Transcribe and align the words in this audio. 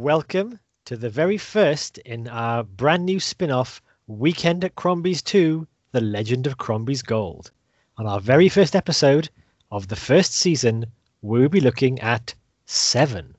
Welcome 0.00 0.58
to 0.86 0.96
the 0.96 1.10
very 1.10 1.36
first 1.36 1.98
in 1.98 2.26
our 2.26 2.64
brand 2.64 3.04
new 3.04 3.20
spin 3.20 3.50
off, 3.50 3.82
Weekend 4.06 4.64
at 4.64 4.74
Crombie's 4.74 5.20
2 5.20 5.68
The 5.92 6.00
Legend 6.00 6.46
of 6.46 6.56
Crombie's 6.56 7.02
Gold. 7.02 7.50
On 7.98 8.06
our 8.06 8.18
very 8.18 8.48
first 8.48 8.74
episode 8.74 9.28
of 9.70 9.88
the 9.88 9.96
first 9.96 10.32
season, 10.32 10.86
we'll 11.20 11.50
be 11.50 11.60
looking 11.60 12.00
at 12.00 12.34
Seven. 12.64 13.36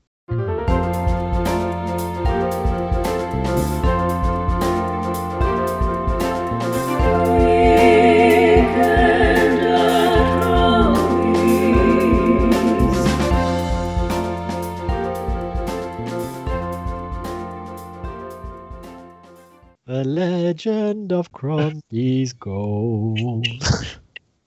Legend 20.52 21.14
of 21.14 21.32
Crombie's 21.32 22.34
Gold. 22.34 23.48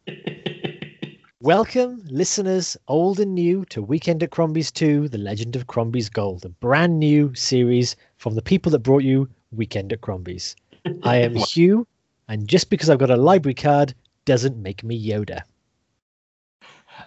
Welcome, 1.40 2.04
listeners, 2.10 2.76
old 2.88 3.20
and 3.20 3.34
new, 3.34 3.64
to 3.70 3.80
Weekend 3.80 4.22
at 4.22 4.30
Crombie's 4.30 4.70
2 4.70 5.08
The 5.08 5.16
Legend 5.16 5.56
of 5.56 5.66
Crombie's 5.66 6.10
Gold, 6.10 6.44
a 6.44 6.50
brand 6.50 6.98
new 6.98 7.34
series 7.34 7.96
from 8.18 8.34
the 8.34 8.42
people 8.42 8.70
that 8.72 8.80
brought 8.80 9.02
you 9.02 9.30
Weekend 9.50 9.94
at 9.94 10.02
Crombie's. 10.02 10.54
I 11.04 11.16
am 11.16 11.36
Hugh, 11.36 11.86
and 12.28 12.46
just 12.46 12.68
because 12.68 12.90
I've 12.90 12.98
got 12.98 13.08
a 13.08 13.16
library 13.16 13.54
card 13.54 13.94
doesn't 14.26 14.58
make 14.58 14.84
me 14.84 15.02
Yoda. 15.02 15.40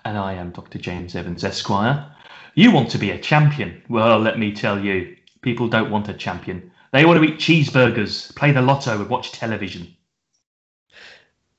And 0.05 0.17
I 0.17 0.33
am 0.33 0.49
Dr. 0.49 0.79
James 0.79 1.15
Evans, 1.15 1.43
Esquire. 1.43 2.11
You 2.55 2.71
want 2.71 2.89
to 2.89 2.97
be 2.97 3.11
a 3.11 3.19
champion? 3.19 3.79
Well, 3.89 4.17
let 4.17 4.39
me 4.39 4.53
tell 4.53 4.83
you, 4.83 5.15
people 5.41 5.67
don't 5.67 5.91
want 5.91 6.09
a 6.09 6.15
champion. 6.15 6.71
They 6.93 7.05
want 7.05 7.21
to 7.21 7.23
eat 7.23 7.39
cheeseburgers, 7.39 8.33
play 8.35 8.51
the 8.51 8.61
lotto, 8.61 8.99
and 8.99 9.09
watch 9.09 9.31
television. 9.31 9.93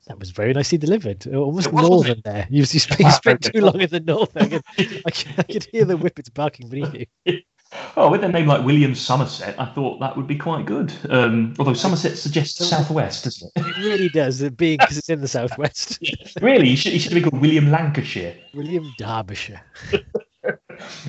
That 0.07 0.19
was 0.19 0.31
very 0.31 0.55
nicely 0.55 0.79
delivered. 0.79 1.27
Almost 1.27 1.67
It 1.67 1.73
was, 1.73 1.83
wasn't 1.83 1.91
northern 1.91 2.23
there. 2.25 2.47
You, 2.48 2.61
you 2.61 2.65
spent, 2.65 3.01
you 3.01 3.11
spent 3.11 3.43
too 3.43 3.61
long 3.61 3.81
in 3.81 3.91
the 3.91 4.01
north. 4.01 4.34
I 4.37 4.49
could, 4.49 4.62
I 4.79 5.11
could, 5.11 5.34
I 5.37 5.43
could 5.43 5.65
hear 5.65 5.84
the 5.84 5.97
whippets 5.97 6.31
barking 6.31 6.69
beneath 6.69 7.06
you. 7.25 7.41
Oh, 7.99 8.11
with 8.11 8.25
a 8.25 8.29
name 8.29 8.47
like 8.47 8.65
William 8.65 8.95
Somerset, 8.95 9.55
I 9.61 9.67
thought 9.67 10.01
that 10.01 10.17
would 10.17 10.27
be 10.27 10.37
quite 10.37 10.65
good. 10.65 10.91
Um, 11.11 11.53
although 11.59 11.75
Somerset 11.75 12.17
suggests 12.17 12.67
southwest, 12.67 13.25
doesn't 13.25 13.53
it? 13.55 13.67
It 13.67 13.77
really 13.84 14.09
does, 14.09 14.41
it 14.41 14.56
being 14.56 14.79
because 14.79 14.97
it's 14.97 15.11
in 15.11 15.21
the 15.21 15.29
southwest. 15.29 15.99
really, 16.41 16.71
he 16.71 16.77
should, 16.77 16.93
he 16.93 16.99
should 16.99 17.12
have 17.12 17.25
called 17.25 17.43
William 17.43 17.71
Lancashire. 17.71 18.34
William 18.55 18.91
Derbyshire. 18.97 19.61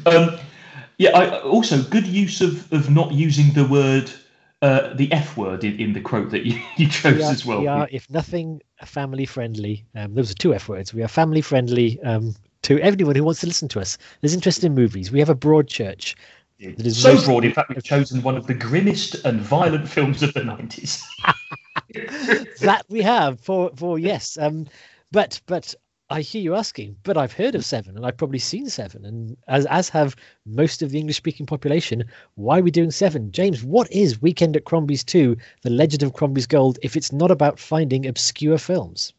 Um, 0.07 0.39
yeah, 0.99 1.17
I, 1.17 1.39
also 1.39 1.81
good 1.81 2.05
use 2.05 2.41
of, 2.41 2.71
of 2.73 2.89
not 2.89 3.13
using 3.13 3.53
the 3.53 3.65
word, 3.65 4.11
uh, 4.61 4.93
the 4.93 5.11
F 5.13 5.37
word 5.37 5.63
in, 5.63 5.79
in 5.79 5.93
the 5.93 6.01
quote 6.01 6.29
that 6.31 6.45
you, 6.45 6.61
you 6.77 6.89
chose 6.89 7.15
we 7.15 7.23
are, 7.23 7.31
as 7.31 7.45
well. 7.45 7.61
we 7.61 7.67
are, 7.67 7.87
if 7.89 8.07
nothing, 8.09 8.61
family 8.85 9.25
friendly. 9.25 9.85
Um, 9.95 10.13
those 10.13 10.29
are 10.29 10.35
two 10.35 10.53
F 10.53 10.67
words. 10.67 10.93
We 10.93 11.01
are 11.01 11.07
family 11.07 11.41
friendly 11.41 11.99
um, 12.01 12.35
to 12.63 12.79
everyone 12.81 13.15
who 13.15 13.23
wants 13.23 13.39
to 13.39 13.47
listen 13.47 13.69
to 13.69 13.79
us. 13.79 13.97
There's 14.19 14.33
interest 14.33 14.65
in 14.65 14.75
movies. 14.75 15.09
We 15.09 15.19
have 15.19 15.29
a 15.29 15.35
broad 15.35 15.69
church. 15.69 16.17
That 16.59 16.85
is 16.85 17.01
so 17.01 17.23
broad, 17.23 17.45
in 17.45 17.53
fact, 17.53 17.69
we've 17.69 17.81
chosen 17.81 18.21
one 18.21 18.35
of 18.35 18.47
the 18.47 18.53
grimmest 18.53 19.15
and 19.23 19.39
violent 19.39 19.87
films 19.87 20.21
of 20.21 20.33
the 20.33 20.41
90s. 20.41 21.01
that 22.59 22.85
we 22.89 23.01
have 23.01 23.39
for 23.39 23.71
for 23.77 23.97
yes. 23.97 24.37
Um, 24.37 24.67
but 25.13 25.39
but 25.45 25.73
I 26.11 26.21
hear 26.21 26.41
you 26.41 26.55
asking. 26.55 26.95
But 27.03 27.17
I've 27.17 27.33
heard 27.33 27.53
of 27.53 27.63
Seven, 27.63 27.95
and 27.95 28.05
I've 28.05 28.17
probably 28.17 28.39
seen 28.39 28.67
Seven, 28.67 29.05
and 29.05 29.37
as 29.47 29.65
as 29.67 29.89
have 29.89 30.15
most 30.45 30.81
of 30.81 30.89
the 30.89 30.99
English 30.99 31.17
speaking 31.17 31.45
population. 31.45 32.03
Why 32.35 32.59
are 32.59 32.63
we 32.63 32.71
doing 32.71 32.89
Seven, 32.89 33.31
James? 33.31 33.63
What 33.63 33.91
is 33.91 34.21
Weekend 34.21 34.55
at 34.55 34.65
Crombie's 34.65 35.03
Two: 35.03 35.37
The 35.61 35.69
Legend 35.69 36.01
of 36.01 36.13
Crombie's 36.13 36.47
Gold? 36.47 36.79
If 36.81 36.95
it's 36.95 37.11
not 37.11 37.29
about 37.29 37.59
finding 37.59 38.07
obscure 38.07 38.57
films. 38.57 39.13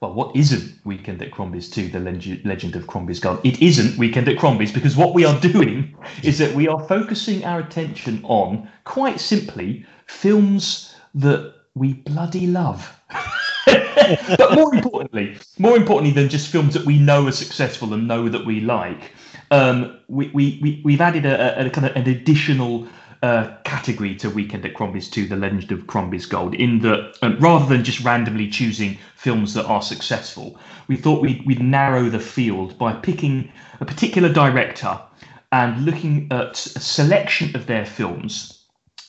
Well, 0.00 0.14
what 0.14 0.36
isn't 0.36 0.74
Weekend 0.84 1.22
at 1.22 1.30
Crombie's 1.30 1.70
2, 1.70 1.88
The 1.88 2.00
Legend 2.44 2.76
of 2.76 2.86
Crombie's 2.86 3.20
Gold? 3.20 3.40
It 3.42 3.62
isn't 3.62 3.96
Weekend 3.96 4.28
at 4.28 4.36
Crombie's 4.36 4.72
because 4.72 4.96
what 4.96 5.14
we 5.14 5.24
are 5.24 5.40
doing 5.52 5.96
is 6.22 6.36
that 6.38 6.54
we 6.54 6.68
are 6.68 6.86
focusing 6.86 7.42
our 7.44 7.60
attention 7.60 8.20
on, 8.24 8.68
quite 8.84 9.18
simply, 9.18 9.86
films 10.06 10.94
that 11.14 11.54
we 11.74 11.94
bloody 11.94 12.46
love. 12.46 13.00
but 14.38 14.54
more 14.54 14.74
importantly, 14.74 15.36
more 15.58 15.76
importantly 15.76 16.12
than 16.12 16.28
just 16.28 16.48
films 16.48 16.74
that 16.74 16.84
we 16.84 16.98
know 16.98 17.26
are 17.26 17.32
successful 17.32 17.92
and 17.94 18.08
know 18.08 18.28
that 18.28 18.44
we 18.44 18.60
like, 18.60 19.12
um, 19.50 19.98
we, 20.08 20.28
we, 20.28 20.58
we, 20.62 20.82
we've 20.84 21.00
added 21.00 21.26
a, 21.26 21.60
a, 21.60 21.66
a 21.66 21.70
kind 21.70 21.86
of 21.86 21.96
an 21.96 22.08
additional 22.08 22.86
uh, 23.22 23.56
category 23.64 24.14
to 24.14 24.28
Weekend 24.28 24.66
at 24.66 24.74
Crombie's 24.74 25.08
2, 25.08 25.26
The 25.26 25.36
Legend 25.36 25.72
of 25.72 25.86
Crombie's 25.86 26.26
Gold, 26.26 26.54
in 26.54 26.80
that 26.80 27.16
um, 27.22 27.38
rather 27.38 27.64
than 27.66 27.82
just 27.82 28.00
randomly 28.00 28.48
choosing 28.48 28.98
films 29.16 29.54
that 29.54 29.64
are 29.64 29.80
successful, 29.80 30.58
we 30.88 30.96
thought 30.96 31.22
we'd, 31.22 31.44
we'd 31.46 31.62
narrow 31.62 32.10
the 32.10 32.20
field 32.20 32.76
by 32.76 32.92
picking 32.92 33.50
a 33.80 33.84
particular 33.86 34.30
director 34.30 35.00
and 35.52 35.84
looking 35.84 36.28
at 36.30 36.66
a 36.66 36.80
selection 36.80 37.54
of 37.56 37.66
their 37.66 37.86
films. 37.86 38.64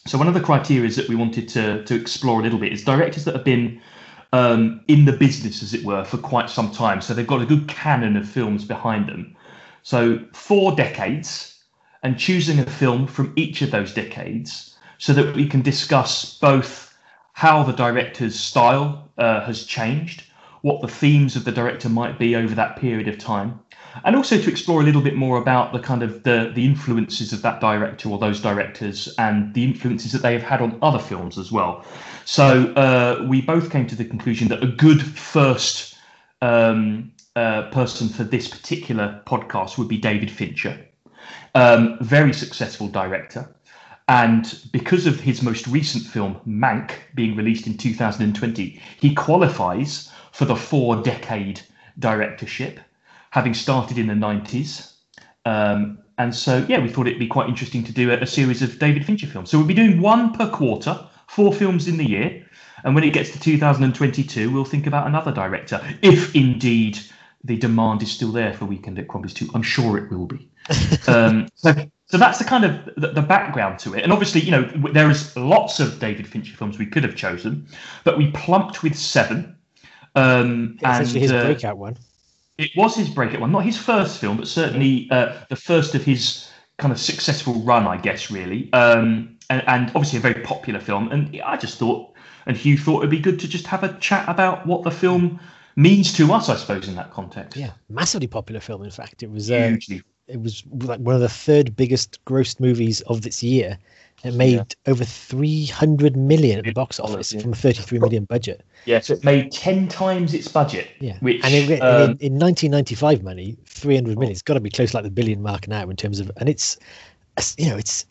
So 0.07 0.17
one 0.17 0.27
of 0.27 0.33
the 0.33 0.39
criteria 0.39 0.89
that 0.91 1.09
we 1.09 1.15
wanted 1.15 1.49
to, 1.49 1.83
to 1.83 1.95
explore 1.95 2.39
a 2.39 2.43
little 2.43 2.59
bit 2.59 2.71
is 2.71 2.83
directors 2.83 3.25
that 3.25 3.35
have 3.35 3.43
been 3.43 3.81
um, 4.33 4.81
in 4.87 5.05
the 5.05 5.13
business, 5.13 5.63
as 5.63 5.73
it 5.73 5.83
were, 5.83 6.03
for 6.03 6.17
quite 6.17 6.49
some 6.49 6.71
time. 6.71 7.01
So 7.01 7.13
they've 7.13 7.27
got 7.27 7.41
a 7.41 7.45
good 7.45 7.67
canon 7.67 8.17
of 8.17 8.27
films 8.27 8.65
behind 8.65 9.07
them. 9.07 9.35
So 9.83 10.19
four 10.33 10.75
decades, 10.75 11.55
and 12.05 12.19
choosing 12.19 12.59
a 12.59 12.65
film 12.67 13.07
from 13.07 13.33
each 13.35 13.63
of 13.63 13.71
those 13.71 13.91
decades 13.91 14.77
so 14.99 15.11
that 15.11 15.35
we 15.35 15.47
can 15.47 15.63
discuss 15.63 16.37
both 16.37 16.95
how 17.33 17.63
the 17.63 17.73
director's 17.73 18.39
style 18.39 19.09
uh, 19.17 19.43
has 19.43 19.63
changed, 19.63 20.23
what 20.61 20.81
the 20.81 20.87
themes 20.87 21.35
of 21.35 21.45
the 21.45 21.51
director 21.51 21.89
might 21.89 22.19
be 22.19 22.35
over 22.35 22.53
that 22.53 22.77
period 22.77 23.07
of 23.07 23.17
time, 23.17 23.59
and 24.03 24.15
also 24.15 24.39
to 24.39 24.51
explore 24.51 24.81
a 24.81 24.83
little 24.83 25.01
bit 25.01 25.15
more 25.15 25.39
about 25.39 25.73
the 25.73 25.79
kind 25.79 26.03
of 26.03 26.21
the, 26.21 26.51
the 26.53 26.63
influences 26.63 27.33
of 27.33 27.41
that 27.41 27.59
director 27.59 28.07
or 28.07 28.19
those 28.19 28.39
directors 28.39 29.11
and 29.17 29.51
the 29.55 29.63
influences 29.63 30.11
that 30.11 30.21
they 30.21 30.33
have 30.33 30.43
had 30.43 30.61
on 30.61 30.77
other 30.83 30.99
films 30.99 31.39
as 31.39 31.51
well. 31.51 31.83
So 32.25 32.73
uh, 32.73 33.25
we 33.27 33.41
both 33.41 33.71
came 33.71 33.87
to 33.87 33.95
the 33.95 34.05
conclusion 34.05 34.49
that 34.49 34.63
a 34.63 34.67
good 34.67 35.01
first 35.01 35.95
um, 36.41 37.13
uh, 37.35 37.69
person 37.69 38.09
for 38.09 38.23
this 38.23 38.47
particular 38.47 39.21
podcast 39.25 39.77
would 39.77 39.87
be 39.87 39.97
David 39.97 40.29
Fincher 40.29 40.85
um, 41.55 41.97
very 42.01 42.33
successful 42.33 42.87
director. 42.87 43.49
And 44.07 44.59
because 44.71 45.07
of 45.07 45.19
his 45.19 45.41
most 45.41 45.65
recent 45.65 46.05
film, 46.05 46.39
Mank, 46.47 46.91
being 47.15 47.35
released 47.35 47.65
in 47.65 47.75
2020, 47.75 48.79
he 48.99 49.15
qualifies 49.15 50.11
for 50.31 50.45
the 50.45 50.55
four 50.55 51.01
decade 51.01 51.61
directorship, 51.97 52.79
having 53.31 53.55
started 53.55 53.97
in 53.97 54.05
the 54.05 54.13
90s. 54.13 54.93
Um, 55.45 55.97
and 56.17 56.35
so, 56.35 56.63
yeah, 56.69 56.79
we 56.79 56.89
thought 56.89 57.07
it'd 57.07 57.19
be 57.19 57.27
quite 57.27 57.49
interesting 57.49 57.83
to 57.85 57.91
do 57.91 58.11
a, 58.11 58.17
a 58.17 58.27
series 58.27 58.61
of 58.61 58.77
David 58.77 59.05
Fincher 59.05 59.27
films. 59.27 59.49
So 59.49 59.57
we'll 59.57 59.67
be 59.67 59.73
doing 59.73 59.99
one 59.99 60.33
per 60.33 60.49
quarter, 60.49 60.99
four 61.27 61.53
films 61.53 61.87
in 61.87 61.97
the 61.97 62.07
year. 62.07 62.45
And 62.83 62.93
when 62.93 63.03
it 63.03 63.11
gets 63.11 63.31
to 63.31 63.39
2022, 63.39 64.51
we'll 64.51 64.65
think 64.65 64.85
about 64.85 65.07
another 65.07 65.31
director, 65.31 65.81
if 66.01 66.35
indeed 66.35 66.99
the 67.43 67.57
demand 67.57 68.01
is 68.01 68.11
still 68.11 68.31
there 68.31 68.53
for 68.53 68.65
Weekend 68.65 68.99
at 68.99 69.07
Crombie's 69.07 69.33
2. 69.33 69.49
I'm 69.53 69.61
sure 69.61 69.97
it 69.97 70.11
will 70.11 70.25
be. 70.25 70.49
um, 71.07 71.47
so, 71.55 71.73
so 72.07 72.17
that's 72.17 72.39
the 72.39 72.43
kind 72.43 72.65
of 72.65 72.85
the, 72.97 73.09
the 73.09 73.21
background 73.21 73.79
to 73.79 73.93
it. 73.93 74.03
And 74.03 74.11
obviously, 74.11 74.41
you 74.41 74.51
know, 74.51 74.63
there 74.91 75.09
is 75.09 75.35
lots 75.35 75.79
of 75.79 75.99
David 75.99 76.27
Fincher 76.27 76.55
films 76.55 76.79
we 76.79 76.85
could 76.85 77.03
have 77.03 77.15
chosen, 77.15 77.67
but 78.03 78.17
we 78.17 78.31
plumped 78.31 78.83
with 78.83 78.95
seven. 78.95 79.55
Um, 80.15 80.77
actually 80.83 81.21
his 81.21 81.31
uh, 81.31 81.43
breakout 81.43 81.77
one. 81.77 81.97
it 82.57 82.71
was 82.75 82.95
his 82.95 83.09
breakout 83.09 83.41
one, 83.41 83.51
not 83.51 83.63
his 83.63 83.77
first 83.77 84.19
film, 84.19 84.37
but 84.37 84.47
certainly 84.47 85.07
uh, 85.11 85.37
the 85.49 85.55
first 85.55 85.93
of 85.93 86.03
his 86.03 86.49
kind 86.77 86.91
of 86.91 86.99
successful 86.99 87.55
run, 87.61 87.85
I 87.85 87.97
guess, 87.97 88.31
really. 88.31 88.71
Um, 88.73 89.34
and, 89.49 89.63
and 89.67 89.87
obviously 89.89 90.17
a 90.17 90.21
very 90.21 90.41
popular 90.43 90.79
film. 90.79 91.11
And 91.11 91.41
I 91.45 91.57
just 91.57 91.77
thought, 91.77 92.13
and 92.45 92.55
Hugh 92.55 92.77
thought 92.77 92.99
it'd 92.99 93.09
be 93.09 93.19
good 93.19 93.39
to 93.39 93.47
just 93.47 93.67
have 93.67 93.83
a 93.83 93.93
chat 93.99 94.27
about 94.29 94.65
what 94.65 94.83
the 94.83 94.91
film 94.91 95.39
means 95.75 96.13
to 96.13 96.31
us, 96.33 96.49
I 96.49 96.55
suppose, 96.55 96.87
in 96.87 96.95
that 96.95 97.11
context. 97.11 97.57
Yeah, 97.57 97.71
massively 97.89 98.27
popular 98.27 98.59
film. 98.61 98.83
In 98.83 98.91
fact, 98.91 99.23
it 99.23 99.31
was 99.31 99.51
uh, 99.51 99.67
Hugely. 99.69 100.03
it 100.27 100.41
was 100.41 100.63
like 100.81 100.99
one 100.99 101.15
of 101.15 101.21
the 101.21 101.29
third 101.29 101.75
biggest 101.75 102.23
grossed 102.25 102.59
movies 102.59 103.01
of 103.01 103.21
this 103.21 103.43
year. 103.43 103.77
It 104.23 104.33
made 104.33 104.55
Yeah. 104.55 104.91
over 104.91 105.03
300 105.03 106.15
million 106.15 106.57
at 106.57 106.65
the 106.65 106.71
box 106.71 106.99
office 106.99 107.33
yeah. 107.33 107.41
from 107.41 107.51
a 107.53 107.55
33 107.55 107.99
million 107.99 108.23
budget. 108.23 108.63
Yeah, 108.85 109.01
so 109.01 109.13
it 109.13 109.23
made 109.23 109.51
10 109.51 109.87
times 109.87 110.33
its 110.33 110.47
budget. 110.47 110.87
Yeah. 110.99 111.17
Which, 111.19 111.43
and 111.43 111.53
in, 111.53 111.81
um, 111.81 112.11
in, 112.21 112.33
in 112.33 112.39
1995 112.39 113.23
money, 113.23 113.57
300 113.65 114.17
million, 114.17 114.31
it's 114.31 114.41
got 114.41 114.55
to 114.55 114.61
be 114.61 114.69
close 114.69 114.93
like 114.93 115.03
the 115.03 115.11
billion 115.11 115.43
mark 115.43 115.67
now 115.67 115.87
in 115.89 115.95
terms 115.95 116.19
of, 116.19 116.31
and 116.37 116.47
it's, 116.49 116.77
you 117.57 117.69
know, 117.69 117.77
it's, 117.77 118.05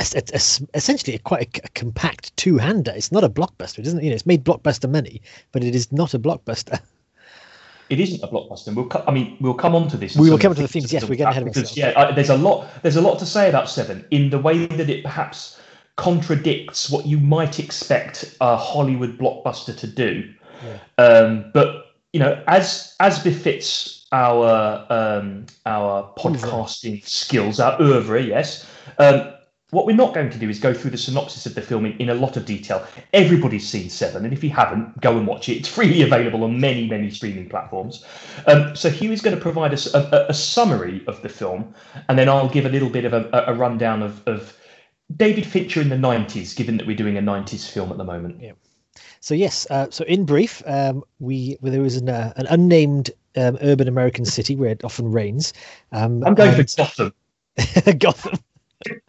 it's, 0.00 0.62
essentially 0.74 1.14
a 1.14 1.18
quite 1.18 1.58
a, 1.58 1.60
a 1.64 1.68
compact 1.70 2.36
two-hander. 2.36 2.92
It's 2.94 3.12
not 3.12 3.24
a 3.24 3.28
blockbuster. 3.28 3.78
It 3.78 3.82
doesn't, 3.82 4.02
you 4.02 4.10
know, 4.10 4.14
it's 4.14 4.26
made 4.26 4.44
blockbuster 4.44 4.90
money, 4.90 5.22
but 5.52 5.62
it 5.62 5.74
is 5.74 5.92
not 5.92 6.14
a 6.14 6.18
blockbuster. 6.18 6.80
it 7.90 8.00
isn't 8.00 8.22
a 8.22 8.28
blockbuster. 8.28 8.74
We'll, 8.74 8.86
co- 8.86 9.04
I 9.06 9.12
mean, 9.12 9.36
we'll 9.40 9.54
come 9.54 9.74
on 9.74 9.88
to 9.88 9.96
this. 9.96 10.16
We 10.16 10.30
will 10.30 10.38
come 10.38 10.54
to 10.54 10.62
the 10.62 10.68
themes. 10.68 10.92
Yes, 10.92 11.02
we're 11.04 11.16
getting 11.16 11.28
ahead 11.28 11.42
of 11.42 11.48
because 11.48 11.70
ourselves. 11.70 11.94
yeah, 11.96 12.00
I, 12.00 12.12
there's 12.12 12.30
a 12.30 12.36
lot. 12.36 12.68
There's 12.82 12.96
a 12.96 13.00
lot 13.00 13.18
to 13.18 13.26
say 13.26 13.48
about 13.48 13.68
Seven 13.68 14.04
in 14.10 14.30
the 14.30 14.38
way 14.38 14.66
that 14.66 14.88
it 14.88 15.02
perhaps 15.02 15.60
contradicts 15.96 16.88
what 16.88 17.04
you 17.06 17.18
might 17.18 17.58
expect 17.58 18.36
a 18.40 18.56
Hollywood 18.56 19.18
blockbuster 19.18 19.76
to 19.76 19.86
do. 19.86 20.32
Yeah. 20.64 21.04
Um, 21.04 21.50
but 21.52 21.86
you 22.12 22.20
know, 22.20 22.42
as 22.46 22.94
as 23.00 23.18
befits 23.18 24.06
our 24.12 24.86
um, 24.90 25.46
our 25.66 26.12
podcasting 26.16 27.04
skills, 27.06 27.60
our 27.60 27.80
oeuvre, 27.80 28.22
yes. 28.22 28.66
Um, 28.98 29.32
what 29.70 29.86
we're 29.86 29.96
not 29.96 30.14
going 30.14 30.30
to 30.30 30.38
do 30.38 30.48
is 30.48 30.58
go 30.58 30.74
through 30.74 30.90
the 30.90 30.98
synopsis 30.98 31.46
of 31.46 31.54
the 31.54 31.62
film 31.62 31.86
in, 31.86 31.92
in 31.98 32.10
a 32.10 32.14
lot 32.14 32.36
of 32.36 32.44
detail. 32.44 32.86
Everybody's 33.12 33.68
seen 33.68 33.88
Seven, 33.88 34.24
and 34.24 34.32
if 34.32 34.42
you 34.42 34.50
haven't, 34.50 35.00
go 35.00 35.16
and 35.16 35.26
watch 35.26 35.48
it. 35.48 35.58
It's 35.58 35.68
freely 35.68 36.02
available 36.02 36.44
on 36.44 36.60
many, 36.60 36.88
many 36.88 37.10
streaming 37.10 37.48
platforms. 37.48 38.04
Um, 38.46 38.74
so 38.74 38.90
Hugh 38.90 39.12
is 39.12 39.20
going 39.20 39.36
to 39.36 39.42
provide 39.42 39.72
us 39.72 39.92
a, 39.94 39.98
a, 39.98 40.30
a, 40.30 40.34
summary 40.34 41.04
of 41.06 41.22
the 41.22 41.28
film, 41.28 41.74
and 42.08 42.18
then 42.18 42.28
I'll 42.28 42.48
give 42.48 42.66
a 42.66 42.68
little 42.68 42.90
bit 42.90 43.04
of 43.04 43.12
a, 43.12 43.44
a 43.46 43.54
rundown 43.54 44.02
of, 44.02 44.26
of 44.26 44.56
David 45.16 45.46
Fincher 45.46 45.80
in 45.80 45.88
the 45.88 45.96
90s, 45.96 46.54
given 46.56 46.76
that 46.78 46.86
we're 46.86 46.96
doing 46.96 47.16
a 47.16 47.22
90s 47.22 47.68
film 47.68 47.90
at 47.90 47.98
the 47.98 48.04
moment. 48.04 48.40
Yeah. 48.40 48.52
So 49.20 49.34
yes, 49.34 49.66
uh, 49.70 49.88
so 49.90 50.04
in 50.04 50.24
brief, 50.24 50.62
um, 50.66 51.04
we 51.18 51.58
well, 51.60 51.72
there 51.72 51.82
was 51.82 51.96
an, 51.96 52.08
uh, 52.08 52.32
an 52.36 52.46
unnamed 52.46 53.10
um, 53.36 53.58
urban 53.62 53.86
American 53.86 54.24
city 54.24 54.56
where 54.56 54.70
it 54.70 54.84
often 54.84 55.12
rains. 55.12 55.52
Um, 55.92 56.24
I'm 56.24 56.34
going 56.34 56.54
and... 56.54 56.70
for 56.70 56.76
Gotham. 56.76 57.12
Gotham. 57.98 58.38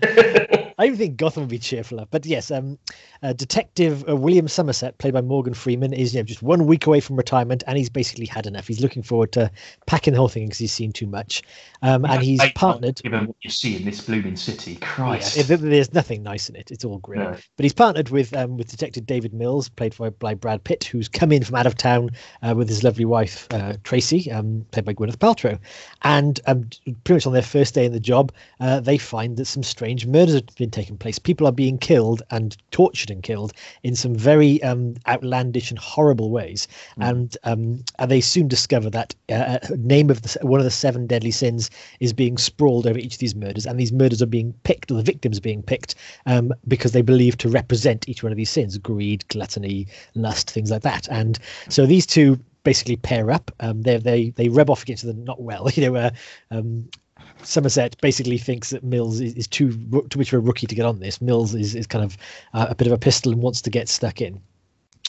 I 0.81 0.85
even 0.85 0.97
think 0.97 1.17
Gotham 1.17 1.43
would 1.43 1.49
be 1.49 1.59
cheerfuler. 1.59 2.07
But 2.09 2.25
yes, 2.25 2.49
um, 2.49 2.79
uh, 3.21 3.33
Detective 3.33 4.03
uh, 4.09 4.15
William 4.15 4.47
Somerset, 4.47 4.97
played 4.97 5.13
by 5.13 5.21
Morgan 5.21 5.53
Freeman, 5.53 5.93
is 5.93 6.15
you 6.15 6.19
know, 6.19 6.23
just 6.23 6.41
one 6.41 6.65
week 6.65 6.87
away 6.87 6.99
from 6.99 7.17
retirement, 7.17 7.63
and 7.67 7.77
he's 7.77 7.89
basically 7.89 8.25
had 8.25 8.47
enough. 8.47 8.65
He's 8.65 8.79
looking 8.79 9.03
forward 9.03 9.31
to 9.33 9.51
packing 9.85 10.13
the 10.13 10.19
whole 10.19 10.27
thing 10.27 10.47
because 10.47 10.57
he's 10.57 10.73
seen 10.73 10.91
too 10.91 11.05
much. 11.05 11.43
Um, 11.83 12.03
and 12.05 12.23
he's 12.23 12.41
partnered. 12.53 12.99
Given 13.03 13.27
what 13.27 13.35
you 13.41 13.51
see 13.51 13.75
in 13.75 13.85
this 13.85 14.01
blooming 14.01 14.35
city, 14.35 14.77
Christ, 14.77 15.37
yeah, 15.37 15.55
there's 15.55 15.93
nothing 15.93 16.23
nice 16.23 16.49
in 16.49 16.55
it. 16.55 16.71
It's 16.71 16.83
all 16.83 16.97
grim. 16.97 17.19
No. 17.19 17.37
But 17.57 17.63
he's 17.63 17.73
partnered 17.73 18.09
with 18.09 18.35
um, 18.35 18.57
with 18.57 18.71
Detective 18.71 19.05
David 19.05 19.35
Mills, 19.35 19.69
played 19.69 19.95
by 20.17 20.33
Brad 20.33 20.63
Pitt, 20.63 20.83
who's 20.83 21.07
come 21.07 21.31
in 21.31 21.43
from 21.43 21.57
out 21.57 21.67
of 21.67 21.75
town 21.75 22.09
uh, 22.41 22.55
with 22.57 22.67
his 22.67 22.83
lovely 22.83 23.05
wife 23.05 23.47
uh, 23.51 23.73
Tracy, 23.83 24.31
um, 24.31 24.65
played 24.71 24.85
by 24.85 24.95
Gwyneth 24.95 25.17
Paltrow. 25.17 25.59
And 26.01 26.39
um, 26.47 26.67
pretty 27.03 27.17
much 27.17 27.27
on 27.27 27.33
their 27.33 27.43
first 27.43 27.75
day 27.75 27.85
in 27.85 27.93
the 27.93 27.99
job, 27.99 28.31
uh, 28.59 28.79
they 28.79 28.97
find 28.97 29.37
that 29.37 29.45
some 29.45 29.61
strange 29.61 30.07
murders 30.07 30.33
have 30.33 30.55
been 30.55 30.70
taking 30.71 30.97
place. 30.97 31.19
People 31.19 31.47
are 31.47 31.51
being 31.51 31.77
killed 31.77 32.21
and 32.31 32.55
tortured 32.71 33.11
and 33.11 33.23
killed 33.23 33.53
in 33.83 33.95
some 33.95 34.15
very 34.15 34.61
um, 34.63 34.95
outlandish 35.07 35.69
and 35.69 35.79
horrible 35.79 36.31
ways. 36.31 36.67
Mm. 36.99 37.09
And 37.09 37.37
um, 37.43 37.83
and 37.99 38.11
they 38.11 38.21
soon 38.21 38.47
discover 38.47 38.89
that 38.89 39.15
uh, 39.29 39.59
name 39.77 40.09
of 40.09 40.21
the, 40.21 40.39
one 40.41 40.59
of 40.59 40.63
the 40.63 40.71
seven 40.71 41.07
deadly 41.07 41.31
sins 41.31 41.69
is 41.99 42.13
being 42.13 42.37
sprawled 42.37 42.87
over 42.87 42.97
each 42.97 43.13
of 43.13 43.19
these 43.19 43.35
murders, 43.35 43.65
and 43.65 43.79
these 43.79 43.93
murders 43.93 44.21
are 44.21 44.27
being 44.27 44.53
picked, 44.63 44.91
or 44.91 44.95
the 44.95 45.03
victims 45.03 45.37
are 45.37 45.41
being 45.41 45.63
picked, 45.63 45.95
um, 46.25 46.53
because 46.67 46.91
they 46.91 47.01
believe 47.01 47.37
to 47.37 47.49
represent 47.49 48.07
each 48.07 48.23
one 48.23 48.31
of 48.31 48.37
these 48.37 48.49
sins: 48.49 48.77
greed, 48.77 49.27
gluttony, 49.27 49.87
lust, 50.15 50.49
things 50.49 50.71
like 50.71 50.83
that. 50.83 51.07
And 51.09 51.37
so 51.69 51.85
these 51.85 52.05
two 52.05 52.39
basically 52.63 52.95
pair 52.95 53.31
up. 53.31 53.51
Um, 53.59 53.81
they 53.81 53.97
they 53.97 54.29
they 54.31 54.49
rub 54.49 54.69
off 54.69 54.83
against 54.83 55.05
them 55.05 55.23
not 55.23 55.41
well. 55.41 55.69
You 55.73 55.89
know, 55.89 55.95
uh, 55.95 56.11
um, 56.51 56.89
Somerset 57.43 57.99
basically 58.01 58.37
thinks 58.37 58.69
that 58.69 58.83
Mills 58.83 59.19
is, 59.19 59.33
is 59.33 59.47
too 59.47 59.71
too 60.09 60.19
much 60.19 60.33
of 60.33 60.33
a 60.33 60.39
rookie 60.39 60.67
to 60.67 60.75
get 60.75 60.85
on 60.85 60.99
this. 60.99 61.21
Mills 61.21 61.55
is, 61.55 61.75
is 61.75 61.87
kind 61.87 62.03
of 62.03 62.17
uh, 62.53 62.67
a 62.69 62.75
bit 62.75 62.87
of 62.87 62.93
a 62.93 62.97
pistol 62.97 63.31
and 63.31 63.41
wants 63.41 63.61
to 63.61 63.69
get 63.69 63.89
stuck 63.89 64.21
in 64.21 64.41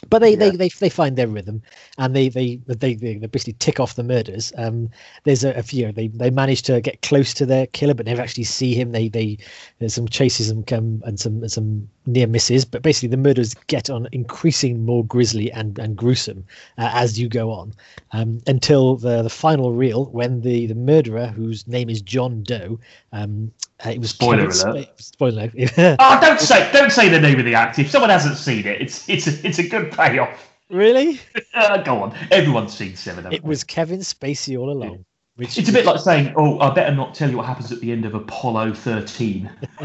but 0.09 0.19
they, 0.19 0.31
yeah. 0.31 0.37
they, 0.37 0.51
they 0.51 0.69
they 0.69 0.89
find 0.89 1.17
their 1.17 1.29
rhythm 1.29 1.63
and 1.99 2.15
they 2.15 2.29
they 2.29 2.57
they, 2.67 2.95
they 2.95 3.15
basically 3.15 3.55
tick 3.55 3.79
off 3.79 3.95
the 3.95 4.03
murders. 4.03 4.53
Um 4.57 4.91
there's 5.25 5.45
a, 5.45 5.53
a, 5.53 5.63
few 5.63 5.93
they 5.93 6.09
they 6.09 6.31
manage 6.31 6.63
to 6.63 6.81
get 6.81 7.03
close 7.03 7.33
to 7.35 7.47
their 7.47 7.67
killer 7.69 7.95
but 7.95 8.07
never 8.07 8.21
actually 8.21 8.45
see 8.45 8.75
him. 8.75 8.93
They 8.93 9.09
they 9.09 9.39
there's 9.79 9.95
some 9.95 10.09
chases 10.09 10.51
and 10.51 10.67
come 10.67 11.03
and 11.05 11.21
some 11.21 11.43
and 11.43 11.53
some 11.53 11.89
near 12.07 12.27
misses 12.27 12.65
but 12.65 12.83
basically 12.83 13.09
the 13.09 13.17
murders 13.17 13.55
get 13.69 13.89
on 13.91 14.09
increasing 14.13 14.85
more 14.85 15.05
grisly 15.05 15.53
and 15.53 15.79
and 15.79 15.97
gruesome 15.97 16.45
uh, 16.79 16.91
as 16.93 17.19
you 17.19 17.29
go 17.29 17.51
on. 17.53 17.73
Um 18.13 18.41
until 18.47 18.97
the 18.97 19.23
the 19.23 19.31
final 19.31 19.73
reel 19.73 20.07
when 20.07 20.41
the 20.41 20.67
the 20.67 20.75
murderer 20.75 21.29
whose 21.29 21.67
name 21.69 21.89
is 21.89 22.03
john 22.03 22.43
doe 22.43 22.79
um 23.13 23.53
uh, 23.85 23.91
it 23.91 23.99
was 23.99 24.11
spoiler 24.11 24.47
alert. 24.47 24.89
Spoiler. 25.01 25.51
oh, 25.79 26.19
don't 26.21 26.41
say 26.41 26.71
don't 26.73 26.93
say 26.93 27.09
the 27.09 27.21
name 27.21 27.39
of 27.39 27.45
the 27.45 27.55
actor. 27.55 27.83
If 27.83 27.91
someone 27.91 28.11
hasn't 28.11 28.37
seen 28.37 28.67
it, 28.67 28.81
it's 28.81 29.09
it's 29.09 29.27
a, 29.27 29.47
it's 29.47 29.59
a 29.59 29.69
good 29.69 29.93
payoff. 29.93 30.51
Really? 30.71 31.21
Uh, 31.55 31.83
go 31.83 32.03
on. 32.03 32.17
Everyone's 32.31 32.73
seen 32.73 32.97
Seven. 32.97 33.31
It 33.31 33.45
was 33.45 33.63
Kevin 33.63 34.01
Spacey 34.01 34.59
all 34.59 34.71
along. 34.71 35.05
Which, 35.37 35.59
it's 35.59 35.69
a 35.69 35.73
bit 35.73 35.85
like 35.85 36.01
saying, 36.01 36.33
"Oh, 36.35 36.59
I 36.61 36.73
better 36.73 36.95
not 36.95 37.15
tell 37.15 37.31
you 37.31 37.37
what 37.37 37.45
happens 37.45 37.71
at 37.71 37.81
the 37.81 37.93
end 37.93 38.07
of 38.07 38.15
Apollo 38.15 38.73
13, 38.73 39.51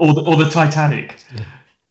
or 0.00 0.12
the 0.12 0.24
or 0.26 0.36
the 0.36 0.50
Titanic." 0.50 1.24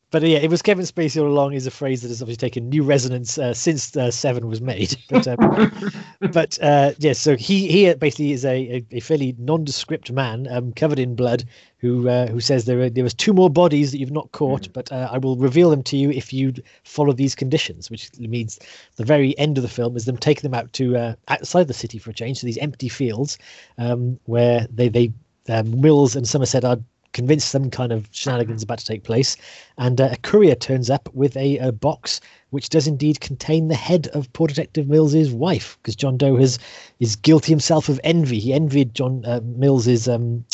But 0.10 0.22
yeah, 0.22 0.38
it 0.38 0.50
was 0.50 0.62
Kevin 0.62 0.86
Spacey 0.86 1.22
all 1.22 1.28
along 1.28 1.54
is 1.54 1.68
a 1.68 1.72
phrase 1.72 2.02
that 2.02 2.08
has 2.08 2.22
obviously 2.22 2.48
taken 2.48 2.70
new 2.70 2.82
resonance 2.82 3.38
uh, 3.38 3.54
since 3.54 3.96
uh, 3.98 4.10
Seven 4.10 4.48
was 4.48 4.62
made. 4.62 4.96
But, 5.10 5.28
um, 5.28 5.92
but 6.32 6.58
uh, 6.62 6.92
yeah, 7.00 7.14
so 7.14 7.36
he 7.36 7.68
he 7.68 7.94
basically 7.94 8.32
is 8.32 8.46
a, 8.46 8.84
a, 8.92 9.00
fairly 9.00 9.36
nondescript 9.40 10.12
man 10.12 10.48
um, 10.52 10.74
covered 10.74 11.00
in 11.00 11.16
blood 11.16 11.46
who 11.78 12.08
uh, 12.10 12.28
who 12.28 12.40
says 12.40 12.66
there 12.66 12.80
are, 12.82 12.90
there 12.90 13.04
was 13.04 13.14
two 13.14 13.34
more 13.34 13.50
bodies 13.50 13.92
that 13.92 14.00
you've 14.00 14.12
not 14.12 14.32
caught, 14.32 14.64
mm. 14.64 14.74
but 14.74 14.92
uh, 14.92 15.10
I 15.12 15.18
will 15.18 15.38
reveal 15.38 15.70
them 15.70 15.84
to 15.84 15.98
you 15.98 16.12
if 16.12 16.32
you 16.32 16.54
follow 16.84 17.14
these 17.14 17.36
conditions, 17.36 17.90
which 17.90 18.10
means 18.20 18.60
the 18.96 19.06
very 19.06 19.38
end 19.38 19.58
of 19.58 19.62
the 19.62 19.70
film 19.70 19.96
is 19.96 20.06
them 20.06 20.18
taking 20.18 20.44
them 20.44 20.54
out 20.54 20.72
to 20.74 20.98
uh, 20.98 21.16
outside 21.28 21.68
the 21.68 21.74
city 21.74 21.98
for 21.98 22.12
a 22.12 22.14
change, 22.14 22.40
to 22.40 22.46
these 22.46 22.58
empty 22.58 22.90
fields 22.90 23.38
um, 23.78 24.20
where 24.26 24.68
they 24.72 24.90
they 24.90 25.12
um, 25.50 25.80
Mills 25.82 26.16
and 26.16 26.28
Somerset 26.28 26.66
are 26.66 26.78
convinced 27.14 27.50
some 27.50 27.70
kind 27.70 27.92
of 27.92 28.08
shenanigans 28.12 28.64
about 28.64 28.80
to 28.80 28.86
take 28.86 29.04
place. 29.04 29.38
And 29.78 30.00
uh, 30.00 30.10
a 30.12 30.18
courier 30.18 30.56
turns 30.56 30.90
up 30.90 31.10
with 31.14 31.36
a, 31.38 31.58
a, 31.58 31.72
box 31.72 32.22
which 32.50 32.70
does 32.70 32.88
indeed 32.88 33.20
contain 33.20 33.68
the 33.68 33.76
head 33.76 34.08
of 34.14 34.32
poor 34.34 34.48
Detective 34.48 34.88
Mills's 34.88 35.32
wife, 35.32 35.78
because 35.82 35.96
John 35.96 36.18
Doe 36.18 36.38
has 36.38 36.60
is 37.00 37.16
guilty 37.16 37.52
himself 37.52 37.90
of 37.90 38.00
envy. 38.04 38.40
He 38.40 38.54
envied 38.54 38.94
John 38.94 39.24
uh, 39.26 39.42
Mills's 39.44 40.08
um, 40.08 40.46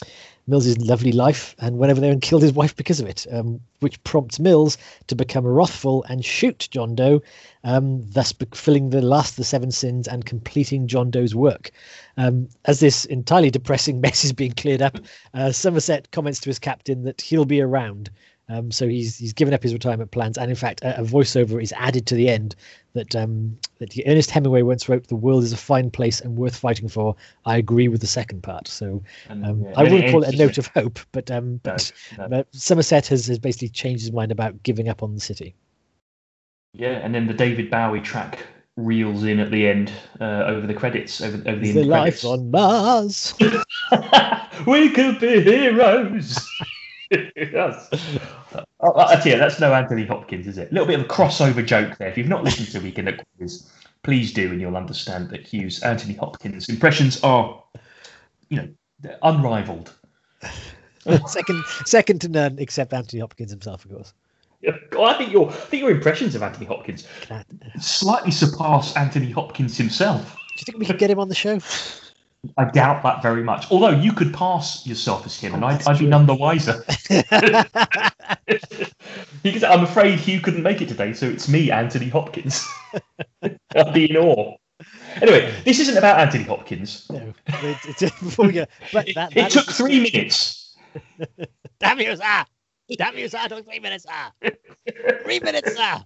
Mills's 0.48 0.78
lovely 0.78 1.12
life 1.12 1.56
and 1.60 1.78
went 1.78 1.92
over 1.92 2.01
there 2.01 2.12
and 2.12 2.22
killed 2.22 2.42
his 2.42 2.54
wife 2.54 2.75
because 2.75 3.00
of 3.00 3.07
it, 3.07 3.25
um, 3.31 3.60
which 3.80 4.04
prompts 4.04 4.40
Mills 4.40 4.78
to 5.07 5.16
become 5.16 5.45
wrathful 5.45 6.04
and 6.10 6.24
shoot 6.25 6.68
John 6.72 6.95
Doe, 6.95 7.22
um, 7.63 8.04
thus 8.12 8.31
fulfilling 8.34 8.90
the 8.90 9.01
last 9.01 9.31
of 9.31 9.38
the 9.38 9.44
seven 9.45 9.72
sins 9.72 10.07
and 10.07 10.25
completing 10.25 10.88
John 10.88 11.10
Doe's 11.10 11.34
work. 11.34 11.72
Um, 12.18 12.50
as 12.66 12.80
this 12.80 13.06
entirely 13.06 13.51
depressing 13.51 14.01
mess 14.01 14.24
is 14.24 14.34
being 14.34 14.51
cleared 14.51 14.81
up, 14.81 14.98
uh, 15.34 15.51
Somerset 15.51 16.12
comments 16.12 16.40
to 16.42 16.50
his 16.50 16.60
captain 16.60 17.04
that 17.04 17.22
he'll 17.22 17.46
be 17.46 17.62
around 17.62 18.10
um, 18.50 18.72
so 18.72 18.88
he's 18.88 19.18
he's 19.18 19.34
given 19.34 19.53
up 19.53 19.63
his 19.63 19.72
retirement 19.72 20.12
plans, 20.12 20.38
and 20.38 20.50
in 20.50 20.56
fact, 20.56 20.82
a, 20.84 21.00
a 21.00 21.03
voiceover 21.03 21.62
is 21.62 21.74
added 21.77 22.06
to 22.08 22.15
the 22.15 22.29
end 22.29 22.56
that 22.94 23.15
um, 23.15 23.58
that 23.79 23.98
Ernest 24.06 24.32
Hemingway 24.32 24.63
once 24.63 24.89
wrote, 24.89 25.08
"The 25.08 25.15
world 25.15 25.44
is 25.44 25.53
a 25.53 25.58
fine 25.58 25.89
place 25.89 26.20
and 26.20 26.38
worth 26.38 26.56
fighting 26.56 26.89
for." 26.89 27.15
I 27.46 27.58
agree 27.58 27.88
with 27.88 28.01
the 28.01 28.08
second 28.08 28.44
part, 28.44 28.68
so 28.68 29.01
um, 29.29 29.63
yeah, 29.63 29.74
I 29.77 29.84
wouldn't 29.84 30.12
call 30.12 30.24
it 30.24 30.34
a 30.34 30.38
note 30.38 30.58
of 30.58 30.68
hope, 30.68 31.00
but 31.13 31.32
um, 31.32 31.62
but, 31.63 31.91
no. 32.18 32.27
but 32.27 32.48
Somerset 32.53 33.08
has, 33.08 33.27
has 33.27 33.39
basically 33.39 33.70
changed 33.70 34.03
his 34.03 34.12
mind 34.12 34.32
about 34.32 34.62
giving 34.63 34.89
up 34.89 35.03
on 35.03 35.13
the 35.15 35.22
city. 35.22 35.56
Yeah, 36.74 37.00
and 37.03 37.15
then 37.15 37.27
the 37.27 37.34
David 37.34 37.72
Bowie 37.72 38.01
track 38.01 38.39
reels 38.75 39.24
in 39.24 39.39
at 39.39 39.51
the 39.51 39.68
end 39.68 39.91
uh, 40.20 40.44
over 40.48 40.68
the 40.68 40.74
credits 40.74 41.22
over 41.22 41.38
over 41.48 41.60
the, 41.60 41.72
the 41.72 41.84
life 41.84 42.25
on 42.25 42.51
Mars. 42.51 43.36
we 44.68 44.89
could 44.89 45.20
be 45.20 45.41
heroes. 45.41 46.46
yes. 47.36 47.89
Oh, 48.55 48.63
oh 48.79 49.08
that's, 49.08 49.25
yeah, 49.25 49.38
that's 49.38 49.60
no 49.60 49.74
Anthony 49.74 50.05
Hopkins, 50.05 50.48
is 50.48 50.58
it? 50.58 50.72
A 50.72 50.74
little 50.74 50.88
bit 50.88 51.00
of 51.00 51.05
a 51.05 51.10
crossover 51.10 51.65
joke 51.65 51.98
there. 51.98 52.08
If 52.08 52.17
you've 52.17 52.27
not 52.27 52.43
listened 52.43 52.70
to 52.70 52.79
Weekend 52.79 53.10
at 53.10 53.24
Quiz, 53.38 53.72
please 54.03 54.34
do, 54.34 54.51
and 54.51 54.60
you'll 54.60 54.77
understand 54.77 55.29
that 55.29 55.46
Hugh's 55.46 55.82
Anthony 55.84 56.15
Hopkins 56.15 56.70
impressions 56.70 57.24
are, 57.24 57.63
you 58.50 58.58
know, 58.58 59.13
unrivaled. 59.22 59.93
second, 61.27 61.63
second 61.86 62.22
to 62.22 62.29
none, 62.29 62.58
except 62.60 62.93
Anthony 62.93 63.22
Hopkins 63.22 63.51
himself, 63.51 63.86
of 63.86 63.91
course. 63.91 64.13
Well, 64.93 65.05
I 65.05 65.17
think 65.17 65.34
your 65.34 65.50
I 65.50 65.53
think 65.53 65.82
your 65.82 65.91
impressions 65.91 66.36
of 66.36 66.43
Anthony 66.43 66.65
Hopkins 66.65 67.05
slightly 67.82 68.32
surpass 68.32 68.96
Anthony 68.96 69.29
Hopkins 69.29 69.77
himself. 69.77 70.32
Do 70.32 70.60
you 70.60 70.65
think 70.65 70.77
we 70.77 70.86
could 70.86 71.00
get 71.00 71.10
him 71.10 71.20
on 71.20 71.27
the 71.27 71.36
show? 71.36 71.60
I 72.58 72.66
doubt 72.66 73.04
that 73.04 73.22
very 73.22 73.44
much. 73.44 73.72
Although 73.72 73.92
you 73.92 74.12
could 74.12 74.34
pass 74.34 74.86
yourself 74.86 75.26
as 75.26 75.40
him, 75.40 75.54
and 75.54 75.64
I'd, 75.64 75.88
I'd 75.88 76.00
be 76.00 76.06
none 76.06 76.26
the 76.26 76.36
wiser. 76.36 76.84
because 79.44 79.64
I'm 79.64 79.84
afraid 79.84 80.20
Hugh 80.20 80.42
couldn't 80.42 80.64
make 80.64 80.82
it 80.82 80.90
today, 80.90 81.14
so 81.14 81.28
it's 81.28 81.48
me, 81.48 81.72
Anthony 81.72 82.10
Hopkins. 82.10 82.68
I'd 83.42 83.94
be 83.94 84.10
in 84.10 84.18
awe. 84.18 84.58
Anyway, 85.22 85.54
this 85.64 85.80
isn't 85.80 85.98
about 85.98 86.20
Anthony 86.20 86.44
Hopkins. 86.44 87.10
No, 87.10 87.34
it, 87.48 88.02
it, 88.02 88.14
go, 88.36 88.66
but 88.92 89.08
that, 89.16 89.16
that 89.16 89.36
it 89.36 89.52
took 89.52 89.72
three 89.72 90.02
minutes. 90.02 90.76
Damn 91.80 92.00
you, 92.00 92.16
sir! 92.16 92.46
Damn 92.98 93.18
you, 93.18 93.30
sir! 93.30 93.40
It 93.44 93.50
took 93.50 93.66
three 93.66 93.80
minutes, 93.80 94.06
sir! 94.06 94.52
Three 95.24 95.40
minutes, 95.40 95.76
sir! 95.76 96.04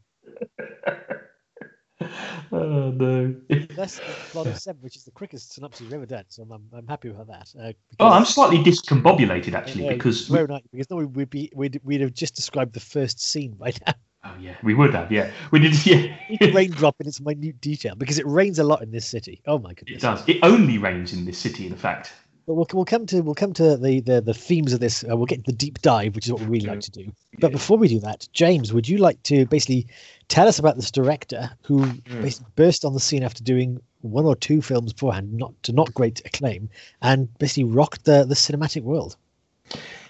oh 2.51 2.91
no! 2.91 3.35
Less 3.75 3.99
plot 4.29 4.47
of 4.47 4.57
seven, 4.59 4.81
which 4.81 4.95
is 4.95 5.03
the 5.03 5.11
quickest 5.11 5.53
synopsis 5.53 5.81
we've 5.81 5.93
ever 5.93 6.05
done. 6.05 6.25
So 6.27 6.43
I'm, 6.43 6.63
I'm 6.71 6.87
happy 6.87 7.09
with 7.09 7.27
that. 7.27 7.51
Uh, 7.59 7.71
oh, 7.99 8.09
I'm 8.09 8.25
slightly 8.25 8.59
discombobulated 8.59 9.53
actually 9.53 9.89
because 9.89 10.27
very 10.27 10.45
not, 10.45 10.63
because 10.71 10.89
no, 10.91 10.97
we'd 10.97 11.29
be 11.29 11.51
we'd, 11.55 11.81
we'd 11.83 12.01
have 12.01 12.13
just 12.13 12.35
described 12.35 12.73
the 12.73 12.79
first 12.79 13.19
scene 13.19 13.53
by 13.53 13.73
now. 13.85 13.93
Oh 14.25 14.35
yeah, 14.39 14.55
we 14.63 14.75
would 14.75 14.93
have. 14.93 15.11
Yeah, 15.11 15.31
we 15.51 15.59
did. 15.59 15.85
Yeah, 15.85 16.51
raindrop 16.51 16.95
in 16.99 17.07
its 17.07 17.19
minute 17.19 17.61
detail 17.61 17.95
because 17.95 18.19
it 18.19 18.27
rains 18.27 18.59
a 18.59 18.63
lot 18.63 18.83
in 18.83 18.91
this 18.91 19.07
city. 19.07 19.41
Oh 19.47 19.57
my 19.57 19.73
goodness, 19.73 19.97
it 19.97 20.01
does. 20.01 20.23
It 20.27 20.37
only 20.43 20.77
rains 20.77 21.13
in 21.13 21.25
this 21.25 21.37
city, 21.37 21.65
in 21.65 21.75
fact. 21.75 22.13
But 22.45 22.53
we'll, 22.53 22.67
we'll 22.73 22.85
come 22.85 23.05
to 23.07 23.21
we'll 23.21 23.35
come 23.35 23.53
to 23.53 23.75
the 23.75 23.99
the, 24.01 24.21
the 24.21 24.33
themes 24.33 24.73
of 24.73 24.79
this. 24.79 25.03
Uh, 25.03 25.17
we'll 25.17 25.25
get 25.25 25.45
the 25.45 25.51
deep 25.51 25.81
dive, 25.81 26.15
which 26.15 26.27
is 26.27 26.33
what 26.33 26.41
we 26.41 26.47
really 26.47 26.67
like 26.67 26.79
to 26.81 26.91
do. 26.91 27.11
But 27.39 27.51
before 27.51 27.77
we 27.77 27.87
do 27.87 27.99
that, 27.99 28.27
James, 28.31 28.71
would 28.71 28.87
you 28.87 28.97
like 28.97 29.21
to 29.23 29.45
basically 29.45 29.87
tell 30.27 30.47
us 30.47 30.59
about 30.59 30.75
this 30.75 30.91
director 30.91 31.49
who 31.63 31.85
mm. 31.85 32.45
burst 32.55 32.85
on 32.85 32.93
the 32.93 32.99
scene 32.99 33.23
after 33.23 33.43
doing 33.43 33.79
one 34.01 34.25
or 34.25 34.35
two 34.35 34.61
films 34.61 34.93
beforehand, 34.93 35.33
not 35.33 35.51
to 35.63 35.71
not 35.71 35.93
great 35.93 36.21
acclaim, 36.25 36.69
and 37.01 37.35
basically 37.39 37.63
rocked 37.63 38.05
the 38.05 38.25
the 38.25 38.35
cinematic 38.35 38.83
world? 38.83 39.15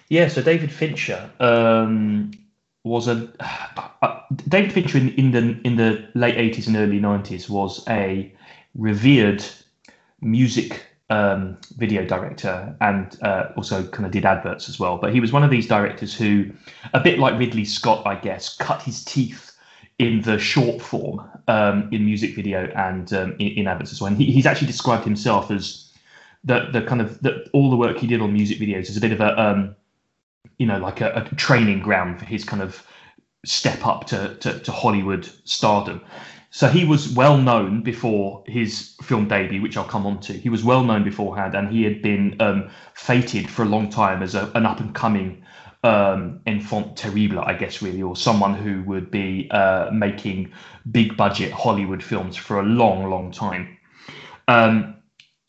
Yeah, 0.08 0.28
so 0.28 0.42
David 0.42 0.72
Fincher 0.72 1.30
um, 1.40 2.30
was 2.84 3.08
a 3.08 3.30
uh, 3.40 3.88
uh, 4.02 4.20
David 4.48 4.72
Fincher 4.72 4.98
in, 4.98 5.10
in 5.14 5.30
the 5.32 5.60
in 5.64 5.76
the 5.76 6.08
late 6.14 6.36
eighties 6.36 6.66
and 6.66 6.76
early 6.76 6.98
nineties 6.98 7.48
was 7.48 7.86
a 7.88 8.32
revered 8.74 9.44
music 10.20 10.84
um, 11.10 11.56
video 11.76 12.04
director 12.04 12.76
and 12.80 13.18
uh, 13.22 13.50
also 13.56 13.86
kind 13.88 14.04
of 14.04 14.12
did 14.12 14.24
adverts 14.24 14.68
as 14.68 14.78
well. 14.78 14.98
But 14.98 15.12
he 15.14 15.20
was 15.20 15.32
one 15.32 15.42
of 15.42 15.50
these 15.50 15.66
directors 15.66 16.14
who, 16.14 16.50
a 16.92 17.00
bit 17.00 17.18
like 17.18 17.38
Ridley 17.38 17.64
Scott, 17.64 18.06
I 18.06 18.16
guess, 18.16 18.54
cut 18.56 18.82
his 18.82 19.04
teeth 19.04 19.47
in 19.98 20.22
the 20.22 20.38
short 20.38 20.80
form 20.80 21.28
um, 21.48 21.88
in 21.92 22.04
music 22.04 22.34
video 22.36 22.70
and 22.76 23.12
um, 23.12 23.32
in, 23.38 23.48
in, 23.48 23.66
adverts 23.66 23.92
as 23.92 24.00
well. 24.00 24.08
And 24.08 24.16
he, 24.16 24.30
he's 24.30 24.46
actually 24.46 24.68
described 24.68 25.04
himself 25.04 25.50
as 25.50 25.92
the 26.44 26.68
the 26.72 26.82
kind 26.82 27.00
of 27.00 27.20
the, 27.20 27.48
all 27.52 27.70
the 27.70 27.76
work 27.76 27.98
he 27.98 28.06
did 28.06 28.20
on 28.20 28.32
music 28.32 28.58
videos 28.58 28.88
is 28.88 28.96
a 28.96 29.00
bit 29.00 29.12
of 29.12 29.20
a 29.20 29.40
um, 29.40 29.74
you 30.58 30.66
know 30.66 30.78
like 30.78 31.00
a, 31.00 31.26
a 31.30 31.34
training 31.34 31.80
ground 31.80 32.18
for 32.20 32.26
his 32.26 32.44
kind 32.44 32.62
of 32.62 32.86
step 33.44 33.86
up 33.86 34.06
to, 34.06 34.34
to, 34.36 34.58
to 34.60 34.72
Hollywood 34.72 35.28
stardom. 35.44 36.00
So 36.50 36.66
he 36.68 36.84
was 36.84 37.08
well 37.10 37.36
known 37.36 37.82
before 37.82 38.42
his 38.46 38.94
film 39.02 39.28
debut, 39.28 39.60
which 39.60 39.76
I'll 39.76 39.84
come 39.84 40.06
on 40.06 40.18
to. 40.20 40.32
He 40.32 40.48
was 40.48 40.64
well 40.64 40.82
known 40.82 41.04
beforehand, 41.04 41.54
and 41.54 41.70
he 41.70 41.84
had 41.84 42.00
been 42.02 42.36
um, 42.40 42.70
fated 42.94 43.50
for 43.50 43.62
a 43.62 43.66
long 43.66 43.90
time 43.90 44.22
as 44.22 44.34
a, 44.34 44.50
an 44.54 44.64
up 44.64 44.80
and 44.80 44.94
coming 44.94 45.44
um, 45.84 46.40
enfant 46.46 46.96
terrible, 46.96 47.40
I 47.40 47.54
guess, 47.54 47.82
really, 47.82 48.02
or 48.02 48.16
someone 48.16 48.54
who 48.54 48.82
would 48.84 49.10
be 49.10 49.48
uh, 49.50 49.90
making 49.92 50.52
big 50.90 51.16
budget 51.16 51.52
Hollywood 51.52 52.02
films 52.02 52.36
for 52.36 52.60
a 52.60 52.62
long, 52.62 53.08
long 53.10 53.30
time. 53.30 53.76
Um, 54.48 54.96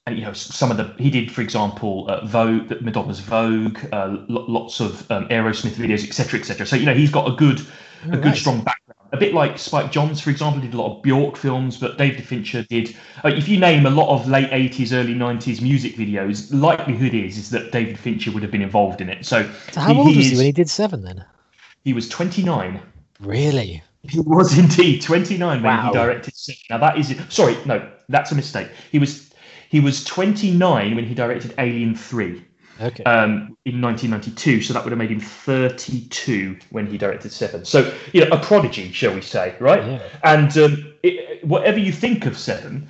and 0.06 0.18
you 0.18 0.24
know, 0.24 0.34
some 0.34 0.72
of 0.72 0.78
the 0.78 0.94
he 1.02 1.10
did, 1.10 1.32
for 1.32 1.42
example, 1.42 2.10
uh, 2.10 2.26
Vogue, 2.26 2.82
Madonna's 2.82 3.20
Vogue, 3.20 3.80
uh, 3.92 4.18
lots 4.28 4.80
of 4.80 5.10
um, 5.12 5.28
Aerosmith 5.30 5.74
videos, 5.74 6.08
etc., 6.08 6.40
etc. 6.40 6.66
So 6.66 6.76
you 6.76 6.86
know, 6.86 6.96
he's 6.96 7.12
got 7.12 7.32
a 7.32 7.36
good, 7.36 7.62
a 8.12 8.18
good, 8.18 8.36
strong 8.36 8.64
background 8.64 8.89
a 9.12 9.18
bit 9.18 9.34
like 9.34 9.58
Spike 9.58 9.92
Jonze, 9.92 10.22
for 10.22 10.30
example, 10.30 10.62
did 10.62 10.74
a 10.74 10.78
lot 10.78 10.98
of 10.98 11.02
Bjork 11.02 11.36
films, 11.36 11.78
but 11.78 11.98
David 11.98 12.26
Fincher 12.26 12.64
did. 12.64 12.96
Uh, 13.24 13.30
if 13.30 13.48
you 13.48 13.60
name 13.60 13.86
a 13.86 13.90
lot 13.90 14.10
of 14.10 14.28
late 14.28 14.50
'80s, 14.52 14.94
early 14.94 15.16
'90s 15.16 15.62
music 15.62 15.96
videos, 15.96 16.50
likelihood 16.54 17.14
is 17.14 17.38
is 17.38 17.50
that 17.50 17.72
David 17.72 17.98
Fincher 17.98 18.32
would 18.32 18.44
have 18.44 18.52
been 18.52 18.62
involved 18.62 19.02
in 19.02 19.10
it. 19.10 19.26
So, 19.26 19.50
so 19.72 19.82
how 19.82 19.94
he, 19.94 20.00
old 20.00 20.10
he 20.10 20.18
was 20.18 20.26
is, 20.26 20.32
he 20.32 20.38
when 20.38 20.46
he 20.46 20.52
did 20.52 20.70
Seven? 20.70 21.02
Then 21.02 21.26
he 21.84 21.94
was 21.94 22.08
29. 22.10 22.80
Really? 23.20 23.84
He 24.04 24.20
was 24.20 24.58
indeed 24.58 25.02
29 25.02 25.62
when 25.62 25.64
wow. 25.64 25.88
he 25.88 25.94
directed 25.94 26.36
Seven. 26.36 26.60
Now 26.70 26.78
that 26.78 26.98
is 26.98 27.16
sorry, 27.30 27.58
no, 27.66 27.90
that's 28.10 28.32
a 28.32 28.36
mistake. 28.36 28.70
He 28.92 29.00
was 29.00 29.34
he 29.70 29.80
was 29.80 30.04
29 30.04 30.96
when 30.96 31.06
he 31.06 31.16
directed 31.16 31.54
Alien 31.58 31.96
Three. 31.96 32.46
Okay. 32.82 33.04
Um, 33.04 33.58
in 33.66 33.82
1992, 33.82 34.62
so 34.62 34.74
that 34.74 34.84
would 34.84 34.92
have 34.92 34.98
made 34.98 35.12
him 35.12 35.20
32 35.20 36.58
when 36.72 36.88
he 36.88 36.98
directed 36.98 37.32
Seven. 37.32 37.66
So 37.66 37.94
you 38.14 38.26
know, 38.26 38.32
a 38.32 38.40
prodigy, 38.40 38.92
shall 38.92 39.14
we 39.14 39.22
say, 39.22 39.56
right? 39.60 39.84
Yeah. 39.84 40.02
And 40.24 40.58
um, 40.58 40.94
it, 41.04 41.44
whatever 41.44 41.78
you 41.78 41.92
think 41.92 42.26
of 42.26 42.38
Seven, 42.38 42.90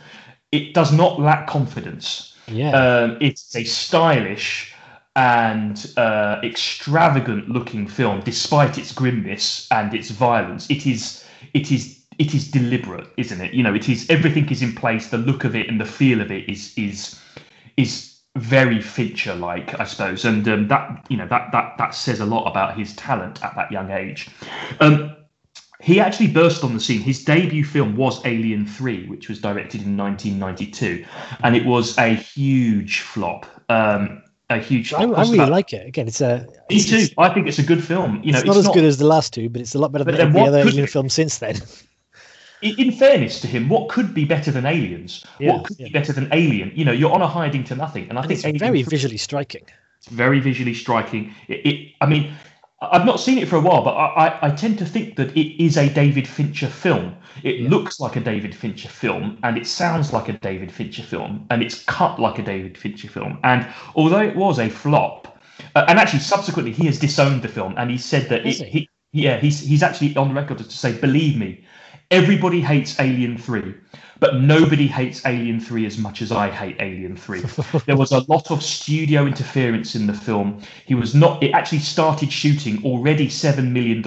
it 0.51 0.73
does 0.73 0.91
not 0.91 1.19
lack 1.19 1.47
confidence. 1.47 2.35
Yeah. 2.47 2.71
Um, 2.71 3.17
it's 3.19 3.55
a 3.55 3.63
stylish 3.63 4.73
and 5.15 5.91
uh, 5.97 6.39
extravagant 6.43 7.49
looking 7.49 7.87
film, 7.87 8.21
despite 8.21 8.77
its 8.77 8.91
grimness 8.91 9.67
and 9.71 9.93
its 9.93 10.11
violence. 10.11 10.69
It 10.69 10.85
is. 10.85 11.23
It 11.53 11.71
is 11.71 11.99
it 12.19 12.33
is 12.33 12.51
deliberate, 12.51 13.07
isn't 13.15 13.39
it? 13.39 13.53
You 13.53 13.63
know, 13.63 13.73
it 13.73 13.87
is 13.87 14.07
everything 14.09 14.49
is 14.49 14.61
in 14.61 14.75
place. 14.75 15.07
The 15.07 15.17
look 15.17 15.45
of 15.45 15.55
it 15.55 15.69
and 15.69 15.79
the 15.79 15.85
feel 15.85 16.21
of 16.21 16.31
it 16.31 16.49
is 16.49 16.73
is 16.77 17.19
is 17.77 18.08
very 18.37 18.81
feature 18.81 19.35
like, 19.35 19.79
I 19.79 19.85
suppose, 19.85 20.25
and 20.25 20.47
um, 20.47 20.67
that 20.67 21.05
you 21.09 21.17
know 21.17 21.27
that 21.27 21.51
that 21.51 21.77
that 21.77 21.95
says 21.95 22.19
a 22.19 22.25
lot 22.25 22.49
about 22.49 22.77
his 22.77 22.95
talent 22.95 23.43
at 23.43 23.55
that 23.55 23.71
young 23.71 23.91
age. 23.91 24.29
Um, 24.79 25.15
he 25.81 25.99
actually 25.99 26.27
burst 26.27 26.63
on 26.63 26.73
the 26.73 26.79
scene. 26.79 26.99
His 26.99 27.23
debut 27.23 27.63
film 27.63 27.95
was 27.95 28.23
Alien 28.25 28.65
3, 28.65 29.07
which 29.07 29.29
was 29.29 29.39
directed 29.39 29.81
in 29.81 29.95
1992, 29.95 31.05
and 31.41 31.55
it 31.55 31.65
was 31.65 31.97
a 31.97 32.09
huge 32.09 32.99
flop. 32.99 33.45
Um, 33.69 34.21
a 34.49 34.57
huge. 34.57 34.93
I, 34.93 35.03
I, 35.03 35.05
really 35.05 35.35
about, 35.35 35.51
like 35.51 35.73
it. 35.73 35.87
Again, 35.87 36.07
it's 36.07 36.21
a. 36.21 36.45
Me 36.69 36.81
too. 36.81 37.07
I 37.17 37.33
think 37.33 37.47
it's 37.47 37.59
a 37.59 37.63
good 37.63 37.83
film. 37.83 38.21
You 38.23 38.33
know, 38.33 38.39
it's 38.39 38.47
not 38.47 38.57
it's 38.57 38.59
as 38.59 38.65
not, 38.65 38.73
good 38.73 38.83
as 38.83 38.97
the 38.97 39.07
last 39.07 39.33
two, 39.33 39.47
but 39.47 39.61
it's 39.61 39.75
a 39.75 39.79
lot 39.79 39.91
better 39.91 40.03
than 40.03 40.33
the 40.33 40.39
other 40.41 40.59
Alien 40.59 40.87
films 40.87 41.13
since 41.13 41.37
then. 41.37 41.61
In 42.61 42.91
fairness 42.91 43.39
to 43.41 43.47
him, 43.47 43.69
what 43.69 43.89
could 43.89 44.13
be 44.13 44.25
better 44.25 44.51
than 44.51 44.65
Aliens? 44.65 45.25
Yeah, 45.39 45.53
what 45.53 45.65
could 45.65 45.79
yeah. 45.79 45.87
be 45.87 45.91
better 45.91 46.13
than 46.13 46.27
Alien? 46.31 46.71
You 46.75 46.85
know, 46.85 46.91
you're 46.91 47.11
on 47.11 47.21
a 47.21 47.27
hiding 47.27 47.63
to 47.65 47.75
nothing, 47.75 48.09
and 48.09 48.17
I 48.17 48.21
and 48.23 48.29
think 48.29 48.45
it's 48.45 48.59
very 48.59 48.83
visually 48.83 49.17
striking. 49.17 49.63
It's 49.97 50.07
very 50.07 50.39
visually 50.39 50.73
striking. 50.73 51.33
It, 51.47 51.65
it, 51.65 51.93
I 52.01 52.05
mean, 52.05 52.33
I've 52.81 53.05
not 53.05 53.19
seen 53.19 53.37
it 53.37 53.47
for 53.47 53.57
a 53.57 53.59
while, 53.59 53.83
but 53.83 53.91
I, 53.91 54.27
I, 54.27 54.47
I, 54.47 54.49
tend 54.51 54.79
to 54.79 54.85
think 54.85 55.17
that 55.17 55.35
it 55.35 55.63
is 55.63 55.77
a 55.77 55.89
David 55.89 56.27
Fincher 56.27 56.67
film. 56.67 57.15
It 57.43 57.59
yeah. 57.59 57.69
looks 57.69 57.99
like 57.99 58.15
a 58.15 58.21
David 58.21 58.55
Fincher 58.55 58.87
film, 58.87 59.37
and 59.43 59.57
it 59.57 59.67
sounds 59.67 60.13
like 60.13 60.29
a 60.29 60.33
David 60.33 60.71
Fincher 60.71 61.03
film, 61.03 61.45
and 61.49 61.61
it's 61.61 61.83
cut 61.83 62.19
like 62.19 62.39
a 62.39 62.43
David 62.43 62.77
Fincher 62.77 63.09
film. 63.09 63.37
And 63.43 63.67
although 63.95 64.21
it 64.21 64.35
was 64.35 64.59
a 64.59 64.69
flop, 64.69 65.39
uh, 65.75 65.85
and 65.89 65.99
actually 65.99 66.19
subsequently 66.19 66.71
he 66.71 66.85
has 66.85 66.97
disowned 66.97 67.41
the 67.41 67.49
film, 67.49 67.73
and 67.77 67.91
he 67.91 67.97
said 67.97 68.29
that 68.29 68.45
it, 68.45 68.55
he? 68.55 68.63
he 68.65 68.89
yeah, 69.11 69.39
he's 69.39 69.59
he's 69.59 69.83
actually 69.83 70.15
on 70.15 70.29
the 70.29 70.33
record 70.33 70.59
to 70.59 70.63
say, 70.63 70.97
believe 70.97 71.35
me, 71.35 71.65
Everybody 72.11 72.59
hates 72.59 72.99
Alien 72.99 73.37
3, 73.37 73.71
but 74.19 74.41
nobody 74.41 74.87
hates 74.87 75.23
Alien 75.27 75.59
3 75.59 75.85
as 75.85 75.99
much 75.99 76.23
as 76.23 76.31
I 76.31 76.49
hate 76.49 76.75
Alien 76.79 77.15
3. 77.15 77.43
there 77.85 77.95
was 77.95 78.11
a 78.11 78.25
lot 78.27 78.49
of 78.49 78.63
studio 78.63 79.27
interference 79.27 79.93
in 79.93 80.07
the 80.07 80.13
film. 80.13 80.63
He 80.87 80.95
was 80.95 81.13
not, 81.13 81.43
it 81.43 81.51
actually 81.51 81.79
started 81.79 82.31
shooting 82.31 82.83
already 82.83 83.27
$7 83.27 83.71
million 83.71 84.03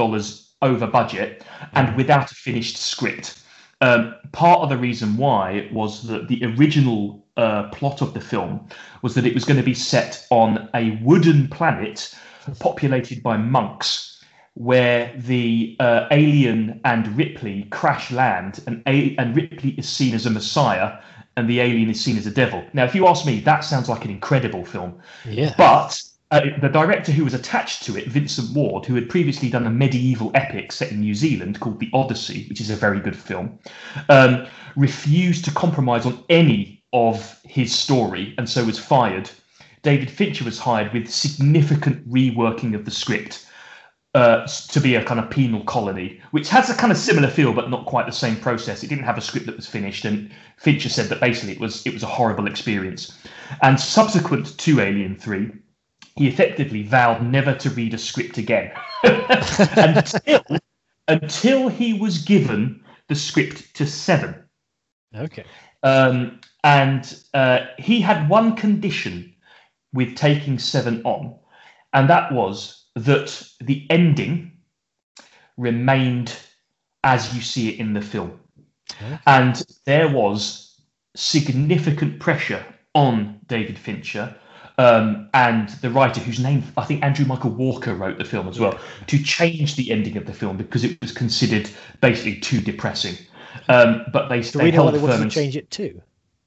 over 0.62 0.86
budget 0.88 1.44
and 1.74 1.96
without 1.96 2.32
a 2.32 2.34
finished 2.34 2.76
script. 2.76 3.38
Um, 3.80 4.16
part 4.32 4.62
of 4.62 4.68
the 4.68 4.78
reason 4.78 5.16
why 5.16 5.68
was 5.72 6.04
that 6.08 6.26
the 6.26 6.44
original 6.56 7.24
uh, 7.36 7.68
plot 7.70 8.02
of 8.02 8.14
the 8.14 8.20
film 8.20 8.68
was 9.02 9.14
that 9.14 9.26
it 9.26 9.34
was 9.34 9.44
going 9.44 9.58
to 9.58 9.62
be 9.62 9.74
set 9.74 10.26
on 10.30 10.68
a 10.74 10.98
wooden 11.02 11.46
planet 11.46 12.12
populated 12.58 13.22
by 13.22 13.36
monks 13.36 14.11
where 14.54 15.12
the 15.16 15.76
uh, 15.80 16.06
alien 16.10 16.80
and 16.84 17.16
Ripley 17.16 17.64
crash 17.70 18.10
land, 18.10 18.62
and, 18.66 18.82
a- 18.86 19.16
and 19.16 19.34
Ripley 19.34 19.70
is 19.70 19.88
seen 19.88 20.14
as 20.14 20.26
a 20.26 20.30
messiah, 20.30 20.98
and 21.36 21.48
the 21.48 21.60
alien 21.60 21.88
is 21.88 22.02
seen 22.02 22.18
as 22.18 22.26
a 22.26 22.30
devil. 22.30 22.62
Now, 22.74 22.84
if 22.84 22.94
you 22.94 23.06
ask 23.06 23.24
me, 23.24 23.40
that 23.40 23.60
sounds 23.60 23.88
like 23.88 24.04
an 24.04 24.10
incredible 24.10 24.64
film. 24.64 25.00
Yeah. 25.24 25.54
But 25.56 26.02
uh, 26.30 26.40
the 26.60 26.68
director 26.68 27.12
who 27.12 27.24
was 27.24 27.34
attached 27.34 27.84
to 27.84 27.96
it, 27.96 28.08
Vincent 28.08 28.54
Ward, 28.54 28.84
who 28.84 28.94
had 28.94 29.08
previously 29.08 29.48
done 29.48 29.66
a 29.66 29.70
medieval 29.70 30.30
epic 30.34 30.72
set 30.72 30.90
in 30.90 31.00
New 31.00 31.14
Zealand 31.14 31.60
called 31.60 31.80
The 31.80 31.90
Odyssey, 31.94 32.46
which 32.48 32.60
is 32.60 32.70
a 32.70 32.76
very 32.76 33.00
good 33.00 33.16
film, 33.16 33.58
um, 34.10 34.46
refused 34.76 35.44
to 35.46 35.50
compromise 35.50 36.04
on 36.04 36.22
any 36.28 36.82
of 36.92 37.38
his 37.44 37.74
story 37.74 38.34
and 38.36 38.48
so 38.48 38.64
was 38.64 38.78
fired. 38.78 39.30
David 39.82 40.10
Fincher 40.10 40.44
was 40.44 40.58
hired 40.58 40.92
with 40.92 41.10
significant 41.10 42.08
reworking 42.10 42.74
of 42.74 42.84
the 42.84 42.90
script 42.90 43.46
uh, 44.14 44.46
to 44.46 44.80
be 44.80 44.94
a 44.94 45.04
kind 45.04 45.18
of 45.18 45.30
penal 45.30 45.64
colony, 45.64 46.20
which 46.32 46.48
has 46.50 46.68
a 46.68 46.74
kind 46.74 46.92
of 46.92 46.98
similar 46.98 47.28
feel, 47.28 47.52
but 47.52 47.70
not 47.70 47.86
quite 47.86 48.06
the 48.06 48.12
same 48.12 48.36
process. 48.36 48.82
It 48.82 48.88
didn't 48.88 49.04
have 49.04 49.16
a 49.16 49.22
script 49.22 49.46
that 49.46 49.56
was 49.56 49.66
finished, 49.66 50.04
and 50.04 50.30
Fincher 50.58 50.90
said 50.90 51.06
that 51.06 51.20
basically 51.20 51.52
it 51.52 51.60
was 51.60 51.86
it 51.86 51.94
was 51.94 52.02
a 52.02 52.06
horrible 52.06 52.46
experience. 52.46 53.18
And 53.62 53.80
subsequent 53.80 54.58
to 54.58 54.80
Alien 54.80 55.16
Three, 55.16 55.50
he 56.16 56.28
effectively 56.28 56.82
vowed 56.82 57.22
never 57.22 57.54
to 57.54 57.70
read 57.70 57.94
a 57.94 57.98
script 57.98 58.36
again 58.36 58.72
And 59.02 59.96
until 59.96 60.58
until 61.08 61.68
he 61.68 61.94
was 61.94 62.18
given 62.18 62.82
the 63.08 63.14
script 63.14 63.74
to 63.76 63.86
Seven. 63.86 64.34
Okay. 65.14 65.44
Um, 65.82 66.40
and 66.64 67.18
uh, 67.34 67.60
he 67.78 68.00
had 68.00 68.28
one 68.28 68.56
condition 68.56 69.34
with 69.92 70.16
taking 70.16 70.58
Seven 70.58 71.02
on, 71.04 71.34
and 71.94 72.08
that 72.10 72.30
was 72.32 72.81
that 72.94 73.48
the 73.60 73.86
ending 73.90 74.52
remained 75.56 76.36
as 77.04 77.34
you 77.34 77.40
see 77.40 77.70
it 77.70 77.80
in 77.80 77.94
the 77.94 78.00
film. 78.00 78.38
Okay. 78.90 79.18
And 79.26 79.64
there 79.84 80.08
was 80.08 80.80
significant 81.14 82.20
pressure 82.20 82.64
on 82.94 83.40
David 83.46 83.78
Fincher 83.78 84.34
um, 84.78 85.28
and 85.34 85.68
the 85.68 85.90
writer, 85.90 86.20
whose 86.20 86.40
name 86.40 86.62
I 86.76 86.84
think 86.84 87.02
Andrew 87.02 87.26
Michael 87.26 87.50
Walker 87.50 87.94
wrote 87.94 88.18
the 88.18 88.24
film 88.24 88.48
as 88.48 88.58
well, 88.58 88.78
to 89.06 89.22
change 89.22 89.76
the 89.76 89.90
ending 89.90 90.16
of 90.16 90.26
the 90.26 90.32
film 90.32 90.56
because 90.56 90.84
it 90.84 91.00
was 91.00 91.12
considered 91.12 91.68
basically 92.00 92.36
too 92.36 92.60
depressing. 92.60 93.16
Um, 93.68 94.04
but 94.12 94.28
they, 94.28 94.40
Do 94.40 94.58
they 94.58 94.70
held 94.70 94.94
they 94.94 94.98
wanted 94.98 95.18
firm 95.18 95.28
to 95.28 95.34
change 95.34 95.56
it 95.56 95.70
to? 95.72 96.00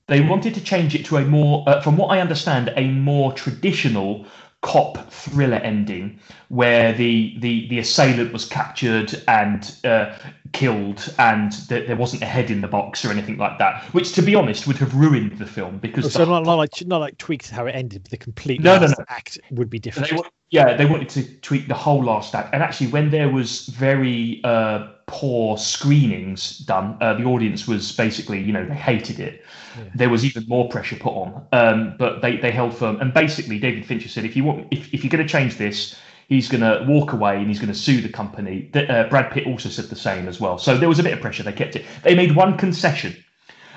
they 0.08 0.22
wanted 0.22 0.54
to 0.54 0.62
change 0.62 0.94
it 0.96 1.06
to 1.06 1.18
a 1.18 1.26
more, 1.26 1.64
uh, 1.68 1.82
from 1.82 1.98
what 1.98 2.08
I 2.08 2.20
understand, 2.20 2.72
a 2.76 2.88
more 2.88 3.34
traditional 3.34 4.26
cop 4.66 5.12
thriller 5.12 5.58
ending, 5.58 6.20
where 6.50 6.92
the 6.92 7.36
the 7.38 7.68
the 7.70 7.78
assailant 7.78 8.34
was 8.34 8.46
captured 8.46 9.22
and 9.28 9.76
uh, 9.84 10.18
killed, 10.54 11.14
and 11.20 11.52
th- 11.70 11.86
there 11.86 11.96
wasn't 11.96 12.24
a 12.24 12.26
head 12.26 12.50
in 12.50 12.62
the 12.62 12.68
box 12.68 13.06
or 13.06 13.12
anything 13.12 13.38
like 13.38 13.60
that. 13.60 13.84
Which, 13.94 14.14
to 14.14 14.24
be 14.24 14.34
honest, 14.34 14.66
would 14.66 14.78
have 14.78 14.96
ruined 14.96 15.38
the 15.38 15.46
film 15.46 15.78
because 15.78 16.06
Oh, 16.06 16.10
so 16.10 16.26
the- 16.26 16.32
not, 16.32 16.46
not 16.46 16.56
like 16.56 16.72
not 16.88 16.98
like 16.98 17.18
tweaked 17.20 17.52
how 17.52 17.68
it 17.68 17.76
ended, 17.76 18.02
but 18.04 18.10
the 18.12 18.18
complete 18.18 18.60
No, 18.60 18.80
no, 18.80 18.88
no. 18.88 18.94
act 19.08 19.40
would 19.52 19.70
be 19.70 19.78
different. 19.78 20.10
They, 20.10 20.18
yeah, 20.52 20.78
they 20.78 20.86
wanted 20.86 21.10
to 21.10 21.24
tweak 21.42 21.68
the 21.68 21.74
whole 21.74 22.04
last 22.04 22.36
act. 22.36 22.54
And 22.54 22.62
actually, 22.64 22.88
when 22.88 23.10
there 23.10 23.30
was 23.30 23.68
very 23.68 24.42
uh, 24.44 24.88
poor 25.08 25.58
screenings 25.58 26.60
done, 26.60 26.98
uh, 27.02 27.16
the 27.16 27.26
audience 27.26 27.68
was 27.68 27.92
basically, 27.92 28.42
you 28.42 28.54
know, 28.54 28.66
they 28.66 28.76
hated 28.76 29.20
it. 29.20 29.44
Yeah. 29.78 29.84
There 29.96 30.10
was 30.10 30.24
even 30.24 30.46
more 30.48 30.70
pressure 30.70 30.96
put 30.96 31.14
on, 31.14 31.46
um, 31.52 31.96
but 31.98 32.22
they, 32.22 32.38
they 32.38 32.52
held 32.52 32.76
firm. 32.78 33.02
And 33.02 33.14
basically, 33.14 33.60
David 33.60 33.86
Fincher 33.86 34.08
said, 34.08 34.24
if 34.24 34.36
you 34.36 34.44
want, 34.44 34.68
if, 34.72 34.94
if 34.94 35.04
you're 35.04 35.12
going 35.12 35.26
to 35.26 35.32
change 35.32 35.58
this, 35.58 35.98
he's 36.30 36.48
going 36.48 36.62
to 36.62 36.86
walk 36.88 37.12
away 37.14 37.38
and 37.38 37.48
he's 37.48 37.60
going 37.60 37.74
to 37.74 37.78
sue 37.78 38.00
the 38.02 38.10
company. 38.10 38.70
Th- 38.74 38.90
Uh, 38.90 39.10
Brad 39.10 39.32
Pitt 39.32 39.48
also 39.48 39.70
said 39.70 39.86
the 39.86 39.96
same 39.96 40.28
as 40.28 40.40
well. 40.40 40.58
So 40.58 40.78
there 40.78 40.90
was 40.90 41.00
a 41.00 41.04
bit 41.04 41.14
of 41.14 41.22
pressure. 41.22 41.44
They 41.44 41.54
kept 41.54 41.76
it. 41.76 41.86
They 42.04 42.16
made 42.16 42.36
one 42.36 42.58
concession. 42.58 43.16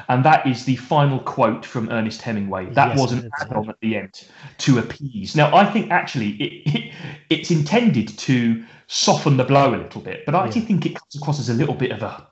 And 0.09 0.25
that 0.25 0.47
is 0.47 0.65
the 0.65 0.77
final 0.77 1.19
quote 1.21 1.67
from 1.67 1.91
Ernest 1.91 2.23
Hemingway. 2.23 2.67
That 2.71 2.91
Yes, 2.91 2.99
was 2.99 3.13
an 3.13 3.31
add-on 3.41 3.69
at 3.69 3.77
the 3.81 3.97
end 3.97 4.27
to 4.59 4.79
appease. 4.79 5.37
Now, 5.37 5.55
I 5.55 5.71
think 5.71 5.91
actually 5.91 6.31
it, 6.31 6.75
it, 6.75 6.95
it's 7.29 7.51
intended 7.51 8.09
to 8.19 8.65
soften 8.87 9.37
the 9.37 9.45
blow 9.45 9.75
a 9.75 9.77
little 9.77 10.01
bit, 10.01 10.25
but 10.25 10.35
I 10.35 10.47
actually 10.47 10.63
think 10.63 10.87
it 10.87 10.95
comes 10.95 11.15
across 11.15 11.39
as 11.39 11.51
a 11.51 11.55
little 11.55 11.75
bit 11.75 11.93
of 11.93 12.03
a 12.03 12.27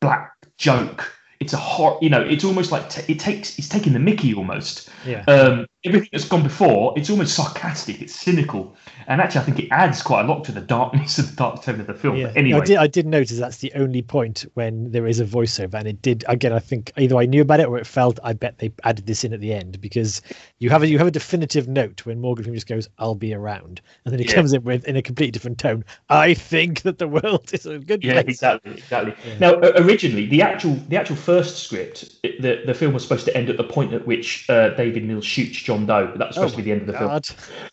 black 0.00 0.32
joke. 0.56 1.12
It's 1.38 1.52
a 1.52 1.58
hot, 1.58 2.02
you 2.02 2.08
know, 2.08 2.22
it's 2.22 2.44
almost 2.44 2.72
like 2.72 2.88
t- 2.88 3.12
it 3.12 3.18
takes, 3.18 3.58
it's 3.58 3.68
taking 3.68 3.92
the 3.92 3.98
Mickey 3.98 4.32
almost. 4.32 4.88
Yeah. 5.04 5.24
Um, 5.26 5.66
everything 5.84 6.08
that's 6.12 6.26
gone 6.26 6.42
before, 6.42 6.94
it's 6.96 7.10
almost 7.10 7.34
sarcastic, 7.34 8.00
it's 8.00 8.14
cynical, 8.14 8.74
and 9.08 9.20
actually, 9.20 9.40
I 9.40 9.44
think 9.44 9.58
it 9.60 9.68
adds 9.70 10.02
quite 10.02 10.24
a 10.24 10.28
lot 10.28 10.44
to 10.44 10.52
the 10.52 10.60
darkness 10.60 11.18
and 11.18 11.28
the 11.28 11.36
dark 11.36 11.62
tone 11.62 11.80
of 11.80 11.86
the 11.86 11.94
film. 11.94 12.16
Yeah, 12.16 12.32
anyway, 12.36 12.60
I 12.60 12.64
did. 12.64 12.76
I 12.78 12.86
did 12.86 13.06
notice 13.06 13.38
that's 13.38 13.58
the 13.58 13.72
only 13.74 14.02
point 14.02 14.44
when 14.54 14.90
there 14.92 15.06
is 15.06 15.20
a 15.20 15.24
voiceover, 15.24 15.74
and 15.74 15.88
it 15.88 16.02
did. 16.02 16.24
Again, 16.28 16.52
I 16.52 16.58
think 16.58 16.92
either 16.96 17.16
I 17.16 17.26
knew 17.26 17.42
about 17.42 17.60
it 17.60 17.66
or 17.68 17.78
it 17.78 17.86
felt. 17.86 18.18
I 18.22 18.32
bet 18.32 18.58
they 18.58 18.72
added 18.84 19.06
this 19.06 19.24
in 19.24 19.32
at 19.32 19.40
the 19.40 19.52
end 19.52 19.80
because 19.80 20.22
you 20.58 20.70
have 20.70 20.82
a 20.82 20.88
you 20.88 20.98
have 20.98 21.06
a 21.06 21.12
definitive 21.12 21.68
note 21.68 22.04
when 22.06 22.20
Morgan 22.20 22.44
Freeman 22.44 22.56
just 22.56 22.68
goes, 22.68 22.88
"I'll 22.98 23.14
be 23.14 23.34
around," 23.34 23.80
and 24.04 24.12
then 24.12 24.20
he 24.20 24.26
Yeah. 24.26 24.34
comes 24.34 24.52
in 24.52 24.62
with 24.62 24.84
in 24.84 24.96
a 24.96 25.02
completely 25.02 25.32
different 25.32 25.58
tone. 25.58 25.84
I 26.08 26.34
think 26.34 26.82
that 26.82 26.98
the 26.98 27.08
world 27.08 27.50
is 27.52 27.66
a 27.66 27.78
good 27.78 28.04
Yeah, 28.04 28.14
place. 28.22 28.36
exactly, 28.36 28.72
exactly. 28.72 29.14
Yeah. 29.26 29.38
Now, 29.38 29.54
originally, 29.76 30.26
the 30.26 30.42
actual 30.42 30.78
the 30.88 30.96
actual 30.96 31.16
first 31.16 31.64
script, 31.64 32.22
the 32.22 32.62
the 32.66 32.74
film 32.74 32.92
was 32.92 33.02
supposed 33.02 33.24
to 33.26 33.36
end 33.36 33.50
at 33.50 33.56
the 33.56 33.64
point 33.64 33.92
at 33.92 34.06
which 34.06 34.48
uh, 34.48 34.70
David 34.70 35.04
Mills 35.04 35.24
shoots 35.24 35.58
John 35.58 35.71
Doe. 35.80 36.06
But 36.06 36.18
that 36.18 36.28
was 36.28 36.34
supposed 36.36 36.54
Oh 36.54 36.56
to 36.58 36.62
be 36.62 36.62
the 36.62 36.72
end 36.72 36.80
of 36.82 36.86
the 36.86 36.92
film. 36.94 37.10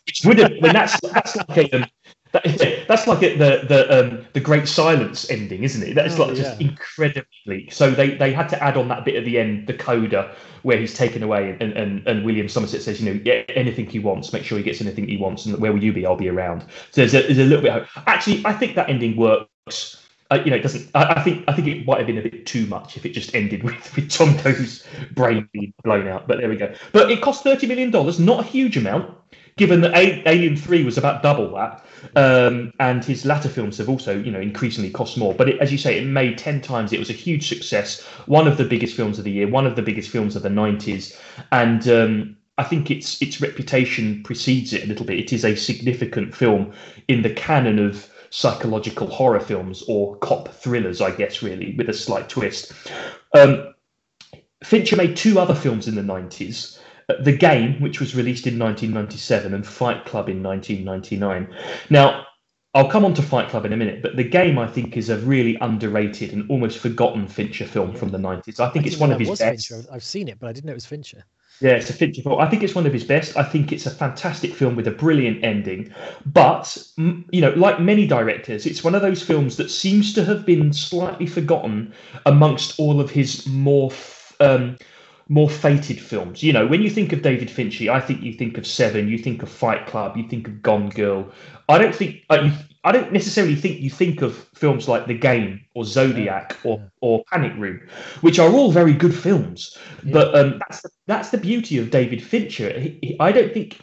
Which 0.06 0.22
would 0.24 0.38
have, 0.38 0.52
I 0.52 0.60
mean, 0.60 0.72
that's 0.72 1.00
that's 1.00 1.36
like 1.36 1.56
a, 1.58 1.76
um, 1.76 1.86
that, 2.32 2.84
that's 2.88 3.06
like 3.06 3.22
a, 3.22 3.36
the 3.36 3.66
the 3.66 3.98
um, 3.98 4.26
the 4.32 4.40
Great 4.40 4.68
Silence 4.68 5.30
ending, 5.30 5.64
isn't 5.64 5.82
it? 5.82 5.94
That's 5.94 6.18
Oh, 6.18 6.26
like 6.26 6.36
just 6.36 6.60
yeah. 6.60 6.68
incredibly 6.68 7.28
bleak. 7.46 7.72
So 7.72 7.90
they 7.90 8.16
they 8.16 8.32
had 8.32 8.48
to 8.50 8.62
add 8.62 8.76
on 8.76 8.88
that 8.88 9.04
bit 9.04 9.16
at 9.16 9.24
the 9.24 9.38
end, 9.38 9.66
the 9.66 9.74
coda, 9.74 10.34
where 10.62 10.78
he's 10.78 10.94
taken 10.94 11.22
away, 11.22 11.56
and 11.60 11.72
and, 11.72 12.06
and 12.06 12.24
William 12.24 12.48
Somerset 12.48 12.82
says, 12.82 13.00
you 13.00 13.12
know, 13.12 13.20
yeah, 13.24 13.42
anything 13.48 13.86
he 13.86 13.98
wants, 13.98 14.32
make 14.32 14.44
sure 14.44 14.58
he 14.58 14.64
gets 14.64 14.80
anything 14.80 15.08
he 15.08 15.16
wants, 15.16 15.46
and 15.46 15.58
where 15.58 15.72
will 15.72 15.82
you 15.82 15.92
be? 15.92 16.06
I'll 16.06 16.16
be 16.16 16.28
around. 16.28 16.62
So 16.90 17.06
there's 17.06 17.14
a, 17.14 17.22
there's 17.22 17.38
a 17.38 17.44
little 17.44 17.62
bit. 17.62 17.72
Of, 17.72 17.88
actually, 18.06 18.42
I 18.44 18.52
think 18.52 18.76
that 18.76 18.88
ending 18.88 19.16
works. 19.16 19.99
Uh, 20.30 20.40
you 20.44 20.50
know, 20.50 20.56
it 20.56 20.62
doesn't. 20.62 20.88
I, 20.94 21.14
I 21.14 21.22
think 21.22 21.44
I 21.48 21.52
think 21.52 21.66
it 21.66 21.84
might 21.84 21.98
have 21.98 22.06
been 22.06 22.18
a 22.18 22.22
bit 22.22 22.46
too 22.46 22.66
much 22.66 22.96
if 22.96 23.04
it 23.04 23.10
just 23.10 23.34
ended 23.34 23.62
with 23.64 23.96
with 23.96 24.08
Doe's 24.16 24.84
brain 25.12 25.48
being 25.52 25.72
blown 25.82 26.06
out. 26.06 26.28
But 26.28 26.38
there 26.38 26.48
we 26.48 26.56
go. 26.56 26.72
But 26.92 27.10
it 27.10 27.20
cost 27.20 27.42
thirty 27.42 27.66
million 27.66 27.90
dollars, 27.90 28.20
not 28.20 28.40
a 28.40 28.46
huge 28.46 28.76
amount, 28.76 29.12
given 29.56 29.80
that 29.80 29.94
Alien 29.94 30.56
Three 30.56 30.84
was 30.84 30.96
about 30.96 31.22
double 31.24 31.52
that, 31.56 31.84
um, 32.14 32.72
and 32.78 33.04
his 33.04 33.24
latter 33.24 33.48
films 33.48 33.78
have 33.78 33.88
also, 33.88 34.16
you 34.16 34.30
know, 34.30 34.40
increasingly 34.40 34.90
cost 34.90 35.18
more. 35.18 35.34
But 35.34 35.48
it, 35.48 35.58
as 35.60 35.72
you 35.72 35.78
say, 35.78 35.98
it 35.98 36.06
made 36.06 36.38
ten 36.38 36.60
times. 36.60 36.92
It 36.92 37.00
was 37.00 37.10
a 37.10 37.14
huge 37.14 37.48
success. 37.48 38.02
One 38.26 38.46
of 38.46 38.56
the 38.56 38.64
biggest 38.64 38.94
films 38.94 39.18
of 39.18 39.24
the 39.24 39.32
year. 39.32 39.48
One 39.48 39.66
of 39.66 39.74
the 39.74 39.82
biggest 39.82 40.10
films 40.10 40.36
of 40.36 40.42
the 40.42 40.50
nineties, 40.50 41.18
and. 41.52 41.86
Um, 41.88 42.36
I 42.58 42.64
think 42.64 42.90
its 42.90 43.22
its 43.22 43.40
reputation 43.40 44.22
precedes 44.22 44.74
it 44.74 44.84
a 44.84 44.86
little 44.86 45.06
bit. 45.06 45.18
It 45.18 45.32
is 45.32 45.46
a 45.46 45.56
significant 45.56 46.34
film 46.34 46.74
in 47.08 47.22
the 47.22 47.30
canon 47.30 47.78
of 47.78 48.09
psychological 48.30 49.08
horror 49.08 49.40
films 49.40 49.82
or 49.88 50.16
cop 50.16 50.48
thrillers, 50.48 51.00
I 51.00 51.10
guess, 51.10 51.42
really, 51.42 51.74
with 51.76 51.88
a 51.88 51.94
slight 51.94 52.28
twist. 52.28 52.72
Um, 53.34 53.74
Fincher 54.64 54.96
made 54.96 55.16
two 55.16 55.38
other 55.38 55.54
films 55.54 55.88
in 55.88 55.94
the 55.94 56.02
90s 56.02 56.78
uh, 57.08 57.14
The 57.22 57.36
Game, 57.36 57.80
which 57.80 58.00
was 58.00 58.14
released 58.14 58.46
in 58.46 58.58
1997, 58.58 59.54
and 59.54 59.66
Fight 59.66 60.04
Club 60.04 60.28
in 60.28 60.42
1999. 60.42 61.54
Now, 61.90 62.26
I'll 62.72 62.88
come 62.88 63.04
on 63.04 63.14
to 63.14 63.22
Fight 63.22 63.48
Club 63.48 63.66
in 63.66 63.72
a 63.72 63.76
minute, 63.76 64.00
but 64.00 64.16
The 64.16 64.24
Game, 64.24 64.58
I 64.58 64.68
think, 64.68 64.96
is 64.96 65.08
a 65.08 65.18
really 65.18 65.56
underrated 65.60 66.32
and 66.32 66.48
almost 66.48 66.78
forgotten 66.78 67.26
Fincher 67.26 67.64
film 67.64 67.94
from 67.94 68.10
the 68.10 68.18
90s. 68.18 68.60
I 68.60 68.70
think 68.70 68.84
I 68.84 68.88
it's 68.88 68.98
one 68.98 69.10
of 69.10 69.18
his 69.18 69.28
best. 69.30 69.68
Fincher. 69.68 69.88
I've 69.90 70.04
seen 70.04 70.28
it, 70.28 70.38
but 70.38 70.48
I 70.48 70.52
didn't 70.52 70.66
know 70.66 70.72
it 70.72 70.76
was 70.76 70.86
Fincher. 70.86 71.24
Yeah, 71.60 71.72
it's 71.72 71.90
a 71.90 71.92
film. 71.92 72.40
I 72.40 72.48
think 72.48 72.62
it's 72.62 72.74
one 72.74 72.86
of 72.86 72.92
his 72.92 73.04
best. 73.04 73.36
I 73.36 73.42
think 73.42 73.70
it's 73.70 73.84
a 73.84 73.90
fantastic 73.90 74.54
film 74.54 74.76
with 74.76 74.86
a 74.88 74.92
brilliant 74.92 75.44
ending. 75.44 75.92
But, 76.24 76.76
you 76.96 77.40
know, 77.40 77.50
like 77.50 77.80
many 77.80 78.06
directors, 78.06 78.64
it's 78.64 78.82
one 78.82 78.94
of 78.94 79.02
those 79.02 79.22
films 79.22 79.56
that 79.58 79.70
seems 79.70 80.14
to 80.14 80.24
have 80.24 80.46
been 80.46 80.72
slightly 80.72 81.26
forgotten 81.26 81.92
amongst 82.24 82.80
all 82.80 83.00
of 83.00 83.10
his 83.10 83.46
more. 83.46 83.92
Um, 84.40 84.78
more 85.28 85.48
fated 85.48 86.00
films. 86.00 86.42
You 86.42 86.52
know, 86.52 86.66
when 86.66 86.82
you 86.82 86.90
think 86.90 87.12
of 87.12 87.22
David 87.22 87.48
Fincher, 87.48 87.92
I 87.92 88.00
think 88.00 88.20
you 88.20 88.32
think 88.32 88.58
of 88.58 88.66
Seven, 88.66 89.06
you 89.06 89.16
think 89.16 89.44
of 89.44 89.48
Fight 89.48 89.86
Club, 89.86 90.16
you 90.16 90.26
think 90.26 90.48
of 90.48 90.60
Gone 90.60 90.88
Girl. 90.88 91.30
I 91.68 91.78
don't 91.78 91.94
think 91.94 92.24
uh, 92.30 92.40
you, 92.42 92.52
I 92.82 92.92
don't 92.92 93.12
necessarily 93.12 93.54
think 93.54 93.80
you 93.80 93.90
think 93.90 94.22
of 94.22 94.36
films 94.54 94.88
like 94.88 95.06
The 95.06 95.14
Game 95.14 95.60
or 95.74 95.84
Zodiac 95.84 96.56
or 96.64 96.90
or 97.02 97.22
Panic 97.30 97.52
Room, 97.58 97.80
which 98.22 98.38
are 98.38 98.50
all 98.50 98.72
very 98.72 98.94
good 98.94 99.14
films. 99.14 99.76
Yeah. 100.02 100.12
But 100.12 100.34
um, 100.34 100.60
that's 100.60 100.86
that's 101.06 101.30
the 101.30 101.38
beauty 101.38 101.78
of 101.78 101.90
David 101.90 102.22
Fincher. 102.22 102.78
He, 102.78 102.98
he, 103.02 103.16
I 103.20 103.32
don't 103.32 103.52
think 103.52 103.78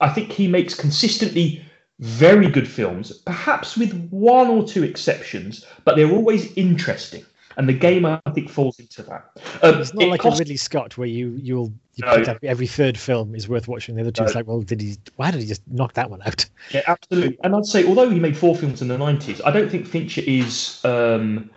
I 0.00 0.08
think 0.08 0.32
he 0.32 0.48
makes 0.48 0.74
consistently 0.74 1.62
very 2.00 2.48
good 2.48 2.68
films, 2.68 3.12
perhaps 3.12 3.76
with 3.76 4.08
one 4.10 4.48
or 4.48 4.66
two 4.66 4.82
exceptions, 4.82 5.64
but 5.84 5.96
they're 5.96 6.10
always 6.10 6.52
interesting. 6.54 7.24
And 7.58 7.66
the 7.68 7.72
game, 7.72 8.04
I 8.04 8.20
think, 8.34 8.50
falls 8.50 8.78
into 8.78 9.02
that. 9.04 9.30
Um, 9.62 9.80
It's 9.80 9.94
not 9.94 10.04
it 10.04 10.08
like 10.10 10.20
cost- 10.20 10.36
a 10.36 10.40
Ridley 10.40 10.58
Scott 10.58 10.98
where 10.98 11.08
you 11.08 11.38
you'll 11.42 11.72
you 11.94 12.04
No. 12.04 12.16
pick 12.22 12.44
every 12.44 12.66
third 12.66 12.98
film 12.98 13.34
is 13.34 13.48
worth 13.48 13.66
watching. 13.66 13.94
The 13.94 14.02
other 14.02 14.10
two, 14.10 14.24
it's 14.24 14.34
like, 14.34 14.46
well, 14.46 14.60
did 14.60 14.80
he? 14.82 14.96
Why 15.16 15.30
did 15.30 15.40
he 15.40 15.46
just 15.46 15.62
knock 15.66 15.94
that 15.94 16.10
one 16.10 16.20
out? 16.26 16.44
Yeah, 16.70 16.82
absolutely. 16.86 17.38
And 17.44 17.54
I'd 17.56 17.64
say, 17.64 17.86
although 17.86 18.10
he 18.10 18.20
made 18.20 18.36
four 18.36 18.54
films 18.54 18.82
in 18.82 18.88
the 18.88 18.98
nineties, 18.98 19.40
I 19.44 19.50
don't 19.50 19.70
think 19.70 19.86
Fincher 19.86 20.22
is. 20.26 20.84
Um, 20.84 21.50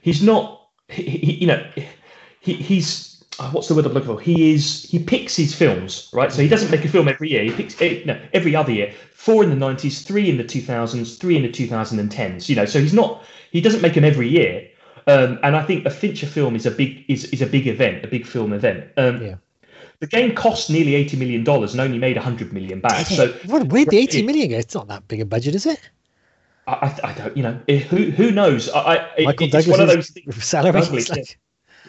he's 0.00 0.22
not. 0.22 0.68
He, 0.88 1.02
he, 1.02 1.32
you 1.32 1.46
know, 1.46 1.62
he, 2.40 2.54
he's. 2.54 3.22
uh, 3.38 3.50
What's 3.50 3.68
the 3.68 3.74
word 3.74 3.84
I'm 3.84 3.92
looking 3.92 4.14
for? 4.14 4.20
He 4.20 4.54
is. 4.54 4.84
He 4.84 4.98
picks 4.98 5.36
his 5.36 5.54
films, 5.54 6.08
right? 6.14 6.32
So 6.32 6.40
he 6.40 6.48
doesn't 6.48 6.70
make 6.70 6.84
a 6.84 6.88
film 6.88 7.08
every 7.08 7.30
year. 7.30 7.44
He 7.44 7.50
picks 7.52 7.80
eh, 7.82 8.02
no 8.06 8.18
every 8.32 8.56
other 8.56 8.72
year. 8.72 8.92
Four 9.12 9.44
in 9.44 9.50
the 9.50 9.56
nineties, 9.56 10.00
three 10.02 10.30
in 10.30 10.38
the 10.38 10.44
two 10.44 10.62
thousands, 10.62 11.16
three 11.18 11.36
in 11.36 11.42
the 11.42 11.52
two 11.52 11.66
thousand 11.66 11.98
and 11.98 12.10
tens. 12.10 12.48
You 12.48 12.56
know, 12.56 12.64
so 12.64 12.80
he's 12.80 12.94
not. 12.94 13.22
He 13.50 13.60
doesn't 13.60 13.82
make 13.82 13.92
them 13.94 14.04
every 14.04 14.28
year. 14.28 14.66
Um, 15.06 15.38
and 15.42 15.56
I 15.56 15.62
think 15.64 15.84
a 15.86 15.90
Fincher 15.90 16.26
film 16.26 16.54
is 16.56 16.66
a 16.66 16.70
big 16.70 17.04
is, 17.08 17.24
is 17.26 17.42
a 17.42 17.46
big 17.46 17.66
event, 17.66 18.04
a 18.04 18.08
big 18.08 18.26
film 18.26 18.52
event. 18.52 18.88
Um, 18.96 19.22
Yeah. 19.22 19.34
The 20.00 20.06
game 20.08 20.34
cost 20.34 20.68
nearly 20.68 20.96
eighty 20.96 21.16
million 21.16 21.44
dollars 21.44 21.72
and 21.72 21.80
only 21.80 21.98
made 21.98 22.16
hundred 22.16 22.52
million 22.52 22.80
back. 22.80 23.06
So 23.06 23.28
what, 23.46 23.68
where'd 23.68 23.88
the 23.88 23.98
eighty 23.98 24.22
million 24.22 24.50
go? 24.50 24.56
It's 24.58 24.74
not 24.74 24.88
that 24.88 25.06
big 25.06 25.20
a 25.20 25.24
budget, 25.24 25.54
is 25.54 25.64
it? 25.66 25.78
I, 26.66 26.72
I, 26.72 27.08
I 27.10 27.12
don't, 27.14 27.36
you 27.36 27.42
know, 27.44 27.60
eh, 27.68 27.78
who 27.78 28.10
who 28.10 28.32
knows? 28.32 28.68
I, 28.68 28.80
I 28.80 28.94
it- 29.16 29.24
Michael 29.26 29.48
it's 29.52 29.66
one 29.68 29.80
of 29.80 29.86
those 29.88 30.10
things. 30.10 30.44
salary. 30.44 30.80
Ugly, 30.80 31.04
like, 31.04 31.38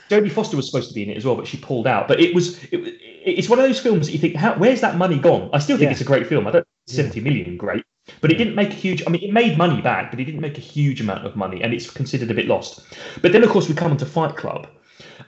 Jodie 0.09 0.31
Foster 0.31 0.55
was 0.57 0.67
supposed 0.67 0.89
to 0.89 0.93
be 0.93 1.03
in 1.03 1.09
it 1.09 1.17
as 1.17 1.25
well, 1.25 1.35
but 1.35 1.47
she 1.47 1.57
pulled 1.57 1.87
out. 1.87 2.07
But 2.07 2.19
it 2.19 2.35
was, 2.35 2.61
it, 2.65 2.77
it's 3.25 3.49
one 3.49 3.57
of 3.57 3.65
those 3.65 3.79
films 3.79 4.05
that 4.07 4.11
you 4.11 4.19
think, 4.19 4.35
how, 4.35 4.53
where's 4.55 4.81
that 4.81 4.97
money 4.97 5.17
gone? 5.17 5.49
I 5.53 5.59
still 5.59 5.77
think 5.77 5.87
Yeah. 5.87 5.91
it's 5.93 6.01
a 6.01 6.05
great 6.05 6.27
film. 6.27 6.45
I 6.45 6.51
don't 6.51 6.67
Yeah. 6.87 6.95
seventy 6.95 7.19
million 7.19 7.57
great, 7.57 7.83
but 8.21 8.31
it 8.31 8.35
didn't 8.35 8.55
make 8.55 8.71
a 8.71 8.75
huge. 8.75 9.03
I 9.05 9.09
mean, 9.09 9.23
it 9.23 9.31
made 9.31 9.57
money 9.57 9.81
back, 9.81 10.11
but 10.11 10.19
it 10.19 10.25
didn't 10.25 10.41
make 10.41 10.57
a 10.57 10.61
huge 10.61 11.01
amount 11.01 11.25
of 11.25 11.35
money, 11.35 11.61
and 11.61 11.73
it's 11.73 11.89
considered 11.89 12.31
a 12.31 12.33
bit 12.33 12.47
lost. 12.47 12.81
But 13.21 13.31
then, 13.31 13.43
of 13.43 13.49
course, 13.49 13.67
we 13.67 13.75
come 13.75 13.91
on 13.91 13.97
to 13.97 14.05
Fight 14.05 14.35
Club, 14.35 14.67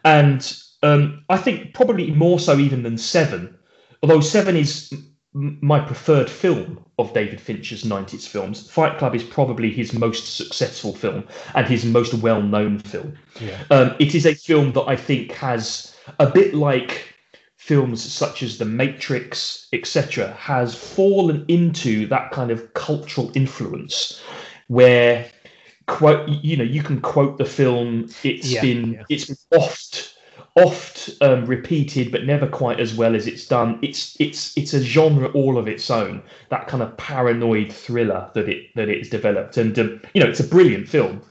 and 0.04 0.56
um, 0.84 1.24
I 1.30 1.38
think 1.38 1.74
probably 1.74 2.12
more 2.12 2.40
so 2.40 2.58
even 2.58 2.84
than 2.84 2.98
Seven, 2.98 3.58
although 4.04 4.22
Seven 4.22 4.56
is 4.56 4.94
m- 5.36 5.58
my 5.62 5.80
preferred 5.80 6.30
film 6.30 6.84
of 6.98 7.14
David 7.14 7.42
Fincher's 7.42 7.84
90s 7.84 8.28
films. 8.28 8.70
Fight 8.70 8.98
Club 8.98 9.16
is 9.16 9.24
probably 9.24 9.72
his 9.72 9.94
most 9.94 10.38
successful 10.38 10.94
film 10.94 11.26
and 11.56 11.68
his 11.68 11.84
most 11.86 12.14
well 12.14 12.42
known 12.42 12.80
film. 12.80 13.18
Yeah. 13.42 13.64
Um, 13.70 13.96
it 14.00 14.16
is 14.16 14.26
a 14.26 14.34
film 14.36 14.72
that 14.74 14.84
I 14.84 14.96
think 14.96 15.32
has 15.34 15.96
a 16.20 16.30
bit 16.30 16.54
like 16.54 17.15
films 17.66 18.04
such 18.04 18.44
as 18.44 18.60
The 18.60 18.66
Matrix, 18.66 19.68
etc., 19.74 20.32
has 20.34 20.76
fallen 20.76 21.44
into 21.48 22.06
that 22.08 22.30
kind 22.32 22.52
of 22.52 22.76
cultural 22.76 23.32
influence 23.34 24.22
where 24.68 25.26
quote 25.88 26.28
you 26.30 26.58
know 26.58 26.64
you 26.64 26.84
can 26.84 27.02
quote 27.02 27.38
the 27.40 27.46
film 27.46 28.08
It's 28.24 28.52
Yeah, 28.52 28.62
been 28.62 28.94
yeah. 28.94 29.04
it's 29.10 29.26
been 29.26 29.60
oft 29.60 30.16
oft 30.56 31.10
um, 31.22 31.46
repeated 31.46 32.12
but 32.12 32.26
never 32.26 32.48
quite 32.48 32.80
as 32.80 32.94
well 32.94 33.16
as 33.16 33.26
it's 33.28 33.48
done 33.48 33.80
it's 33.82 34.16
it's 34.20 34.56
it's 34.56 34.74
a 34.74 34.82
genre 34.82 35.28
all 35.30 35.58
of 35.58 35.68
its 35.68 35.90
own 35.90 36.22
that 36.50 36.68
kind 36.68 36.82
of 36.84 36.96
paranoid 36.98 37.72
thriller 37.74 38.30
that 38.36 38.48
it 38.48 38.74
that 38.76 38.90
it's 38.90 39.10
developed 39.10 39.58
and 39.58 39.78
um, 39.80 40.00
you 40.14 40.24
know 40.24 40.30
it's 40.30 40.40
a 40.40 40.48
brilliant 40.48 40.88
film 40.88 41.22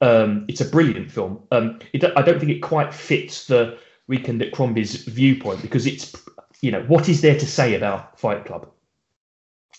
um, 0.00 0.44
it's 0.48 0.60
a 0.60 0.66
brilliant 0.66 1.10
film 1.10 1.40
um, 1.52 1.78
it, 1.92 2.04
i 2.16 2.22
don't 2.22 2.38
think 2.40 2.50
it 2.50 2.60
quite 2.60 2.92
fits 2.92 3.46
the 3.46 3.78
weekend 4.06 4.42
at 4.42 4.52
crombie's 4.52 4.96
viewpoint 5.04 5.62
because 5.62 5.86
it's 5.86 6.14
you 6.60 6.70
know 6.70 6.82
what 6.84 7.08
is 7.08 7.20
there 7.20 7.38
to 7.38 7.46
say 7.46 7.74
about 7.74 8.18
fight 8.18 8.44
club? 8.44 8.70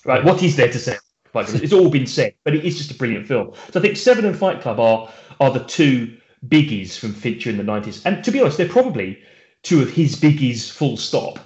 Right 0.06 0.24
what 0.24 0.42
is 0.44 0.56
there 0.56 0.72
to 0.72 0.80
say 0.80 0.98
Fight 1.32 1.48
Club? 1.48 1.64
it's 1.64 1.74
all 1.74 1.90
been 1.90 2.08
said 2.08 2.34
but 2.44 2.56
it 2.56 2.66
is 2.66 2.78
just 2.78 2.92
a 2.92 2.96
brilliant 2.96 3.28
film. 3.28 3.54
So 3.72 3.80
i 3.80 3.82
think 3.84 3.98
seven 3.98 4.26
and 4.26 4.38
fight 4.38 4.62
club 4.62 4.80
are 4.80 5.12
are 5.40 5.52
the 5.52 5.64
two 5.66 6.18
biggies 6.48 6.98
from 6.98 7.14
fincher 7.14 7.50
in 7.50 7.58
the 7.58 7.64
90s 7.64 8.02
and 8.06 8.24
to 8.24 8.32
be 8.32 8.40
honest 8.42 8.58
they're 8.58 8.68
probably 8.70 9.20
two 9.64 9.82
of 9.82 9.90
his 9.90 10.16
biggies 10.16 10.70
full 10.72 10.98
stop. 10.98 11.40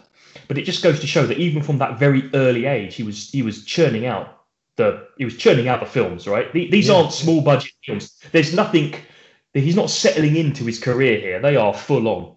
But 0.47 0.57
it 0.57 0.63
just 0.63 0.83
goes 0.83 0.99
to 0.99 1.07
show 1.07 1.25
that 1.27 1.37
even 1.37 1.61
from 1.61 1.77
that 1.77 1.99
very 1.99 2.29
early 2.33 2.65
age 2.65 2.95
he 2.95 3.03
was 3.03 3.29
he 3.29 3.41
was 3.41 3.65
churning 3.65 4.05
out 4.05 4.37
the 4.77 5.07
he 5.17 5.25
was 5.25 5.37
churning 5.37 5.67
out 5.67 5.79
the 5.79 5.85
films 5.85 6.27
right? 6.27 6.51
The- 6.53 6.69
these 6.69 6.87
Yeah. 6.87 6.95
aren't 6.95 7.11
small 7.13 7.41
budget 7.41 7.71
films. 7.85 8.17
There's 8.31 8.53
nothing 8.53 8.95
he's 9.53 9.75
not 9.75 9.89
settling 9.89 10.35
into 10.35 10.63
his 10.65 10.79
career 10.79 11.19
here. 11.19 11.41
They 11.41 11.55
are 11.55 11.73
full 11.73 12.07
on 12.07 12.35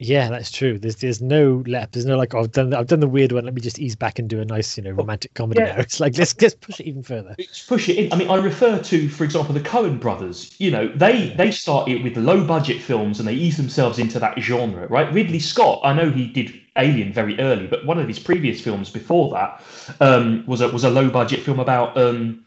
Yeah, 0.00 0.28
that's 0.30 0.52
true. 0.52 0.78
There's 0.78 0.96
there's 0.96 1.20
no 1.20 1.64
lap. 1.66 1.90
There's 1.90 2.06
no 2.06 2.16
like 2.16 2.32
oh, 2.32 2.40
I've 2.40 2.52
done 2.52 2.72
I've 2.72 2.86
done 2.86 3.00
the 3.00 3.08
weird 3.08 3.32
one. 3.32 3.44
Let 3.44 3.54
me 3.54 3.60
just 3.60 3.80
ease 3.80 3.96
back 3.96 4.20
and 4.20 4.28
do 4.28 4.40
a 4.40 4.44
nice 4.44 4.76
you 4.76 4.84
know 4.84 4.92
romantic 4.92 5.34
comedy 5.34 5.60
yeah. 5.60 5.74
now. 5.74 5.78
It's 5.88 5.98
like 5.98 6.16
let's 6.16 6.40
let's 6.40 6.54
push 6.54 6.78
it 6.78 6.86
even 6.86 7.02
further. 7.02 7.34
Let's 7.36 7.66
push 7.66 7.88
it 7.88 7.96
in. 7.96 8.12
I 8.12 8.16
mean, 8.16 8.30
I 8.30 8.36
refer 8.36 8.78
to, 8.78 9.08
for 9.08 9.24
example, 9.24 9.54
the 9.54 9.60
Coen 9.60 9.98
brothers. 9.98 10.54
You 10.58 10.70
know, 10.70 10.86
they 10.94 11.30
they 11.30 11.50
started 11.50 12.04
with 12.04 12.16
low 12.16 12.44
budget 12.44 12.80
films 12.80 13.18
and 13.18 13.26
they 13.26 13.34
eased 13.34 13.58
themselves 13.58 13.98
into 13.98 14.20
that 14.20 14.38
genre, 14.38 14.86
right? 14.86 15.12
Ridley 15.12 15.40
Scott, 15.40 15.80
I 15.82 15.92
know 15.94 16.10
he 16.10 16.28
did 16.28 16.54
Alien 16.76 17.12
very 17.12 17.36
early, 17.40 17.66
but 17.66 17.84
one 17.84 17.98
of 17.98 18.06
his 18.06 18.20
previous 18.20 18.60
films 18.60 18.90
before 18.90 19.32
that 19.32 19.60
um, 20.00 20.44
was 20.46 20.60
a 20.60 20.68
was 20.68 20.84
a 20.84 20.90
low 20.90 21.10
budget 21.10 21.40
film 21.40 21.58
about 21.58 21.96
um, 21.96 22.44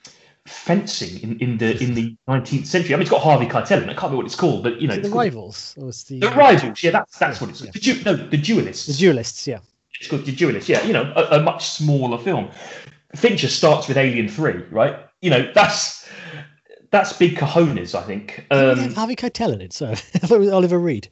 fencing 0.48 1.22
in, 1.22 1.40
in 1.40 1.58
the 1.58 1.82
in 1.84 1.94
the 1.94 2.16
19th 2.30 2.66
century. 2.66 2.94
I 2.94 2.98
mean, 2.98 3.02
it's 3.04 3.12
got 3.12 3.22
Harvey 3.22 3.46
Keitel 3.46 3.84
in 3.84 3.90
it. 3.90 3.92
I 3.92 3.94
can't 3.94 4.04
remember 4.04 4.18
what 4.18 4.26
it's 4.26 4.36
called, 4.36 4.64
but 4.64 4.82
you 4.82 4.88
know, 4.88 4.94
Is 4.94 5.00
it 5.00 5.02
it's 5.02 5.10
the 5.10 5.16
rivals 5.16 5.76
or 5.78 5.92
the 5.92 6.20
the 6.20 6.30
rivals. 6.36 6.84
Yeah, 6.84 6.92
that's 6.92 7.18
that's 7.18 7.42
what 7.42 7.50
it's. 7.50 7.62
Yeah. 7.62 7.72
The 7.72 7.80
du- 7.80 8.04
no, 8.04 8.16
the 8.16 8.38
duelists. 8.38 8.88
the 8.88 8.94
duelists? 8.94 9.48
Yeah, 9.48 9.60
It's 10.00 10.10
called 10.10 10.26
The 10.26 10.32
Duelists. 10.36 10.70
Yeah, 10.70 10.84
you 10.84 10.94
know, 10.94 11.12
a, 11.16 11.40
a 11.40 11.44
much 11.44 11.66
smaller 11.68 12.18
film. 12.18 12.50
Fincher 13.16 13.50
starts 13.50 13.88
with 13.88 13.98
Alien 13.98 14.30
Three, 14.30 14.64
right? 14.72 14.98
You 15.22 15.30
know, 15.30 15.52
that's 15.54 16.08
that's 16.92 17.14
big 17.14 17.38
cojones, 17.38 17.96
I 17.96 18.04
think. 18.04 18.46
Um, 18.52 18.94
Harvey 18.94 19.16
Keitel 19.16 19.54
in 19.54 19.62
it. 19.62 19.74
So 19.74 19.88
I 19.92 19.96
thought 19.96 20.36
it 20.36 20.40
was 20.40 20.52
Oliver 20.52 20.80
Reed. 20.80 21.08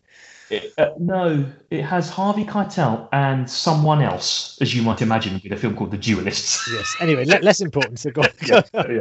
It- 0.49 0.73
uh, 0.77 0.89
no, 0.99 1.45
it 1.69 1.83
has 1.83 2.09
Harvey 2.09 2.45
Keitel 2.45 3.07
and 3.11 3.49
someone 3.49 4.01
else, 4.01 4.57
as 4.61 4.73
you 4.75 4.81
might 4.81 5.01
imagine, 5.01 5.39
with 5.43 5.51
a 5.51 5.57
film 5.57 5.75
called 5.75 5.91
The 5.91 5.97
Duelists. 5.97 6.69
Yes. 6.73 6.95
Anyway, 6.99 7.25
le- 7.25 7.39
less 7.41 7.61
important. 7.61 7.99
So 7.99 8.11
go. 8.11 8.21
on. 8.21 8.29
yeah, 8.45 8.61
yeah. 8.73 8.99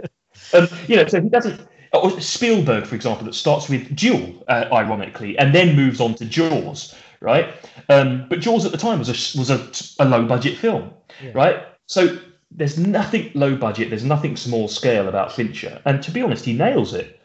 Um, 0.58 0.68
you 0.86 0.96
know, 0.96 1.06
so 1.06 1.20
he 1.20 1.28
doesn't. 1.28 1.60
Or 1.94 2.20
Spielberg, 2.20 2.84
for 2.86 2.94
example, 2.94 3.24
that 3.24 3.34
starts 3.34 3.68
with 3.70 3.96
Duel, 3.96 4.44
uh, 4.48 4.66
ironically, 4.72 5.38
and 5.38 5.54
then 5.54 5.74
moves 5.74 6.00
on 6.02 6.14
to 6.16 6.26
Jaws, 6.26 6.94
right? 7.20 7.48
Um, 7.88 8.26
but 8.28 8.40
Jaws 8.40 8.66
at 8.66 8.72
the 8.72 8.78
time 8.78 8.98
was 8.98 9.08
a 9.08 9.38
was 9.38 9.48
a, 9.50 10.02
a 10.02 10.04
low 10.06 10.26
budget 10.26 10.58
film, 10.58 10.90
Yeah. 11.24 11.30
right? 11.34 11.64
So 11.86 12.18
there's 12.50 12.76
nothing 12.78 13.30
low 13.34 13.56
budget, 13.56 13.88
there's 13.88 14.04
nothing 14.04 14.36
small 14.36 14.68
scale 14.68 15.08
about 15.08 15.32
Fincher, 15.32 15.80
and 15.86 16.02
to 16.02 16.10
be 16.10 16.20
honest, 16.20 16.44
he 16.44 16.52
nails 16.52 16.92
it. 16.92 17.17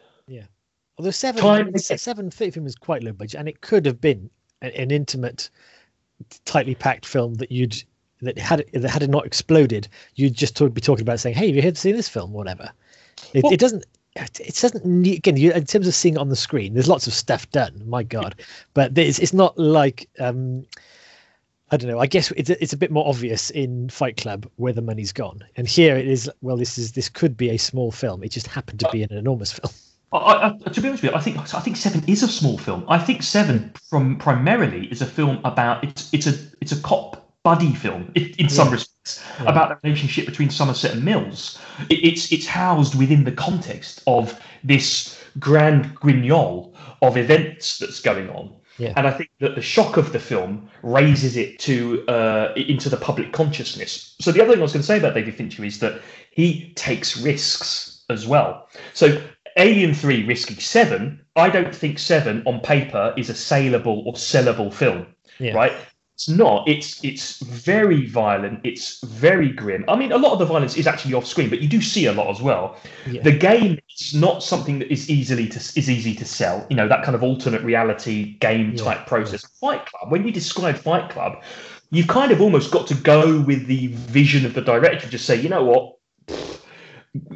Although 0.98 1.10
seven 1.10 1.42
Time- 1.42 1.76
se- 1.78 1.96
seven 1.96 2.30
film 2.30 2.64
was 2.64 2.76
quite 2.76 3.02
low 3.02 3.12
budget, 3.12 3.38
and 3.38 3.48
it 3.48 3.60
could 3.60 3.84
have 3.86 4.00
been 4.00 4.30
an, 4.62 4.70
an 4.72 4.90
intimate, 4.90 5.50
tightly 6.44 6.74
packed 6.74 7.04
film 7.06 7.34
that 7.34 7.50
you'd 7.50 7.82
that 8.22 8.38
had 8.38 8.60
it, 8.60 8.70
that 8.72 8.88
had 8.88 9.02
it 9.02 9.10
not 9.10 9.26
exploded, 9.26 9.88
you'd 10.14 10.34
just 10.34 10.56
talk, 10.56 10.72
be 10.72 10.80
talking 10.80 11.02
about 11.02 11.20
saying, 11.20 11.34
"Hey, 11.34 11.46
have 11.48 11.56
you 11.56 11.62
here 11.62 11.72
to 11.72 11.80
see 11.80 11.92
this 11.92 12.08
film?" 12.08 12.32
Whatever. 12.32 12.70
It, 13.32 13.42
Well- 13.44 13.52
it 13.52 13.60
doesn't. 13.60 13.84
It 14.16 14.54
doesn't 14.60 14.84
need, 14.84 15.18
again. 15.18 15.36
You, 15.36 15.50
in 15.52 15.64
terms 15.64 15.88
of 15.88 15.94
seeing 15.94 16.14
it 16.14 16.18
on 16.18 16.28
the 16.28 16.36
screen, 16.36 16.74
there's 16.74 16.86
lots 16.86 17.08
of 17.08 17.12
stuff 17.12 17.50
done. 17.50 17.82
My 17.84 18.04
God, 18.04 18.36
but 18.72 18.96
it's 18.96 19.18
it's 19.18 19.32
not 19.32 19.58
like 19.58 20.08
um, 20.20 20.64
I 21.72 21.76
don't 21.76 21.90
know. 21.90 21.98
I 21.98 22.06
guess 22.06 22.30
it's 22.36 22.48
it's 22.48 22.72
a 22.72 22.76
bit 22.76 22.92
more 22.92 23.08
obvious 23.08 23.50
in 23.50 23.88
Fight 23.88 24.16
Club 24.16 24.48
where 24.54 24.72
the 24.72 24.82
money's 24.82 25.12
gone, 25.12 25.42
and 25.56 25.66
here 25.66 25.96
it 25.96 26.06
is. 26.06 26.30
Well, 26.42 26.56
this 26.56 26.78
is 26.78 26.92
this 26.92 27.08
could 27.08 27.36
be 27.36 27.50
a 27.50 27.56
small 27.56 27.90
film. 27.90 28.22
It 28.22 28.28
just 28.30 28.46
happened 28.46 28.78
to 28.80 28.88
be 28.92 29.02
an 29.02 29.12
enormous 29.12 29.50
film. 29.52 29.72
I, 30.18 30.46
I, 30.48 30.68
to 30.70 30.80
be 30.80 30.88
honest 30.88 31.02
with 31.02 31.12
you, 31.12 31.16
I 31.16 31.20
think 31.20 31.36
I 31.54 31.60
think 31.60 31.76
Seven 31.76 32.04
is 32.06 32.22
a 32.22 32.28
small 32.28 32.58
film. 32.58 32.84
I 32.88 32.98
think 32.98 33.22
Seven, 33.22 33.72
from 33.90 34.16
primarily, 34.18 34.86
is 34.86 35.02
a 35.02 35.06
film 35.06 35.40
about 35.44 35.84
it's 35.84 36.12
it's 36.12 36.26
a 36.26 36.34
it's 36.60 36.72
a 36.72 36.80
cop 36.80 37.20
buddy 37.42 37.74
film 37.74 38.10
in, 38.14 38.32
in 38.38 38.48
some 38.48 38.68
Yeah. 38.68 38.74
respects 38.74 39.22
Yeah. 39.40 39.50
about 39.50 39.68
the 39.68 39.76
relationship 39.88 40.24
between 40.26 40.50
Somerset 40.50 40.92
and 40.92 41.04
Mills. 41.04 41.58
It, 41.90 42.04
it's 42.04 42.32
it's 42.32 42.46
housed 42.46 42.94
within 42.94 43.24
the 43.24 43.32
context 43.32 44.02
of 44.06 44.40
this 44.62 45.18
grand 45.38 45.98
guignol 46.00 46.74
of 47.02 47.16
events 47.16 47.78
that's 47.78 48.00
going 48.00 48.30
on. 48.30 48.50
Yeah. 48.78 48.92
And 48.96 49.06
I 49.06 49.12
think 49.12 49.30
that 49.38 49.54
the 49.54 49.62
shock 49.62 49.96
of 49.96 50.12
the 50.12 50.18
film 50.18 50.68
raises 50.82 51.36
it 51.36 51.58
to 51.60 52.04
uh, 52.08 52.52
into 52.56 52.88
the 52.88 52.96
public 52.96 53.32
consciousness. 53.32 54.16
So 54.20 54.32
the 54.32 54.42
other 54.42 54.52
thing 54.52 54.60
I 54.60 54.62
was 54.62 54.72
going 54.72 54.82
to 54.82 54.86
say 54.86 54.98
about 54.98 55.14
David 55.14 55.34
Fincher 55.34 55.64
is 55.64 55.78
that 55.78 56.00
he 56.30 56.72
takes 56.74 57.16
risks 57.16 58.02
as 58.10 58.26
well. 58.26 58.68
So 58.92 59.22
Alien 59.56 59.94
3 59.94 60.24
risking 60.26 60.58
7, 60.58 61.20
I 61.36 61.48
don't 61.48 61.74
think 61.74 61.98
7 61.98 62.42
on 62.46 62.60
paper 62.60 63.14
is 63.16 63.30
a 63.30 63.34
saleable 63.34 64.02
or 64.06 64.14
sellable 64.14 64.72
film, 64.72 65.06
Yeah. 65.38 65.54
right? 65.54 65.72
It's 66.14 66.28
not. 66.28 66.68
It's 66.68 67.02
it's 67.02 67.40
very 67.42 68.06
violent. 68.06 68.60
It's 68.62 69.02
very 69.02 69.48
grim. 69.48 69.84
I 69.88 69.96
mean, 69.96 70.12
a 70.12 70.16
lot 70.16 70.32
of 70.32 70.38
the 70.38 70.44
violence 70.44 70.76
is 70.76 70.86
actually 70.86 71.12
off 71.14 71.26
screen, 71.26 71.50
but 71.50 71.60
you 71.60 71.68
do 71.68 71.80
see 71.80 72.06
a 72.06 72.12
lot 72.12 72.28
as 72.30 72.40
well. 72.40 72.76
Yeah. 73.10 73.20
The 73.22 73.32
game 73.32 73.80
is 73.98 74.14
not 74.14 74.40
something 74.44 74.78
that 74.78 74.92
is 74.92 75.10
easily 75.10 75.48
to 75.48 75.58
is 75.58 75.90
easy 75.90 76.14
to 76.14 76.24
sell. 76.24 76.66
You 76.70 76.76
know 76.76 76.86
that 76.86 77.02
kind 77.02 77.16
of 77.16 77.24
alternate 77.24 77.62
reality 77.62 78.38
game 78.38 78.74
Yeah, 78.76 78.84
type 78.84 79.06
process. 79.08 79.44
Fight 79.60 79.86
Club. 79.86 80.12
When 80.12 80.24
you 80.24 80.30
describe 80.32 80.76
Fight 80.76 81.10
Club, 81.10 81.42
you've 81.90 82.06
kind 82.06 82.30
of 82.30 82.40
almost 82.40 82.70
got 82.70 82.86
to 82.86 82.94
go 82.94 83.40
with 83.40 83.66
the 83.66 83.88
vision 83.88 84.46
of 84.46 84.54
the 84.54 84.62
director. 84.62 85.08
Just 85.08 85.24
say, 85.26 85.34
you 85.40 85.48
know 85.48 85.64
what, 85.64 85.96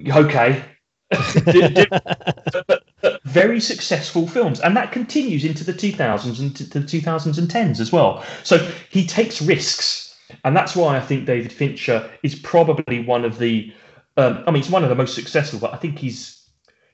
okay. 0.07 0.63
But, 1.11 2.65
but, 2.67 2.83
very 3.25 3.61
successful 3.61 4.27
films, 4.27 4.61
and 4.61 4.77
that 4.77 4.93
continues 4.93 5.45
into 5.45 5.65
the 5.65 5.73
2000s 5.73 6.41
and 6.41 6.57
to 6.57 6.65
the 6.65 6.81
2010s 6.81 7.81
as 7.81 7.93
well. 7.93 8.25
So 8.43 8.59
he 8.91 9.07
takes 9.07 9.41
risks, 9.41 10.17
and 10.45 10.57
that's 10.57 10.75
why 10.75 10.97
I 10.97 11.01
think 11.01 11.27
David 11.27 11.53
Fincher 11.53 12.11
is 12.23 12.35
probably 12.35 13.05
one 13.05 13.25
of 13.25 13.39
the. 13.39 13.73
Um, 14.17 14.43
I 14.47 14.51
mean, 14.51 14.63
he's 14.63 14.73
one 14.73 14.83
of 14.83 14.89
the 14.89 14.97
most 14.97 15.15
successful, 15.15 15.61
but 15.61 15.73
I 15.73 15.77
think 15.77 15.99
he's 15.99 16.39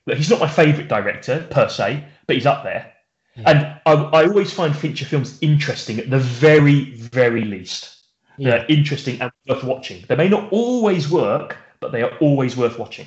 he's 0.07 0.31
not 0.31 0.41
my 0.41 0.49
favourite 0.49 0.89
director 0.89 1.47
per 1.51 1.69
se, 1.69 2.05
but 2.27 2.37
he's 2.37 2.47
up 2.47 2.65
there. 2.65 2.93
Yeah. 3.37 3.51
And 3.51 3.81
I, 3.87 4.21
I 4.21 4.27
always 4.27 4.53
find 4.53 4.77
Fincher 4.77 5.07
films 5.07 5.39
interesting 5.41 5.99
at 5.99 6.11
the 6.11 6.19
very, 6.19 6.91
very 6.91 7.45
least. 7.45 7.97
Yeah. 8.37 8.51
They're 8.51 8.67
interesting 8.69 9.21
and 9.21 9.31
worth 9.49 9.65
watching. 9.65 10.05
They 10.09 10.17
may 10.17 10.29
not 10.29 10.53
always 10.53 11.11
work, 11.11 11.57
but 11.81 11.93
they 11.93 12.03
are 12.03 12.17
always 12.19 12.57
worth 12.57 12.79
watching. 12.79 13.07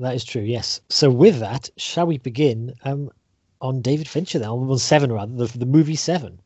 That 0.00 0.14
is 0.14 0.24
true. 0.24 0.42
Yes. 0.42 0.80
So 0.88 1.10
with 1.10 1.40
that, 1.40 1.68
shall 1.76 2.06
we 2.06 2.16
begin 2.18 2.74
um, 2.84 3.10
on 3.60 3.82
David 3.82 4.08
Fincher 4.08 4.38
then, 4.38 4.48
on 4.48 4.78
Seven 4.78 5.12
rather, 5.12 5.32
the, 5.32 5.58
the 5.58 5.66
movie 5.66 5.94
Seven? 5.94 6.40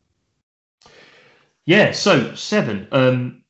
Yeah, 1.65 1.91
so 1.93 2.35
seven. 2.35 2.87
Um, 2.91 3.43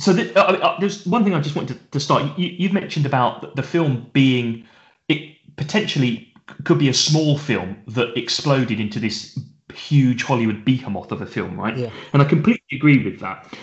so 0.00 0.12
the, 0.12 0.34
uh, 0.36 0.52
uh, 0.52 0.80
there's 0.80 1.06
one 1.06 1.22
thing 1.22 1.34
I 1.34 1.40
just 1.40 1.54
wanted 1.54 1.78
to, 1.78 1.90
to 1.90 2.00
start. 2.00 2.36
You, 2.38 2.48
you've 2.48 2.72
mentioned 2.72 3.06
about 3.06 3.54
the 3.54 3.62
film 3.62 4.10
being 4.12 4.66
it 5.08 5.36
potentially 5.56 6.32
could 6.64 6.78
be 6.78 6.88
a 6.88 6.94
small 6.94 7.38
film 7.38 7.76
that 7.88 8.16
exploded 8.16 8.80
into 8.80 8.98
this 8.98 9.38
huge 9.72 10.22
Hollywood 10.22 10.64
behemoth 10.64 11.12
of 11.12 11.20
a 11.20 11.26
film, 11.26 11.60
right? 11.60 11.76
Yeah. 11.76 11.90
And 12.12 12.22
I 12.22 12.24
completely 12.24 12.76
agree 12.76 13.04
with 13.04 13.20
that. 13.20 13.54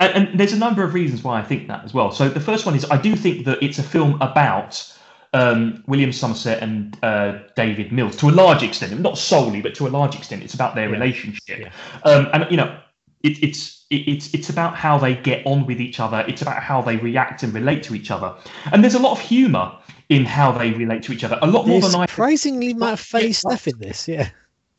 And, 0.00 0.28
and 0.28 0.40
there's 0.40 0.52
a 0.52 0.58
number 0.58 0.82
of 0.82 0.94
reasons 0.94 1.24
why 1.24 1.38
I 1.38 1.42
think 1.42 1.68
that 1.68 1.84
as 1.84 1.94
well. 1.94 2.10
So 2.10 2.28
the 2.28 2.40
first 2.40 2.66
one 2.66 2.74
is 2.74 2.84
I 2.90 2.98
do 3.00 3.16
think 3.16 3.46
that 3.46 3.62
it's 3.62 3.78
a 3.78 3.82
film 3.82 4.20
about 4.20 4.92
um, 5.32 5.82
William 5.86 6.12
Somerset 6.12 6.62
and 6.62 6.98
uh, 7.02 7.38
David 7.56 7.92
Mills 7.92 8.16
to 8.16 8.28
a 8.28 8.30
large 8.32 8.62
extent, 8.62 8.98
not 9.00 9.18
solely, 9.18 9.60
but 9.62 9.74
to 9.76 9.86
a 9.86 9.90
large 9.90 10.14
extent, 10.14 10.42
it's 10.42 10.54
about 10.54 10.74
their 10.74 10.86
Yeah. 10.88 10.92
relationship. 10.92 11.58
Yeah. 11.60 11.70
Um, 12.04 12.28
and 12.32 12.46
you 12.50 12.56
know, 12.56 12.78
it, 13.22 13.42
it's 13.42 13.86
it, 13.90 14.08
it's 14.08 14.34
it's 14.34 14.50
about 14.50 14.76
how 14.76 14.98
they 14.98 15.14
get 15.14 15.46
on 15.46 15.66
with 15.66 15.80
each 15.80 16.00
other. 16.00 16.24
It's 16.28 16.42
about 16.42 16.62
how 16.62 16.82
they 16.82 16.96
react 16.96 17.42
and 17.42 17.52
relate 17.54 17.82
to 17.84 17.94
each 17.94 18.10
other. 18.10 18.34
And 18.72 18.82
there's 18.82 18.94
a 18.94 18.98
lot 18.98 19.12
of 19.12 19.20
humour 19.20 19.72
in 20.08 20.24
how 20.24 20.52
they 20.52 20.70
relate 20.72 21.02
to 21.04 21.12
each 21.12 21.24
other. 21.24 21.38
A 21.42 21.46
lot 21.46 21.66
more 21.66 21.80
There's 21.80 21.92
than 21.92 22.00
I 22.02 22.06
surprisingly 22.06 22.76
of 22.80 23.00
funny 23.00 23.32
stuff 23.32 23.66
in 23.66 23.78
this. 23.78 24.06
Yeah. 24.06 24.28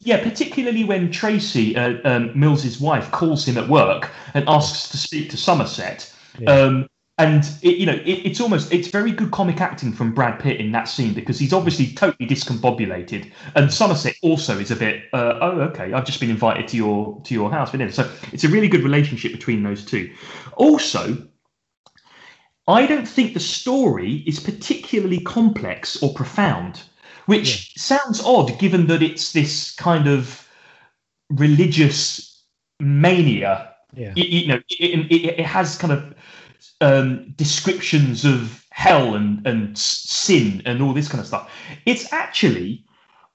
Yeah, 0.07 0.23
particularly 0.23 0.85
when 0.85 1.11
Tracy, 1.11 1.75
uh, 1.75 1.97
um, 2.05 2.31
Mills's 2.33 2.79
wife, 2.79 3.11
calls 3.11 3.45
him 3.45 3.57
at 3.57 3.67
work 3.67 4.09
and 4.33 4.47
asks 4.47 4.87
to 4.91 4.97
speak 4.97 5.29
to 5.31 5.35
Somerset. 5.35 6.09
Yeah. 6.39 6.49
Um, 6.49 6.89
and 7.17 7.43
it, 7.61 7.75
you 7.75 7.85
know, 7.85 7.99
it, 8.05 8.25
it's 8.25 8.39
almost 8.39 8.71
it's 8.71 8.87
very 8.87 9.11
good 9.11 9.31
comic 9.31 9.59
acting 9.59 9.91
from 9.91 10.13
Brad 10.13 10.39
Pitt 10.39 10.61
in 10.61 10.71
that 10.71 10.85
scene 10.85 11.13
because 11.13 11.37
he's 11.37 11.51
obviously 11.51 11.87
totally 11.87 12.25
discombobulated, 12.25 13.29
and 13.55 13.73
Somerset 13.73 14.15
also 14.21 14.57
is 14.57 14.71
a 14.71 14.77
bit, 14.77 15.03
uh, 15.11 15.39
oh, 15.41 15.59
okay, 15.71 15.91
I've 15.91 16.05
just 16.05 16.21
been 16.21 16.29
invited 16.29 16.69
to 16.69 16.77
your 16.77 17.21
to 17.23 17.33
your 17.33 17.51
house 17.51 17.71
for 17.71 17.77
dinner. 17.77 17.91
So 17.91 18.09
it's 18.31 18.45
a 18.45 18.49
really 18.49 18.69
good 18.69 18.83
relationship 18.83 19.33
between 19.33 19.61
those 19.61 19.83
two. 19.83 20.13
Also, 20.55 21.27
I 22.65 22.85
don't 22.85 23.09
think 23.09 23.33
the 23.33 23.41
story 23.41 24.23
is 24.25 24.39
particularly 24.39 25.19
complex 25.19 26.01
or 26.01 26.13
profound, 26.13 26.83
which 27.27 27.73
sounds 27.77 28.21
odd 28.21 28.57
given 28.59 28.87
that 28.87 29.01
it's 29.01 29.31
this 29.31 29.71
kind 29.75 30.07
of 30.07 30.47
religious 31.29 32.43
mania. 32.79 33.73
Yeah. 33.93 34.13
You, 34.15 34.23
you 34.23 34.47
know, 34.47 34.59
it, 34.69 35.11
it, 35.11 35.39
it 35.39 35.45
has 35.45 35.77
kind 35.77 35.93
of 35.93 36.13
um, 36.81 37.33
descriptions 37.37 38.25
of 38.25 38.65
hell 38.71 39.15
and, 39.15 39.45
and 39.47 39.77
sin 39.77 40.61
and 40.65 40.81
all 40.81 40.93
this 40.93 41.07
kind 41.07 41.21
of 41.21 41.27
stuff. 41.27 41.49
It's 41.85 42.11
actually, 42.11 42.83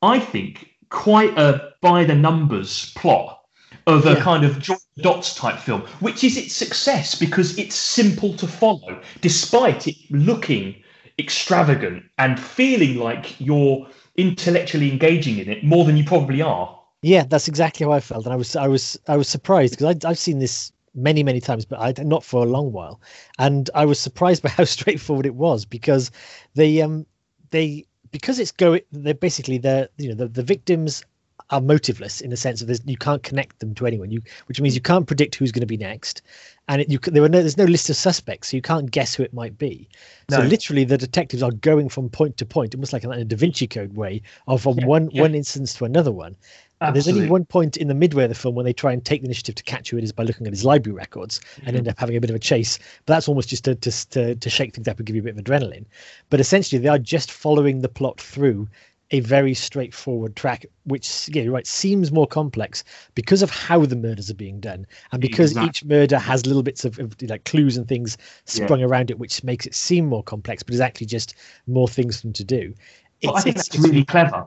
I 0.02 0.18
think, 0.18 0.68
quite 0.90 1.36
a 1.38 1.72
by 1.80 2.04
the 2.04 2.14
numbers 2.14 2.92
plot 2.94 3.40
of 3.86 4.06
a 4.06 4.10
Yeah. 4.12 4.20
kind 4.20 4.44
of 4.44 4.60
joint 4.60 4.80
dots 4.98 5.34
type 5.34 5.58
film, 5.58 5.80
which 6.00 6.22
is 6.22 6.36
its 6.36 6.54
success 6.54 7.16
because 7.16 7.58
it's 7.58 7.74
simple 7.74 8.34
to 8.36 8.46
follow, 8.46 9.00
despite 9.20 9.88
it 9.88 9.96
looking 10.10 10.76
extravagant 11.18 12.04
and 12.18 12.38
feeling 12.38 12.96
like 12.96 13.40
you're 13.40 13.86
intellectually 14.16 14.90
engaging 14.90 15.38
in 15.38 15.48
it 15.48 15.64
more 15.64 15.84
than 15.84 15.96
you 15.96 16.04
probably 16.04 16.42
are. 16.42 16.78
Yeah, 17.02 17.24
that's 17.24 17.48
exactly 17.48 17.84
how 17.84 17.92
I 17.92 18.00
felt, 18.00 18.26
and 18.26 18.32
I 18.32 18.36
was 18.36 18.54
I 18.54 18.68
was 18.68 18.98
I 19.08 19.16
was 19.16 19.28
surprised 19.28 19.76
because 19.76 20.04
I've 20.04 20.18
seen 20.18 20.38
this 20.38 20.72
many 20.94 21.22
many 21.22 21.40
times, 21.40 21.64
but 21.64 21.80
I 21.80 22.00
not 22.02 22.22
for 22.22 22.44
a 22.44 22.48
long 22.48 22.70
while, 22.72 23.00
and 23.38 23.68
I 23.74 23.84
was 23.84 23.98
surprised 23.98 24.42
by 24.42 24.48
how 24.56 24.64
straightforward 24.64 25.26
it 25.26 25.34
was 25.34 25.64
because 25.64 26.10
they 26.54 26.80
um 26.80 27.06
they 27.50 27.86
because 28.12 28.38
it's 28.38 28.52
going 28.52 28.82
they're 28.92 29.14
basically 29.14 29.58
they're 29.58 29.88
you 29.98 30.10
know 30.10 30.14
the, 30.14 30.28
the 30.28 30.42
victims 30.44 31.04
are 31.52 31.60
motiveless 31.60 32.20
in 32.20 32.30
the 32.30 32.36
sense 32.36 32.60
of 32.60 32.66
there's, 32.66 32.80
you 32.86 32.96
can't 32.96 33.22
connect 33.22 33.60
them 33.60 33.74
to 33.74 33.86
anyone 33.86 34.10
you 34.10 34.20
which 34.46 34.60
means 34.60 34.74
you 34.74 34.80
can't 34.80 35.06
predict 35.06 35.36
who's 35.36 35.52
going 35.52 35.60
to 35.60 35.66
be 35.66 35.76
next 35.76 36.22
and 36.68 36.82
it, 36.82 36.90
you 36.90 36.98
there 36.98 37.22
are 37.22 37.28
no 37.28 37.40
there's 37.40 37.58
no 37.58 37.64
list 37.64 37.90
of 37.90 37.96
suspects 37.96 38.50
so 38.50 38.56
you 38.56 38.62
can't 38.62 38.90
guess 38.90 39.14
who 39.14 39.22
it 39.22 39.32
might 39.34 39.56
be 39.58 39.88
so 40.30 40.40
literally 40.42 40.84
the 40.84 40.98
detectives 40.98 41.42
are 41.42 41.52
going 41.52 41.88
from 41.88 42.08
point 42.08 42.36
to 42.38 42.46
point 42.46 42.74
almost 42.74 42.92
like 42.92 43.04
in 43.04 43.12
a 43.12 43.24
da 43.24 43.36
vinci 43.36 43.66
code 43.66 43.94
way 43.94 44.22
of 44.48 44.62
from 44.62 44.78
Yeah, 44.78 44.86
one 44.86 45.10
yeah. 45.12 45.22
one 45.22 45.34
instance 45.34 45.74
to 45.74 45.84
another 45.84 46.10
one 46.12 46.36
and 46.80 46.96
there's 46.96 47.06
only 47.06 47.28
one 47.28 47.44
point 47.44 47.76
in 47.76 47.86
the 47.86 47.94
midway 47.94 48.24
of 48.24 48.28
the 48.28 48.34
film 48.34 48.56
when 48.56 48.64
they 48.64 48.72
try 48.72 48.92
and 48.92 49.04
take 49.04 49.20
the 49.20 49.26
initiative 49.26 49.54
to 49.54 49.62
catch 49.62 49.90
who 49.90 49.98
it 49.98 50.04
is 50.04 50.10
by 50.12 50.24
looking 50.24 50.46
at 50.48 50.52
his 50.52 50.64
library 50.64 50.96
records 50.96 51.40
Mm-hmm. 51.60 51.68
and 51.68 51.76
end 51.76 51.88
up 51.88 51.98
having 51.98 52.16
a 52.16 52.20
bit 52.20 52.30
of 52.30 52.36
a 52.36 52.40
chase. 52.40 52.78
But 53.06 53.14
that's 53.14 53.28
almost 53.28 53.48
just 53.48 53.64
to, 53.64 53.74
to 53.76 54.08
to 54.10 54.34
to 54.34 54.50
shake 54.50 54.74
things 54.74 54.88
up 54.88 54.98
and 54.98 55.06
give 55.06 55.14
you 55.14 55.22
a 55.22 55.24
bit 55.24 55.36
of 55.38 55.44
adrenaline. 55.44 55.84
But 56.30 56.40
essentially, 56.40 56.80
they 56.80 56.88
are 56.88 56.98
just 56.98 57.30
following 57.30 57.82
the 57.82 57.88
plot 57.88 58.20
through 58.20 58.68
a 59.12 59.20
very 59.20 59.54
straightforward 59.54 60.34
track, 60.36 60.66
which 60.84 61.28
yeah, 61.28 61.42
you're 61.42 61.52
right, 61.52 61.66
seems 61.66 62.10
more 62.10 62.26
complex 62.26 62.82
because 63.14 63.42
of 63.42 63.50
how 63.50 63.84
the 63.86 63.96
murders 63.96 64.30
are 64.30 64.34
being 64.34 64.58
done, 64.60 64.86
and 65.12 65.20
because 65.20 65.52
Exactly. 65.52 65.68
each 65.68 65.84
murder 65.84 66.18
has 66.18 66.46
little 66.46 66.62
bits 66.62 66.84
of, 66.84 66.98
of 66.98 67.14
like 67.22 67.44
clues 67.44 67.76
and 67.76 67.86
things 67.88 68.16
Yeah. 68.52 68.66
sprung 68.66 68.82
around 68.82 69.10
it, 69.10 69.18
which 69.18 69.44
makes 69.44 69.66
it 69.66 69.74
seem 69.74 70.06
more 70.06 70.22
complex, 70.22 70.62
but 70.62 70.74
is 70.74 70.80
actually 70.80 71.06
just 71.06 71.34
more 71.66 71.88
things 71.88 72.16
for 72.16 72.26
them 72.28 72.32
to 72.34 72.44
do. 72.44 72.74
But 73.22 73.36
I 73.36 73.40
think 73.42 73.56
that's 73.56 73.78
really 73.78 74.04
clever. 74.04 74.46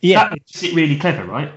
Yeah, 0.00 0.24
That 0.24 0.32
makes 0.32 0.62
it 0.62 0.74
really 0.74 0.98
clever, 0.98 1.24
right? 1.24 1.52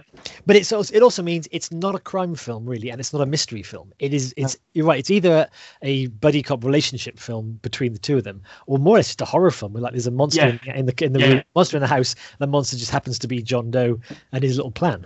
but 0.46 0.56
it's 0.56 0.72
also 0.72 0.94
it 0.94 1.02
also 1.04 1.22
means 1.22 1.48
it's 1.52 1.72
not 1.72 1.94
a 1.94 2.00
crime 2.00 2.36
film 2.36 2.66
really 2.66 2.90
and 2.90 3.00
it's 3.00 3.14
not 3.14 3.22
a 3.22 3.26
mystery 3.26 3.62
film 3.62 3.92
it 4.00 4.14
is 4.14 4.34
it's 4.38 4.58
you're 4.74 4.86
right 4.86 5.00
it's 5.00 5.12
either 5.12 5.48
a 5.82 6.08
buddy 6.08 6.42
cop 6.42 6.64
relationship 6.64 7.20
film 7.20 7.60
between 7.62 7.94
the 7.94 8.00
two 8.00 8.18
of 8.18 8.24
them 8.24 8.42
or 8.66 8.78
more 8.78 8.98
it's 8.98 9.10
just 9.10 9.22
a 9.22 9.26
horror 9.26 9.52
film 9.52 9.74
where 9.74 9.84
like 9.84 9.92
there's 9.92 10.08
a 10.08 10.12
monster 10.12 10.48
in, 10.48 10.60
in 10.74 10.86
the 10.86 11.06
in 11.06 11.14
the 11.14 11.20
Yeah. 11.20 11.28
room, 11.28 11.44
monster 11.56 11.78
in 11.78 11.82
the 11.82 11.88
house 11.88 12.16
the 12.40 12.48
monster 12.48 12.78
just 12.78 12.92
happens 12.92 13.20
to 13.20 13.28
be 13.28 13.42
john 13.42 13.72
doe 13.72 14.00
and 14.32 14.44
his 14.44 14.56
little 14.56 14.72
plan 14.72 15.06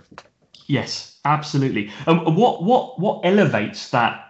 Yes, 0.66 1.18
absolutely. 1.24 1.90
And 2.06 2.36
what 2.36 2.62
what 2.62 3.00
what 3.00 3.20
elevates 3.24 3.90
that? 3.90 4.24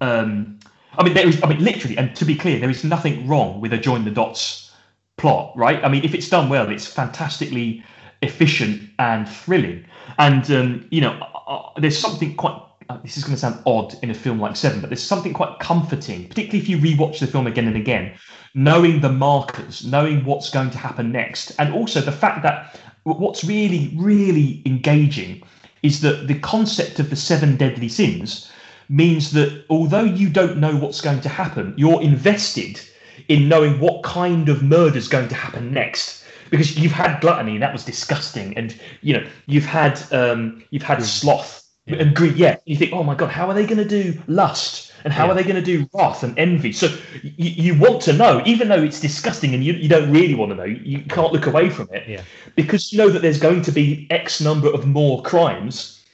Um, 0.00 0.58
I 0.96 1.04
mean, 1.04 1.12
there 1.12 1.28
is. 1.28 1.42
I 1.42 1.48
mean, 1.48 1.62
literally, 1.62 1.98
and 1.98 2.16
to 2.16 2.24
be 2.24 2.34
clear, 2.34 2.58
there 2.58 2.70
is 2.70 2.84
nothing 2.84 3.28
wrong 3.28 3.60
with 3.60 3.74
a 3.74 3.78
join 3.78 4.04
the 4.06 4.10
dots 4.10 4.72
plot, 5.18 5.52
right? 5.56 5.84
I 5.84 5.88
mean, 5.88 6.04
if 6.04 6.14
it's 6.14 6.28
done 6.30 6.48
well, 6.48 6.70
it's 6.70 6.86
fantastically 6.86 7.84
efficient 8.22 8.90
and 8.98 9.28
thrilling. 9.28 9.84
And 10.18 10.50
um, 10.50 10.86
you 10.90 11.00
know, 11.00 11.12
uh, 11.20 11.50
uh, 11.50 11.80
there's 11.80 11.98
something 11.98 12.34
quite. 12.36 12.60
Uh, 12.90 12.96
this 13.02 13.18
is 13.18 13.24
going 13.24 13.34
to 13.34 13.40
sound 13.40 13.62
odd 13.66 13.94
in 14.02 14.10
a 14.10 14.14
film 14.14 14.40
like 14.40 14.56
Seven, 14.56 14.80
but 14.80 14.88
there's 14.88 15.02
something 15.02 15.34
quite 15.34 15.58
comforting, 15.58 16.26
particularly 16.26 16.58
if 16.58 16.68
you 16.70 16.78
rewatch 16.78 17.18
the 17.18 17.26
film 17.26 17.46
again 17.46 17.66
and 17.66 17.76
again, 17.76 18.14
knowing 18.54 19.02
the 19.02 19.12
markers, 19.12 19.84
knowing 19.84 20.24
what's 20.24 20.48
going 20.48 20.70
to 20.70 20.78
happen 20.78 21.12
next, 21.12 21.52
and 21.58 21.74
also 21.74 22.00
the 22.00 22.10
fact 22.10 22.42
that 22.42 22.80
what's 23.02 23.44
really, 23.44 23.92
really 23.94 24.62
engaging 24.64 25.42
is 25.82 26.00
that 26.00 26.28
the 26.28 26.38
concept 26.40 26.98
of 26.98 27.10
the 27.10 27.16
seven 27.16 27.56
deadly 27.56 27.88
sins 27.88 28.50
means 28.88 29.32
that 29.32 29.64
although 29.68 30.02
you 30.02 30.28
don't 30.28 30.58
know 30.58 30.74
what's 30.76 31.00
going 31.00 31.20
to 31.20 31.28
happen, 31.28 31.74
you're 31.76 32.00
invested 32.02 32.80
in 33.28 33.48
knowing 33.48 33.78
what 33.80 34.02
kind 34.02 34.48
of 34.48 34.62
murder 34.62 34.96
is 34.96 35.08
going 35.08 35.28
to 35.28 35.34
happen 35.34 35.72
next. 35.72 36.24
Because 36.50 36.78
you've 36.78 36.92
had 36.92 37.20
gluttony, 37.20 37.52
and 37.54 37.62
that 37.62 37.72
was 37.72 37.84
disgusting, 37.84 38.56
and 38.56 38.74
you 39.02 39.14
know 39.14 39.26
you've 39.46 39.66
had 39.66 40.00
um, 40.12 40.62
you've 40.70 40.82
had 40.82 41.02
sloth 41.02 41.66
and 41.86 42.14
greed. 42.14 42.36
Yeah, 42.36 42.56
you 42.66 42.76
think, 42.76 42.92
oh 42.92 43.02
my 43.02 43.14
god, 43.14 43.30
how 43.30 43.48
are 43.48 43.54
they 43.54 43.64
going 43.66 43.78
to 43.78 43.84
do 44.02 44.20
lust, 44.26 44.92
and 45.04 45.12
how 45.12 45.26
Yeah. 45.26 45.32
are 45.32 45.34
they 45.34 45.42
going 45.42 45.56
to 45.56 45.62
do 45.62 45.88
wrath 45.94 46.22
and 46.22 46.38
envy? 46.38 46.72
So 46.72 46.86
you, 47.22 47.72
you 47.74 47.78
want 47.78 48.02
to 48.02 48.12
know, 48.12 48.42
even 48.46 48.68
though 48.68 48.82
it's 48.82 49.00
disgusting, 49.00 49.54
and 49.54 49.64
you, 49.64 49.72
you 49.74 49.88
don't 49.88 50.10
really 50.10 50.34
want 50.34 50.50
to 50.52 50.56
know. 50.56 50.64
You 50.64 51.00
can't 51.08 51.32
look 51.32 51.46
away 51.46 51.70
from 51.70 51.88
it 51.92 52.08
yeah 52.08 52.22
because 52.56 52.92
you 52.92 52.98
know 52.98 53.08
that 53.08 53.22
there's 53.22 53.38
going 53.38 53.62
to 53.62 53.72
be 53.72 54.06
X 54.10 54.40
number 54.40 54.68
of 54.72 54.86
more 54.86 55.22
crimes. 55.22 56.04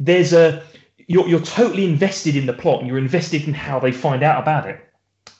There's 0.00 0.32
a 0.32 0.62
you're 1.06 1.28
you're 1.28 1.40
totally 1.40 1.84
invested 1.84 2.36
in 2.36 2.46
the 2.46 2.52
plot 2.52 2.80
and 2.80 2.88
you're 2.88 2.98
invested 2.98 3.44
in 3.46 3.54
how 3.54 3.78
they 3.78 3.92
find 3.92 4.22
out 4.22 4.42
about 4.42 4.68
it, 4.68 4.78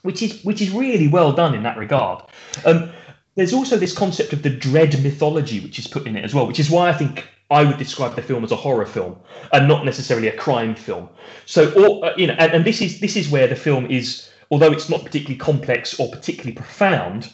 which 0.03 0.21
is 0.21 0.43
which 0.43 0.61
is 0.61 0.71
really 0.71 1.07
well 1.07 1.31
done 1.31 1.53
in 1.55 1.63
that 1.63 1.77
regard. 1.77 2.23
Um, 2.65 2.91
there's 3.35 3.53
also 3.53 3.77
this 3.77 3.93
concept 3.93 4.33
of 4.33 4.43
the 4.43 4.49
dread 4.49 5.01
mythology 5.03 5.59
which 5.59 5.77
is 5.77 5.87
put 5.87 6.07
in 6.07 6.15
it 6.15 6.23
as 6.23 6.33
well, 6.33 6.47
which 6.47 6.59
is 6.59 6.69
why 6.69 6.89
I 6.89 6.93
think 6.93 7.27
I 7.51 7.63
would 7.63 7.77
describe 7.77 8.15
the 8.15 8.21
film 8.21 8.43
as 8.43 8.51
a 8.51 8.55
horror 8.55 8.85
film 8.85 9.17
and 9.53 9.67
not 9.67 9.85
necessarily 9.85 10.27
a 10.29 10.37
crime 10.37 10.73
film. 10.73 11.09
So, 11.45 11.71
or, 11.73 12.05
uh, 12.05 12.13
you 12.17 12.27
know, 12.27 12.35
and, 12.39 12.53
and 12.53 12.65
this 12.65 12.81
is 12.81 12.99
this 12.99 13.15
is 13.15 13.29
where 13.29 13.47
the 13.47 13.55
film 13.55 13.85
is, 13.87 14.29
although 14.51 14.71
it's 14.71 14.89
not 14.89 15.03
particularly 15.03 15.37
complex 15.37 15.99
or 15.99 16.09
particularly 16.09 16.53
profound, 16.53 17.31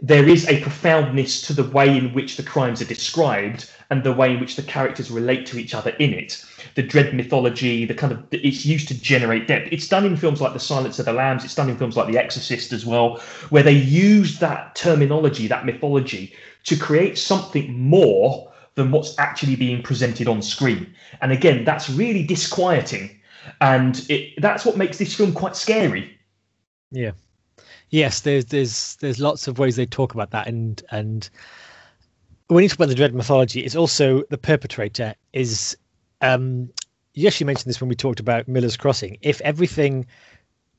there 0.00 0.28
is 0.28 0.48
a 0.48 0.60
profoundness 0.62 1.42
to 1.42 1.52
the 1.52 1.64
way 1.64 1.96
in 1.96 2.14
which 2.14 2.36
the 2.36 2.42
crimes 2.42 2.80
are 2.80 2.86
described 2.86 3.70
and 3.90 4.04
the 4.04 4.12
way 4.12 4.32
in 4.32 4.40
which 4.40 4.56
the 4.56 4.62
characters 4.62 5.10
relate 5.10 5.46
to 5.46 5.58
each 5.58 5.74
other 5.74 5.90
in 5.98 6.14
it. 6.14 6.44
The 6.76 6.82
dread 6.82 7.12
mythology, 7.12 7.84
the 7.84 7.94
kind 7.94 8.12
of 8.12 8.24
it's 8.30 8.64
used 8.64 8.88
to 8.88 9.00
generate 9.00 9.48
depth. 9.48 9.68
It's 9.72 9.88
done 9.88 10.06
in 10.06 10.16
films 10.16 10.40
like 10.40 10.52
The 10.52 10.60
Silence 10.60 10.98
of 10.98 11.06
the 11.06 11.12
Lambs. 11.12 11.44
It's 11.44 11.54
done 11.54 11.68
in 11.68 11.76
films 11.76 11.96
like 11.96 12.06
The 12.06 12.18
Exorcist 12.18 12.72
as 12.72 12.86
well, 12.86 13.20
where 13.50 13.64
they 13.64 13.72
use 13.72 14.38
that 14.38 14.76
terminology, 14.76 15.48
that 15.48 15.66
mythology, 15.66 16.32
to 16.64 16.76
create 16.76 17.18
something 17.18 17.76
more 17.78 18.52
than 18.76 18.92
what's 18.92 19.18
actually 19.18 19.56
being 19.56 19.82
presented 19.82 20.28
on 20.28 20.40
screen. 20.40 20.94
And 21.20 21.32
again, 21.32 21.64
that's 21.64 21.90
really 21.90 22.22
disquieting, 22.22 23.20
and 23.60 24.06
it, 24.08 24.40
that's 24.40 24.64
what 24.64 24.76
makes 24.76 24.98
this 24.98 25.14
film 25.14 25.32
quite 25.32 25.56
scary. 25.56 26.16
Yeah. 26.92 27.12
Yes, 27.90 28.20
there's 28.20 28.44
there's 28.44 28.96
there's 28.96 29.18
lots 29.18 29.48
of 29.48 29.58
ways 29.58 29.74
they 29.74 29.86
talk 29.86 30.14
about 30.14 30.30
that, 30.30 30.46
and 30.46 30.80
and 30.92 31.28
when 32.50 32.62
you 32.64 32.68
talk 32.68 32.78
about 32.78 32.88
the 32.88 32.94
dread 32.94 33.14
mythology, 33.14 33.60
it's 33.60 33.76
also 33.76 34.22
the 34.30 34.38
perpetrator 34.38 35.14
is. 35.32 35.76
Um, 36.20 36.70
you 37.14 37.26
actually 37.26 37.46
mentioned 37.46 37.68
this 37.68 37.80
when 37.80 37.88
we 37.88 37.96
talked 37.96 38.20
about 38.20 38.46
Miller's 38.46 38.76
Crossing. 38.76 39.18
If 39.20 39.40
everything 39.40 40.06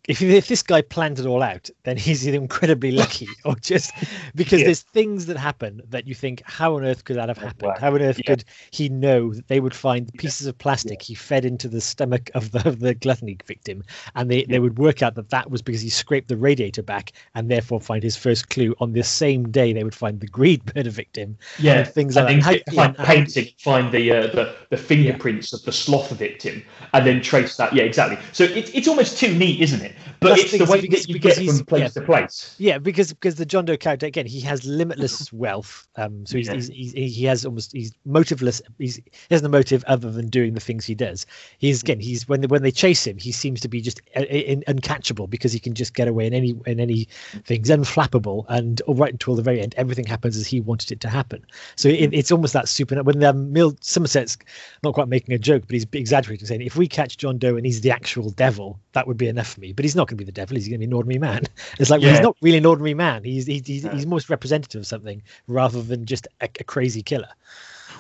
if, 0.08 0.22
if 0.22 0.48
this 0.48 0.64
guy 0.64 0.82
planned 0.82 1.20
it 1.20 1.26
all 1.28 1.44
out, 1.44 1.70
then 1.84 1.96
he's 1.96 2.28
either 2.28 2.38
incredibly 2.38 2.92
lucky 3.04 3.28
or 3.46 3.56
just 3.56 3.92
because 4.34 4.60
Yeah. 4.62 4.66
there's 4.66 4.82
things 4.82 5.28
that 5.28 5.38
happen 5.38 5.82
that 5.90 6.08
you 6.08 6.16
think, 6.16 6.42
how 6.46 6.76
on 6.76 6.84
earth 6.84 7.04
could 7.04 7.18
that 7.18 7.30
have 7.30 7.38
happened? 7.38 7.70
wow. 7.70 7.76
How 7.80 7.94
on 7.94 8.02
earth 8.02 8.18
Yeah. 8.20 8.32
could 8.36 8.44
he 8.72 8.90
know 8.90 9.34
that 9.34 9.48
they 9.48 9.60
would 9.60 9.76
find 9.76 10.08
the 10.08 10.14
pieces 10.14 10.48
of 10.48 10.58
plastic 10.58 11.02
he 11.04 11.14
fed 11.14 11.46
into 11.46 11.68
the 11.68 11.82
stomach 11.82 12.32
of 12.34 12.52
the, 12.52 12.68
of 12.68 12.80
the 12.80 12.96
gluttony 12.96 13.38
victim, 13.46 13.84
and 14.16 14.30
they, 14.32 14.44
they 14.46 14.58
would 14.60 14.80
work 14.80 15.04
out 15.04 15.14
that 15.16 15.30
that 15.30 15.52
was 15.52 15.62
because 15.62 15.82
he 15.82 15.90
scraped 15.90 16.30
the 16.30 16.38
radiator 16.38 16.82
back, 16.82 17.12
and 17.36 17.50
therefore 17.52 17.80
find 17.80 18.02
his 18.02 18.16
first 18.18 18.50
clue 18.50 18.76
on 18.80 18.94
the 18.94 19.04
same 19.04 19.50
day 19.52 19.72
they 19.72 19.84
would 19.84 19.96
find 19.96 20.20
the 20.20 20.28
greed 20.28 20.62
murder 20.76 20.90
victim. 20.90 21.38
Yeah, 21.60 21.80
and 21.80 21.88
things 21.88 22.16
like 22.16 22.28
that. 22.28 22.42
How- 22.44 22.52
yeah, 22.52 22.86
find 22.92 22.98
painting, 22.98 23.50
find 23.60 23.92
the, 23.92 24.12
uh, 24.12 24.22
the 24.28 24.56
the 24.70 24.78
fingerprints 24.78 25.54
of 25.54 25.62
the 25.64 25.72
sloth 25.72 26.10
victim, 26.12 26.64
and 26.94 27.06
then 27.06 27.22
trace 27.22 27.56
that. 27.58 27.74
Yeah, 27.74 27.84
exactly. 27.84 28.18
So 28.32 28.46
it's 28.46 28.72
it's 28.74 28.88
almost 28.88 29.18
too 29.20 29.34
neat, 29.36 29.62
isn't 29.62 29.82
it? 29.82 29.91
But 30.20 30.40
it's 30.40 30.52
the 30.52 30.66
way 30.66 30.82
because- 30.82 31.06
that 31.06 31.10
you 31.10 31.20
get 31.20 31.38
he's- 31.38 31.58
from 31.58 31.66
place 31.66 31.82
yeah. 31.82 31.88
to 31.90 32.02
place. 32.02 32.56
Yeah, 32.58 32.78
because 32.78 33.14
because 33.14 33.36
the 33.36 33.46
John 33.46 33.66
Doe 33.66 33.78
character 33.78 34.06
again, 34.06 34.26
he 34.26 34.40
has 34.42 34.66
limitless 34.66 35.32
wealth. 35.34 35.88
Um, 35.96 36.26
so 36.26 36.38
he's, 36.38 36.48
Yeah. 36.48 36.54
he's, 36.56 36.70
he's 36.70 37.16
he 37.16 37.26
has 37.26 37.46
almost 37.46 37.72
he's 37.72 37.92
motiveless. 38.08 38.62
He's 38.78 38.96
he 38.98 39.04
has 39.32 39.42
no 39.42 39.50
motive 39.50 39.84
other 39.88 40.12
than 40.12 40.28
doing 40.30 40.54
the 40.54 40.60
things 40.60 40.86
he 40.86 40.96
does. 40.96 41.26
He's 41.58 41.82
again 41.82 42.00
he's 42.00 42.28
when 42.28 42.42
they, 42.42 42.48
when 42.48 42.62
they 42.64 42.72
chase 42.72 43.06
him, 43.06 43.18
he 43.18 43.32
seems 43.32 43.60
to 43.62 43.68
be 43.68 43.82
just 43.82 44.02
uh, 44.16 44.22
in, 44.22 44.62
uncatchable 44.68 45.30
because 45.30 45.52
he 45.54 45.60
can 45.60 45.74
just 45.74 45.94
get 45.94 46.08
away 46.08 46.28
in 46.28 46.34
any 46.34 46.56
in 46.66 46.80
any 46.80 47.08
things 47.46 47.70
unflappable 47.70 48.46
and 48.50 48.82
right 48.88 49.12
until 49.12 49.36
the 49.36 49.42
very 49.42 49.62
end, 49.62 49.74
everything 49.78 50.06
happens 50.06 50.38
as 50.38 50.48
he 50.48 50.60
wanted 50.62 50.92
it 50.92 51.00
to 51.02 51.10
happen. 51.10 51.46
So 51.76 51.90
it, 51.90 52.14
it's 52.14 52.32
almost 52.32 52.54
that 52.54 52.68
super. 52.70 53.02
When 53.04 53.24
um, 53.24 53.52
Mill 53.54 53.76
Somerset's 53.82 54.38
not 54.84 54.94
quite 54.94 55.08
making 55.08 55.34
a 55.34 55.40
joke, 55.40 55.64
but 55.68 55.74
he's 55.74 55.86
exaggerating, 55.92 56.46
saying 56.48 56.62
if 56.62 56.76
we 56.76 56.88
catch 56.88 57.18
John 57.18 57.38
Doe 57.38 57.56
and 57.56 57.66
he's 57.66 57.82
the 57.82 57.92
actual 57.92 58.30
devil, 58.32 58.80
that 58.94 59.08
would 59.08 59.18
be 59.18 59.28
enough 59.28 59.48
for 59.54 59.60
me. 59.60 59.74
But 59.74 59.81
he's 59.84 59.96
not 59.96 60.08
going 60.08 60.18
to 60.18 60.22
be 60.24 60.26
the 60.26 60.32
devil. 60.32 60.56
He's 60.56 60.68
going 60.68 60.80
to 60.80 60.86
be 60.86 60.86
an 60.86 60.94
ordinary 60.94 61.20
man. 61.20 61.44
It's 61.80 61.90
like 61.90 62.02
well, 62.02 62.12
he's 62.12 62.22
not 62.22 62.36
really 62.42 62.58
an 62.58 62.66
ordinary 62.66 62.94
man. 62.94 63.24
He's 63.24 63.46
he's 63.48 63.66
he's, 63.66 63.84
No. 63.84 63.92
he's 63.92 64.06
most 64.06 64.30
representative 64.30 64.82
of 64.82 64.88
something 64.88 65.22
rather 65.48 65.82
than 65.82 66.06
just 66.06 66.28
a, 66.42 66.50
a 66.60 66.64
crazy 66.64 67.02
killer. 67.02 67.30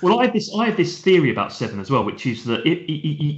Well, 0.02 0.20
I 0.20 0.26
have 0.26 0.34
this 0.34 0.52
I 0.56 0.66
have 0.66 0.78
this 0.78 1.00
theory 1.02 1.32
about 1.32 1.54
Seven 1.54 1.80
as 1.80 1.92
well, 1.92 2.04
which 2.04 2.26
is 2.26 2.46
that 2.46 2.66
it, 2.66 2.80
it, 2.92 2.94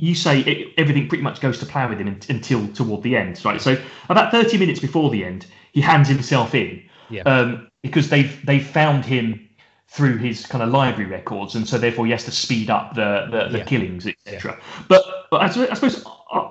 you 0.07 0.15
say 0.15 0.39
it, 0.41 0.73
everything 0.77 1.07
pretty 1.09 1.23
much 1.23 1.41
goes 1.41 1.59
to 1.59 1.65
plan 1.65 1.89
with 1.89 1.99
him 1.99 2.07
un- 2.07 2.19
until 2.29 2.67
toward 2.69 3.03
the 3.03 3.15
end, 3.17 3.43
right? 3.43 3.61
So 3.61 3.77
about 4.09 4.31
thirty 4.31 4.57
minutes 4.57 4.79
before 4.79 5.09
the 5.09 5.25
end, 5.25 5.45
he 5.73 5.81
hands 5.81 6.07
himself 6.07 6.55
in 6.55 6.81
Yeah. 7.09 7.23
um, 7.23 7.67
because 7.81 8.09
they've 8.09 8.45
they've 8.45 8.65
found 8.65 9.03
him 9.03 9.49
through 9.89 10.17
his 10.17 10.45
kind 10.45 10.63
of 10.63 10.69
library 10.69 11.09
records, 11.09 11.53
and 11.53 11.67
so 11.67 11.77
therefore 11.77 12.05
he 12.05 12.11
has 12.11 12.23
to 12.25 12.31
speed 12.31 12.69
up 12.69 12.95
the 12.95 13.27
the, 13.29 13.49
the 13.49 13.57
Yeah. 13.59 13.63
killings, 13.65 14.07
etc. 14.07 14.57
But, 14.87 15.03
but 15.31 15.41
I, 15.41 15.45
I 15.69 15.73
suppose 15.73 16.03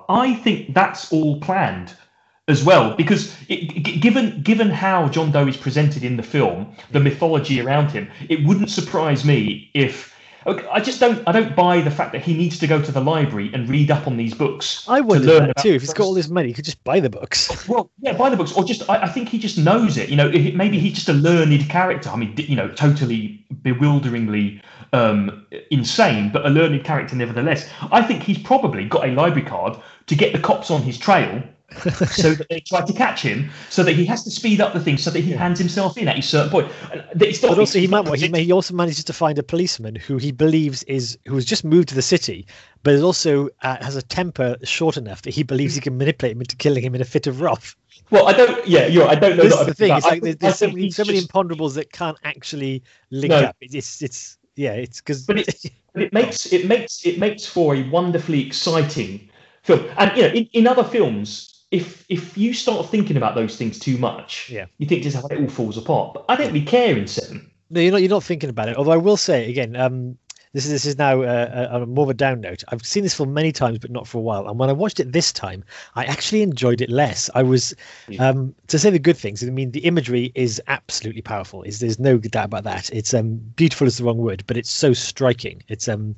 I, 0.09 0.35
think 0.35 0.75
that's 0.75 1.13
all 1.13 1.41
planned 1.41 1.95
as 2.49 2.65
well 2.65 2.95
because 2.97 3.35
it, 3.49 4.01
given 4.01 4.43
given 4.43 4.71
how 4.71 5.09
John 5.09 5.31
Doe 5.31 5.47
is 5.47 5.57
presented 5.57 6.03
in 6.05 6.17
the 6.17 6.23
film, 6.23 6.75
the 6.91 7.01
mythology 7.01 7.61
around 7.61 7.91
him, 7.91 8.11
it 8.29 8.45
wouldn't 8.47 8.71
surprise 8.71 9.25
me 9.25 9.71
if 9.75 10.13
I 10.47 10.81
just 10.81 10.99
don't 10.99 11.23
I 11.27 11.33
don't 11.33 11.55
buy 11.55 11.81
the 11.81 11.91
fact 11.91 12.13
that 12.13 12.23
he 12.23 12.35
needs 12.35 12.59
to 12.59 12.67
go 12.67 12.83
to 12.83 12.91
the 12.91 13.01
library 13.01 13.51
and 13.55 13.69
read 13.69 13.91
up 13.91 14.07
on 14.07 14.17
these 14.17 14.35
books. 14.35 14.85
I 14.89 15.01
to 15.01 15.07
learn 15.07 15.47
that 15.49 15.59
too. 15.59 15.75
If 15.75 15.83
he's 15.83 15.93
got 15.93 16.05
all 16.05 16.15
this 16.15 16.29
money, 16.29 16.49
he 16.49 16.55
could 16.55 16.65
just 16.65 16.83
buy 16.85 17.01
the 17.01 17.11
books. 17.11 17.51
Well, 17.73 17.91
yeah, 18.01 18.13
buy 18.15 18.29
the 18.29 18.37
books, 18.37 18.53
or 18.53 18.65
just 18.65 18.89
I, 18.91 19.03
I 19.03 19.09
think 19.09 19.29
he 19.29 19.39
just 19.39 19.57
knows 19.57 19.97
it. 19.97 20.09
You 20.09 20.17
know, 20.17 20.29
it- 20.29 20.57
maybe 20.57 20.79
he's 20.79 20.95
just 20.95 21.09
a 21.09 21.13
learned 21.13 21.69
character. 21.71 22.11
I 22.11 22.17
mean, 22.17 22.35
you 22.37 22.57
know, 22.57 22.69
totally 22.69 23.47
bewilderingly 23.63 24.61
um, 24.93 25.47
insane, 25.71 26.31
but 26.33 26.45
a 26.47 26.51
learned 26.51 26.85
character 26.85 27.17
nevertheless. 27.17 27.69
I 27.91 28.03
think 28.03 28.23
he's 28.23 28.39
probably 28.39 28.85
got 28.87 29.09
a 29.09 29.13
library 29.13 29.47
card 29.49 29.79
to 30.07 30.15
get 30.15 30.33
the 30.33 30.39
cops 30.39 30.71
on 30.71 30.83
his 30.83 30.99
trail. 30.99 31.43
so 32.11 32.35
that 32.35 32.47
they 32.51 32.61
try 32.61 32.83
to 32.85 32.93
catch 32.93 33.23
him, 33.23 33.49
so 33.71 33.83
that 33.83 33.93
he 33.95 34.05
has 34.05 34.23
to 34.23 34.31
speed 34.31 34.61
up 34.61 34.75
the 34.75 34.81
thing, 34.81 34.99
so 34.99 35.11
that 35.11 35.21
he 35.21 35.31
hands 35.31 35.59
himself 35.59 35.97
in 35.97 36.07
at 36.07 36.19
a 36.19 36.21
certain 36.21 36.51
point. 36.51 36.71
It's 37.19 37.43
not, 37.43 37.49
But 37.49 37.59
also, 37.61 37.79
he 37.79 37.87
might 37.87 38.07
he, 38.19 38.29
may, 38.29 38.45
he 38.45 38.53
also 38.53 38.75
manages 38.75 39.05
to 39.05 39.15
find 39.15 39.39
a 39.39 39.43
policeman 39.43 39.95
who 39.95 40.19
he 40.19 40.33
believes 40.33 40.83
is 40.83 41.17
who 41.27 41.35
has 41.35 41.47
just 41.47 41.65
moved 41.65 41.89
to 41.89 41.95
the 41.95 42.03
city, 42.03 42.47
but 42.83 42.93
is 42.93 43.03
also 43.03 43.49
uh, 43.63 43.83
has 43.83 43.97
a 43.97 44.03
temper 44.03 44.59
short 44.65 44.99
enough 44.99 45.23
that 45.23 45.31
he 45.33 45.43
believes 45.43 45.75
he 45.75 45.81
can 45.81 45.97
manipulate 45.97 46.37
him 46.37 46.43
into 46.43 46.57
killing 46.57 46.85
him 46.85 46.95
in 46.95 47.01
a 47.01 47.07
fit 47.07 47.27
of 47.27 47.41
wrath. 47.41 47.75
Well, 48.11 48.29
I 48.29 48.35
don't. 48.35 48.69
Yeah, 48.69 48.87
you're. 48.87 49.09
I 49.09 49.15
don't 49.15 49.39
know. 49.39 49.45
This 49.45 49.55
that 49.55 49.61
is 49.63 49.67
the 49.69 49.75
thing. 49.75 49.97
It's 49.97 50.05
like 50.05 50.21
there's, 50.21 50.35
I 50.35 50.39
there's 50.41 50.59
so 50.59 50.67
many, 50.67 50.91
so 50.91 51.05
many 51.07 51.21
just- 51.21 51.33
imponderables 51.33 51.73
that 51.77 51.91
can't 51.91 52.19
actually 52.25 52.83
link 53.11 53.31
No. 53.31 53.39
up. 53.39 53.57
It's 53.63 53.75
it's, 53.75 54.03
it's 54.03 54.39
yeah. 54.57 54.73
It's 54.73 55.01
because 55.01 55.27
But 55.27 55.39
it, 55.41 55.55
but 55.95 56.03
it 56.03 56.13
makes 56.13 56.53
it 56.53 56.67
makes 56.67 57.05
it 57.07 57.19
makes 57.19 57.47
for 57.47 57.75
a 57.75 57.89
wonderfully 57.91 58.47
exciting 58.47 59.29
film. 59.63 59.85
And 59.99 60.17
you 60.17 60.23
know, 60.23 60.29
in, 60.29 60.49
in 60.53 60.67
other 60.67 60.85
films, 60.85 61.65
if 61.71 62.05
if 62.09 62.37
you 62.37 62.53
start 62.53 62.89
thinking 62.91 63.17
about 63.17 63.35
those 63.35 63.57
things 63.57 63.79
too 63.79 63.97
much, 63.99 64.51
Yeah. 64.51 64.67
you 64.79 64.87
think 64.87 65.03
just 65.03 65.17
how 65.17 65.27
it 65.29 65.41
all 65.41 65.49
falls 65.49 65.77
apart. 65.79 66.15
But 66.15 66.25
I 66.29 66.37
don't 66.37 66.49
really 66.53 66.65
care 66.67 66.97
in 66.97 67.07
Seven. 67.07 67.51
No, 67.71 67.81
you're 67.81 67.93
not. 67.93 68.03
You're 68.03 68.11
not 68.11 68.25
thinking 68.25 68.51
about 68.51 68.69
it. 68.69 68.77
Although 68.77 68.93
I 68.93 68.97
will 68.99 69.17
say 69.17 69.49
again, 69.51 69.77
um, 69.77 70.19
this 70.53 70.67
is 70.67 70.71
this 70.71 70.85
is 70.85 70.99
now 70.99 71.23
uh, 71.23 71.69
uh, 71.73 71.81
a 71.81 71.87
more 71.87 72.05
of 72.05 72.11
a 72.11 72.15
down 72.15 72.41
note. 72.41 72.63
I've 72.69 72.85
seen 72.85 73.03
this 73.03 73.15
film 73.15 73.33
many 73.33 73.53
times, 73.53 73.79
but 73.79 73.91
not 73.91 74.07
for 74.07 74.19
a 74.19 74.21
while. 74.21 74.47
And 74.49 74.59
when 74.59 74.69
I 74.69 74.73
watched 74.73 75.01
it 75.01 75.13
this 75.13 75.33
time, 75.33 75.65
I 75.95 76.05
actually 76.05 76.43
enjoyed 76.43 76.83
it 76.83 76.91
less. 76.91 77.31
I 77.35 77.43
was, 77.43 77.75
um, 78.19 78.55
to 78.67 78.79
say 78.79 78.91
the 78.91 78.99
good 78.99 79.17
things. 79.17 79.43
I 79.43 79.47
mean, 79.47 79.71
the 79.71 79.81
imagery 79.81 80.31
is 80.35 80.61
absolutely 80.69 81.23
powerful. 81.23 81.63
Is 81.63 81.81
there's 81.81 81.99
no 81.99 82.19
doubt 82.19 82.47
about 82.47 82.65
that. 82.65 82.91
It's 82.91 83.15
um 83.15 83.37
beautiful 83.57 83.87
is 83.87 83.97
the 83.97 84.05
wrong 84.05 84.19
word, 84.19 84.45
but 84.47 84.57
it's 84.57 84.71
so 84.71 84.93
striking. 84.93 85.63
It's 85.69 85.89
um. 85.89 86.15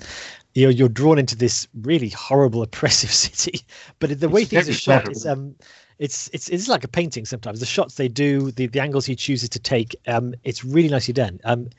You're, 0.57 0.71
you're 0.71 0.89
drawn 0.89 1.19
into 1.19 1.35
this 1.35 1.67
really 1.83 2.11
horrible, 2.11 2.63
oppressive 2.69 3.11
city, 3.11 3.63
but 3.99 4.21
the 4.21 4.29
way 4.29 4.43
It's 4.43 4.51
things 4.51 4.69
are 4.69 4.73
shot 4.73 5.11
is 5.11 5.27
um, 5.27 5.57
it's 5.99 6.31
it's 6.33 6.49
it's 6.49 6.69
like 6.69 6.85
a 6.85 6.89
painting 6.89 7.25
sometimes. 7.25 7.61
The 7.61 7.67
shots 7.67 7.97
they 7.97 8.09
do, 8.09 8.51
the, 8.53 8.67
the 8.67 8.81
angles 8.81 9.07
he 9.07 9.17
chooses 9.17 9.49
to 9.51 9.59
take, 9.59 9.97
um, 10.07 10.35
it's 10.45 10.65
really 10.65 10.89
nicely 10.89 11.13
done. 11.13 11.41
Um, 11.45 11.71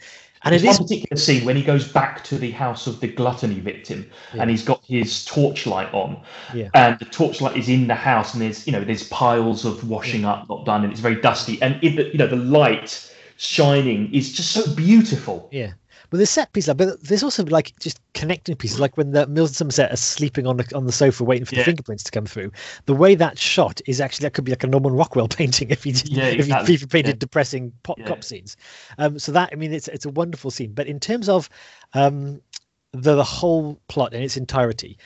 and 0.45 0.53
There's 0.53 0.63
it 0.63 0.67
one 0.67 0.77
particular 0.77 1.19
scene 1.19 1.43
when 1.43 1.55
he 1.55 1.63
goes 1.63 1.87
back 1.87 2.23
to 2.25 2.37
the 2.37 2.51
house 2.51 2.85
of 2.85 2.99
the 2.99 3.07
gluttony 3.07 3.59
victim, 3.59 4.09
Yeah. 4.33 4.43
and 4.43 4.51
he's 4.51 4.63
got 4.63 4.81
his 4.85 5.25
torchlight 5.25 5.91
on, 5.93 6.21
Yeah. 6.53 6.69
and 6.75 6.97
the 6.99 7.05
torchlight 7.05 7.57
is 7.57 7.67
in 7.67 7.87
the 7.87 7.95
house, 7.95 8.33
and 8.33 8.41
there's 8.43 8.65
you 8.67 8.71
know 8.71 8.83
there's 8.83 9.07
piles 9.09 9.65
of 9.65 9.89
washing 9.89 10.23
up 10.23 10.47
not 10.47 10.63
done, 10.65 10.83
and 10.83 10.91
it's 10.91 11.01
very 11.01 11.19
dusty, 11.19 11.59
and 11.61 11.83
it, 11.83 12.13
you 12.13 12.19
know 12.19 12.27
the 12.27 12.35
light 12.35 13.11
shining 13.37 14.13
is 14.13 14.31
just 14.31 14.51
so 14.51 14.73
beautiful. 14.75 15.49
Yeah. 15.51 15.71
But 16.09 16.17
there's 16.17 16.29
set 16.29 16.53
pieces, 16.53 16.73
but 16.73 17.01
there's 17.03 17.23
also 17.23 17.43
like 17.45 17.77
just 17.79 17.99
connecting 18.13 18.55
pieces, 18.55 18.79
like 18.79 18.97
when 18.97 19.11
the 19.11 19.27
Mills 19.27 19.49
and 19.49 19.55
Somerset 19.55 19.91
are 19.91 19.97
sleeping 19.97 20.47
on 20.47 20.57
the 20.57 20.75
on 20.75 20.85
the 20.85 20.91
sofa 20.91 21.23
waiting 21.23 21.45
for 21.45 21.55
the 21.55 21.63
fingerprints 21.63 22.03
to 22.03 22.11
come 22.11 22.25
through. 22.25 22.51
The 22.85 22.93
way 22.93 23.15
that 23.15 23.37
shot 23.37 23.81
is 23.85 23.99
actually 24.01 24.25
that 24.25 24.33
could 24.33 24.45
be 24.45 24.51
like 24.51 24.63
a 24.63 24.67
Norman 24.67 24.93
Rockwell 24.93 25.27
painting 25.29 25.69
if 25.71 25.83
he 25.83 25.91
did, 25.91 26.09
Yeah, 26.09 26.25
if 26.25 26.33
exactly. 26.39 26.67
he, 26.67 26.73
if 26.75 26.81
he 26.81 26.87
painted 26.87 27.15
Yeah. 27.15 27.19
depressing 27.19 27.73
pop 27.83 27.99
Yeah. 27.99 28.05
cop 28.05 28.23
scenes. 28.23 28.57
Um, 28.97 29.19
so 29.19 29.31
that 29.31 29.49
I 29.51 29.55
mean 29.55 29.73
it's 29.73 29.87
it's 29.87 30.05
a 30.05 30.09
wonderful 30.09 30.51
scene. 30.51 30.73
But 30.73 30.87
in 30.87 30.99
terms 30.99 31.29
of 31.29 31.49
um, 31.93 32.41
the 32.91 33.15
the 33.15 33.23
whole 33.23 33.79
plot 33.87 34.13
in 34.13 34.21
its 34.21 34.37
entirety, 34.37 34.97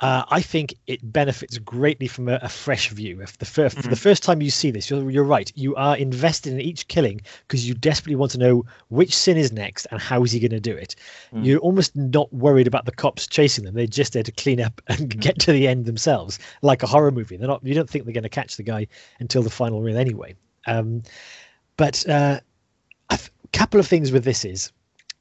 uh, 0.00 0.24
I 0.28 0.42
think 0.42 0.74
it 0.86 1.00
benefits 1.10 1.56
greatly 1.56 2.06
from 2.06 2.28
a, 2.28 2.38
a 2.42 2.50
fresh 2.50 2.90
view. 2.90 3.22
If 3.22 3.38
the 3.38 3.46
first 3.46 3.78
Mhm. 3.78 3.88
the 3.88 3.96
first 3.96 4.22
time 4.22 4.42
you 4.42 4.50
see 4.50 4.70
this, 4.70 4.90
you're, 4.90 5.10
you're 5.10 5.24
right. 5.24 5.50
You 5.54 5.74
are 5.76 5.96
invested 5.96 6.52
in 6.52 6.60
each 6.60 6.86
killing 6.88 7.22
because 7.48 7.66
you 7.66 7.72
desperately 7.72 8.16
want 8.16 8.32
to 8.32 8.38
know 8.38 8.64
which 8.88 9.16
sin 9.16 9.38
is 9.38 9.52
next 9.52 9.86
and 9.90 9.98
how 9.98 10.22
is 10.22 10.32
he 10.32 10.38
going 10.40 10.50
to 10.50 10.60
do 10.60 10.76
it. 10.76 10.96
Mm. 11.32 11.46
You're 11.46 11.60
almost 11.60 11.96
not 11.96 12.30
worried 12.32 12.66
about 12.66 12.84
the 12.84 12.92
cops 12.92 13.26
chasing 13.26 13.64
them. 13.64 13.74
They're 13.74 13.86
just 13.86 14.12
there 14.12 14.22
to 14.22 14.32
clean 14.32 14.60
up 14.60 14.82
and 14.88 15.18
get 15.18 15.38
to 15.40 15.52
the 15.52 15.66
end 15.66 15.86
themselves, 15.86 16.38
like 16.60 16.82
a 16.82 16.86
horror 16.86 17.10
movie. 17.10 17.38
They're 17.38 17.48
not. 17.48 17.64
You 17.64 17.74
don't 17.74 17.88
think 17.88 18.04
they're 18.04 18.12
going 18.12 18.22
to 18.22 18.28
catch 18.28 18.58
the 18.58 18.62
guy 18.64 18.88
until 19.18 19.42
the 19.42 19.50
final 19.50 19.80
reel 19.80 19.96
anyway. 19.96 20.34
Um, 20.66 21.04
but 21.78 22.06
uh, 22.06 22.40
a 23.08 23.18
couple 23.54 23.80
of 23.80 23.86
things 23.86 24.12
with 24.12 24.24
this 24.24 24.44
is 24.44 24.72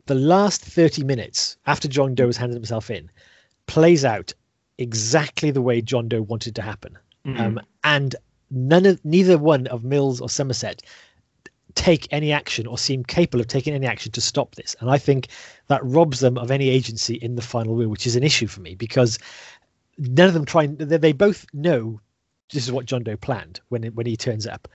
the 0.07 0.15
last 0.15 0.61
30 0.61 1.03
minutes 1.05 1.55
after 1.65 1.87
John 1.87 2.13
Doe 2.13 2.25
has 2.27 2.37
handed 2.37 2.55
himself 2.55 2.89
in 2.89 3.09
plays 3.67 4.03
out 4.05 4.33
exactly 4.77 5.51
the 5.51 5.61
way 5.61 5.81
John 5.81 6.07
Doe 6.07 6.21
wanted 6.21 6.55
to 6.55 6.61
happen. 6.61 6.97
Mhm. 7.25 7.39
Um, 7.39 7.61
and 7.83 8.15
none 8.51 8.85
of 8.85 9.03
neither 9.03 9.37
one 9.37 9.67
of 9.67 9.83
Mills 9.83 10.21
or 10.21 10.29
Somerset 10.29 10.81
take 11.75 12.07
any 12.11 12.31
action 12.31 12.65
or 12.67 12.77
seem 12.77 13.03
capable 13.03 13.41
of 13.41 13.47
taking 13.47 13.73
any 13.73 13.85
action 13.85 14.11
to 14.13 14.21
stop 14.21 14.55
this. 14.55 14.75
And 14.79 14.89
I 14.89 14.97
think 14.97 15.27
that 15.67 15.83
robs 15.83 16.19
them 16.21 16.37
of 16.37 16.49
any 16.49 16.69
agency 16.69 17.15
in 17.15 17.35
the 17.35 17.41
final 17.41 17.75
wheel, 17.75 17.89
which 17.89 18.07
is 18.07 18.15
an 18.15 18.23
issue 18.23 18.47
for 18.47 18.61
me 18.61 18.75
because 18.75 19.19
none 19.97 20.27
of 20.27 20.33
them 20.33 20.45
try 20.45 20.63
and 20.63 20.77
they, 20.77 20.97
they 20.97 21.11
both 21.13 21.45
know 21.53 21.99
this 22.53 22.65
is 22.65 22.71
what 22.71 22.85
John 22.85 23.03
Doe 23.03 23.17
planned 23.17 23.59
when 23.69 23.83
when 23.87 24.05
he 24.05 24.15
turns 24.15 24.47
up. 24.47 24.67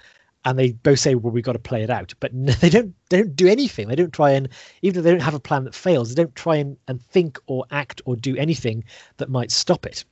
And 0.45 0.59
they 0.59 0.73
both 0.73 0.99
say, 0.99 1.15
"Well, 1.15 1.33
we've 1.33 1.45
got 1.45 1.53
to 1.53 1.59
play 1.59 1.83
it 1.83 1.91
out," 1.91 2.15
but 2.19 2.33
no, 2.35 2.53
they 2.55 2.71
don't. 2.71 2.95
They 3.11 3.19
don't 3.19 3.37
do 3.37 3.47
anything. 3.47 3.89
They 3.89 3.95
don't 3.97 4.13
try 4.13 4.31
and, 4.31 4.49
even 4.83 4.99
if 4.99 5.05
they 5.05 5.11
don't 5.11 5.21
have 5.21 5.35
a 5.35 5.41
plan 5.41 5.65
that 5.65 5.75
fails, 5.75 6.15
they 6.15 6.23
don't 6.23 6.35
try 6.35 6.57
and, 6.57 6.77
and 6.89 7.03
think 7.03 7.39
or 7.47 7.65
act 7.71 8.01
or 8.07 8.17
do 8.17 8.37
anything 8.37 8.85
that 9.19 9.29
might 9.29 9.51
stop 9.51 9.85
it. 9.85 10.05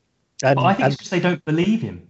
And, 0.43 0.57
But 0.57 0.65
I 0.67 0.75
think 0.75 0.85
and 0.85 0.93
it's 0.93 0.97
because 0.99 1.11
they 1.11 1.21
don't 1.21 1.45
believe 1.47 1.81
him. 1.81 2.09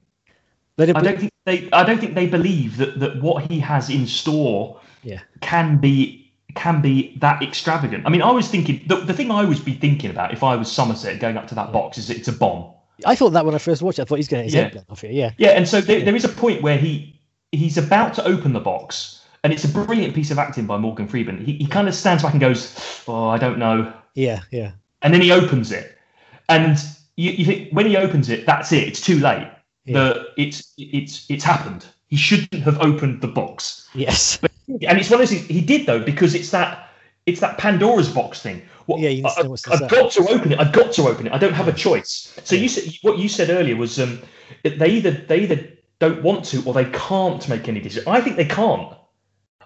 they 0.77 0.87
don't 0.87 0.97
I 0.97 1.01
don't 1.03 1.19
think 1.21 1.33
they. 1.47 1.71
I 1.73 1.85
don't 1.85 1.99
think 1.99 2.15
they 2.15 2.27
believe 2.27 2.77
that 2.79 2.99
that 2.99 3.23
what 3.23 3.49
he 3.51 3.61
has 3.61 3.89
in 3.89 4.07
store 4.07 4.81
Yeah. 5.05 5.21
can 5.41 5.79
be 5.79 6.33
can 6.55 6.81
be 6.81 7.17
that 7.19 7.41
extravagant. 7.43 8.05
I 8.05 8.09
mean, 8.09 8.23
I 8.23 8.33
was 8.33 8.49
thinking 8.49 8.83
the, 8.89 8.97
the 8.97 9.15
thing 9.15 9.31
I 9.31 9.45
would 9.45 9.65
be 9.65 9.75
thinking 9.75 10.11
about 10.11 10.33
if 10.33 10.43
I 10.43 10.57
was 10.57 10.71
Somerset 10.73 11.21
going 11.21 11.37
up 11.37 11.47
to 11.49 11.55
that 11.55 11.73
box 11.73 11.99
is 11.99 12.11
it's 12.11 12.27
a 12.27 12.33
bomb. 12.33 12.73
I 13.07 13.15
thought 13.15 13.31
that 13.31 13.47
when 13.47 13.55
I 13.55 13.59
first 13.59 13.81
watched 13.81 14.01
it, 14.01 14.03
I 14.03 14.05
thought 14.07 14.17
he's 14.17 14.27
going 14.29 14.41
to 14.41 14.45
his 14.45 14.55
Yeah. 14.55 14.81
off 14.91 15.03
here. 15.03 15.13
Yeah. 15.13 15.31
Yeah, 15.37 15.51
and 15.51 15.69
so 15.69 15.81
there, 15.81 16.01
there 16.05 16.17
is 16.17 16.25
a 16.25 16.29
point 16.29 16.63
where 16.63 16.77
he 16.77 17.18
he's 17.53 17.79
about 17.79 18.15
to 18.15 18.25
open 18.25 18.53
the 18.53 18.61
box, 18.61 19.25
and 19.45 19.53
it's 19.53 19.65
a 19.65 19.69
brilliant 19.69 20.15
piece 20.15 20.31
of 20.31 20.39
acting 20.39 20.67
by 20.67 20.77
Morgan 20.77 21.09
Freeman. 21.09 21.45
He, 21.45 21.55
he 21.55 21.67
kind 21.67 21.89
of 21.89 21.95
stands 21.95 22.23
back 22.23 22.33
and 22.33 22.41
goes, 22.41 23.03
"Oh, 23.07 23.29
I 23.29 23.39
don't 23.39 23.59
know," 23.59 23.93
Yeah. 24.15 24.41
Yeah. 24.51 24.73
and 25.03 25.13
then 25.15 25.21
he 25.21 25.33
opens 25.33 25.73
it, 25.73 25.97
and 26.49 26.79
you, 27.17 27.33
you 27.33 27.45
think 27.45 27.71
when 27.73 27.87
he 27.87 27.97
opens 27.97 28.29
it, 28.29 28.47
that's 28.47 28.73
it. 28.73 28.87
It's 28.89 29.01
too 29.01 29.19
late. 29.19 29.49
Yeah. 29.85 29.99
The 29.99 30.29
it's 30.37 30.73
it's 30.79 31.27
it's 31.29 31.45
happened. 31.45 31.87
He 32.09 32.17
shouldn't 32.17 32.63
have 32.63 32.81
opened 32.81 33.21
the 33.21 33.29
box. 33.29 33.89
Yes. 33.95 34.39
But, 34.39 34.51
and 34.69 34.99
it's 34.99 35.11
one 35.11 35.21
of 35.21 35.29
those 35.29 35.39
things 35.39 35.47
he 35.47 35.61
did 35.61 35.87
though 35.87 36.03
because 36.03 36.35
it's 36.35 36.51
that 36.51 36.91
it's 37.27 37.41
that 37.41 37.59
Pandora's 37.59 38.09
box 38.09 38.41
thing. 38.41 38.63
What, 38.87 39.01
Yeah, 39.01 39.11
you 39.11 39.23
need 39.23 39.31
to 39.31 39.71
I, 39.71 39.77
have 39.77 39.91
got 39.91 40.13
to 40.13 40.27
open 40.29 40.53
it. 40.53 40.59
I've 40.59 40.73
got 40.73 40.93
to 40.93 41.03
open 41.03 41.27
it. 41.27 41.33
I 41.33 41.39
don't 41.39 41.53
have 41.53 41.69
a 41.69 41.73
choice. 41.73 42.35
So 42.45 42.55
you 42.55 42.69
said 42.69 42.91
what 43.03 43.19
you 43.19 43.29
said 43.29 43.51
earlier 43.51 43.77
was 43.77 43.99
um, 43.99 44.21
they 44.63 44.89
either 44.89 45.11
they 45.11 45.41
either 45.41 45.69
don't 46.01 46.23
want 46.23 46.45
to 46.47 46.63
or 46.65 46.73
they 46.75 46.85
can't 46.87 47.49
make 47.49 47.69
any 47.69 47.81
decisions. 47.81 48.07
I 48.07 48.21
think 48.21 48.37
they 48.37 48.45
can't. 48.45 48.95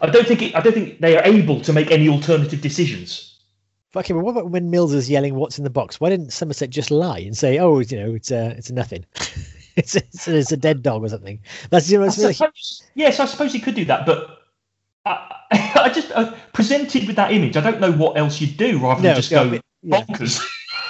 I 0.00 0.08
don't 0.10 0.26
think 0.26 0.42
it, 0.42 0.54
I 0.54 0.60
don't 0.60 0.72
think 0.72 1.00
they 1.00 1.16
are 1.16 1.24
able 1.24 1.60
to 1.60 1.72
make 1.72 1.90
any 1.90 2.08
alternative 2.08 2.60
decisions. 2.60 3.28
Okay, 3.94 4.14
but 4.14 4.20
what 4.20 4.32
about 4.32 4.50
when 4.50 4.70
Mills 4.70 4.94
is 4.94 5.10
yelling, 5.10 5.34
"What's 5.34 5.58
in 5.58 5.64
the 5.64 5.70
box?" 5.70 6.00
Why 6.00 6.08
didn't 6.08 6.32
Somerset 6.32 6.70
just 6.70 6.90
lie 6.90 7.18
and 7.18 7.36
say, 7.36 7.58
"Oh, 7.58 7.78
you 7.80 7.98
know, 7.98 8.14
it's 8.14 8.30
a, 8.30 8.50
it's 8.56 8.70
a 8.70 8.74
nothing. 8.74 9.04
it's, 9.76 9.94
a, 9.94 9.98
it's, 9.98 10.26
a, 10.26 10.36
it's 10.38 10.52
a 10.52 10.56
dead 10.56 10.82
dog 10.82 11.04
or 11.04 11.08
something." 11.10 11.38
That's 11.70 11.90
you 11.90 11.98
know, 11.98 12.04
I 12.04 12.06
it's 12.08 12.18
really, 12.18 12.32
suppose, 12.32 12.82
yes, 12.94 13.20
I 13.20 13.26
suppose 13.26 13.52
he 13.52 13.60
could 13.60 13.74
do 13.74 13.84
that, 13.86 14.06
but. 14.06 14.38
I, 15.04 15.36
I 15.52 15.90
just 15.94 16.10
uh, 16.12 16.34
presented 16.54 17.06
with 17.06 17.16
that 17.16 17.32
image. 17.32 17.56
I 17.56 17.60
don't 17.60 17.80
know 17.80 17.92
what 17.92 18.16
else 18.16 18.40
you'd 18.40 18.56
do 18.56 18.78
rather 18.78 19.02
No, 19.02 19.08
than 19.08 19.16
just 19.16 19.30
yeah, 19.30 19.44
go 19.44 19.50
but- 19.50 19.64
yeah. 19.82 20.04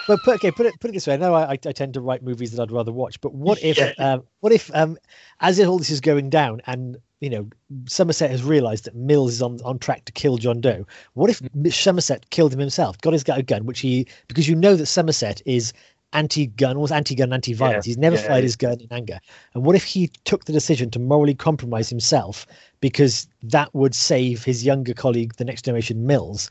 But 0.07 0.23
put, 0.23 0.35
okay, 0.37 0.51
put 0.51 0.67
it 0.67 0.79
put 0.81 0.91
it 0.91 0.95
this 0.95 1.07
way. 1.07 1.15
I 1.15 1.17
know 1.17 1.35
I, 1.35 1.53
I 1.53 1.57
tend 1.57 1.95
to 1.95 2.01
write 2.01 2.23
movies 2.23 2.53
that 2.53 2.63
I'd 2.63 2.73
rather 2.73 2.93
watch, 2.93 3.21
but 3.21 3.35
what 3.35 3.63
if, 3.63 3.79
Yeah. 3.79 3.93
um, 3.99 4.23
what 4.41 4.53
if, 4.53 4.71
um, 4.75 4.97
as 5.41 5.61
all 5.61 5.79
this 5.79 5.91
is 5.91 6.01
going 6.01 6.31
down, 6.31 6.61
and 6.67 6.97
you 7.21 7.31
know, 7.31 7.49
Somerset 7.87 8.31
has 8.31 8.43
realised 8.43 8.85
that 8.85 8.97
Mills 8.97 9.35
is 9.35 9.43
on 9.43 9.61
on 9.65 9.79
track 9.79 10.05
to 10.07 10.13
kill 10.13 10.39
John 10.39 10.61
Doe. 10.61 10.87
What 11.15 11.31
if 11.31 11.41
Somerset 11.73 12.29
killed 12.31 12.53
him 12.53 12.59
himself? 12.59 13.01
Got 13.01 13.13
his 13.13 13.23
got 13.25 13.39
a 13.39 13.43
gun, 13.43 13.65
which 13.65 13.81
he 13.81 14.07
because 14.29 14.49
you 14.49 14.57
know 14.57 14.75
that 14.77 14.87
Somerset 14.87 15.41
is 15.47 15.73
anti-gun, 16.15 16.79
was 16.79 16.93
anti-gun, 16.93 17.33
anti-violence. 17.33 17.87
Yeah, 17.87 17.91
He's 17.91 17.99
never 17.99 18.17
yeah, 18.17 18.23
fired 18.23 18.37
yeah. 18.39 18.43
his 18.43 18.57
gun 18.57 18.81
in 18.81 18.89
anger. 18.91 19.19
And 19.55 19.65
what 19.65 19.77
if 19.77 19.85
he 19.85 20.09
took 20.25 20.45
the 20.45 20.53
decision 20.53 20.91
to 20.91 20.99
morally 20.99 21.35
compromise 21.35 21.89
himself 21.89 22.47
because 22.81 23.27
that 23.43 23.75
would 23.75 23.95
save 23.95 24.45
his 24.45 24.65
younger 24.65 24.93
colleague, 24.93 25.35
the 25.37 25.45
next 25.45 25.65
generation 25.65 26.07
Mills, 26.07 26.51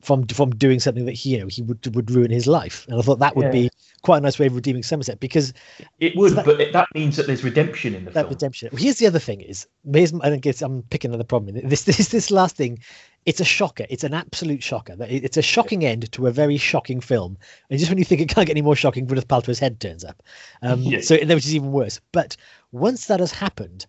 from 0.00 0.26
from 0.28 0.50
doing 0.50 0.80
something 0.80 1.04
that 1.04 1.12
he 1.12 1.30
you 1.30 1.38
know 1.38 1.46
he 1.46 1.62
would 1.62 1.94
would 1.94 2.10
ruin 2.10 2.30
his 2.30 2.46
life. 2.46 2.86
And 2.88 2.98
I 2.98 3.02
thought 3.02 3.18
that 3.18 3.36
would 3.36 3.46
Yeah. 3.46 3.50
be 3.52 3.70
quite 4.02 4.18
a 4.18 4.20
nice 4.22 4.38
way 4.38 4.46
of 4.46 4.54
redeeming 4.54 4.82
Somerset 4.82 5.20
because 5.20 5.52
It 5.98 6.16
would, 6.16 6.32
that- 6.32 6.46
but 6.46 6.72
that 6.72 6.88
means 6.94 7.16
that 7.16 7.26
there's 7.26 7.44
redemption 7.44 7.94
in 7.94 8.06
the 8.06 8.10
that 8.12 8.22
film. 8.22 8.30
redemption. 8.30 8.70
Here's 8.76 8.96
the 8.96 9.06
other 9.06 9.18
thing: 9.18 9.42
is 9.42 9.66
here's 9.92 10.12
I 10.22 10.30
don't 10.30 10.40
guess 10.40 10.62
I'm 10.62 10.82
picking 10.84 11.10
another 11.10 11.24
problem. 11.24 11.60
This 11.68 11.82
this 11.82 12.08
this 12.08 12.30
last 12.30 12.56
thing, 12.56 12.78
it's 13.26 13.40
a 13.40 13.44
shocker. 13.44 13.84
It's 13.90 14.04
an 14.04 14.14
absolute 14.14 14.62
shocker. 14.62 14.96
It's 15.00 15.36
a 15.36 15.42
shocking 15.42 15.84
end 15.84 16.10
to 16.12 16.26
a 16.26 16.30
very 16.32 16.56
shocking 16.56 17.00
film. 17.02 17.36
And 17.68 17.78
just 17.78 17.90
when 17.90 17.98
you 17.98 18.04
think 18.04 18.20
it 18.22 18.28
can't 18.30 18.46
get 18.46 18.54
any 18.54 18.62
more 18.62 18.76
shocking, 18.76 19.06
Gwyneth 19.06 19.26
Paltrow's 19.26 19.58
head 19.58 19.80
turns 19.80 20.04
up. 20.04 20.22
Um, 20.62 20.80
Yeah. 20.82 21.00
So 21.02 21.16
which 21.16 21.44
is 21.46 21.54
even 21.54 21.72
worse. 21.72 22.00
But 22.12 22.36
once 22.72 23.06
that 23.06 23.20
has 23.20 23.32
happened, 23.32 23.86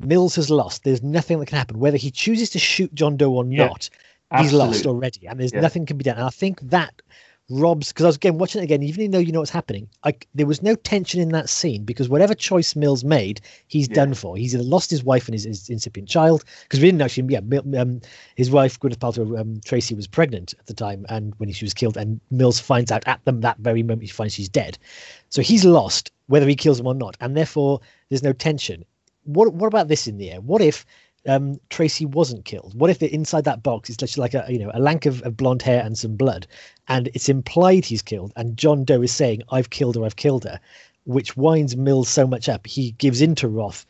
Mills 0.00 0.34
has 0.34 0.50
lost. 0.50 0.82
There's 0.82 1.02
nothing 1.04 1.38
that 1.38 1.46
can 1.46 1.58
happen. 1.58 1.78
Whether 1.78 1.96
he 1.96 2.10
chooses 2.10 2.50
to 2.50 2.58
shoot 2.58 2.92
John 2.92 3.16
Doe 3.16 3.32
or 3.32 3.44
Yeah, 3.46 3.66
not, 3.68 3.88
he's 4.38 4.52
lost 4.52 4.86
already, 4.86 5.26
and 5.26 5.38
there's 5.40 5.52
Yeah. 5.52 5.60
nothing 5.60 5.86
can 5.86 5.96
be 5.98 6.04
done. 6.04 6.16
And 6.16 6.26
I 6.26 6.30
think 6.30 6.60
that 6.62 7.02
robs 7.50 7.88
because 7.88 8.04
I 8.04 8.08
was 8.08 8.16
again 8.16 8.38
watching 8.38 8.62
it 8.62 8.64
again, 8.64 8.82
even 8.82 9.10
though 9.10 9.18
you 9.18 9.32
know 9.32 9.40
what's 9.40 9.50
happening. 9.50 9.88
I, 10.04 10.14
there 10.34 10.46
was 10.46 10.62
no 10.62 10.74
tension 10.74 11.20
in 11.20 11.30
that 11.30 11.50
scene 11.50 11.84
because 11.84 12.08
whatever 12.08 12.34
choice 12.34 12.74
Mills 12.74 13.04
made, 13.04 13.40
he's 13.66 13.88
Yeah. 13.88 13.96
done 13.96 14.14
for. 14.14 14.36
He's 14.36 14.54
either 14.54 14.64
lost 14.64 14.90
his 14.90 15.04
wife 15.04 15.26
and 15.26 15.34
his, 15.34 15.44
his 15.44 15.68
incipient 15.68 16.08
child 16.08 16.44
because 16.62 16.80
we 16.80 16.86
didn't 16.86 17.02
actually. 17.02 17.32
Yeah, 17.32 17.40
um, 17.80 18.00
his 18.36 18.50
wife 18.50 18.78
Gwyneth 18.80 18.98
Paltrow, 18.98 19.38
um, 19.38 19.60
Tracy, 19.64 19.94
was 19.94 20.06
pregnant 20.06 20.54
at 20.58 20.66
the 20.66 20.74
time, 20.74 21.04
and 21.08 21.34
when 21.38 21.52
she 21.52 21.64
was 21.64 21.74
killed, 21.74 21.96
and 21.96 22.20
Mills 22.30 22.58
finds 22.60 22.90
out 22.90 23.02
at 23.06 23.24
them 23.24 23.40
that 23.42 23.58
very 23.58 23.82
moment 23.82 24.02
he 24.02 24.08
finds 24.08 24.34
she's 24.34 24.48
dead. 24.48 24.78
So 25.28 25.42
he's 25.42 25.64
lost 25.64 26.10
whether 26.28 26.48
he 26.48 26.54
kills 26.56 26.80
him 26.80 26.86
or 26.86 26.94
not, 26.94 27.16
and 27.20 27.36
therefore 27.36 27.80
there's 28.08 28.22
no 28.22 28.32
tension. 28.32 28.84
What 29.24 29.52
what 29.52 29.66
about 29.66 29.88
this 29.88 30.06
in 30.06 30.16
the 30.16 30.30
air? 30.30 30.40
What 30.40 30.62
if 30.62 30.86
um, 31.26 31.60
Tracy 31.70 32.04
wasn't 32.04 32.44
killed? 32.44 32.74
What 32.74 32.90
if 32.90 32.98
the 32.98 33.12
inside 33.12 33.44
that 33.44 33.62
box 33.62 33.90
is 33.90 33.96
just 33.96 34.18
like 34.18 34.34
a 34.34 34.44
you 34.48 34.58
know 34.58 34.70
a 34.74 34.80
lank 34.80 35.06
of, 35.06 35.22
of 35.22 35.36
blonde 35.36 35.62
hair 35.62 35.82
and 35.82 35.96
some 35.96 36.16
blood, 36.16 36.46
and 36.88 37.08
it's 37.14 37.28
implied 37.28 37.84
he's 37.84 38.02
killed, 38.02 38.32
and 38.36 38.56
John 38.56 38.84
Doe 38.84 39.02
is 39.02 39.12
saying 39.12 39.42
I've 39.50 39.70
killed 39.70 39.96
her, 39.96 40.04
I've 40.04 40.16
killed 40.16 40.44
her, 40.44 40.60
which 41.04 41.36
winds 41.36 41.76
Mills 41.76 42.08
so 42.08 42.26
much 42.26 42.48
up 42.48 42.66
he 42.66 42.92
gives 42.92 43.20
into 43.20 43.48
wrath. 43.48 43.86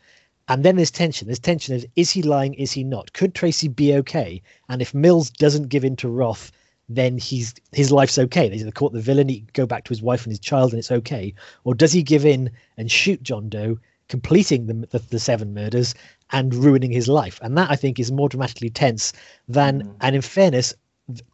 And 0.49 0.65
then 0.65 0.77
there's 0.77 0.91
tension. 0.91 1.29
There's 1.29 1.39
tension 1.39 1.75
of 1.75 1.87
is 1.97 2.11
he 2.11 2.23
lying? 2.23 2.55
Is 2.55 2.73
he 2.73 2.85
not? 2.85 3.13
Could 3.13 3.35
Tracy 3.35 3.69
be 3.69 3.95
okay? 3.95 4.43
And 4.69 4.83
if 4.83 4.93
Mills 4.93 5.31
doesn't 5.31 5.69
give 5.69 5.85
in 5.85 5.97
to 5.97 6.09
wrath, 6.09 6.51
then 6.89 7.17
he's 7.17 7.55
his 7.73 7.93
life's 7.93 8.19
okay. 8.19 8.49
They 8.49 8.57
either 8.57 8.71
caught 8.71 8.93
the 8.93 9.01
villain, 9.01 9.29
he 9.29 9.47
go 9.53 9.67
back 9.67 9.85
to 9.85 9.91
his 9.91 10.03
wife 10.03 10.25
and 10.25 10.33
his 10.33 10.41
child, 10.41 10.73
and 10.73 10.79
it's 10.79 10.91
okay. 10.91 11.33
Or 11.65 11.75
does 11.75 11.93
he 11.93 12.03
give 12.03 12.27
in 12.27 12.51
and 12.77 12.91
shoot 12.91 13.23
John 13.23 13.49
Doe, 13.49 13.79
completing 14.09 14.67
the, 14.67 14.87
the, 14.91 14.99
the 14.99 15.21
seven 15.21 15.55
murders 15.55 15.95
and 16.33 16.55
ruining 16.55 16.91
his 16.91 17.09
life? 17.09 17.39
And 17.43 17.57
that 17.59 17.71
I 17.71 17.77
think 17.77 17.99
is 18.01 18.11
more 18.11 18.29
dramatically 18.29 18.71
tense 18.71 19.13
than, 19.49 19.83
Mm. 19.83 19.95
and 20.01 20.17
in 20.17 20.23
fairness, 20.23 20.75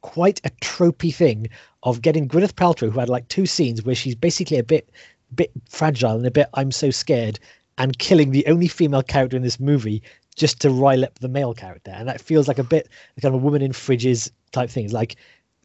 quite 0.01 0.41
a 0.45 0.51
tropey 0.63 1.15
thing 1.15 1.49
of 1.83 2.03
getting 2.03 2.29
Gwyneth 2.29 2.55
Paltrow, 2.55 2.91
who 2.91 2.99
had 2.99 3.09
like 3.09 3.29
two 3.29 3.47
scenes 3.47 3.85
where 3.85 3.95
she's 3.95 4.15
basically 4.15 4.59
a 4.59 4.65
bit, 4.65 4.91
bit 5.35 5.51
fragile 5.69 6.17
and 6.17 6.27
a 6.27 6.31
bit 6.31 6.49
I'm 6.55 6.73
so 6.73 6.91
scared, 6.91 7.39
and 7.77 7.99
killing 7.99 8.31
the 8.33 8.47
only 8.47 8.67
female 8.67 9.03
character 9.03 9.37
in 9.37 9.43
this 9.43 9.61
movie 9.61 10.03
just 10.37 10.61
to 10.61 10.71
rile 10.71 11.05
up 11.05 11.19
the 11.19 11.29
male 11.29 11.55
character. 11.55 11.93
And 11.93 12.09
that 12.09 12.21
feels 12.21 12.49
like 12.49 12.59
a 12.59 12.65
bit 12.65 12.89
kind 13.21 13.35
of 13.35 13.41
a 13.41 13.45
woman 13.45 13.63
in 13.63 13.73
fridges 13.73 14.31
type 14.53 14.71
thing. 14.71 14.85
It's 14.85 14.95
like 14.95 15.17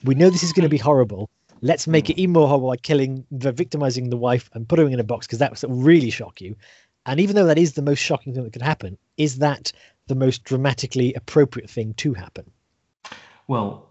we 0.03 0.15
know 0.15 0.29
this 0.29 0.43
is 0.43 0.53
going 0.53 0.63
to 0.63 0.69
be 0.69 0.77
horrible. 0.77 1.29
Let's 1.61 1.87
make 1.87 2.09
it 2.09 2.19
even 2.19 2.33
more 2.33 2.47
horrible 2.47 2.67
by 2.69 2.75
killing, 2.77 3.25
the 3.31 3.51
victimizing 3.51 4.09
the 4.09 4.17
wife 4.17 4.49
and 4.53 4.67
putting 4.67 4.87
her 4.87 4.93
in 4.93 4.99
a 4.99 5.03
box 5.03 5.25
because 5.25 5.39
that 5.39 5.63
will 5.63 5.75
really 5.75 6.09
shock 6.09 6.41
you. 6.41 6.55
And 7.05 7.19
even 7.19 7.35
though 7.35 7.45
that 7.45 7.57
is 7.57 7.73
the 7.73 7.81
most 7.81 7.99
shocking 7.99 8.33
thing 8.33 8.43
that 8.43 8.53
could 8.53 8.61
happen, 8.61 8.97
is 9.17 9.39
that 9.39 9.71
the 10.07 10.15
most 10.15 10.43
dramatically 10.43 11.13
appropriate 11.13 11.69
thing 11.69 11.93
to 11.95 12.13
happen? 12.13 12.49
Well, 13.47 13.89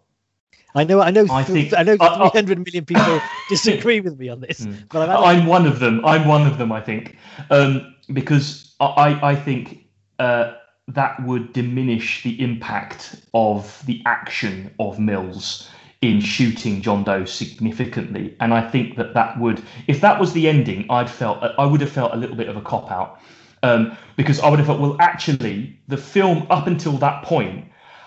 I 0.74 0.84
know, 0.84 1.00
I 1.00 1.10
know, 1.10 1.26
I 1.30 1.42
think- 1.44 1.74
I 1.74 1.82
know, 1.82 1.96
I- 2.00 2.26
I- 2.26 2.30
300 2.30 2.58
million 2.64 2.84
people 2.86 3.20
disagree 3.50 4.00
with 4.00 4.18
me 4.18 4.28
on 4.30 4.40
this, 4.40 4.60
Mm. 4.64 4.88
but 4.88 5.08
had 5.08 5.16
I'm 5.18 5.46
one 5.46 5.66
of 5.66 5.78
them. 5.80 6.04
I'm 6.06 6.26
one 6.26 6.46
of 6.46 6.56
them. 6.58 6.72
I 6.72 6.80
think 6.80 7.16
um, 7.50 7.94
because 8.12 8.74
I 8.80 8.86
I 8.86 9.30
I 9.32 9.34
think 9.36 9.86
uh, 10.18 10.52
that 10.88 11.22
would 11.26 11.52
diminish 11.52 12.22
the 12.22 12.40
impact 12.40 13.16
of 13.34 13.82
the 13.86 14.00
action 14.06 14.70
of 14.78 14.98
Mills 14.98 15.68
in 16.02 16.20
shooting 16.20 16.82
John 16.82 17.04
Doe 17.04 17.24
significantly, 17.24 18.36
and 18.40 18.52
I 18.52 18.68
think 18.68 18.96
that 18.96 19.14
that 19.14 19.38
would, 19.38 19.62
if 19.86 20.00
that 20.00 20.20
was 20.20 20.32
the 20.32 20.48
ending, 20.48 20.84
I'd 20.90 21.08
felt 21.08 21.42
I 21.58 21.64
would 21.64 21.80
have 21.80 21.90
felt 21.90 22.12
a 22.12 22.16
little 22.16 22.36
bit 22.36 22.48
of 22.48 22.56
a 22.56 22.60
cop 22.60 22.90
out 22.90 23.20
um, 23.62 23.96
because 24.16 24.40
I 24.40 24.48
would 24.50 24.58
have 24.58 24.66
felt 24.66 24.80
well, 24.80 24.96
actually, 25.00 25.78
the 25.88 25.96
film 25.96 26.46
up 26.50 26.66
until 26.66 26.98
that 26.98 27.22
point 27.22 27.64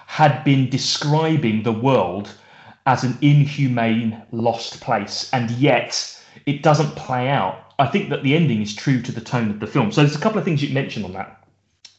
had 0.07 0.43
been 0.43 0.69
describing 0.69 1.63
the 1.63 1.71
world 1.71 2.29
as 2.85 3.03
an 3.03 3.17
inhumane, 3.21 4.21
lost 4.31 4.81
place, 4.81 5.29
and 5.33 5.49
yet 5.51 6.21
it 6.45 6.61
doesn't 6.61 6.95
play 6.95 7.29
out. 7.29 7.73
I 7.79 7.87
think 7.87 8.09
that 8.09 8.23
the 8.23 8.35
ending 8.35 8.61
is 8.61 8.75
true 8.75 9.01
to 9.01 9.11
the 9.11 9.21
tone 9.21 9.49
of 9.49 9.59
the 9.59 9.67
film. 9.67 9.91
So 9.91 10.01
there's 10.01 10.15
a 10.15 10.19
couple 10.19 10.37
of 10.37 10.45
things 10.45 10.61
you 10.61 10.73
mentioned 10.73 11.05
on 11.05 11.13
that. 11.13 11.43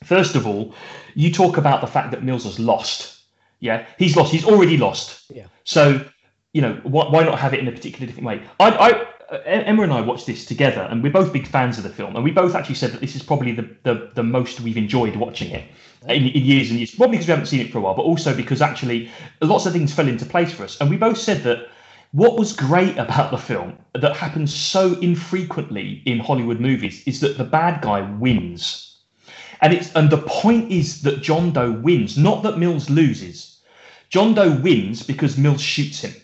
First 0.04 0.36
of 0.36 0.46
all, 0.46 0.74
you 1.14 1.32
talk 1.32 1.56
about 1.56 1.80
the 1.80 1.86
fact 1.86 2.10
that 2.12 2.22
Mills 2.22 2.44
has 2.44 2.60
lost. 2.60 3.15
Yeah, 3.60 3.86
he's 3.98 4.16
lost. 4.16 4.32
He's 4.32 4.44
already 4.44 4.76
lost. 4.76 5.24
Yeah. 5.30 5.46
So, 5.64 6.04
you 6.52 6.62
know, 6.62 6.80
why, 6.82 7.08
why 7.08 7.24
not 7.24 7.38
have 7.38 7.54
it 7.54 7.60
in 7.60 7.68
a 7.68 7.72
particularly 7.72 8.06
different 8.06 8.26
way? 8.26 8.42
I, 8.60 8.70
I, 8.70 9.06
uh, 9.30 9.40
Emma 9.44 9.82
and 9.82 9.92
I 9.92 10.00
watched 10.00 10.26
this 10.26 10.44
together, 10.44 10.82
and 10.82 11.02
we're 11.02 11.12
both 11.12 11.32
big 11.32 11.46
fans 11.46 11.78
of 11.78 11.84
the 11.84 11.90
film, 11.90 12.14
and 12.14 12.24
we 12.24 12.30
both 12.30 12.54
actually 12.54 12.76
said 12.76 12.92
that 12.92 13.00
this 13.00 13.16
is 13.16 13.22
probably 13.22 13.52
the 13.52 13.68
the, 13.82 14.10
the 14.14 14.22
most 14.22 14.60
we've 14.60 14.76
enjoyed 14.76 15.16
watching 15.16 15.50
it 15.50 15.64
in, 16.08 16.28
in 16.28 16.44
years 16.44 16.70
and 16.70 16.78
years. 16.78 16.94
Probably 16.94 17.16
because 17.16 17.26
we 17.26 17.32
haven't 17.32 17.46
seen 17.46 17.60
it 17.60 17.72
for 17.72 17.78
a 17.78 17.80
while, 17.80 17.94
but 17.94 18.02
also 18.02 18.34
because 18.34 18.62
actually 18.62 19.10
lots 19.40 19.66
of 19.66 19.72
things 19.72 19.92
fell 19.92 20.06
into 20.06 20.24
place 20.24 20.52
for 20.52 20.64
us, 20.64 20.80
and 20.80 20.90
we 20.90 20.96
both 20.96 21.18
said 21.18 21.42
that 21.42 21.68
what 22.12 22.38
was 22.38 22.52
great 22.52 22.96
about 22.98 23.30
the 23.30 23.38
film 23.38 23.76
that 23.94 24.16
happens 24.16 24.54
so 24.54 24.98
infrequently 25.00 26.02
in 26.06 26.18
Hollywood 26.18 26.60
movies 26.60 27.02
is 27.06 27.20
that 27.20 27.36
the 27.36 27.44
bad 27.44 27.82
guy 27.82 28.00
wins. 28.00 28.95
And 29.60 29.72
it's 29.72 29.92
and 29.94 30.10
the 30.10 30.18
point 30.18 30.70
is 30.70 31.02
that 31.02 31.22
John 31.22 31.52
Doe 31.52 31.72
wins, 31.72 32.16
not 32.18 32.42
that 32.42 32.58
Mills 32.58 32.90
loses. 32.90 33.60
John 34.08 34.34
Doe 34.34 34.52
wins 34.56 35.02
because 35.02 35.36
Mills 35.36 35.62
shoots 35.62 36.00
him. 36.00 36.14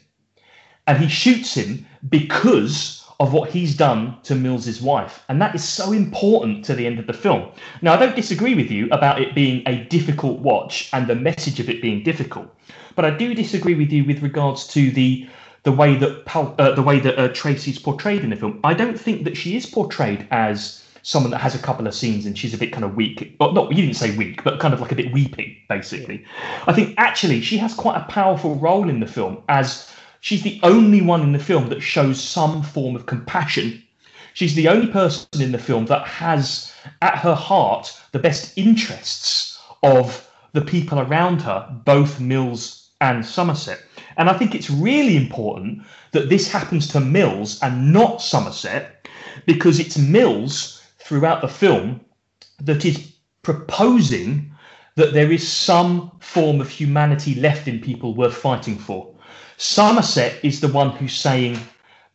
And 0.86 0.98
he 0.98 1.08
shoots 1.08 1.54
him 1.54 1.86
because 2.08 3.02
of 3.20 3.32
what 3.32 3.50
he's 3.50 3.76
done 3.76 4.16
to 4.24 4.34
Mills's 4.34 4.82
wife. 4.82 5.22
And 5.28 5.40
that 5.40 5.54
is 5.54 5.62
so 5.62 5.92
important 5.92 6.64
to 6.64 6.74
the 6.74 6.86
end 6.86 6.98
of 6.98 7.06
the 7.06 7.12
film. 7.12 7.50
Now, 7.80 7.94
I 7.94 7.96
don't 7.96 8.16
disagree 8.16 8.54
with 8.54 8.70
you 8.70 8.88
about 8.90 9.20
it 9.22 9.34
being 9.34 9.62
a 9.66 9.84
difficult 9.84 10.40
watch 10.40 10.90
and 10.92 11.06
the 11.06 11.14
message 11.14 11.60
of 11.60 11.70
it 11.70 11.80
being 11.80 12.02
difficult. 12.02 12.48
But 12.96 13.04
I 13.04 13.10
do 13.10 13.32
disagree 13.32 13.74
with 13.74 13.92
you 13.92 14.04
with 14.04 14.22
regards 14.22 14.66
to 14.68 14.90
the 14.90 15.28
the 15.64 15.70
way 15.70 15.94
that 15.94 16.24
uh, 16.34 16.72
the 16.72 16.82
way 16.82 16.98
that 16.98 17.16
uh, 17.16 17.28
Tracy's 17.28 17.78
portrayed 17.78 18.24
in 18.24 18.30
the 18.30 18.36
film. 18.36 18.58
I 18.64 18.74
don't 18.74 18.98
think 18.98 19.22
that 19.22 19.36
she 19.36 19.56
is 19.56 19.66
portrayed 19.66 20.26
as 20.32 20.81
someone 21.02 21.30
that 21.32 21.40
has 21.40 21.54
a 21.54 21.58
couple 21.58 21.86
of 21.86 21.94
scenes 21.94 22.26
and 22.26 22.38
she's 22.38 22.54
a 22.54 22.58
bit 22.58 22.72
kind 22.72 22.84
of 22.84 22.94
weak. 22.94 23.36
Well, 23.38 23.52
not 23.52 23.70
you 23.70 23.82
didn't 23.82 23.96
say 23.96 24.16
weak, 24.16 24.42
but 24.44 24.60
kind 24.60 24.72
of 24.72 24.80
like 24.80 24.92
a 24.92 24.96
bit 24.96 25.12
weeping, 25.12 25.56
basically. 25.68 26.24
I 26.66 26.72
think 26.72 26.94
actually 26.96 27.40
she 27.40 27.58
has 27.58 27.74
quite 27.74 27.96
a 27.96 28.04
powerful 28.04 28.54
role 28.56 28.88
in 28.88 29.00
the 29.00 29.06
film 29.06 29.42
as 29.48 29.90
she's 30.20 30.42
the 30.42 30.60
only 30.62 31.02
one 31.02 31.22
in 31.22 31.32
the 31.32 31.38
film 31.38 31.68
that 31.68 31.80
shows 31.80 32.20
some 32.20 32.62
form 32.62 32.94
of 32.94 33.06
compassion. 33.06 33.82
She's 34.34 34.54
the 34.54 34.68
only 34.68 34.86
person 34.86 35.42
in 35.42 35.52
the 35.52 35.58
film 35.58 35.86
that 35.86 36.06
has 36.06 36.72
at 37.02 37.18
her 37.18 37.34
heart 37.34 37.98
the 38.12 38.18
best 38.18 38.56
interests 38.56 39.60
of 39.82 40.28
the 40.52 40.62
people 40.62 41.00
around 41.00 41.42
her, 41.42 41.68
both 41.84 42.20
Mills 42.20 42.90
and 43.00 43.26
Somerset. 43.26 43.82
And 44.16 44.30
I 44.30 44.38
think 44.38 44.54
it's 44.54 44.70
really 44.70 45.16
important 45.16 45.82
that 46.12 46.28
this 46.28 46.50
happens 46.50 46.86
to 46.88 47.00
Mills 47.00 47.58
and 47.62 47.92
not 47.92 48.22
Somerset 48.22 49.08
because 49.46 49.80
it's 49.80 49.98
Mills 49.98 50.81
throughout 51.12 51.42
the 51.42 51.48
film 51.48 52.00
that 52.62 52.86
is 52.86 53.12
proposing 53.42 54.50
that 54.96 55.12
there 55.12 55.30
is 55.30 55.46
some 55.46 56.10
form 56.20 56.58
of 56.58 56.70
humanity 56.70 57.34
left 57.34 57.68
in 57.68 57.78
people 57.78 58.14
worth 58.14 58.34
fighting 58.34 58.78
for. 58.78 59.14
Somerset 59.58 60.42
is 60.42 60.58
the 60.62 60.68
one 60.68 60.88
who's 60.88 61.12
saying, 61.12 61.58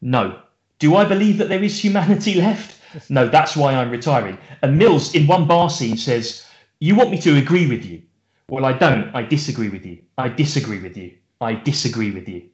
No. 0.01 0.39
Do 0.79 0.95
I 0.95 1.05
believe 1.05 1.37
that 1.37 1.47
there 1.47 1.63
is 1.63 1.79
humanity 1.79 2.33
left? 2.47 2.81
No, 3.07 3.27
that's 3.27 3.55
why 3.55 3.75
I'm 3.75 3.91
retiring. 3.91 4.39
And 4.63 4.79
Mills, 4.79 5.13
in 5.13 5.27
one 5.27 5.45
bar 5.45 5.69
scene, 5.69 5.95
says, 5.95 6.47
You 6.79 6.95
want 6.95 7.11
me 7.11 7.21
to 7.21 7.37
agree 7.37 7.67
with 7.67 7.85
you? 7.85 8.01
Well, 8.49 8.65
I 8.65 8.73
don't. 8.73 9.15
I 9.15 9.21
disagree 9.21 9.69
with 9.69 9.85
you. 9.85 9.99
I 10.17 10.27
disagree 10.27 10.79
with 10.79 10.97
you. 10.97 11.13
I 11.39 11.53
disagree 11.53 12.09
with 12.09 12.27
you. 12.27 12.49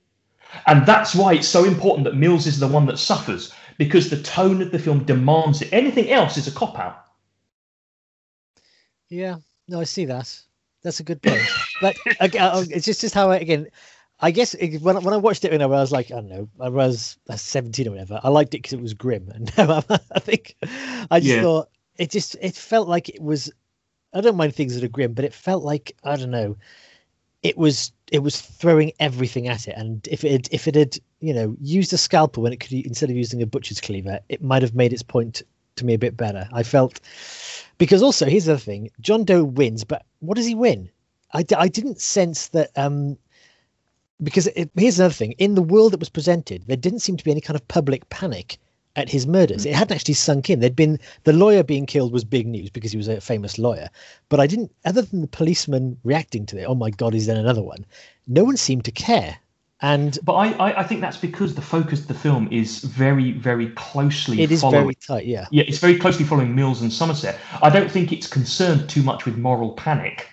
And 0.68 0.86
that's 0.86 1.16
why 1.16 1.36
it's 1.36 1.48
so 1.48 1.64
important 1.64 2.04
that 2.04 2.18
Mills 2.18 2.48
is 2.48 2.60
the 2.60 2.68
one 2.68 2.86
that 2.88 3.00
suffers 3.00 3.54
because 3.84 4.10
the 4.10 4.22
tone 4.22 4.62
of 4.62 4.72
the 4.72 4.80
film 4.80 5.04
demands 5.04 5.62
it. 5.62 5.72
Anything 5.72 6.10
else 6.10 6.38
is 6.38 6.48
a 6.48 6.52
cop 6.52 6.80
out. 6.80 7.06
Yeah, 9.10 9.38
no, 9.68 9.80
I 9.80 9.84
see 9.84 10.06
that. 10.06 10.36
That's 10.84 11.00
a 11.00 11.04
good 11.04 11.22
point. 11.22 11.42
but 11.82 11.96
again, 12.20 12.68
it's 12.72 12.86
just 12.86 13.02
just 13.02 13.14
how 13.14 13.32
I, 13.32 13.38
again. 13.38 13.68
I 14.20 14.32
guess 14.32 14.54
it, 14.54 14.82
when 14.82 15.02
when 15.04 15.14
I 15.14 15.18
watched 15.18 15.44
it 15.44 15.52
you 15.52 15.58
when 15.58 15.62
I 15.62 15.66
was 15.66 15.92
like 15.92 16.12
I 16.12 16.16
don't 16.16 16.30
know 16.30 16.50
I 16.62 16.70
was 16.70 17.18
uh, 17.30 17.36
seventeen 17.36 17.88
or 17.88 17.92
whatever 17.92 18.22
I 18.24 18.30
liked 18.30 18.54
it 18.54 18.60
because 18.60 18.74
it 18.74 18.80
was 18.80 18.94
grim 18.94 19.30
and 19.36 19.52
now 19.58 19.84
I 19.90 20.20
think 20.20 20.56
I 21.12 21.20
just 21.20 21.36
yeah. 21.36 21.42
thought 21.42 21.70
it 21.98 22.10
just 22.10 22.38
it 22.40 22.56
felt 22.56 22.88
like 22.88 23.10
it 23.10 23.22
was 23.22 23.52
I 24.14 24.22
don't 24.22 24.38
mind 24.38 24.56
things 24.56 24.76
that 24.76 24.84
are 24.84 24.90
grim 24.90 25.14
but 25.14 25.26
it 25.26 25.34
felt 25.34 25.64
like 25.64 25.94
I 26.06 26.16
don't 26.16 26.32
know 26.32 26.56
it 27.42 27.58
was 27.58 27.92
it 28.12 28.20
was 28.20 28.40
throwing 28.40 28.94
everything 29.00 29.50
at 29.50 29.68
it 29.68 29.76
and 29.76 30.08
if 30.10 30.24
it 30.24 30.48
if 30.52 30.68
it 30.70 30.76
had 30.76 30.98
you 31.24 31.34
know 31.34 31.56
used 31.62 31.94
a 31.94 31.98
scalpel 31.98 32.44
when 32.44 32.52
it 32.52 32.60
could 32.60 32.74
instead 32.74 33.10
of 33.10 33.16
using 33.16 33.42
a 33.42 33.46
butcher's 33.46 33.80
cleaver 33.80 34.20
it 34.28 34.44
might 34.44 34.62
have 34.62 34.76
made 34.76 34.92
its 34.92 35.02
point 35.02 35.42
to 35.78 35.86
me 35.86 35.94
a 35.94 35.98
bit 35.98 36.18
better 36.18 36.48
i 36.52 36.62
felt 36.62 37.00
because 37.78 38.04
also 38.04 38.26
here's 38.26 38.46
the 38.46 38.60
thing 38.60 38.90
john 39.00 39.24
doe 39.24 39.44
wins 39.44 39.86
but 39.86 40.06
what 40.20 40.36
does 40.36 40.46
he 40.46 40.54
win 40.54 40.90
i, 41.34 41.46
I 41.58 41.70
didn't 41.70 42.02
sense 42.02 42.50
that 42.50 42.72
um 42.76 43.18
because 44.22 44.48
it, 44.48 44.70
here's 44.76 45.00
another 45.00 45.14
thing 45.14 45.32
in 45.34 45.56
the 45.56 45.62
world 45.62 45.94
that 45.94 46.00
was 46.02 46.10
presented 46.10 46.64
there 46.68 46.78
didn't 46.78 47.00
seem 47.00 47.16
to 47.16 47.24
be 47.24 47.32
any 47.32 47.42
kind 47.42 47.56
of 47.56 47.66
public 47.70 48.08
panic 48.10 48.58
at 48.96 49.10
his 49.10 49.26
murders. 49.26 49.66
It 49.66 49.74
hadn't 49.74 49.96
actually 49.96 50.14
sunk 50.14 50.52
in. 50.52 50.60
There'd 50.60 50.76
been 50.76 51.00
the 51.24 51.34
lawyer 51.34 51.64
being 51.64 51.88
killed 51.88 52.14
was 52.14 52.24
big 52.24 52.46
news 52.46 52.70
because 52.70 52.92
he 52.92 52.98
was 52.98 53.08
a 53.08 53.20
famous 53.20 53.58
lawyer. 53.58 53.90
But 54.30 54.40
I 54.40 54.46
didn't, 54.46 54.72
other 54.86 55.02
than 55.02 55.22
the 55.22 55.28
policeman 55.28 55.98
reacting 56.04 56.46
to 56.46 56.60
it, 56.60 56.66
oh 56.66 56.76
my 56.76 56.92
God, 56.92 57.16
is 57.16 57.26
there 57.26 57.36
another 57.36 57.64
one? 57.64 57.88
No 58.28 58.44
one 58.44 58.56
seemed 58.56 58.86
to 58.86 58.92
care. 58.92 59.40
And 59.84 60.18
but 60.24 60.34
I, 60.34 60.52
I, 60.54 60.80
I 60.80 60.84
think 60.84 61.02
that's 61.02 61.18
because 61.18 61.56
the 61.56 61.62
focus 61.62 62.00
of 62.00 62.08
the 62.08 62.14
film 62.14 62.48
is 62.52 62.80
very, 62.80 63.34
very 63.34 63.68
closely. 63.72 64.42
It 64.42 64.50
is 64.50 64.62
following, 64.62 64.84
very 64.84 64.96
tight, 64.96 65.26
yeah. 65.26 65.46
Yeah, 65.52 65.66
it's 65.68 65.80
very 65.80 66.00
closely 66.00 66.24
following 66.24 66.56
Mills 66.56 66.82
and 66.82 66.92
Somerset. 66.92 67.38
I 67.62 67.70
don't 67.70 67.92
think 67.92 68.14
it's 68.14 68.26
concerned 68.26 68.90
too 68.90 69.04
much 69.04 69.26
with 69.26 69.38
moral 69.38 69.74
panic 69.74 70.30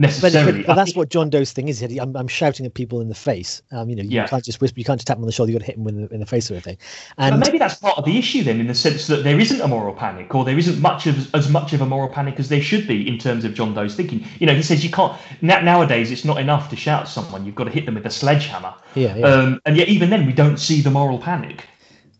necessarily. 0.00 0.52
But, 0.52 0.58
but, 0.58 0.66
but 0.68 0.74
that's 0.74 0.96
what 0.96 1.10
John 1.10 1.30
Doe's 1.30 1.52
thing 1.52 1.68
is. 1.68 1.82
I'm, 1.82 2.16
I'm 2.16 2.26
shouting 2.26 2.66
at 2.66 2.74
people 2.74 3.00
in 3.00 3.08
the 3.08 3.14
face. 3.14 3.62
Um, 3.70 3.90
you 3.90 3.96
know, 3.96 4.02
you 4.02 4.10
yeah. 4.10 4.26
can't 4.26 4.44
just 4.44 4.60
whisper. 4.60 4.80
You 4.80 4.84
can't 4.84 4.98
just 4.98 5.06
tap 5.06 5.16
them 5.16 5.24
on 5.24 5.26
the 5.26 5.32
shoulder. 5.32 5.52
You 5.52 5.58
got 5.58 5.64
to 5.64 5.66
hit 5.66 5.76
them 5.76 5.86
in 5.86 6.02
the, 6.02 6.14
in 6.14 6.20
the 6.20 6.26
face 6.26 6.50
or 6.50 6.54
anything. 6.54 6.78
And 7.18 7.38
but 7.38 7.46
maybe 7.46 7.58
that's 7.58 7.74
part 7.74 7.98
of 7.98 8.04
the 8.04 8.18
issue 8.18 8.42
then, 8.42 8.60
in 8.60 8.66
the 8.66 8.74
sense 8.74 9.06
that 9.06 9.22
there 9.22 9.38
isn't 9.38 9.60
a 9.60 9.68
moral 9.68 9.94
panic, 9.94 10.34
or 10.34 10.44
there 10.44 10.58
isn't 10.58 10.80
much 10.80 11.06
of 11.06 11.32
as 11.34 11.48
much 11.48 11.72
of 11.72 11.80
a 11.80 11.86
moral 11.86 12.08
panic 12.08 12.40
as 12.40 12.48
there 12.48 12.62
should 12.62 12.88
be 12.88 13.06
in 13.06 13.18
terms 13.18 13.44
of 13.44 13.54
John 13.54 13.74
Doe's 13.74 13.94
thinking. 13.94 14.24
You 14.38 14.46
know, 14.46 14.54
he 14.54 14.62
says 14.62 14.82
you 14.82 14.90
can't 14.90 15.16
nowadays. 15.42 16.10
It's 16.10 16.24
not 16.24 16.38
enough 16.38 16.70
to 16.70 16.76
shout 16.76 17.02
at 17.02 17.08
someone. 17.08 17.44
You've 17.44 17.54
got 17.54 17.64
to 17.64 17.70
hit 17.70 17.86
them 17.86 17.94
with 17.94 18.06
a 18.06 18.10
sledgehammer. 18.10 18.74
Yeah. 18.94 19.16
yeah. 19.16 19.26
Um, 19.26 19.60
and 19.66 19.76
yet, 19.76 19.88
even 19.88 20.10
then, 20.10 20.26
we 20.26 20.32
don't 20.32 20.58
see 20.58 20.80
the 20.80 20.90
moral 20.90 21.18
panic. 21.18 21.66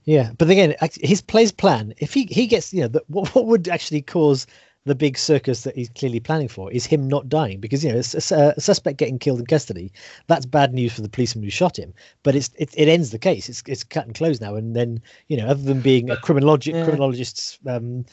Yeah, 0.04 0.32
but 0.38 0.50
again, 0.50 0.74
his 1.00 1.20
plays 1.20 1.52
plan. 1.52 1.94
If 1.98 2.14
he 2.14 2.24
he 2.24 2.46
gets, 2.46 2.72
you 2.72 2.82
know, 2.82 2.88
the, 2.88 3.02
what 3.08 3.34
what 3.34 3.46
would 3.46 3.68
actually 3.68 4.02
cause 4.02 4.46
the 4.86 4.94
big 4.94 5.18
circus 5.18 5.62
that 5.62 5.76
he's 5.76 5.90
clearly 5.90 6.20
planning 6.20 6.48
for 6.48 6.70
is 6.72 6.86
him 6.86 7.06
not 7.06 7.28
dying. 7.28 7.60
Because 7.60 7.84
you 7.84 7.92
know 7.92 7.98
a, 7.98 8.54
a, 8.56 8.60
suspect 8.60 8.98
getting 8.98 9.18
killed 9.18 9.40
in 9.40 9.46
custody 9.46 9.92
that's 10.26 10.46
bad 10.46 10.72
news 10.72 10.92
for 10.92 11.02
the 11.02 11.08
policeman 11.08 11.44
who 11.44 11.50
shot 11.50 11.78
him. 11.78 11.92
But 12.22 12.34
it's 12.34 12.50
it, 12.56 12.70
it 12.74 12.88
ends 12.88 13.10
the 13.10 13.18
case. 13.18 13.48
It's 13.48 13.62
it's 13.66 13.84
cut 13.84 14.06
and 14.06 14.14
closed 14.14 14.40
now. 14.40 14.54
And 14.54 14.74
then 14.74 15.02
you 15.28 15.36
know 15.36 15.46
other 15.46 15.62
than 15.62 15.80
being 15.80 16.10
a 16.10 16.16
criminologi- 16.16 16.74
yeah. 16.74 16.84
criminologist's 16.84 17.58
um, 17.66 18.04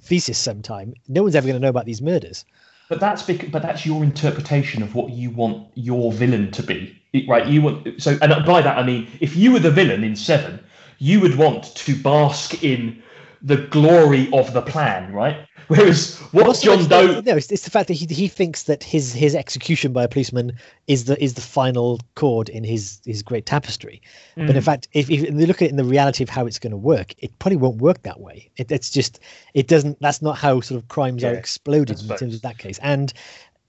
thesis 0.00 0.38
sometime 0.38 0.94
no 1.08 1.22
one's 1.22 1.34
ever 1.34 1.46
going 1.46 1.60
to 1.60 1.64
know 1.64 1.70
about 1.70 1.86
these 1.86 2.02
murders. 2.02 2.44
But 2.88 2.98
that's 2.98 3.22
because, 3.22 3.50
but 3.50 3.62
that's 3.62 3.86
your 3.86 4.02
interpretation 4.02 4.82
of 4.82 4.96
what 4.96 5.10
you 5.10 5.30
want 5.30 5.68
your 5.74 6.12
villain 6.12 6.50
to 6.52 6.62
be. 6.62 6.96
Right 7.28 7.46
you 7.46 7.62
want 7.62 8.00
so 8.00 8.16
and 8.22 8.46
by 8.46 8.62
that 8.62 8.78
i 8.78 8.84
mean 8.84 9.08
if 9.18 9.34
you 9.34 9.50
were 9.50 9.58
the 9.58 9.72
villain 9.72 10.04
in 10.04 10.14
seven 10.14 10.60
you 11.00 11.18
would 11.18 11.36
want 11.36 11.74
to 11.74 12.00
bask 12.00 12.62
in 12.62 13.02
the 13.42 13.56
glory 13.56 14.30
of 14.32 14.52
the 14.52 14.62
plan, 14.62 15.12
right? 15.12 15.46
Whereas 15.70 16.18
what 16.32 16.60
John 16.60 16.88
Doe, 16.88 17.20
no, 17.20 17.36
it's, 17.36 17.52
it's, 17.52 17.62
the 17.62 17.70
fact 17.70 17.86
that 17.86 17.94
he 17.94 18.04
he 18.06 18.26
thinks 18.26 18.64
that 18.64 18.82
his 18.82 19.14
his 19.14 19.36
execution 19.36 19.92
by 19.92 20.02
a 20.02 20.08
policeman 20.08 20.58
is 20.88 21.04
the 21.04 21.22
is 21.22 21.34
the 21.34 21.40
final 21.40 22.00
chord 22.16 22.48
in 22.48 22.64
his 22.64 23.00
his 23.04 23.22
great 23.22 23.46
tapestry. 23.46 24.02
Mm. 24.36 24.48
But 24.48 24.56
in 24.56 24.62
mm. 24.62 24.64
fact, 24.64 24.88
if, 24.94 25.08
if 25.08 25.20
you 25.20 25.30
look 25.30 25.62
at 25.62 25.66
it 25.66 25.70
in 25.70 25.76
the 25.76 25.84
reality 25.84 26.24
of 26.24 26.28
how 26.28 26.44
it's 26.44 26.58
going 26.58 26.72
to 26.72 26.76
work, 26.76 27.14
it 27.18 27.38
probably 27.38 27.56
won't 27.56 27.76
work 27.76 28.02
that 28.02 28.18
way. 28.18 28.50
It, 28.56 28.72
it's 28.72 28.90
just 28.90 29.20
it 29.54 29.68
doesn't. 29.68 30.00
That's 30.00 30.20
not 30.20 30.36
how 30.36 30.60
sort 30.60 30.82
of 30.82 30.88
crimes 30.88 31.22
yeah, 31.22 31.30
are 31.30 31.34
exploded 31.34 32.00
in 32.00 32.16
terms 32.16 32.34
of 32.34 32.42
that 32.42 32.58
case. 32.58 32.80
And 32.82 33.12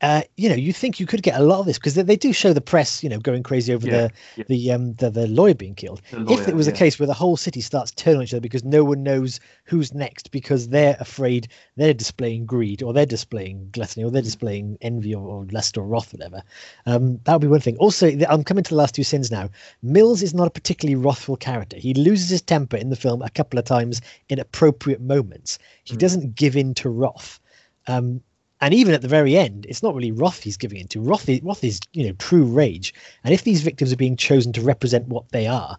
uh, 0.02 0.24
you 0.36 0.50
know, 0.50 0.56
you 0.56 0.74
think 0.74 1.00
you 1.00 1.06
could 1.06 1.22
get 1.22 1.40
a 1.40 1.44
lot 1.44 1.60
of 1.60 1.68
this 1.68 1.78
because 1.78 1.94
they, 1.94 2.02
they, 2.02 2.16
do 2.16 2.34
show 2.34 2.54
the 2.54 2.62
press, 2.62 3.04
you 3.04 3.10
know, 3.10 3.20
going 3.20 3.44
crazy 3.44 3.72
over 3.72 3.86
yeah, 3.86 4.08
the 4.08 4.12
yeah. 4.36 4.44
the 4.48 4.72
um 4.72 4.94
the, 4.96 5.12
the 5.12 5.28
lawyer 5.28 5.54
being 5.54 5.76
killed. 5.76 6.02
Lawyer, 6.12 6.42
if 6.42 6.48
it 6.48 6.56
was 6.56 6.66
yeah. 6.66 6.74
a 6.74 6.76
case 6.76 6.98
where 6.98 7.06
the 7.06 7.14
whole 7.14 7.38
city 7.38 7.62
starts 7.62 7.92
turning 7.92 8.18
on 8.18 8.24
each 8.24 8.34
other 8.34 8.42
because 8.42 8.64
no 8.64 8.84
one 8.84 9.04
knows 9.04 9.40
who's 9.66 9.94
next 9.94 10.32
because 10.32 10.70
they're 10.70 10.98
afraid 11.00 11.48
they're 11.78 11.94
displaying 11.94 12.48
greed 12.48 12.82
or 12.82 12.94
they're 12.94 13.06
displaying 13.06 13.70
gluttony 13.72 14.04
or 14.04 14.10
they're 14.10 14.24
displaying 14.24 14.76
envy 14.82 15.14
or, 15.14 15.28
or 15.28 15.46
lust 15.52 15.78
or 15.78 15.86
wrath, 15.86 16.12
whatever. 16.14 16.42
Um, 16.88 17.20
that 17.26 17.34
would 17.34 17.42
be 17.42 17.48
one 17.48 17.60
thing. 17.60 17.78
Also, 17.78 18.12
I'm 18.28 18.44
coming 18.44 18.64
to 18.64 18.70
the 18.70 18.76
last 18.76 18.96
two 18.96 19.04
sins 19.04 19.30
now. 19.30 19.50
Mills 19.84 20.24
is 20.24 20.34
not 20.34 20.48
a 20.48 20.52
particularly 20.52 20.96
wrathful 20.96 21.38
character. 21.38 21.78
He 21.78 21.94
loses 21.94 22.30
his 22.30 22.42
temper 22.42 22.78
in 22.78 22.90
the 22.90 22.96
film 22.96 23.22
a 23.22 23.30
couple 23.30 23.60
of 23.60 23.66
times 23.66 24.02
in 24.30 24.40
appropriate 24.40 25.00
moments. 25.00 25.60
He 25.84 25.96
mm. 25.96 26.00
doesn't 26.00 26.36
give 26.36 26.58
in 26.58 26.74
to 26.76 26.90
wrath. 26.90 27.40
Um, 27.88 28.22
and 28.62 28.74
even 28.74 28.94
at 28.94 29.02
the 29.02 29.08
very 29.08 29.36
end, 29.36 29.66
it's 29.68 29.82
not 29.82 29.96
really 29.96 30.12
wrath 30.12 30.44
he's 30.44 30.58
giving 30.58 30.80
into. 30.80 31.02
wrath 31.02 31.28
is, 31.28 31.42
wrath 31.42 31.64
is, 31.64 31.80
you 31.94 32.06
know, 32.06 32.14
true 32.14 32.44
rage. 32.44 32.94
And 33.24 33.34
if 33.34 33.44
these 33.44 33.62
victims 33.62 33.92
are 33.92 33.98
being 33.98 34.16
chosen 34.16 34.54
to 34.54 34.62
represent 34.62 35.08
what 35.08 35.30
they 35.30 35.48
are, 35.48 35.78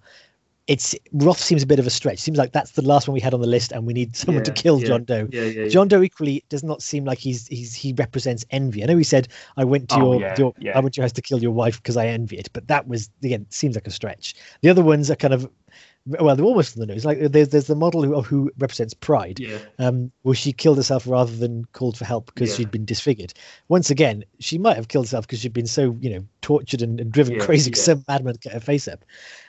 it's 0.69 0.95
wrath 1.13 1.39
seems 1.39 1.63
a 1.63 1.67
bit 1.67 1.79
of 1.79 1.87
a 1.87 1.91
stretch. 1.91 2.19
Seems 2.19 2.39
like 2.39 2.53
that's 2.53 2.73
the 2.73 2.83
last 2.83 3.09
one 3.09 3.15
we 3.15 3.21
had 3.21 3.35
on 3.35 3.41
the 3.41 3.49
list, 3.49 3.73
and 3.73 3.85
we 3.85 3.93
need 3.93 4.17
someone 4.17 4.45
yeah, 4.45 4.53
to 4.53 4.63
kill 4.63 4.81
yeah, 4.81 4.87
John 4.87 5.05
Doe. 5.05 5.29
Yeah, 5.33 5.43
yeah, 5.43 5.69
John 5.69 5.89
Doe 5.89 6.03
equally 6.03 6.45
does 6.49 6.63
not 6.63 6.83
seem 6.83 7.05
like 7.05 7.19
he's 7.19 7.49
he's 7.49 7.75
he 7.75 7.93
represents 7.95 8.45
envy. 8.51 8.83
I 8.83 8.87
know 8.87 8.97
he 8.97 9.05
said, 9.05 9.27
"I 9.57 9.65
went 9.65 9.89
to 9.91 9.97
oh, 9.97 10.19
your, 10.19 10.55
your 10.63 10.77
I 10.77 10.79
went 10.79 10.95
to 10.95 10.99
your 10.99 11.05
house 11.05 11.13
to 11.13 11.23
kill 11.23 11.43
your 11.43 11.51
wife 11.51 11.83
because 11.83 11.97
I 11.97 12.07
envy 12.07 12.39
it," 12.39 12.49
but 12.53 12.69
that 12.69 12.87
was 12.87 13.11
again 13.25 13.47
seems 13.51 13.75
like 13.75 13.89
a 13.89 13.91
stretch. 13.91 14.35
The 14.61 14.71
other 14.71 14.85
ones 14.85 15.11
are 15.11 15.17
kind 15.17 15.35
of 15.35 15.51
well, 16.07 16.35
they're 16.35 16.45
almost 16.45 16.77
in 16.77 16.81
the 16.81 16.87
news. 16.87 17.05
Like 17.05 17.19
there's 17.21 17.51
there's 17.51 17.67
the 17.67 17.77
model 17.77 18.03
who, 18.03 18.15
of 18.15 18.27
who 18.27 18.51
represents 18.59 18.93
Pride, 18.95 19.39
yeah. 19.39 19.59
um, 19.79 20.11
where 20.23 20.35
she 20.35 20.53
killed 20.53 20.77
herself 20.77 21.07
rather 21.07 21.35
than 21.35 21.65
called 21.73 21.97
for 21.97 22.05
help 22.05 22.27
because 22.27 22.51
yeah. 22.51 22.57
she'd 22.57 22.71
been 22.71 22.85
disfigured. 22.85 23.33
Once 23.69 23.89
again, 23.91 24.25
she 24.41 24.59
might 24.59 24.77
have 24.77 24.89
killed 24.89 25.07
herself 25.07 25.27
because 25.27 25.41
she'd 25.41 25.53
been 25.53 25.67
so 25.67 25.97
you 26.01 26.11
know 26.11 26.25
tortured 26.41 26.83
and, 26.83 27.01
and 27.01 27.13
driven 27.13 27.35
yeah, 27.35 27.45
crazy 27.45 27.71
because 27.71 27.85
some 27.85 28.05
madman 28.09 28.37
get 28.41 28.53
her 28.53 28.61
face 28.61 28.89
up. 28.89 29.05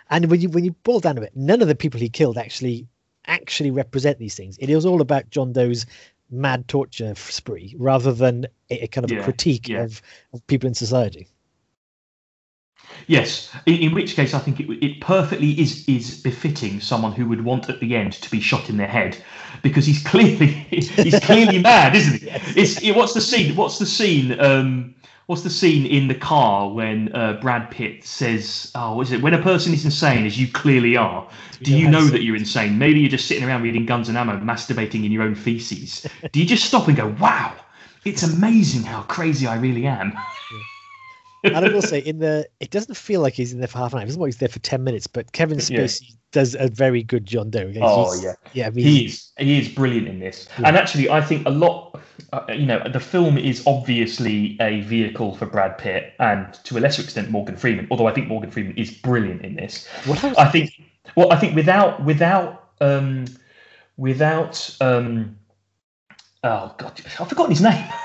And 0.09 0.29
when 0.29 0.41
you 0.41 0.49
when 0.49 0.63
you 0.63 0.71
boil 0.83 0.99
down 0.99 1.15
to 1.15 1.23
it, 1.23 1.35
none 1.35 1.61
of 1.61 1.67
the 1.67 1.75
people 1.75 1.99
he 1.99 2.09
killed 2.09 2.37
actually 2.37 2.87
actually 3.25 3.71
represent 3.71 4.19
these 4.19 4.35
things. 4.35 4.57
It 4.57 4.73
was 4.73 4.85
all 4.85 5.01
about 5.01 5.29
John 5.29 5.53
Doe's 5.53 5.85
mad 6.29 6.67
torture 6.67 7.13
spree 7.15 7.75
rather 7.77 8.11
than 8.11 8.45
a, 8.69 8.83
a 8.83 8.87
kind 8.87 9.09
of 9.09 9.17
a 9.17 9.23
critique 9.23 9.69
of, 9.69 10.01
of 10.33 10.45
people 10.47 10.67
in 10.67 10.73
society. 10.73 11.27
Yes, 13.07 13.51
in, 13.65 13.75
in, 13.75 13.93
which 13.93 14.15
case 14.15 14.33
I 14.33 14.39
think 14.39 14.59
it, 14.59 14.69
it 14.83 15.01
perfectly 15.01 15.59
is 15.59 15.83
is 15.87 16.21
befitting 16.21 16.79
someone 16.79 17.11
who 17.11 17.27
would 17.27 17.43
want 17.43 17.69
at 17.69 17.79
the 17.79 17.95
end 17.95 18.13
to 18.13 18.31
be 18.31 18.39
shot 18.39 18.69
in 18.69 18.77
their 18.77 18.87
head, 18.87 19.17
because 19.61 19.85
he's 19.85 20.03
clearly 20.03 20.47
he's 20.69 21.19
clearly 21.19 21.59
mad, 21.61 21.95
isn't 21.95 22.21
he? 22.21 22.29
It's 22.59 22.81
it, 22.81 22.95
what's 22.95 23.13
the 23.13 23.21
scene? 23.21 23.55
What's 23.55 23.79
the 23.79 23.85
scene? 23.85 24.39
Um, 24.39 24.95
what's 25.27 25.43
the 25.43 25.49
scene 25.49 25.85
in 25.85 26.07
the 26.07 26.15
car 26.15 26.69
when 26.69 27.13
uh, 27.13 27.33
Brad 27.41 27.69
Pitt 27.71 28.03
says, 28.03 28.71
"Oh, 28.75 28.95
what 28.95 29.07
is 29.07 29.13
it? 29.13 29.21
When 29.21 29.33
a 29.33 29.41
person 29.41 29.73
is 29.73 29.85
insane, 29.85 30.25
as 30.25 30.39
you 30.39 30.47
clearly 30.47 30.95
are, 30.95 31.27
do 31.61 31.75
you 31.75 31.89
know 31.89 32.05
that 32.05 32.23
you're 32.23 32.35
insane? 32.35 32.77
Maybe 32.77 32.99
you're 32.99 33.09
just 33.09 33.27
sitting 33.27 33.43
around 33.43 33.63
reading 33.63 33.85
Guns 33.85 34.09
and 34.09 34.17
Ammo, 34.17 34.37
masturbating 34.39 35.05
in 35.05 35.11
your 35.11 35.23
own 35.23 35.35
feces. 35.35 36.05
do 36.31 36.39
you 36.39 36.45
just 36.45 36.65
stop 36.65 36.87
and 36.87 36.97
go, 36.97 37.15
"Wow, 37.19 37.55
it's 38.05 38.23
amazing 38.23 38.83
how 38.83 39.01
crazy 39.03 39.47
I 39.47 39.55
really 39.55 39.85
am"? 39.85 40.25
and 41.43 41.65
I 41.65 41.69
will 41.69 41.81
say, 41.81 41.99
in 41.99 42.19
the 42.19 42.47
it 42.59 42.71
doesn't 42.71 42.95
feel 42.95 43.21
like 43.21 43.33
he's 43.33 43.53
in 43.53 43.59
there 43.59 43.67
for 43.67 43.79
half 43.79 43.93
an 43.93 43.99
hour. 43.99 44.03
It 44.03 44.07
doesn't 44.07 44.21
like 44.21 44.29
he's 44.29 44.37
there 44.37 44.49
for 44.49 44.59
ten 44.59 44.83
minutes. 44.83 45.07
But 45.07 45.31
Kevin 45.33 45.57
Spacey 45.57 46.01
yeah. 46.01 46.15
does 46.31 46.55
a 46.55 46.69
very 46.69 47.03
good 47.03 47.25
John 47.25 47.49
Doe. 47.49 47.67
He's, 47.67 47.79
oh 47.81 48.13
yeah, 48.21 48.33
yeah. 48.53 48.67
I 48.67 48.69
mean, 48.69 48.85
he 48.85 49.05
is 49.05 49.31
he 49.37 49.59
is 49.59 49.67
brilliant 49.67 50.07
in 50.07 50.19
this. 50.19 50.47
Yeah. 50.57 50.69
And 50.69 50.77
actually, 50.77 51.09
I 51.09 51.21
think 51.21 51.45
a 51.45 51.51
lot. 51.51 51.99
Uh, 52.31 52.45
you 52.49 52.65
know, 52.65 52.81
the 52.91 52.99
film 52.99 53.37
is 53.37 53.63
obviously 53.67 54.57
a 54.59 54.81
vehicle 54.81 55.35
for 55.35 55.45
Brad 55.45 55.77
Pitt 55.77 56.13
and 56.19 56.53
to 56.63 56.77
a 56.77 56.79
lesser 56.79 57.01
extent 57.01 57.29
Morgan 57.29 57.55
Freeman. 57.55 57.87
Although 57.91 58.07
I 58.07 58.13
think 58.13 58.27
Morgan 58.27 58.51
Freeman 58.51 58.77
is 58.77 58.91
brilliant 58.91 59.43
in 59.43 59.55
this. 59.55 59.87
What 60.05 60.23
I 60.37 60.49
think. 60.49 60.71
Well, 61.15 61.31
I 61.31 61.37
think 61.37 61.55
without 61.55 62.03
without 62.03 62.69
um, 62.81 63.25
without 63.97 64.75
um, 64.81 65.37
oh 66.43 66.73
god, 66.77 67.01
I've 67.19 67.29
forgotten 67.29 67.51
his 67.51 67.61
name. 67.61 67.83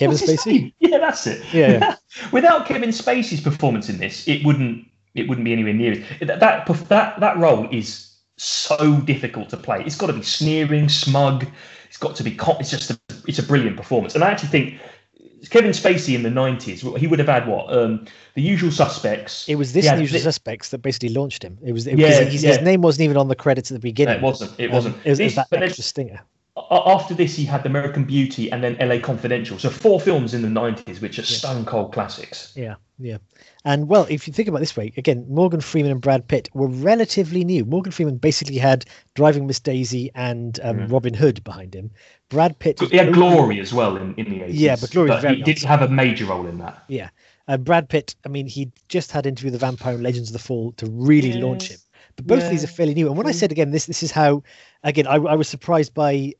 Kevin 0.00 0.16
Spacey. 0.16 0.72
Yeah, 0.80 0.98
that's 0.98 1.26
it. 1.26 1.42
Yeah. 1.52 1.70
yeah. 1.70 1.96
Without 2.32 2.66
Kevin 2.66 2.90
Spacey's 2.90 3.40
performance 3.40 3.88
in 3.88 3.98
this, 3.98 4.26
it 4.26 4.44
wouldn't 4.44 4.86
it 5.14 5.28
wouldn't 5.28 5.44
be 5.44 5.52
anywhere 5.52 5.74
near 5.74 5.92
it. 5.92 6.26
That 6.26 6.40
that 6.40 6.66
that, 6.88 7.20
that 7.20 7.36
role 7.36 7.68
is 7.70 8.16
so 8.36 9.00
difficult 9.00 9.50
to 9.50 9.56
play. 9.56 9.82
It's 9.84 9.96
got 9.96 10.06
to 10.06 10.12
be 10.14 10.22
sneering, 10.22 10.88
smug. 10.88 11.46
It's 11.88 11.98
got 11.98 12.16
to 12.16 12.22
be. 12.22 12.38
It's 12.58 12.70
just 12.70 12.90
a, 12.90 12.98
it's 13.26 13.38
a 13.38 13.42
brilliant 13.42 13.76
performance. 13.76 14.14
And 14.14 14.24
I 14.24 14.30
actually 14.30 14.48
think 14.48 14.80
Kevin 15.50 15.72
Spacey 15.72 16.14
in 16.14 16.22
the 16.22 16.30
nineties, 16.30 16.80
he 16.80 17.06
would 17.06 17.18
have 17.18 17.28
had 17.28 17.46
what? 17.46 17.72
Um, 17.72 18.06
the 18.34 18.42
Usual 18.42 18.70
Suspects. 18.70 19.48
It 19.48 19.56
was 19.56 19.72
this 19.72 19.84
Usual 19.84 20.20
Suspects 20.20 20.70
that 20.70 20.78
basically 20.78 21.10
launched 21.10 21.42
him. 21.42 21.58
It 21.62 21.72
was. 21.72 21.86
It, 21.86 21.98
yeah, 21.98 22.22
his, 22.22 22.42
yeah. 22.42 22.50
his, 22.50 22.62
name 22.62 22.80
wasn't 22.80 23.04
even 23.04 23.16
on 23.16 23.28
the 23.28 23.36
credits 23.36 23.70
at 23.70 23.74
the 23.74 23.80
beginning. 23.80 24.14
No, 24.14 24.18
it 24.18 24.22
wasn't. 24.22 24.58
It 24.58 24.70
wasn't. 24.70 24.94
Um, 24.94 25.00
it 25.04 25.10
was, 25.10 25.18
this, 25.18 25.36
it 25.36 25.38
was 25.38 25.48
that 25.50 25.62
extra 25.62 25.84
stinger 25.84 26.20
after 26.70 27.14
this, 27.14 27.34
he 27.34 27.44
had 27.44 27.64
American 27.66 28.04
Beauty 28.04 28.50
and 28.50 28.62
then 28.62 28.76
LA 28.80 28.98
Confidential. 28.98 29.58
So 29.58 29.70
four 29.70 30.00
films 30.00 30.34
in 30.34 30.42
the 30.42 30.48
90s, 30.48 31.00
which 31.00 31.18
are 31.18 31.22
yeah. 31.22 31.38
stone 31.38 31.64
cold 31.64 31.92
classics. 31.92 32.52
Yeah, 32.56 32.74
yeah. 32.98 33.18
And 33.64 33.88
well, 33.88 34.06
if 34.08 34.26
you 34.26 34.32
think 34.32 34.48
about 34.48 34.58
it 34.58 34.60
this 34.60 34.76
way, 34.76 34.92
again, 34.96 35.26
Morgan 35.28 35.60
Freeman 35.60 35.92
and 35.92 36.00
Brad 36.00 36.26
Pitt 36.26 36.48
were 36.54 36.68
relatively 36.68 37.44
new. 37.44 37.64
Morgan 37.64 37.92
Freeman 37.92 38.16
basically 38.16 38.58
had 38.58 38.84
Driving 39.14 39.46
Miss 39.46 39.60
Daisy 39.60 40.10
and 40.14 40.58
um, 40.62 40.78
mm. 40.78 40.92
Robin 40.92 41.14
Hood 41.14 41.44
behind 41.44 41.74
him. 41.74 41.90
Brad 42.30 42.58
Pitt. 42.58 42.80
He 42.80 42.96
had 42.96 43.12
Glory 43.12 43.60
as 43.60 43.74
well 43.74 43.96
in, 43.96 44.14
in 44.14 44.30
the 44.30 44.40
80s. 44.40 44.50
Yeah, 44.52 44.76
but 44.80 44.90
Glory 44.90 45.08
but 45.08 45.36
he 45.36 45.42
did 45.42 45.58
have 45.60 45.82
a 45.82 45.88
major 45.88 46.26
role 46.26 46.46
in 46.46 46.58
that. 46.58 46.84
Yeah. 46.88 47.10
Uh, 47.48 47.56
Brad 47.56 47.88
Pitt, 47.88 48.14
I 48.24 48.28
mean, 48.28 48.46
he 48.46 48.70
just 48.88 49.10
had 49.10 49.26
Interview 49.26 49.50
with 49.50 49.60
the 49.60 49.66
Vampire 49.66 49.94
and 49.94 50.02
Legends 50.02 50.28
of 50.28 50.32
the 50.32 50.38
Fall 50.38 50.72
to 50.72 50.86
really 50.86 51.30
yes. 51.30 51.42
launch 51.42 51.68
him. 51.68 51.78
But 52.16 52.26
both 52.26 52.38
yeah. 52.40 52.44
of 52.46 52.50
these 52.50 52.64
are 52.64 52.68
fairly 52.68 52.94
new. 52.94 53.08
And 53.08 53.16
when 53.16 53.26
I 53.26 53.32
said 53.32 53.50
again, 53.50 53.70
this 53.70 53.86
this 53.86 54.02
is 54.02 54.10
how, 54.10 54.42
again, 54.84 55.06
I, 55.06 55.14
I 55.14 55.34
was 55.34 55.48
surprised 55.48 55.94
by 55.94 56.34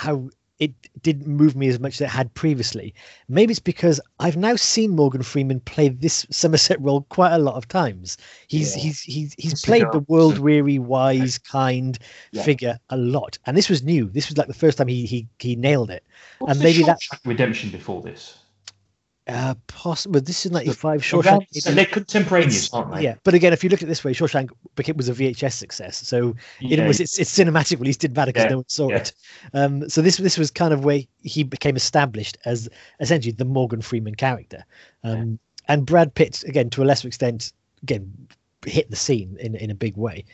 how 0.00 0.30
it 0.60 0.72
didn't 1.02 1.26
move 1.26 1.56
me 1.56 1.68
as 1.68 1.80
much 1.80 1.94
as 1.94 2.02
it 2.02 2.08
had 2.10 2.32
previously. 2.34 2.94
Maybe 3.28 3.52
it's 3.52 3.58
because 3.58 3.98
I've 4.20 4.36
now 4.36 4.56
seen 4.56 4.90
Morgan 4.90 5.22
Freeman 5.22 5.60
play 5.60 5.88
this 5.88 6.26
Somerset 6.30 6.80
role 6.82 7.06
quite 7.08 7.32
a 7.32 7.38
lot 7.38 7.54
of 7.54 7.66
times. 7.66 8.18
He's 8.46 8.76
yeah. 8.76 8.82
he's 8.82 9.00
he's 9.00 9.34
he's 9.38 9.62
played 9.62 9.86
the 9.92 10.04
world 10.06 10.38
weary, 10.38 10.78
wise, 10.78 11.38
kind 11.38 11.98
yeah. 12.32 12.42
figure 12.42 12.78
a 12.90 12.98
lot, 12.98 13.38
and 13.46 13.56
this 13.56 13.70
was 13.70 13.82
new. 13.82 14.10
This 14.10 14.28
was 14.28 14.36
like 14.36 14.48
the 14.48 14.54
first 14.54 14.76
time 14.76 14.88
he 14.88 15.06
he 15.06 15.26
he 15.38 15.56
nailed 15.56 15.90
it. 15.90 16.04
What's 16.38 16.52
and 16.52 16.62
maybe 16.62 16.82
that 16.84 16.98
redemption 17.24 17.70
before 17.70 18.02
this. 18.02 18.39
Uh, 19.26 19.54
possible. 19.66 20.20
This 20.20 20.44
is 20.46 20.52
ninety 20.52 20.72
five. 20.72 21.02
Shawshank. 21.02 21.46
So 21.52 21.70
they're 21.72 21.84
contemporaneous, 21.84 22.72
aren't 22.72 22.94
they? 22.94 23.02
Yeah, 23.02 23.14
but 23.22 23.34
again, 23.34 23.52
if 23.52 23.62
you 23.62 23.70
look 23.70 23.80
at 23.80 23.84
it 23.84 23.86
this 23.86 24.02
way, 24.02 24.12
Shawshank 24.12 24.50
it 24.78 24.96
was 24.96 25.08
a 25.08 25.14
VHS 25.14 25.52
success. 25.52 25.96
So 25.98 26.34
yeah. 26.58 26.82
it 26.82 26.88
was 26.88 27.00
its, 27.00 27.18
its 27.18 27.36
cinematic 27.36 27.78
release 27.78 27.96
didn't 27.96 28.16
matter 28.16 28.30
because 28.32 28.44
yeah. 28.44 28.50
no 28.50 28.56
one 28.56 28.68
saw 28.68 28.88
yeah. 28.88 28.96
it. 28.96 29.12
Um, 29.54 29.88
so 29.88 30.02
this 30.02 30.16
this 30.16 30.38
was 30.38 30.50
kind 30.50 30.72
of 30.72 30.84
where 30.84 31.00
he 31.22 31.44
became 31.44 31.76
established 31.76 32.38
as 32.44 32.68
essentially 32.98 33.32
the 33.32 33.44
Morgan 33.44 33.82
Freeman 33.82 34.14
character. 34.14 34.64
Um, 35.04 35.38
and 35.68 35.86
Brad 35.86 36.14
Pitt, 36.14 36.42
again, 36.44 36.70
to 36.70 36.82
a 36.82 36.84
lesser 36.84 37.06
extent, 37.06 37.52
again 37.82 38.12
hit 38.66 38.90
the 38.90 38.96
scene 38.96 39.36
in 39.40 39.54
in 39.54 39.70
a 39.70 39.74
big 39.74 39.96
way 39.96 40.24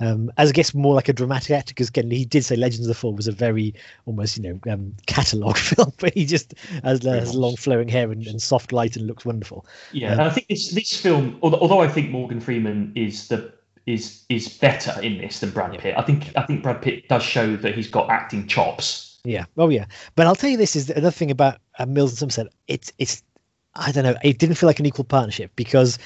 um, 0.00 0.30
as 0.36 0.50
I 0.50 0.52
guess 0.52 0.74
more 0.74 0.94
like 0.94 1.08
a 1.08 1.12
dramatic 1.12 1.50
actor 1.52 1.72
because 1.72 1.88
again 1.88 2.10
he 2.10 2.24
did 2.24 2.44
say 2.44 2.56
Legends 2.56 2.86
of 2.86 2.88
the 2.88 2.94
Fall 2.94 3.14
was 3.14 3.28
a 3.28 3.32
very 3.32 3.74
almost 4.06 4.36
you 4.36 4.42
know 4.42 4.72
um, 4.72 4.94
catalogue 5.06 5.56
film, 5.58 5.92
but 5.98 6.12
he 6.14 6.26
just 6.26 6.54
has, 6.82 7.02
has 7.04 7.34
long 7.34 7.56
flowing 7.56 7.88
hair 7.88 8.10
and, 8.10 8.26
and, 8.26 8.42
soft 8.42 8.72
light 8.72 8.96
and 8.96 9.06
looks 9.06 9.24
wonderful. 9.24 9.66
Yeah, 9.92 10.12
um, 10.12 10.20
and 10.20 10.22
I 10.22 10.30
think 10.30 10.48
this 10.48 10.70
this 10.70 11.00
film, 11.00 11.38
although, 11.42 11.58
although 11.58 11.80
I 11.80 11.88
think 11.88 12.10
Morgan 12.10 12.40
Freeman 12.40 12.92
is 12.94 13.28
the 13.28 13.52
is 13.86 14.24
is 14.28 14.48
better 14.48 15.00
in 15.02 15.18
this 15.18 15.40
than 15.40 15.50
Brad 15.50 15.78
Pitt. 15.78 15.94
I 15.96 16.02
think 16.02 16.32
I 16.36 16.42
think 16.42 16.62
Brad 16.62 16.82
Pitt 16.82 17.08
does 17.08 17.22
show 17.22 17.56
that 17.56 17.74
he's 17.74 17.88
got 17.88 18.10
acting 18.10 18.46
chops. 18.46 19.20
Yeah. 19.24 19.44
Oh 19.56 19.68
yeah. 19.68 19.86
But 20.16 20.26
I'll 20.26 20.34
tell 20.34 20.50
you 20.50 20.56
this 20.56 20.76
is 20.76 20.90
another 20.90 21.10
thing 21.10 21.30
about 21.30 21.58
uh, 21.78 21.86
Mills 21.86 22.10
and 22.10 22.18
Somerset. 22.18 22.52
It's 22.68 22.92
it's 22.98 23.22
I 23.76 23.92
don't 23.92 24.04
know. 24.04 24.16
It 24.22 24.38
didn't 24.38 24.56
feel 24.56 24.68
like 24.68 24.78
an 24.78 24.86
equal 24.86 25.04
partnership 25.04 25.50
because 25.56 25.98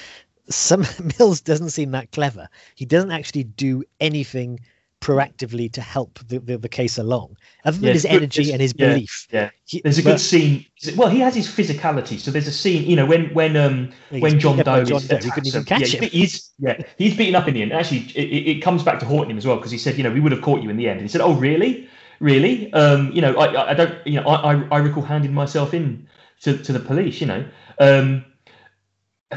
some 0.49 0.85
Mills 1.19 1.41
doesn't 1.41 1.69
seem 1.69 1.91
that 1.91 2.11
clever. 2.11 2.49
He 2.75 2.85
doesn't 2.85 3.11
actually 3.11 3.43
do 3.43 3.83
anything 3.99 4.59
proactively 5.01 5.71
to 5.71 5.81
help 5.81 6.19
the, 6.27 6.39
the, 6.39 6.57
the 6.57 6.67
case 6.67 6.97
along, 6.97 7.37
other 7.63 7.77
than 7.77 7.87
yeah, 7.87 7.93
his 7.93 8.05
energy 8.05 8.51
and 8.51 8.61
his 8.61 8.73
yeah, 8.75 8.87
belief. 8.87 9.27
Yeah, 9.31 9.49
he, 9.65 9.81
there's 9.81 9.97
a 9.97 10.03
but, 10.03 10.11
good 10.11 10.19
scene. 10.19 10.65
Well, 10.95 11.07
he 11.07 11.19
has 11.19 11.33
his 11.33 11.47
physicality. 11.47 12.19
So 12.19 12.31
there's 12.31 12.47
a 12.47 12.51
scene, 12.51 12.83
you 12.83 12.95
know, 12.95 13.05
when 13.05 13.33
when 13.33 13.55
um 13.55 13.91
when 14.09 14.39
John 14.39 14.57
Doe 14.57 14.83
John 14.83 15.01
Doe, 15.01 15.17
he 15.17 15.31
couldn't 15.31 15.47
even 15.47 15.63
catch 15.63 15.93
yeah, 15.93 16.01
him. 16.01 16.09
He's 16.09 16.51
yeah, 16.59 16.81
he's 16.97 17.15
beaten 17.15 17.35
up 17.35 17.47
in 17.47 17.53
the 17.53 17.61
end. 17.61 17.71
Actually, 17.71 17.99
it, 18.15 18.57
it 18.57 18.61
comes 18.61 18.83
back 18.83 18.99
to 18.99 19.05
haunting 19.05 19.31
him 19.31 19.37
as 19.37 19.47
well 19.47 19.55
because 19.55 19.71
he 19.71 19.77
said, 19.77 19.97
you 19.97 20.03
know, 20.03 20.11
we 20.11 20.19
would 20.19 20.31
have 20.31 20.41
caught 20.41 20.61
you 20.61 20.69
in 20.69 20.77
the 20.77 20.89
end. 20.89 20.99
And 20.99 21.07
he 21.07 21.11
said, 21.11 21.21
oh 21.21 21.33
really, 21.33 21.87
really? 22.19 22.71
Um, 22.73 23.11
you 23.13 23.21
know, 23.21 23.37
I 23.37 23.71
I 23.71 23.73
don't, 23.73 24.05
you 24.05 24.19
know, 24.19 24.27
I 24.27 24.53
I, 24.53 24.67
I 24.71 24.77
recall 24.79 25.03
handing 25.03 25.33
myself 25.33 25.73
in 25.73 26.07
to 26.41 26.57
to 26.57 26.73
the 26.73 26.79
police. 26.79 27.21
You 27.21 27.27
know, 27.27 27.45
um 27.79 28.25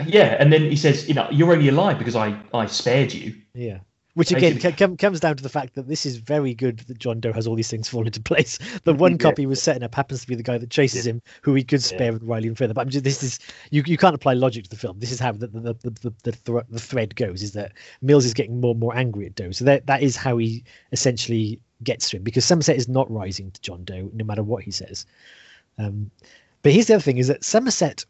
yeah, 0.06 0.36
and 0.38 0.52
then 0.52 0.62
he 0.62 0.76
says, 0.76 1.08
you 1.08 1.14
know, 1.14 1.28
you're 1.30 1.52
only 1.52 1.68
alive 1.68 1.98
because 1.98 2.16
I 2.16 2.38
I 2.54 2.66
spared 2.66 3.12
you. 3.12 3.34
Yeah. 3.54 3.78
Which 4.14 4.30
again 4.30 4.60
c- 4.60 4.96
comes 4.96 5.20
down 5.20 5.36
to 5.36 5.42
the 5.42 5.48
fact 5.48 5.74
that 5.74 5.88
this 5.88 6.04
is 6.04 6.16
very 6.16 6.52
good 6.52 6.80
that 6.80 6.98
John 6.98 7.18
Doe 7.18 7.32
has 7.32 7.46
all 7.46 7.54
these 7.54 7.70
things 7.70 7.88
fall 7.88 8.04
into 8.04 8.20
place. 8.20 8.58
The 8.84 8.92
one 8.92 9.12
yeah. 9.12 9.18
copy 9.18 9.46
was 9.46 9.62
setting 9.62 9.82
up 9.82 9.94
happens 9.94 10.20
to 10.20 10.26
be 10.26 10.34
the 10.34 10.42
guy 10.42 10.58
that 10.58 10.68
chases 10.68 11.06
yeah. 11.06 11.12
him, 11.12 11.22
who 11.40 11.54
he 11.54 11.62
could 11.64 11.82
spare 11.82 12.08
yeah. 12.08 12.10
with 12.10 12.22
Riley 12.22 12.48
and 12.48 12.58
further. 12.58 12.74
But 12.74 12.88
just, 12.88 13.04
this 13.04 13.22
is 13.22 13.38
you, 13.70 13.82
you 13.86 13.96
can't 13.96 14.14
apply 14.14 14.34
logic 14.34 14.64
to 14.64 14.70
the 14.70 14.76
film. 14.76 14.98
This 14.98 15.12
is 15.12 15.18
how 15.18 15.32
the 15.32 15.46
the 15.46 15.60
the, 15.60 15.90
the, 15.90 16.14
the, 16.24 16.32
th- 16.32 16.64
the 16.68 16.80
thread 16.80 17.16
goes: 17.16 17.42
is 17.42 17.52
that 17.52 17.72
Mills 18.02 18.26
is 18.26 18.34
getting 18.34 18.60
more 18.60 18.72
and 18.72 18.80
more 18.80 18.94
angry 18.94 19.24
at 19.24 19.34
Doe. 19.34 19.50
So 19.52 19.64
that 19.64 19.86
that 19.86 20.02
is 20.02 20.14
how 20.14 20.36
he 20.36 20.62
essentially 20.92 21.58
gets 21.82 22.10
to 22.10 22.18
him 22.18 22.22
because 22.22 22.44
Somerset 22.44 22.76
is 22.76 22.88
not 22.88 23.10
rising 23.10 23.50
to 23.50 23.60
John 23.62 23.82
Doe 23.84 24.10
no 24.12 24.24
matter 24.26 24.42
what 24.42 24.62
he 24.62 24.70
says. 24.70 25.06
Um, 25.78 26.10
but 26.60 26.72
here's 26.72 26.86
the 26.86 26.94
other 26.94 27.02
thing: 27.02 27.16
is 27.16 27.28
that 27.28 27.44
Somerset 27.44 28.04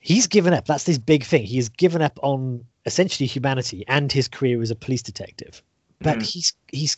he's 0.00 0.26
given 0.26 0.52
up. 0.52 0.66
That's 0.66 0.86
his 0.86 0.98
big 0.98 1.24
thing. 1.24 1.44
He 1.44 1.56
has 1.56 1.68
given 1.68 2.02
up 2.02 2.18
on 2.22 2.64
essentially 2.86 3.26
humanity 3.26 3.84
and 3.88 4.10
his 4.10 4.28
career 4.28 4.62
as 4.62 4.70
a 4.70 4.76
police 4.76 5.02
detective. 5.02 5.62
But 6.00 6.18
mm. 6.18 6.22
he's 6.22 6.52
he's 6.68 6.96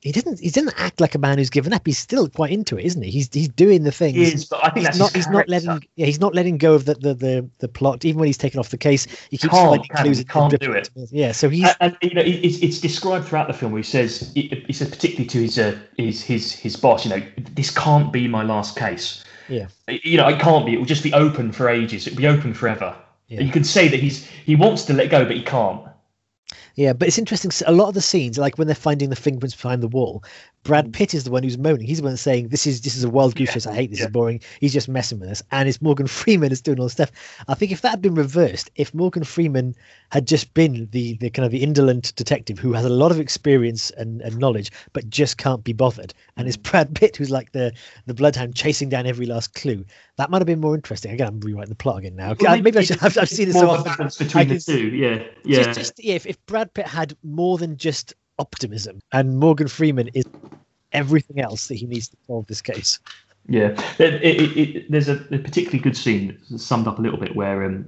he 0.00 0.12
didn't 0.12 0.38
he 0.38 0.50
didn't 0.50 0.74
act 0.76 1.00
like 1.00 1.14
a 1.14 1.18
man 1.18 1.38
who's 1.38 1.50
given 1.50 1.72
up. 1.72 1.84
He's 1.84 1.98
still 1.98 2.28
quite 2.28 2.52
into 2.52 2.78
it, 2.78 2.84
isn't 2.84 3.02
he? 3.02 3.10
He's 3.10 3.28
he's 3.32 3.48
doing 3.48 3.82
the 3.82 3.90
things. 3.90 4.14
He 4.14 4.22
is, 4.22 4.44
but 4.44 4.64
I 4.64 4.70
think 4.70 4.86
he's 4.86 4.98
not 4.98 5.12
he's 5.16 5.28
not 5.28 5.48
letting 5.48 5.82
yeah 5.96 6.06
he's 6.06 6.20
not 6.20 6.34
letting 6.34 6.58
go 6.58 6.74
of 6.74 6.84
the, 6.84 6.94
the 6.94 7.14
the 7.14 7.50
the 7.58 7.68
plot. 7.68 8.04
Even 8.04 8.20
when 8.20 8.26
he's 8.26 8.38
taken 8.38 8.60
off 8.60 8.68
the 8.68 8.78
case, 8.78 9.06
he 9.30 9.36
keeps 9.36 9.52
can't, 9.52 9.68
finding 9.68 9.88
clues. 9.96 10.18
He 10.18 10.24
can't 10.24 10.60
do 10.60 10.70
it. 10.72 10.90
Yeah, 11.10 11.32
so 11.32 11.48
he's 11.48 11.68
and, 11.80 11.96
and 12.00 12.10
you 12.10 12.14
know 12.14 12.22
it's, 12.24 12.58
it's 12.58 12.80
described 12.80 13.26
throughout 13.26 13.48
the 13.48 13.54
film 13.54 13.72
where 13.72 13.80
he 13.80 13.84
says 13.84 14.30
he 14.34 14.64
says 14.72 14.90
particularly 14.90 15.26
to 15.26 15.42
his 15.42 15.58
uh, 15.58 15.76
his 15.96 16.22
his 16.22 16.52
his 16.52 16.76
boss, 16.76 17.04
you 17.04 17.10
know, 17.10 17.22
this 17.54 17.70
can't 17.70 18.12
be 18.12 18.28
my 18.28 18.44
last 18.44 18.76
case. 18.76 19.24
Yeah. 19.48 19.68
You 19.88 20.16
know, 20.16 20.28
it 20.28 20.40
can't 20.40 20.66
be. 20.66 20.74
It 20.74 20.78
will 20.78 20.86
just 20.86 21.02
be 21.02 21.12
open 21.12 21.52
for 21.52 21.68
ages. 21.68 22.06
It'll 22.06 22.16
be 22.16 22.26
open 22.26 22.54
forever. 22.54 22.96
Yeah. 23.28 23.40
You 23.40 23.52
can 23.52 23.64
say 23.64 23.88
that 23.88 24.00
he's 24.00 24.26
he 24.26 24.56
wants 24.56 24.84
to 24.84 24.92
let 24.92 25.10
go, 25.10 25.24
but 25.24 25.36
he 25.36 25.42
can't. 25.42 25.86
Yeah, 26.76 26.92
but 26.92 27.08
it's 27.08 27.18
interesting. 27.18 27.50
A 27.66 27.72
lot 27.72 27.88
of 27.88 27.94
the 27.94 28.02
scenes, 28.02 28.36
like 28.36 28.58
when 28.58 28.66
they're 28.66 28.74
finding 28.74 29.08
the 29.08 29.16
fingerprints 29.16 29.56
behind 29.56 29.82
the 29.82 29.88
wall, 29.88 30.22
Brad 30.62 30.88
mm. 30.88 30.92
Pitt 30.92 31.14
is 31.14 31.24
the 31.24 31.30
one 31.30 31.42
who's 31.42 31.56
moaning. 31.56 31.86
He's 31.86 31.98
the 31.98 32.04
one 32.04 32.18
saying, 32.18 32.48
"This 32.48 32.66
is 32.66 32.82
this 32.82 32.94
is 32.94 33.02
a 33.02 33.08
wild 33.08 33.34
goose 33.34 33.50
chase. 33.50 33.66
I 33.66 33.74
hate 33.74 33.90
this. 33.90 34.00
Yeah. 34.00 34.06
It's 34.06 34.12
boring." 34.12 34.40
He's 34.60 34.74
just 34.74 34.86
messing 34.86 35.18
with 35.18 35.30
us, 35.30 35.42
and 35.50 35.70
it's 35.70 35.80
Morgan 35.80 36.06
Freeman 36.18 36.52
is 36.52 36.60
doing 36.60 36.78
all 36.78 36.86
the 36.86 36.90
stuff. 36.90 37.10
I 37.48 37.54
think 37.54 37.72
if 37.72 37.80
that 37.80 37.90
had 37.90 38.02
been 38.02 38.14
reversed, 38.14 38.70
if 38.76 38.92
Morgan 38.92 39.24
Freeman 39.24 39.74
had 40.10 40.26
just 40.26 40.52
been 40.52 40.86
the 40.92 41.14
the 41.14 41.30
kind 41.30 41.46
of 41.46 41.52
the 41.52 41.62
indolent 41.62 42.14
detective 42.14 42.58
who 42.58 42.74
has 42.74 42.84
a 42.84 42.90
lot 42.90 43.10
of 43.10 43.20
experience 43.20 43.90
and, 43.92 44.20
and 44.20 44.36
knowledge, 44.36 44.70
but 44.92 45.08
just 45.08 45.38
can't 45.38 45.64
be 45.64 45.72
bothered, 45.72 46.12
and 46.36 46.46
it's 46.46 46.58
mm. 46.58 46.70
Brad 46.70 46.94
Pitt 46.94 47.16
who's 47.16 47.30
like 47.30 47.52
the 47.52 47.72
the 48.04 48.14
bloodhound 48.14 48.54
chasing 48.54 48.90
down 48.90 49.06
every 49.06 49.24
last 49.24 49.54
clue, 49.54 49.82
that 50.16 50.30
might 50.30 50.38
have 50.38 50.46
been 50.46 50.60
more 50.60 50.74
interesting. 50.74 51.12
Again, 51.12 51.28
I'm 51.28 51.40
rewriting 51.40 51.68
the 51.68 51.76
plot 51.76 51.98
again 51.98 52.16
now. 52.16 52.34
Well, 52.40 52.60
maybe 52.60 52.78
I 52.78 52.82
should 52.82 53.00
have. 53.00 53.16
I've 53.18 53.28
seen 53.28 53.48
this 53.48 53.58
so 53.58 53.70
often. 53.70 54.08
Between 54.18 54.48
the 54.48 54.58
two, 54.58 54.88
yeah, 54.88 55.22
yeah. 55.44 55.62
Just, 55.62 55.78
just 55.78 56.04
yeah, 56.04 56.14
if, 56.14 56.26
if 56.26 56.44
Brad 56.46 56.72
Pitt 56.72 56.86
had 56.86 57.16
more 57.22 57.58
than 57.58 57.76
just 57.76 58.14
optimism, 58.38 59.00
and 59.12 59.38
Morgan 59.38 59.68
Freeman 59.68 60.08
is 60.14 60.24
everything 60.92 61.40
else 61.40 61.68
that 61.68 61.74
he 61.74 61.86
needs 61.86 62.08
to 62.08 62.16
solve 62.26 62.46
this 62.46 62.62
case. 62.62 62.98
Yeah, 63.48 63.80
it, 63.98 64.14
it, 64.24 64.56
it, 64.56 64.90
there's 64.90 65.08
a, 65.08 65.14
a, 65.30 65.38
particularly 65.38 65.78
good 65.78 65.96
scene 65.96 66.36
summed 66.56 66.88
up 66.88 66.98
a 66.98 67.02
little 67.02 67.18
bit 67.18 67.36
where 67.36 67.64
um, 67.64 67.86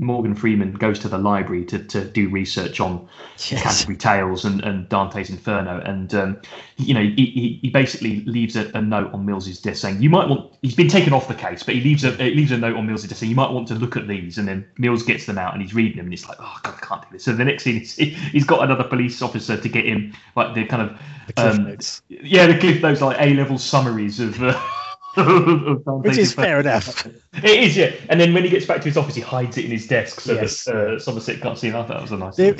Morgan 0.00 0.34
Freeman 0.34 0.72
goes 0.72 0.98
to 1.00 1.08
the 1.08 1.18
library 1.18 1.64
to, 1.66 1.78
to 1.78 2.04
do 2.04 2.28
research 2.28 2.80
on 2.80 3.06
yes. 3.50 3.62
Canterbury 3.62 3.96
Tales 3.96 4.44
and, 4.44 4.62
and 4.62 4.88
Dante's 4.88 5.30
Inferno, 5.30 5.80
and 5.80 6.14
um, 6.14 6.40
you 6.76 6.94
know 6.94 7.02
he, 7.02 7.58
he 7.62 7.70
basically 7.70 8.24
leaves 8.24 8.56
a, 8.56 8.70
a, 8.74 8.80
note 8.80 9.12
on 9.12 9.26
Mills's 9.26 9.60
desk 9.60 9.82
saying 9.82 10.02
you 10.02 10.10
might 10.10 10.28
want. 10.28 10.52
He's 10.62 10.74
been 10.74 10.88
taken 10.88 11.12
off 11.12 11.28
the 11.28 11.34
case, 11.34 11.62
but 11.62 11.74
he 11.74 11.80
leaves 11.80 12.04
a 12.04 12.10
he 12.12 12.34
leaves 12.34 12.52
a 12.52 12.58
note 12.58 12.76
on 12.76 12.86
Mills's 12.86 13.08
desk 13.08 13.20
saying 13.20 13.30
you 13.30 13.36
might 13.36 13.50
want 13.50 13.68
to 13.68 13.74
look 13.74 13.96
at 13.96 14.08
these, 14.08 14.38
and 14.38 14.48
then 14.48 14.66
Mills 14.78 15.02
gets 15.02 15.26
them 15.26 15.38
out 15.38 15.52
and 15.52 15.62
he's 15.62 15.74
reading 15.74 15.96
them, 15.96 16.06
and 16.06 16.12
he's 16.12 16.26
like, 16.26 16.38
oh 16.40 16.58
God, 16.62 16.74
I 16.74 16.86
can't 16.86 17.02
do 17.02 17.08
this. 17.12 17.24
So 17.24 17.32
the 17.32 17.44
next 17.44 17.64
scene, 17.64 17.82
is, 17.82 17.94
he's 17.96 18.44
got 18.44 18.62
another 18.62 18.84
police 18.84 19.22
officer 19.22 19.56
to 19.56 19.68
get 19.68 19.84
him 19.84 20.14
like 20.36 20.54
the 20.54 20.64
kind 20.66 20.90
of 20.90 21.00
the 21.36 21.50
um, 21.50 21.76
yeah, 22.08 22.46
the 22.46 22.58
cliff 22.58 22.82
notes 22.82 23.00
like 23.00 23.16
A 23.20 23.34
level 23.34 23.58
summaries 23.58 24.20
of. 24.20 24.42
Uh, 24.42 24.60
Which 25.16 26.18
is 26.18 26.34
fair 26.34 26.60
enough. 26.60 27.06
It 27.32 27.62
is, 27.62 27.76
yeah. 27.76 27.92
And 28.08 28.20
then 28.20 28.34
when 28.34 28.42
he 28.42 28.50
gets 28.50 28.66
back 28.66 28.78
to 28.78 28.88
his 28.88 28.96
office, 28.96 29.14
he 29.14 29.20
hides 29.20 29.56
it 29.56 29.64
in 29.64 29.70
his 29.70 29.86
desk 29.86 30.20
so 30.20 30.34
yes. 30.34 30.64
that 30.64 30.74
uh, 30.74 30.98
Somerset 30.98 31.40
can't 31.40 31.56
see 31.56 31.68
it. 31.68 31.74
I 31.74 31.78
thought 31.84 31.88
that 31.88 32.02
was 32.02 32.10
a 32.10 32.16
nice. 32.16 32.34
There, 32.34 32.52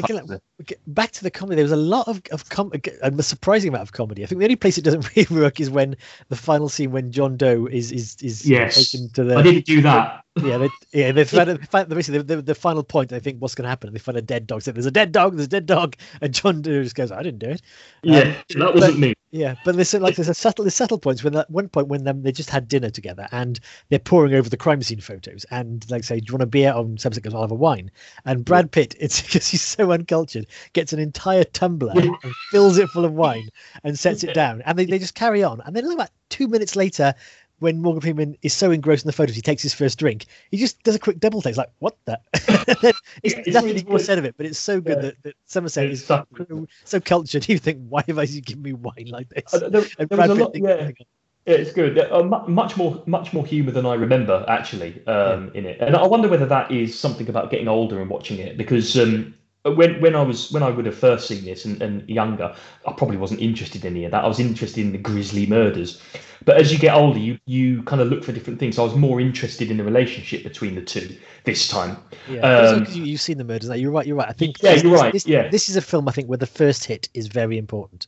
back 0.86 1.10
to 1.10 1.22
the 1.24 1.30
comedy. 1.30 1.56
There 1.56 1.64
was 1.64 1.72
a 1.72 1.76
lot 1.76 2.06
of 2.06 2.22
of 2.30 2.48
com- 2.50 2.70
a 3.02 3.22
surprising 3.22 3.70
amount 3.70 3.82
of 3.82 3.92
comedy. 3.92 4.22
I 4.22 4.26
think 4.26 4.38
the 4.38 4.44
only 4.44 4.54
place 4.54 4.78
it 4.78 4.82
doesn't 4.82 5.08
really 5.16 5.26
work 5.34 5.58
is 5.58 5.70
when 5.70 5.96
the 6.28 6.36
final 6.36 6.68
scene 6.68 6.92
when 6.92 7.10
John 7.10 7.36
Doe 7.36 7.66
is 7.66 7.90
is 7.90 8.16
is 8.22 8.48
yes. 8.48 8.76
taken 8.76 9.10
to 9.10 9.24
the. 9.24 9.36
I 9.36 9.42
didn't 9.42 9.66
do 9.66 9.82
that. 9.82 10.22
Yeah, 10.40 10.58
they, 10.58 10.68
yeah. 10.92 11.10
They 11.10 11.24
find, 11.24 11.58
basically 11.88 12.18
the, 12.18 12.36
the, 12.36 12.42
the, 12.42 12.54
final 12.54 12.84
point. 12.84 13.10
They 13.10 13.18
think 13.18 13.42
what's 13.42 13.56
going 13.56 13.64
to 13.64 13.68
happen. 13.68 13.92
They 13.92 13.98
find 13.98 14.16
a 14.16 14.22
dead 14.22 14.46
dog. 14.46 14.62
So 14.62 14.70
there's 14.70 14.86
a 14.86 14.90
dead 14.90 15.10
dog. 15.10 15.34
There's 15.34 15.46
a 15.46 15.50
dead 15.50 15.66
dog, 15.66 15.96
and 16.20 16.32
John 16.32 16.62
Doe 16.62 16.84
just 16.84 16.94
goes, 16.94 17.10
"I 17.10 17.22
didn't 17.24 17.40
do 17.40 17.50
it." 17.50 17.62
Yeah, 18.04 18.20
um, 18.20 18.60
that 18.60 18.74
wasn't 18.74 18.92
but, 18.92 18.98
me. 18.98 19.14
Yeah, 19.32 19.54
but 19.64 19.76
there's 19.76 19.94
like 19.94 20.16
there's 20.16 20.28
a 20.28 20.34
subtle 20.34 20.64
there's 20.64 20.74
subtle 20.74 20.98
points 20.98 21.22
when 21.22 21.36
at 21.36 21.48
one 21.48 21.68
point 21.68 21.86
when 21.86 22.02
them 22.02 22.22
they 22.22 22.32
just 22.32 22.50
had 22.50 22.66
dinner 22.66 22.90
together 22.90 23.28
and 23.30 23.60
they're 23.88 24.00
poring 24.00 24.34
over 24.34 24.48
the 24.48 24.56
crime 24.56 24.82
scene 24.82 25.00
photos 25.00 25.46
and 25.52 25.88
like 25.88 26.02
say, 26.02 26.18
do 26.18 26.26
you 26.28 26.34
want 26.34 26.42
a 26.42 26.46
beer? 26.46 26.72
On 26.72 26.98
Subject 26.98 27.24
goes, 27.24 27.34
I'll 27.34 27.42
have 27.42 27.52
a 27.52 27.54
wine. 27.54 27.92
And 28.24 28.44
Brad 28.44 28.72
Pitt, 28.72 28.96
it's 28.98 29.22
because 29.22 29.46
he's 29.46 29.62
so 29.62 29.92
uncultured, 29.92 30.46
gets 30.72 30.92
an 30.92 30.98
entire 30.98 31.44
tumbler 31.44 31.92
and 31.94 32.16
fills 32.50 32.76
it 32.76 32.88
full 32.88 33.04
of 33.04 33.12
wine 33.12 33.48
and 33.84 33.96
sets 33.96 34.24
it 34.24 34.34
down, 34.34 34.62
and 34.62 34.76
they, 34.76 34.84
they 34.84 34.98
just 34.98 35.14
carry 35.14 35.44
on. 35.44 35.60
And 35.64 35.76
then 35.76 35.88
about 35.88 36.10
two 36.28 36.48
minutes 36.48 36.74
later, 36.74 37.14
when 37.60 37.80
Morgan 37.80 38.00
Freeman 38.00 38.36
is 38.42 38.52
so 38.52 38.70
engrossed 38.70 39.04
in 39.04 39.08
the 39.08 39.12
photos, 39.12 39.36
he 39.36 39.42
takes 39.42 39.62
his 39.62 39.72
first 39.72 39.98
drink. 39.98 40.26
He 40.50 40.56
just 40.56 40.82
does 40.82 40.94
a 40.94 40.98
quick 40.98 41.20
double 41.20 41.40
take. 41.40 41.50
It's 41.50 41.58
like, 41.58 41.70
what 41.78 41.96
the? 42.06 42.18
it's 43.22 43.36
yeah, 43.36 43.52
nothing 43.52 43.70
really 43.70 43.84
more 43.84 43.98
said 43.98 44.18
of 44.18 44.24
it, 44.24 44.34
but 44.36 44.46
it's 44.46 44.58
so 44.58 44.80
good 44.80 44.96
yeah. 44.96 45.02
that, 45.02 45.22
that 45.22 45.34
Somerset 45.46 45.86
is 45.86 46.04
so, 46.04 46.26
so, 46.84 47.00
cultured. 47.00 47.48
You 47.50 47.58
think, 47.58 47.80
why 47.88 48.02
have 48.06 48.30
you 48.30 48.40
given 48.40 48.62
me 48.62 48.72
wine 48.72 49.08
like 49.08 49.28
this? 49.28 49.52
Uh, 49.52 49.68
there, 49.68 49.84
there 49.98 50.18
was 50.18 50.30
a 50.30 50.34
lot, 50.34 50.52
yeah. 50.54 50.90
Yeah, 51.46 51.54
it's 51.54 51.72
good. 51.72 51.98
Uh, 51.98 52.22
much 52.22 52.76
more, 52.76 53.02
much 53.06 53.32
more 53.32 53.44
humour 53.44 53.72
than 53.72 53.86
I 53.86 53.94
remember 53.94 54.44
actually 54.46 55.04
um, 55.06 55.50
yeah. 55.52 55.58
in 55.58 55.66
it, 55.66 55.80
and 55.80 55.96
I 55.96 56.06
wonder 56.06 56.28
whether 56.28 56.46
that 56.46 56.70
is 56.70 56.96
something 56.96 57.28
about 57.28 57.50
getting 57.50 57.66
older 57.66 58.00
and 58.00 58.10
watching 58.10 58.38
it 58.38 58.56
because 58.56 58.96
um, 58.98 59.34
when 59.64 60.00
when 60.00 60.16
I 60.16 60.22
was 60.22 60.50
when 60.50 60.62
I 60.62 60.70
would 60.70 60.86
have 60.86 60.96
first 60.96 61.28
seen 61.28 61.44
this 61.44 61.64
and, 61.64 61.80
and 61.82 62.08
younger, 62.08 62.54
I 62.86 62.92
probably 62.92 63.18
wasn't 63.18 63.40
interested 63.40 63.84
in 63.84 63.94
any 63.94 64.04
of 64.04 64.12
that. 64.12 64.24
I 64.24 64.28
was 64.28 64.40
interested 64.40 64.80
in 64.80 64.92
the 64.92 64.98
grisly 64.98 65.46
murders. 65.46 66.00
But 66.44 66.56
as 66.56 66.72
you 66.72 66.78
get 66.78 66.94
older, 66.94 67.18
you 67.18 67.38
you 67.44 67.82
kind 67.82 68.00
of 68.00 68.08
look 68.08 68.24
for 68.24 68.32
different 68.32 68.58
things. 68.58 68.76
So 68.76 68.82
I 68.82 68.86
was 68.86 68.96
more 68.96 69.20
interested 69.20 69.70
in 69.70 69.76
the 69.76 69.84
relationship 69.84 70.42
between 70.42 70.74
the 70.74 70.80
two 70.80 71.14
this 71.44 71.68
time. 71.68 71.98
Yeah, 72.28 72.40
um, 72.40 72.86
you, 72.90 73.12
have 73.12 73.20
seen 73.20 73.36
the 73.36 73.44
murders. 73.44 73.68
Now. 73.68 73.74
You're 73.74 73.90
right. 73.90 74.06
You're 74.06 74.16
right. 74.16 74.28
I 74.28 74.32
think. 74.32 74.62
Yeah, 74.62 74.74
you're 74.74 74.94
right. 74.94 75.12
This, 75.12 75.26
yeah, 75.26 75.48
this 75.48 75.68
is 75.68 75.76
a 75.76 75.82
film 75.82 76.08
I 76.08 76.12
think 76.12 76.28
where 76.28 76.38
the 76.38 76.46
first 76.46 76.84
hit 76.84 77.10
is 77.12 77.26
very 77.26 77.58
important. 77.58 78.06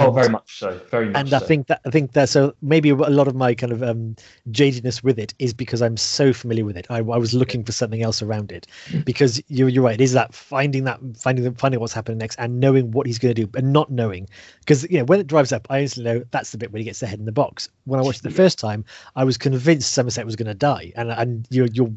Oh, 0.00 0.10
very 0.10 0.28
much 0.28 0.58
so. 0.58 0.80
Very 0.90 1.06
much. 1.06 1.20
And 1.20 1.28
so. 1.30 1.36
I 1.36 1.40
think 1.40 1.66
that 1.68 1.80
I 1.86 1.90
think 1.90 2.12
that 2.12 2.28
so 2.28 2.54
maybe 2.62 2.90
a 2.90 2.94
lot 2.94 3.28
of 3.28 3.34
my 3.34 3.54
kind 3.54 3.72
of 3.72 3.82
um, 3.82 4.16
jadedness 4.50 5.02
with 5.02 5.18
it 5.18 5.34
is 5.38 5.54
because 5.54 5.82
I'm 5.82 5.96
so 5.96 6.32
familiar 6.32 6.64
with 6.64 6.76
it. 6.76 6.86
I, 6.90 6.98
I 6.98 7.00
was 7.00 7.34
looking 7.34 7.64
for 7.64 7.72
something 7.72 8.02
else 8.02 8.22
around 8.22 8.52
it, 8.52 8.66
because 9.04 9.42
you're 9.48 9.68
you're 9.68 9.84
right. 9.84 9.94
It 9.94 10.02
is 10.02 10.12
that 10.12 10.34
finding 10.34 10.84
that 10.84 11.00
finding 11.18 11.54
finding 11.54 11.80
what's 11.80 11.92
happening 11.92 12.18
next 12.18 12.36
and 12.38 12.60
knowing 12.60 12.90
what 12.90 13.06
he's 13.06 13.18
going 13.18 13.34
to 13.34 13.44
do 13.44 13.50
and 13.56 13.72
not 13.72 13.90
knowing 13.90 14.28
because 14.60 14.88
you 14.90 14.98
know 14.98 15.04
when 15.04 15.20
it 15.20 15.26
drives 15.26 15.52
up, 15.52 15.66
I 15.70 15.80
instantly 15.80 16.12
know 16.12 16.24
that's 16.30 16.50
the 16.50 16.58
bit 16.58 16.72
where 16.72 16.78
he 16.78 16.84
gets 16.84 17.00
the 17.00 17.06
head 17.06 17.18
in 17.18 17.24
the 17.24 17.32
box. 17.32 17.68
When 17.84 18.00
I 18.00 18.02
watched 18.02 18.20
it 18.20 18.24
the 18.24 18.30
first 18.30 18.58
time, 18.58 18.84
I 19.14 19.24
was 19.24 19.36
convinced 19.36 19.92
Somerset 19.92 20.24
was 20.26 20.36
going 20.36 20.48
to 20.48 20.54
die, 20.54 20.92
and 20.96 21.10
and 21.10 21.46
you're 21.50 21.66
you're 21.66 21.92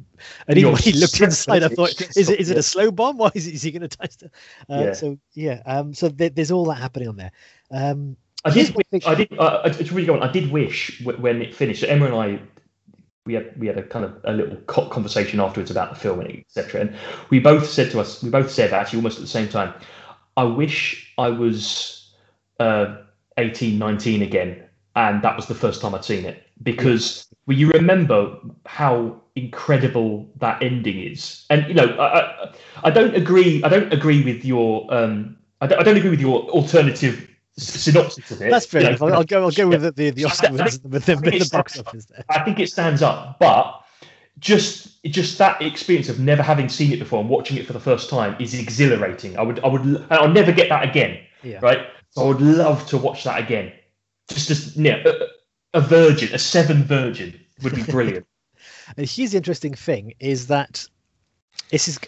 and 0.48 0.58
even 0.58 0.74
when 0.74 0.82
he 0.82 0.92
looked 0.94 1.20
inside, 1.22 1.64
I 1.64 1.70
thought, 1.70 2.00
is 2.16 2.30
it 2.30 2.40
is 2.40 2.50
it 2.50 2.58
a 2.58 2.64
slow 2.64 2.92
bomb? 2.92 3.18
Why 3.18 3.32
is, 3.34 3.48
is 3.48 3.62
he 3.62 3.72
going 3.72 3.88
to 3.88 3.98
touch 3.98 4.18
the? 4.18 4.28
Uh, 4.70 4.84
yeah. 4.86 4.94
So 4.94 5.18
yeah, 5.34 5.62
um, 5.66 5.94
so 5.94 6.10
there, 6.10 6.30
there's 6.30 6.52
all 6.52 6.66
that 6.66 6.76
happening 6.76 7.08
on 7.08 7.16
there. 7.18 7.32
Um, 7.72 8.18
I 8.46 8.52
did. 8.52 8.74
Wish, 8.76 9.06
I 9.06 9.16
did. 9.16 9.38
Uh, 9.38 9.62
it's 9.66 9.92
really 9.92 10.08
going. 10.08 10.22
I 10.22 10.32
did 10.32 10.52
wish 10.52 11.02
when 11.04 11.42
it 11.42 11.54
finished. 11.54 11.82
So 11.82 11.88
Emma 11.88 12.06
and 12.06 12.16
I, 12.16 12.40
we 13.26 13.34
had 13.34 13.58
we 13.60 13.68
had 13.68 13.78
a 13.78 13.84
kind 13.84 14.06
of 14.06 14.16
a 14.24 14.34
little 14.34 14.56
conversation 14.58 15.40
afterwards 15.40 15.72
about 15.72 15.94
the 15.94 16.00
film 16.00 16.22
and 16.22 16.30
etc. 16.32 16.82
And 16.82 16.96
we 17.30 17.40
both 17.40 17.70
said 17.70 17.92
to 17.92 18.00
us, 18.00 18.24
we 18.24 18.30
both 18.30 18.52
said 18.52 18.74
actually 18.74 18.98
almost 18.98 19.18
at 19.18 19.22
the 19.22 19.28
same 19.28 19.50
time, 19.50 19.74
I 20.38 20.44
wish 20.44 21.14
I 21.18 21.30
was 21.30 22.14
uh, 22.60 22.98
18, 23.38 23.78
19 23.78 24.22
again, 24.22 24.64
and 24.96 25.22
that 25.22 25.36
was 25.36 25.48
the 25.48 25.56
first 25.56 25.82
time 25.82 25.94
I'd 25.94 26.06
seen 26.06 26.26
it 26.26 26.44
because 26.64 27.28
well, 27.46 27.58
you 27.58 27.70
remember 27.72 28.38
how 28.66 29.22
incredible 29.36 30.30
that 30.38 30.64
ending 30.64 31.00
is, 31.02 31.46
and 31.50 31.68
you 31.68 31.74
know 31.74 31.88
I, 31.98 32.20
I, 32.22 32.54
I 32.86 32.90
don't 32.90 33.16
agree. 33.16 33.62
I 33.66 33.70
don't 33.70 33.92
agree 33.92 34.24
with 34.24 34.46
your. 34.46 34.92
Um, 34.94 35.36
I 35.62 35.68
don't, 35.68 35.80
I 35.80 35.84
don't 35.84 35.98
agree 35.98 36.10
with 36.10 36.22
your 36.22 36.44
alternative 36.52 37.29
synopsis 37.60 38.32
of 38.32 38.42
it. 38.42 38.50
That's 38.50 38.66
fair 38.66 38.82
enough. 38.82 39.02
Know, 39.02 39.08
I'll 39.08 39.24
go. 39.24 39.44
I'll 39.44 39.52
go 39.52 39.68
with 39.68 39.82
the 39.82 39.92
the, 39.92 40.10
the 40.12 40.26
Oscar 40.26 40.52
with 40.52 41.06
the, 41.06 41.16
the 41.16 41.50
box 41.52 41.80
office 41.80 42.06
there. 42.06 42.24
I 42.30 42.44
think 42.44 42.60
it 42.60 42.70
stands 42.70 43.02
up, 43.02 43.40
but 43.40 43.84
just 44.40 45.04
just 45.06 45.38
that 45.38 45.62
experience 45.62 46.10
of 46.10 46.20
never 46.20 46.42
having 46.42 46.70
seen 46.70 46.92
it 46.92 47.00
before 47.00 47.20
and 47.20 47.30
watching 47.30 47.58
it 47.58 47.66
for 47.66 47.74
the 47.74 47.80
first 47.80 48.10
time 48.10 48.36
is 48.40 48.54
exhilarating. 48.54 49.38
I 49.38 49.42
would 49.42 49.60
I 49.64 49.68
would 49.68 50.06
I'll 50.10 50.30
never 50.30 50.52
get 50.52 50.70
that 50.70 50.88
again. 50.88 51.20
Yeah. 51.44 51.60
Right. 51.62 51.88
So 52.12 52.24
I 52.24 52.28
would 52.28 52.42
love 52.42 52.86
to 52.88 52.98
watch 52.98 53.24
that 53.24 53.42
again. 53.42 53.72
Just 54.30 54.50
as 54.50 54.76
yeah, 54.76 55.04
a, 55.06 55.78
a 55.78 55.82
virgin, 55.82 56.34
a 56.34 56.40
seven 56.40 56.84
virgin 56.84 57.40
would 57.64 57.76
be 57.76 57.84
brilliant. 57.84 58.26
and 58.98 59.10
here's 59.10 59.32
the 59.32 59.38
interesting 59.38 59.74
thing: 59.74 60.14
is 60.20 60.48
that 60.48 60.88
this 61.72 61.88
is, 61.88 62.00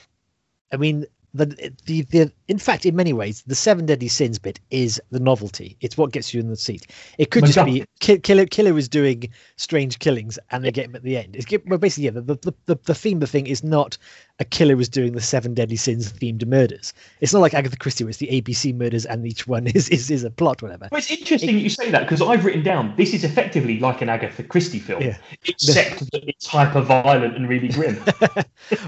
I 0.72 0.78
mean, 0.78 1.06
the, 1.34 1.74
the 1.86 2.02
the 2.04 2.32
in 2.48 2.58
fact 2.58 2.86
in 2.86 2.96
many 2.96 3.14
ways 3.14 3.44
the 3.48 3.56
seven 3.56 3.86
deadly 3.86 4.10
sins 4.10 4.38
bit 4.38 4.60
is 4.70 5.02
the 5.12 5.20
novelty. 5.20 5.78
It's 5.80 5.98
what 5.98 6.12
gets 6.12 6.34
you 6.34 6.42
in 6.42 6.50
the 6.50 6.56
seat. 6.56 6.88
It 7.18 7.32
could 7.32 7.46
just 7.46 7.66
be 7.66 7.86
killer 8.00 8.46
killer 8.46 8.78
is 8.78 8.90
doing 8.90 9.30
strange 9.56 10.00
killings 10.00 10.38
and 10.50 10.64
they 10.64 10.72
get 10.72 10.86
him 10.86 10.96
at 10.96 11.04
the 11.04 11.18
end. 11.18 11.36
It's 11.36 11.46
well, 11.66 11.78
basically 11.78 12.06
yeah 12.06 12.12
the, 12.12 12.22
the, 12.22 12.54
the, 12.66 12.80
the 12.84 12.96
theme 12.96 13.18
of 13.18 13.22
the 13.22 13.28
thing 13.28 13.48
is 13.48 13.64
not 13.64 13.98
a 14.40 14.44
killer 14.44 14.76
was 14.76 14.90
doing 14.90 15.14
the 15.14 15.22
seven 15.22 15.54
deadly 15.54 15.78
sins 15.78 16.12
themed 16.12 16.46
murders. 16.46 16.94
It's 17.22 17.32
not 17.32 17.40
like 17.40 17.54
agatha 17.54 17.78
christie 17.78 18.04
where 18.04 18.10
it's 18.10 18.20
the 18.20 18.28
abc 18.28 18.76
murders 18.76 19.06
and 19.06 19.26
each 19.26 19.48
one 19.48 19.68
is 19.76 19.88
is, 19.90 20.12
is 20.12 20.26
a 20.26 20.32
plot 20.32 20.62
whatever. 20.62 20.90
Well, 20.92 21.00
it's 21.00 21.12
interesting 21.12 21.58
it, 21.58 21.62
you 21.62 21.70
say 21.70 21.92
that 21.92 22.02
because 22.02 22.22
i've 22.22 22.44
written 22.44 22.64
down 22.64 22.94
this 22.98 23.14
is 23.14 23.24
effectively 23.24 23.80
like 23.80 24.02
an 24.02 24.10
agatha 24.10 24.44
christie 24.44 24.80
film 24.80 25.02
yeah. 25.02 25.18
except 25.46 26.12
that 26.12 26.28
it's 26.28 26.46
hyper 26.46 26.82
violent 26.82 27.36
and 27.36 27.48
really 27.48 27.70
grim. 27.70 28.04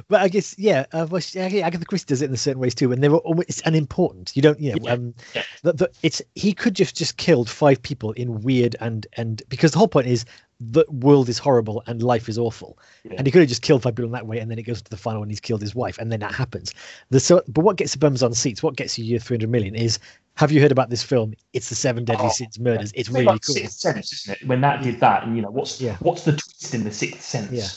But 0.08 0.22
i 0.22 0.28
guess 0.28 0.58
yeah 0.58 0.86
uh, 0.92 1.08
well, 1.10 1.22
agatha 1.36 1.86
christie 1.86 2.08
does 2.08 2.22
it 2.22 2.33
in 2.34 2.38
certain 2.38 2.60
ways 2.60 2.76
too 2.76 2.92
and 2.92 3.04
they 3.04 3.10
were 3.10 3.20
almost 3.20 3.62
unimportant 3.66 4.32
you 4.36 4.42
don't 4.42 4.60
you 4.60 4.72
know 4.72 4.78
yeah. 4.82 4.92
um 4.92 5.14
yeah. 5.34 5.44
The, 5.62 5.74
the, 5.74 5.92
it's 6.02 6.22
he 6.36 6.54
could 6.54 6.74
just 6.74 6.96
just 6.96 7.18
killed 7.18 7.50
five 7.50 7.82
people 7.82 8.12
in 8.14 8.42
weird 8.42 8.76
and 8.80 9.08
and 9.14 9.42
because 9.50 9.72
the 9.72 9.78
whole 9.78 9.88
point 9.88 10.08
is 10.08 10.26
the 10.60 10.86
world 10.90 11.30
is 11.30 11.38
horrible 11.38 11.84
and 11.88 12.02
life 12.02 12.30
is 12.30 12.38
awful 12.38 12.78
yeah. 13.04 13.16
and 13.18 13.28
he 13.28 13.32
could 13.32 13.42
have 13.42 13.50
just 13.50 13.62
killed 13.62 13.84
five 13.84 13.96
people 13.96 14.06
in 14.06 14.12
that 14.12 14.28
way 14.28 14.40
and 14.40 14.50
then 14.50 14.60
it 14.60 14.64
goes 14.64 14.82
to 14.82 14.90
the 14.90 14.98
final 14.98 15.22
and 15.22 15.32
he's 15.32 15.40
killed 15.40 15.62
his 15.62 15.76
wife 15.76 15.98
and 15.98 16.12
then 16.12 16.20
that 16.20 16.34
happens 16.34 16.74
the 17.10 17.20
so 17.20 17.42
but 17.48 17.62
what 17.62 17.76
gets 17.76 17.94
the 17.94 17.98
bums 18.00 18.24
on 18.24 18.34
seats 18.34 18.64
what 18.64 18.76
gets 18.76 18.98
you 18.98 19.06
your 19.06 19.20
300 19.20 19.50
million 19.50 19.76
is 19.76 20.00
have 20.36 20.52
you 20.52 20.62
heard 20.62 20.72
about 20.72 20.90
this 20.90 21.04
film? 21.04 21.34
It's 21.54 21.70
the 21.70 21.76
Seven 21.76 22.06
Deadly 22.06 22.26
oh, 22.26 22.30
Sins 22.30 22.60
murders. 22.60 22.92
It's, 22.92 23.02
it's 23.02 23.10
really 23.10 23.26
like 23.26 23.46
cool. 23.46 23.54
Sixth 23.56 23.80
Sense, 23.80 24.14
isn't 24.14 24.42
it? 24.42 24.48
When 24.48 24.62
that 24.62 24.82
did 24.82 25.00
that, 25.00 25.24
and 25.24 25.36
you 25.36 25.42
know 25.44 25.52
what's 25.52 25.80
yeah. 25.80 25.98
what's 26.00 26.24
the 26.24 26.32
twist 26.32 26.74
in 26.74 26.84
the 26.84 26.92
Sixth 26.92 27.22
Sense? 27.22 27.52
Yeah, 27.52 27.68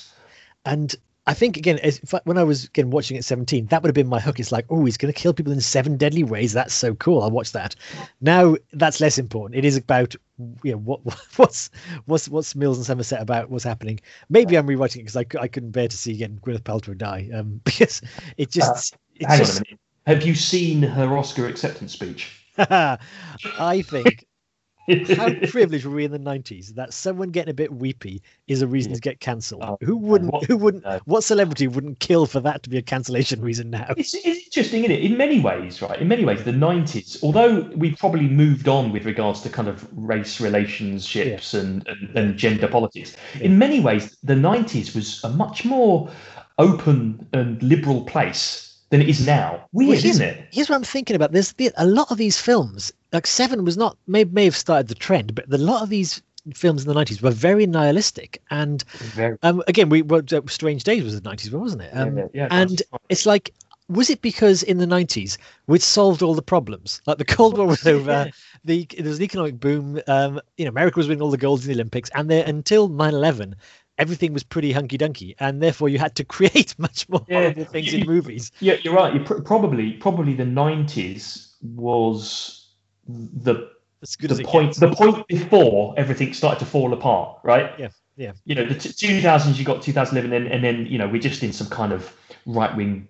and 0.72 0.94
I 1.28 1.34
think 1.34 1.56
again, 1.56 1.80
when 2.24 2.38
I 2.38 2.44
was 2.44 2.66
again 2.66 2.90
watching 2.90 3.16
at 3.16 3.24
17, 3.24 3.66
that 3.66 3.82
would 3.82 3.88
have 3.88 3.94
been 3.94 4.06
my 4.06 4.20
hook. 4.20 4.38
It's 4.38 4.52
like, 4.52 4.64
oh, 4.70 4.84
he's 4.84 4.96
going 4.96 5.12
to 5.12 5.18
kill 5.18 5.34
people 5.34 5.52
in 5.52 5.60
seven 5.60 5.96
deadly 5.96 6.22
ways. 6.22 6.52
That's 6.52 6.72
so 6.72 6.94
cool. 6.94 7.22
I'll 7.22 7.32
watch 7.32 7.50
that. 7.52 7.74
Now 8.20 8.56
that's 8.72 9.00
less 9.00 9.18
important. 9.18 9.58
It 9.58 9.64
is 9.64 9.76
about 9.76 10.14
you 10.62 10.72
know 10.72 10.78
what 10.78 11.00
what's 11.36 11.70
what's 12.04 12.28
what's 12.28 12.54
Mills 12.54 12.76
and 12.76 12.86
Somerset 12.86 13.20
about 13.20 13.50
what's 13.50 13.64
happening. 13.64 13.98
Maybe 14.28 14.56
I'm 14.56 14.68
rewatching 14.68 14.96
it 14.96 15.06
because 15.06 15.16
I, 15.16 15.26
I 15.40 15.48
couldn't 15.48 15.72
bear 15.72 15.88
to 15.88 15.96
see 15.96 16.12
again 16.12 16.38
Gwyneth 16.44 16.62
Paltrow 16.62 16.96
die 16.96 17.28
um, 17.34 17.60
because 17.64 18.02
it 18.36 18.50
just 18.50 18.94
uh, 18.94 18.98
it 19.16 19.26
hang 19.26 19.38
just... 19.38 19.56
on 19.56 19.56
a 19.56 19.64
minute. 19.68 19.80
Have 20.06 20.22
you 20.22 20.36
seen 20.36 20.82
her 20.82 21.18
Oscar 21.18 21.48
acceptance 21.48 21.92
speech? 21.92 22.46
I 22.58 23.82
think 23.82 24.24
how 25.16 25.32
privileged 25.48 25.84
were 25.86 25.94
we 25.94 26.04
in 26.04 26.10
the 26.10 26.18
nineties 26.18 26.72
that 26.74 26.92
someone 26.94 27.30
getting 27.30 27.50
a 27.50 27.54
bit 27.54 27.72
weepy 27.72 28.22
is 28.46 28.62
a 28.62 28.66
reason 28.66 28.92
Yeah. 28.92 28.96
to 28.96 29.00
get 29.00 29.20
cancelled? 29.20 29.62
Oh, 29.64 29.78
who 29.80 29.96
wouldn't? 29.96 30.32
what- 30.32 30.44
who 30.44 30.56
wouldn't? 30.56 30.84
What 31.06 31.24
celebrity 31.24 31.68
wouldn't 31.68 31.98
kill 32.00 32.26
for 32.26 32.40
that 32.40 32.62
to 32.64 32.70
be 32.70 32.78
a 32.78 32.82
cancellation 32.82 33.40
reason 33.40 33.70
now? 33.70 33.86
It's, 33.96 34.14
it's 34.14 34.44
interesting, 34.46 34.84
isn't 34.84 34.96
it? 34.96 35.02
In 35.04 35.16
many 35.16 35.40
ways, 35.40 35.82
right? 35.82 36.00
In 36.00 36.08
many 36.08 36.24
ways, 36.24 36.44
the 36.44 36.52
90s, 36.52 37.22
although 37.22 37.62
we've 37.76 37.98
probably 37.98 38.28
moved 38.28 38.68
on 38.68 38.92
with 38.92 39.04
regards 39.04 39.40
to 39.42 39.48
kind 39.48 39.68
of 39.68 39.86
race 39.92 40.40
relationships 40.40 41.54
and, 41.54 41.86
and, 41.88 42.16
and 42.16 42.36
gender 42.36 42.68
politics, 42.68 43.16
in 43.40 43.58
many 43.58 43.80
ways, 43.80 44.16
the 44.22 44.34
90s 44.34 44.94
was 44.94 45.22
a 45.24 45.28
much 45.30 45.64
more 45.64 46.10
open 46.58 47.26
and 47.32 47.62
liberal 47.62 48.04
place 48.04 48.62
than 48.90 49.02
it 49.02 49.08
is 49.08 49.26
now. 49.26 49.66
Weird, 49.72 49.88
Well, 50.02 50.06
isn't 50.06 50.24
it? 50.26 50.48
Here's 50.52 50.68
what 50.70 50.76
I'm 50.76 50.84
thinking 50.84 51.16
about. 51.16 51.32
There's 51.32 51.52
the, 51.54 51.70
a 51.76 51.86
lot 51.86 52.10
of 52.10 52.18
these 52.18 52.40
films. 52.40 52.92
Like 53.12 53.26
Seven 53.26 53.64
was 53.64 53.76
not 53.76 53.96
may 54.06 54.24
may 54.24 54.44
have 54.44 54.56
started 54.56 54.88
the 54.88 54.94
trend, 54.94 55.34
but 55.34 55.52
a 55.52 55.58
lot 55.58 55.82
of 55.82 55.88
these 55.90 56.22
films 56.54 56.82
in 56.82 56.88
the 56.88 56.94
90s 56.94 57.22
were 57.22 57.30
very 57.30 57.66
nihilistic. 57.66 58.42
And 58.50 58.84
Very, 59.00 59.36
um 59.42 59.62
again 59.68 59.88
we 59.88 60.02
what 60.02 60.32
uh, 60.32 60.42
strange 60.46 60.84
days 60.84 61.04
was 61.04 61.14
the 61.20 61.20
90s 61.28 61.50
wasn't 61.50 61.82
it? 61.82 61.90
Um, 61.96 62.16
yeah, 62.16 62.26
yeah, 62.34 62.48
and 62.50 62.82
it's 63.08 63.26
like 63.26 63.52
was 63.88 64.10
it 64.10 64.20
because 64.20 64.62
in 64.64 64.78
the 64.78 64.86
90s 64.86 65.38
we'd 65.66 65.82
solved 65.82 66.22
all 66.22 66.34
the 66.34 66.42
problems? 66.42 67.00
Like 67.06 67.18
the 67.18 67.24
cold 67.24 67.56
war 67.56 67.66
was 67.66 67.86
over 67.86 68.28
the 68.64 68.86
there 68.98 69.06
was 69.06 69.18
an 69.18 69.24
economic 69.24 69.60
boom 69.60 70.00
um 70.08 70.40
you 70.56 70.64
know 70.64 70.70
america 70.70 70.98
was 70.98 71.08
winning 71.08 71.22
all 71.22 71.30
the 71.30 71.36
golds 71.36 71.64
in 71.64 71.68
the 71.68 71.76
olympics 71.76 72.10
and 72.14 72.30
there 72.30 72.44
until 72.46 72.88
9-11 72.88 73.54
everything 73.98 74.32
was 74.32 74.42
pretty 74.42 74.72
hunky-dunky 74.72 75.34
and 75.38 75.62
therefore 75.62 75.88
you 75.88 75.98
had 75.98 76.14
to 76.16 76.24
create 76.36 76.74
much 76.78 77.08
more 77.08 77.24
Yeah, 77.28 77.40
horrible 77.40 77.64
things 77.64 77.92
in 77.94 78.04
movies. 78.06 78.50
Yeah, 78.60 78.74
you're 78.84 78.94
right. 78.94 79.14
You 79.14 79.20
pr- 79.20 79.40
probably 79.40 79.92
probably 79.94 80.34
the 80.34 80.44
90s 80.44 81.54
was 81.62 82.55
the 83.08 83.70
as 84.02 84.16
good 84.16 84.30
the 84.30 84.40
it 84.40 84.46
point 84.46 84.68
gets. 84.68 84.80
the 84.80 84.94
point 84.94 85.26
before 85.26 85.94
everything 85.96 86.32
started 86.32 86.58
to 86.60 86.66
fall 86.66 86.92
apart, 86.92 87.38
right? 87.42 87.72
Yeah, 87.78 87.88
yeah. 88.16 88.32
You 88.44 88.54
know, 88.54 88.66
the 88.66 88.74
2000s 88.74 89.56
you 89.56 89.64
got 89.64 89.82
2011, 89.82 90.32
and, 90.32 90.52
and 90.52 90.64
then 90.64 90.86
you 90.86 90.98
know 90.98 91.08
we're 91.08 91.20
just 91.20 91.42
in 91.42 91.52
some 91.52 91.68
kind 91.68 91.92
of 91.92 92.14
right 92.46 92.74
wing 92.76 93.08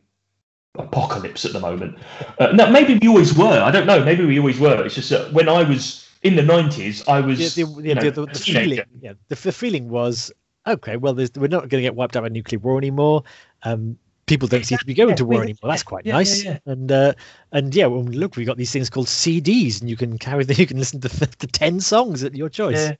apocalypse 0.78 1.44
at 1.44 1.52
the 1.52 1.60
moment. 1.60 1.98
Uh, 2.38 2.48
now 2.48 2.70
maybe 2.70 2.98
we 2.98 3.08
always 3.08 3.34
were. 3.36 3.60
I 3.60 3.70
don't 3.70 3.86
know. 3.86 4.04
Maybe 4.04 4.24
we 4.24 4.38
always 4.38 4.58
were. 4.58 4.84
It's 4.84 4.94
just 4.94 5.10
that 5.10 5.32
when 5.32 5.48
I 5.48 5.62
was 5.62 6.08
in 6.22 6.36
the 6.36 6.42
90s, 6.42 7.08
I 7.08 7.20
was 7.20 7.54
the, 7.54 7.64
the, 7.64 7.82
you 7.82 7.94
know, 7.94 8.10
the, 8.10 8.26
the, 8.26 8.38
feeling 8.38 8.80
yeah 9.00 9.12
the, 9.28 9.34
the 9.36 9.52
feeling 9.52 9.88
was 9.88 10.32
okay 10.66 10.96
well 10.96 11.14
there's, 11.14 11.30
we're 11.36 11.46
not 11.46 11.68
going 11.68 11.82
to 11.82 11.82
get 11.82 11.94
wiped 11.94 12.16
out 12.16 12.22
by 12.22 12.28
nuclear 12.28 12.58
war 12.58 12.78
anymore 12.78 13.22
um 13.62 13.96
people 14.26 14.48
don't 14.48 14.64
seem 14.66 14.78
to 14.78 14.86
be 14.86 14.94
going 14.94 15.14
Yeah, 15.14 15.16
to 15.16 15.24
war 15.24 15.42
anymore. 15.42 15.70
That's 15.70 15.82
quite 15.82 16.04
yeah, 16.04 16.12
nice. 16.12 16.46
yeah, 16.46 16.58
and 16.66 16.90
uh 16.90 17.14
and 17.52 17.74
yeah 17.74 17.86
well 17.86 18.04
look 18.04 18.36
we've 18.36 18.46
got 18.46 18.56
these 18.56 18.72
things 18.72 18.90
called 18.90 19.06
cds 19.06 19.80
and 19.80 19.88
you 19.90 19.96
can 19.96 20.18
carry 20.18 20.44
the 20.44 20.54
you 20.60 20.66
can 20.66 20.78
listen 20.78 21.00
to 21.00 21.08
the, 21.08 21.28
the 21.38 21.46
10 21.46 21.80
songs 21.80 22.24
at 22.24 22.34
your 22.34 22.48
choice. 22.48 22.92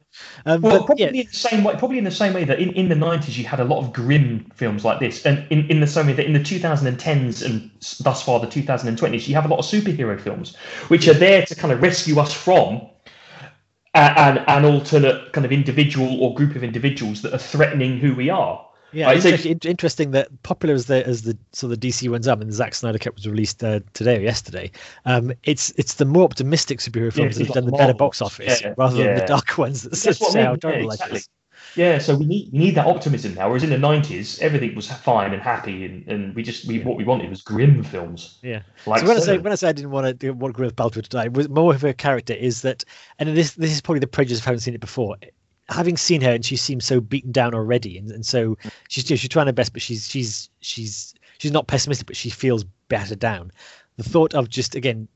Um 0.46 0.62
Well, 0.62 0.84
but 0.86 0.86
probably 0.86 1.20
in 1.20 1.26
the 1.26 1.32
same 1.32 1.64
way. 1.64 1.74
Probably 1.76 1.98
in 1.98 2.04
the 2.04 2.10
same 2.10 2.32
way 2.32 2.44
that 2.44 2.58
in, 2.58 2.70
in 2.72 2.88
the 2.88 2.94
nineties 2.94 3.38
you 3.38 3.44
had 3.44 3.60
a 3.60 3.64
lot 3.64 3.78
of 3.80 3.92
grim 3.92 4.50
films 4.54 4.84
like 4.84 5.00
this, 5.00 5.24
and 5.26 5.46
in, 5.50 5.66
in 5.70 5.80
the 5.80 5.86
same 5.86 6.06
way 6.06 6.14
that 6.14 6.26
in 6.26 6.32
the 6.32 6.40
2010s 6.40 7.42
and 7.44 7.70
thus 8.00 8.22
far 8.22 8.40
the 8.40 8.46
2020s 8.46 9.28
you 9.28 9.34
have 9.34 9.44
a 9.44 9.48
lot 9.48 9.58
of 9.58 9.64
superhero 9.66 10.18
films, 10.18 10.56
which 10.88 11.08
are 11.08 11.14
there 11.14 11.44
to 11.46 11.54
kind 11.54 11.72
of 11.72 11.82
rescue 11.82 12.18
us 12.18 12.32
from 12.32 12.88
an 13.94 14.38
an 14.46 14.64
alternate 14.64 15.32
kind 15.32 15.44
of 15.44 15.52
individual 15.52 16.22
or 16.22 16.34
group 16.34 16.54
of 16.56 16.62
individuals 16.62 17.22
that 17.22 17.32
are 17.32 17.38
threatening 17.38 17.98
who 17.98 18.14
we 18.14 18.30
are. 18.30 18.65
Yeah, 18.96 19.10
it's 19.10 19.24
so- 19.24 19.48
in- 19.48 19.58
interesting 19.64 20.12
that 20.12 20.42
popular 20.42 20.74
as 20.74 20.86
the 20.86 21.06
as 21.06 21.22
the 21.22 21.36
so 21.52 21.68
the 21.68 21.76
DC 21.76 22.08
ones 22.10 22.26
up 22.26 22.40
and 22.40 22.48
the 22.48 22.54
Zack 22.54 22.74
Snyder 22.74 22.98
cut 22.98 23.14
was 23.14 23.28
released 23.28 23.62
uh, 23.62 23.80
today 23.92 24.16
or 24.16 24.20
yesterday. 24.20 24.70
Um, 25.04 25.32
it's 25.44 25.70
it's 25.76 25.94
the 25.94 26.06
more 26.06 26.24
optimistic 26.24 26.78
superhero 26.78 27.12
films 27.12 27.36
that 27.36 27.46
have 27.46 27.54
done 27.54 27.66
the 27.66 27.72
better 27.72 27.92
box 27.92 28.22
office 28.22 28.62
Yeah, 28.62 28.72
rather 28.78 28.96
than 28.96 29.16
the 29.16 29.26
dark 29.26 29.58
ones 29.58 29.82
that 29.82 29.90
That's 29.90 30.22
I 30.22 30.30
say 30.30 30.42
how 30.42 30.52
yeah, 30.52 30.56
terrible 30.56 30.88
life 30.88 31.12
is. 31.12 31.28
Yeah, 31.74 31.98
so 31.98 32.16
we 32.16 32.24
need 32.24 32.50
we 32.52 32.58
need 32.58 32.74
that 32.76 32.86
optimism 32.86 33.34
now. 33.34 33.48
Whereas 33.48 33.62
in 33.62 33.68
the 33.68 33.78
nineties 33.78 34.38
everything 34.40 34.74
was 34.74 34.90
fine 34.90 35.34
and 35.34 35.42
happy, 35.42 35.84
and, 35.84 36.08
and 36.08 36.34
we 36.34 36.42
just 36.42 36.66
we 36.66 36.78
what 36.78 36.96
we 36.96 37.04
wanted 37.04 37.28
was 37.28 37.42
grim 37.42 37.82
films. 37.82 38.38
Yeah. 38.42 38.62
Like 38.86 39.00
so 39.00 39.08
when 39.08 39.16
I 39.18 39.20
say 39.20 39.38
when 39.38 39.52
I 39.52 39.56
say 39.56 39.68
I 39.68 39.72
didn't 39.72 39.90
want 39.90 40.06
to 40.06 40.14
do 40.14 40.32
what 40.32 40.54
Gwyneth 40.54 40.72
Paltrow 40.72 41.02
to 41.02 41.08
die, 41.08 41.28
was 41.28 41.50
more 41.50 41.74
of 41.74 41.82
her 41.82 41.92
character 41.92 42.32
is 42.32 42.62
that, 42.62 42.82
and 43.18 43.36
this 43.36 43.52
this 43.52 43.72
is 43.72 43.82
probably 43.82 44.00
the 44.00 44.06
prejudice 44.06 44.38
of 44.38 44.46
having 44.46 44.60
seen 44.60 44.74
it 44.74 44.80
before. 44.80 45.16
Having 45.68 45.96
seen 45.96 46.20
her 46.20 46.30
and 46.32 46.44
she 46.44 46.56
seems 46.56 46.84
so 46.84 47.00
beaten 47.00 47.32
down 47.32 47.52
already, 47.54 47.98
and, 47.98 48.10
and 48.10 48.24
so 48.24 48.56
she's 48.88 49.04
she's 49.06 49.28
trying 49.28 49.46
her 49.46 49.52
best, 49.52 49.72
but 49.72 49.82
she's 49.82 50.08
she's 50.08 50.48
she's 50.60 51.14
she's 51.38 51.50
not 51.52 51.66
pessimistic, 51.66 52.06
but 52.06 52.16
she 52.16 52.30
feels 52.30 52.64
battered 52.88 53.18
down. 53.18 53.50
The 53.96 54.04
thought 54.04 54.32
of 54.34 54.48
just 54.48 54.74
again 54.76 55.08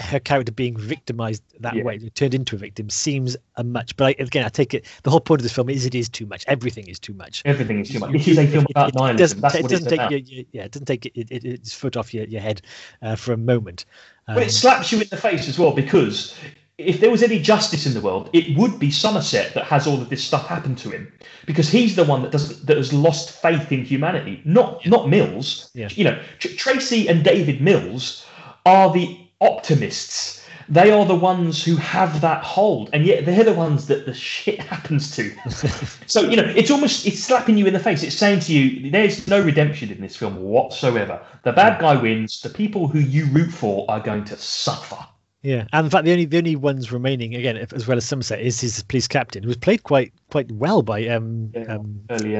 her 0.00 0.18
character 0.18 0.50
being 0.50 0.76
victimized 0.76 1.40
that 1.60 1.76
Yeah. 1.76 1.84
way, 1.84 1.98
turned 2.16 2.34
into 2.34 2.56
a 2.56 2.58
victim, 2.58 2.90
seems 2.90 3.36
a 3.54 3.62
much. 3.62 3.96
But 3.96 4.06
I, 4.06 4.22
again, 4.22 4.44
I 4.44 4.48
take 4.48 4.74
it. 4.74 4.86
The 5.04 5.10
whole 5.10 5.20
point 5.20 5.40
of 5.40 5.44
this 5.44 5.52
film 5.52 5.70
is 5.70 5.86
it 5.86 5.94
is 5.94 6.08
too 6.08 6.26
much. 6.26 6.44
Everything 6.48 6.88
is 6.88 6.98
too 6.98 7.14
much. 7.14 7.42
Everything 7.44 7.78
is 7.78 7.90
too 7.90 8.00
much. 8.00 8.10
This 8.10 8.26
is 8.26 8.38
a 8.38 8.46
film 8.48 8.66
about 8.70 8.88
it, 8.88 8.94
it 8.96 8.98
nihilism. 8.98 9.16
doesn't, 9.18 9.40
That's 9.42 9.54
it 9.54 9.62
what 9.62 9.70
doesn't 9.70 9.92
it's 9.92 9.96
take 10.02 10.10
your, 10.10 10.18
your- 10.18 10.44
yeah, 10.50 10.64
it 10.64 10.72
doesn't 10.72 10.86
take 10.86 11.06
it, 11.06 11.12
it, 11.14 11.30
it, 11.30 11.44
its 11.44 11.72
foot 11.72 11.96
off 11.96 12.12
your, 12.12 12.24
your 12.24 12.40
head 12.40 12.62
uh, 13.02 13.14
for 13.14 13.32
a 13.34 13.36
moment. 13.36 13.84
Um, 14.26 14.34
Well, 14.34 14.44
it 14.44 14.50
slaps 14.50 14.90
you 14.90 15.00
in 15.00 15.06
the 15.08 15.16
face 15.16 15.48
as 15.48 15.60
well 15.60 15.70
because 15.70 16.34
if 16.78 17.00
there 17.00 17.10
was 17.10 17.22
any 17.22 17.38
justice 17.38 17.86
in 17.86 17.94
the 17.94 18.00
world, 18.00 18.30
it 18.32 18.56
would 18.56 18.78
be 18.80 18.90
Somerset 18.90 19.54
that 19.54 19.64
has 19.64 19.86
all 19.86 20.02
of 20.02 20.08
this 20.08 20.24
stuff 20.24 20.48
happen 20.48 20.74
to 20.76 20.90
him 20.90 21.12
because 21.46 21.68
he's 21.68 21.94
the 21.94 22.04
one 22.04 22.22
that 22.22 22.32
doesn't 22.32 22.66
that 22.66 22.76
has 22.76 22.92
lost 22.92 23.30
faith 23.30 23.70
in 23.70 23.84
humanity, 23.84 24.42
not 24.44 24.84
not 24.86 25.08
Mills. 25.08 25.70
Yeah. 25.74 25.88
You 25.92 26.04
know, 26.04 26.22
Tr- 26.40 26.48
Tracy 26.56 27.08
and 27.08 27.22
David 27.22 27.60
Mills 27.60 28.26
are 28.66 28.92
the 28.92 29.18
optimists. 29.40 30.42
They 30.68 30.90
are 30.90 31.04
the 31.04 31.14
ones 31.14 31.62
who 31.62 31.76
have 31.76 32.22
that 32.22 32.42
hold, 32.42 32.88
and 32.92 33.04
yet 33.04 33.26
they're 33.26 33.44
the 33.44 33.52
ones 33.52 33.86
that 33.86 34.06
the 34.06 34.14
shit 34.14 34.58
happens 34.58 35.14
to. 35.14 35.30
so 36.06 36.22
you 36.22 36.36
know, 36.36 36.52
it's 36.56 36.72
almost 36.72 37.06
it's 37.06 37.22
slapping 37.22 37.56
you 37.56 37.66
in 37.66 37.74
the 37.74 37.78
face. 37.78 38.02
It's 38.02 38.16
saying 38.16 38.40
to 38.40 38.52
you, 38.52 38.90
"There's 38.90 39.28
no 39.28 39.40
redemption 39.40 39.90
in 39.90 40.00
this 40.00 40.16
film 40.16 40.42
whatsoever. 40.42 41.20
The 41.44 41.52
bad 41.52 41.80
guy 41.80 41.94
wins. 41.94 42.40
The 42.40 42.50
people 42.50 42.88
who 42.88 42.98
you 42.98 43.26
root 43.26 43.52
for 43.52 43.84
are 43.88 44.00
going 44.00 44.24
to 44.24 44.36
suffer." 44.36 45.06
Yeah, 45.44 45.66
and 45.74 45.84
in 45.84 45.90
fact, 45.90 46.06
the 46.06 46.12
only 46.12 46.24
the 46.24 46.38
only 46.38 46.56
ones 46.56 46.90
remaining 46.90 47.34
again, 47.34 47.58
if- 47.58 47.72
as 47.74 47.86
well 47.86 47.98
as 47.98 48.04
Somerset, 48.06 48.40
is 48.40 48.60
his 48.60 48.82
police 48.84 49.06
captain, 49.06 49.42
who 49.42 49.48
was 49.48 49.58
played 49.58 49.82
quite 49.82 50.12
quite 50.30 50.50
well 50.50 50.80
by 50.82 51.06
um 51.08 51.50
Yeah, 51.54 51.64
um 51.74 52.00
R. 52.08 52.18
Lee 52.18 52.34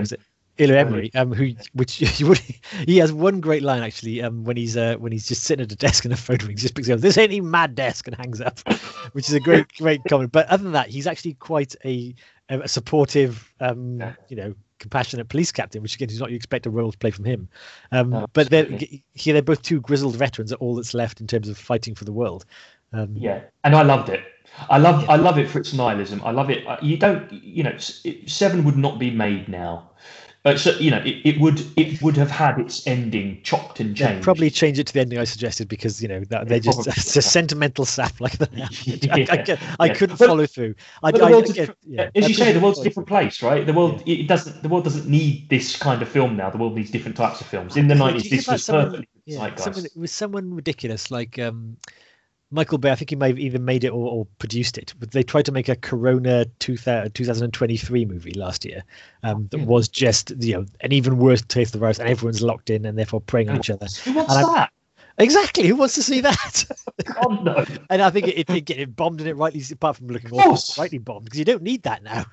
Ilo 0.57 0.75
Ermey, 0.75 1.11
um 1.15 1.33
who 1.33 1.53
which 1.75 1.97
he 2.87 2.97
has 2.97 3.13
one 3.13 3.41
great 3.41 3.63
line 3.63 3.83
actually 3.83 4.23
um 4.23 4.45
when 4.45 4.57
he's 4.57 4.77
uh 4.77 4.95
when 4.97 5.13
he's 5.13 5.29
just 5.29 5.43
sitting 5.43 5.63
at 5.65 5.71
a 5.73 5.77
desk 5.77 6.05
and 6.05 6.15
a 6.15 6.17
phone 6.17 6.39
rings, 6.47 6.63
just 6.63 6.75
picks 6.75 6.89
up. 6.89 7.01
This 7.01 7.19
ain't 7.19 7.31
any 7.31 7.41
mad 7.43 7.75
desk 7.75 8.07
and 8.07 8.17
hangs 8.17 8.41
up, 8.41 8.59
which 9.13 9.29
is 9.29 9.35
a 9.35 9.41
great 9.41 9.67
great 9.77 10.03
comment. 10.09 10.33
But 10.33 10.47
other 10.49 10.63
than 10.63 10.73
that, 10.73 10.89
he's 10.89 11.07
actually 11.07 11.35
quite 11.35 11.77
a 11.85 12.15
a 12.49 12.69
supportive 12.69 13.53
um 13.61 13.99
Yeah. 13.99 14.15
you 14.29 14.37
know 14.37 14.55
compassionate 14.79 15.29
police 15.29 15.51
captain, 15.51 15.81
which 15.83 15.95
again 15.95 16.11
is 16.11 16.21
not 16.21 16.31
you 16.31 16.37
expect 16.37 16.67
a 16.67 16.71
role 16.71 16.93
to 16.93 16.99
play 16.99 17.11
from 17.11 17.25
him. 17.25 17.49
Um, 17.91 18.11
No, 18.11 18.27
but 18.33 18.51
they're 18.51 18.67
here 19.15 19.33
they're 19.33 19.43
both 19.43 19.63
two 19.63 19.81
grizzled 19.81 20.17
veterans 20.17 20.53
are 20.53 20.57
all 20.57 20.75
that's 20.75 20.95
left 20.95 21.21
in 21.21 21.27
terms 21.27 21.49
of 21.49 21.57
fighting 21.57 21.95
for 21.95 22.05
the 22.05 22.13
world. 22.13 22.45
Um, 22.95 23.15
Yeah, 23.17 23.41
and 23.65 23.75
I 23.75 23.83
loved 23.83 24.09
it. 24.09 24.21
I 24.71 24.79
love 24.79 25.09
I 25.11 25.17
love 25.17 25.37
it 25.39 25.49
for 25.51 25.59
its 25.59 25.73
nihilism. 25.73 26.23
I 26.25 26.31
love 26.31 26.49
it. 26.49 26.65
You 26.83 26.97
don't 26.97 27.31
you 27.33 27.63
know 27.65 27.77
it- 28.05 28.31
Seven 28.31 28.63
would 28.65 28.77
not 28.77 28.99
be 28.99 29.11
made 29.11 29.49
now. 29.49 29.91
Uh, 30.47 30.55
so 30.59 30.73
you 30.79 30.91
know 30.91 30.99
it, 30.99 31.17
it 31.25 31.41
would 31.41 31.59
it 31.77 32.01
would 32.03 32.17
have 32.19 32.31
had 32.31 32.59
its 32.61 32.87
ending 32.87 33.41
chopped 33.43 33.81
and 33.81 33.99
Yeah, 33.99 34.09
changed. 34.09 34.23
probably 34.25 34.51
change 34.51 34.79
it 34.79 34.87
to 34.89 34.93
the 34.93 35.01
ending 35.01 35.19
I 35.19 35.25
suggested 35.25 35.69
because 35.69 36.03
you 36.03 36.07
know 36.07 36.21
that 36.29 36.49
they 36.49 36.61
just 36.61 36.87
it's 36.87 37.17
a 37.23 37.23
sentimental 37.23 37.87
sap 37.87 38.21
like 38.21 38.37
that. 38.39 38.51
I, 39.11 39.27
I, 39.33 39.45
Yeah, 39.49 39.75
I 39.81 39.89
couldn't 39.89 40.19
But- 40.19 40.27
follow 40.29 40.47
through. 40.47 40.75
I, 41.03 41.11
the 41.13 41.25
I- 41.25 41.31
world's 41.31 41.51
I 41.51 41.53
a 41.53 41.57
get- 41.57 41.61
different- 41.63 41.79
yeah, 41.87 42.11
as 42.15 42.29
you 42.29 42.35
say, 42.35 42.53
the 42.53 42.61
world's 42.61 42.79
a 42.81 42.85
different 42.85 43.09
place, 43.09 43.43
right? 43.43 43.67
The 43.67 43.73
world 43.73 44.03
Yeah. 44.07 44.17
it 44.23 44.29
doesn't 44.29 44.63
the 44.63 44.69
world 44.69 44.85
doesn't 44.85 45.09
need 45.09 45.49
this 45.49 45.75
kind 45.77 46.01
of 46.03 46.09
film 46.09 46.37
now. 46.37 46.51
The 46.51 46.59
world 46.59 46.77
needs 46.77 46.91
different 46.91 47.17
types 47.17 47.41
of 47.41 47.47
films. 47.49 47.77
In 47.79 47.89
the 47.89 47.95
nineties, 47.97 48.31
this 48.31 48.47
was 48.47 48.65
someone- 48.65 48.85
perfectly 48.91 49.09
yeah, 49.27 49.55
someone, 49.57 49.87
it 49.87 49.97
was 49.97 50.13
someone 50.13 50.53
ridiculous 50.55 51.11
like 51.11 51.39
um, 51.39 51.79
Michael 52.55 52.79
Bay. 52.79 52.91
I 52.91 52.95
think 52.95 53.11
he 53.11 53.17
may 53.17 53.29
have 53.29 53.39
either 53.39 53.59
made 53.59 53.85
it 53.85 53.89
or, 53.91 54.09
or 54.09 54.27
produced 54.39 54.79
it. 54.79 54.95
But 54.99 55.11
they 55.11 55.23
tried 55.23 55.45
to 55.47 55.53
make 55.53 55.69
a 55.69 55.77
Corona 55.77 56.45
2000, 56.61 57.13
2023 57.13 58.05
movie 58.07 58.33
last 58.35 58.65
year 58.65 58.85
um, 59.25 59.49
that 59.51 59.59
Hmm. 59.61 59.67
was 59.67 59.89
just 59.89 60.31
you 60.43 60.55
know 60.55 60.67
an 60.81 60.93
even 60.93 61.19
worse 61.19 61.43
taste 61.43 61.71
of 61.75 61.81
the 61.81 61.85
virus, 61.85 61.99
and 61.99 62.09
everyone's 62.09 62.43
locked 62.43 62.71
in 62.71 62.87
and 62.87 62.97
therefore 62.97 63.21
preying 63.21 63.51
on 63.51 63.57
each 63.59 63.71
other. 63.71 63.87
Who 64.05 64.13
wants 64.15 64.33
and 64.35 64.45
I'm- 64.47 64.55
that? 64.55 64.71
Exactly. 65.19 65.69
Who 65.69 65.77
wants 65.77 65.95
to 65.95 66.03
see 66.03 66.21
that? 66.23 66.65
God 67.05 67.45
no. 67.45 67.65
and 67.89 68.03
I 68.03 68.11
think 68.11 68.27
it, 68.27 68.51
it, 68.51 68.71
it 68.71 68.97
bombed 68.97 69.21
and 69.21 69.29
it 69.29 69.35
rightly, 69.37 69.63
apart 69.71 69.97
from 69.97 70.09
looking 70.09 70.33
awful, 70.33 70.83
rightly 70.83 70.99
bombed 70.99 71.25
because 71.27 71.39
you 71.39 71.45
don't 71.45 71.63
need 71.63 71.85
that 71.85 72.03
now. 72.03 72.25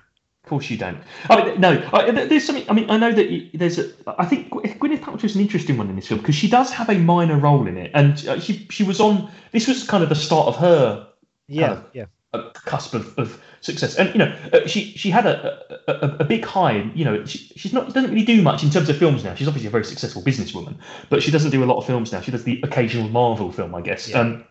Of 0.44 0.50
course 0.50 0.70
you 0.72 0.78
don't. 0.78 0.98
I 1.30 1.44
mean, 1.46 1.62
no, 1.62 1.88
I, 1.94 2.10
there's 2.12 2.46
something. 2.46 2.68
I 2.70 2.74
mean, 2.74 2.90
I 2.90 2.98
know 2.98 3.12
that 3.12 3.30
y- 3.30 3.50
there's 3.54 3.78
a. 3.78 3.92
I 4.20 4.26
think 4.26 4.50
Gwyneth 4.50 5.00
Paltrow 5.02 5.24
is 5.24 5.36
an 5.36 5.42
interesting 5.42 5.78
one 5.78 5.88
in 5.90 5.96
this 5.96 6.08
film 6.08 6.20
because 6.20 6.36
she 6.36 6.50
does 6.50 6.72
have 6.72 6.90
a 6.90 6.96
minor 6.98 7.38
role 7.38 7.68
in 7.68 7.78
it, 7.78 7.92
and 7.94 8.28
uh, 8.28 8.40
she 8.40 8.66
she 8.72 8.84
was 8.84 9.00
on. 9.00 9.30
This 9.52 9.68
was 9.68 9.84
kind 9.88 10.02
of 10.04 10.10
the 10.10 10.16
start 10.16 10.48
of 10.48 10.56
her 10.58 11.08
Yeah, 11.48 11.72
of- 11.74 11.86
yeah. 11.94 12.06
uh, 12.34 12.50
cusp 12.54 12.96
of, 12.96 13.16
of 13.20 13.40
success, 13.62 13.96
and 13.98 14.10
you 14.14 14.18
know, 14.18 14.36
uh, 14.52 14.66
she 14.66 14.94
she 14.94 15.12
had 15.12 15.28
a 15.28 15.60
a, 15.88 15.92
a, 15.94 16.18
a 16.22 16.24
big 16.26 16.44
high. 16.44 16.72
and, 16.72 16.98
You 16.98 17.06
know, 17.06 17.24
she, 17.24 17.38
she's 17.56 17.72
not 17.72 17.94
doesn't 17.94 18.10
really 18.10 18.26
do 18.26 18.42
much 18.42 18.64
in 18.64 18.72
terms 18.72 18.90
of 18.90 18.98
films 18.98 19.24
now. 19.24 19.36
She's 19.36 19.48
obviously 19.48 19.68
a 19.68 19.72
very 19.72 19.86
successful 19.86 20.24
businesswoman, 20.24 20.76
but 21.10 21.22
she 21.22 21.30
doesn't 21.30 21.52
do 21.52 21.64
a 21.64 21.66
lot 21.68 21.78
of 21.78 21.86
films 21.86 22.12
now. 22.12 22.20
She 22.20 22.32
does 22.32 22.44
the 22.46 22.60
occasional 22.64 23.08
Marvel 23.10 23.52
film, 23.52 23.76
I 23.76 23.82
guess. 23.82 24.10
Yeah. 24.10 24.20
Um, 24.22 24.44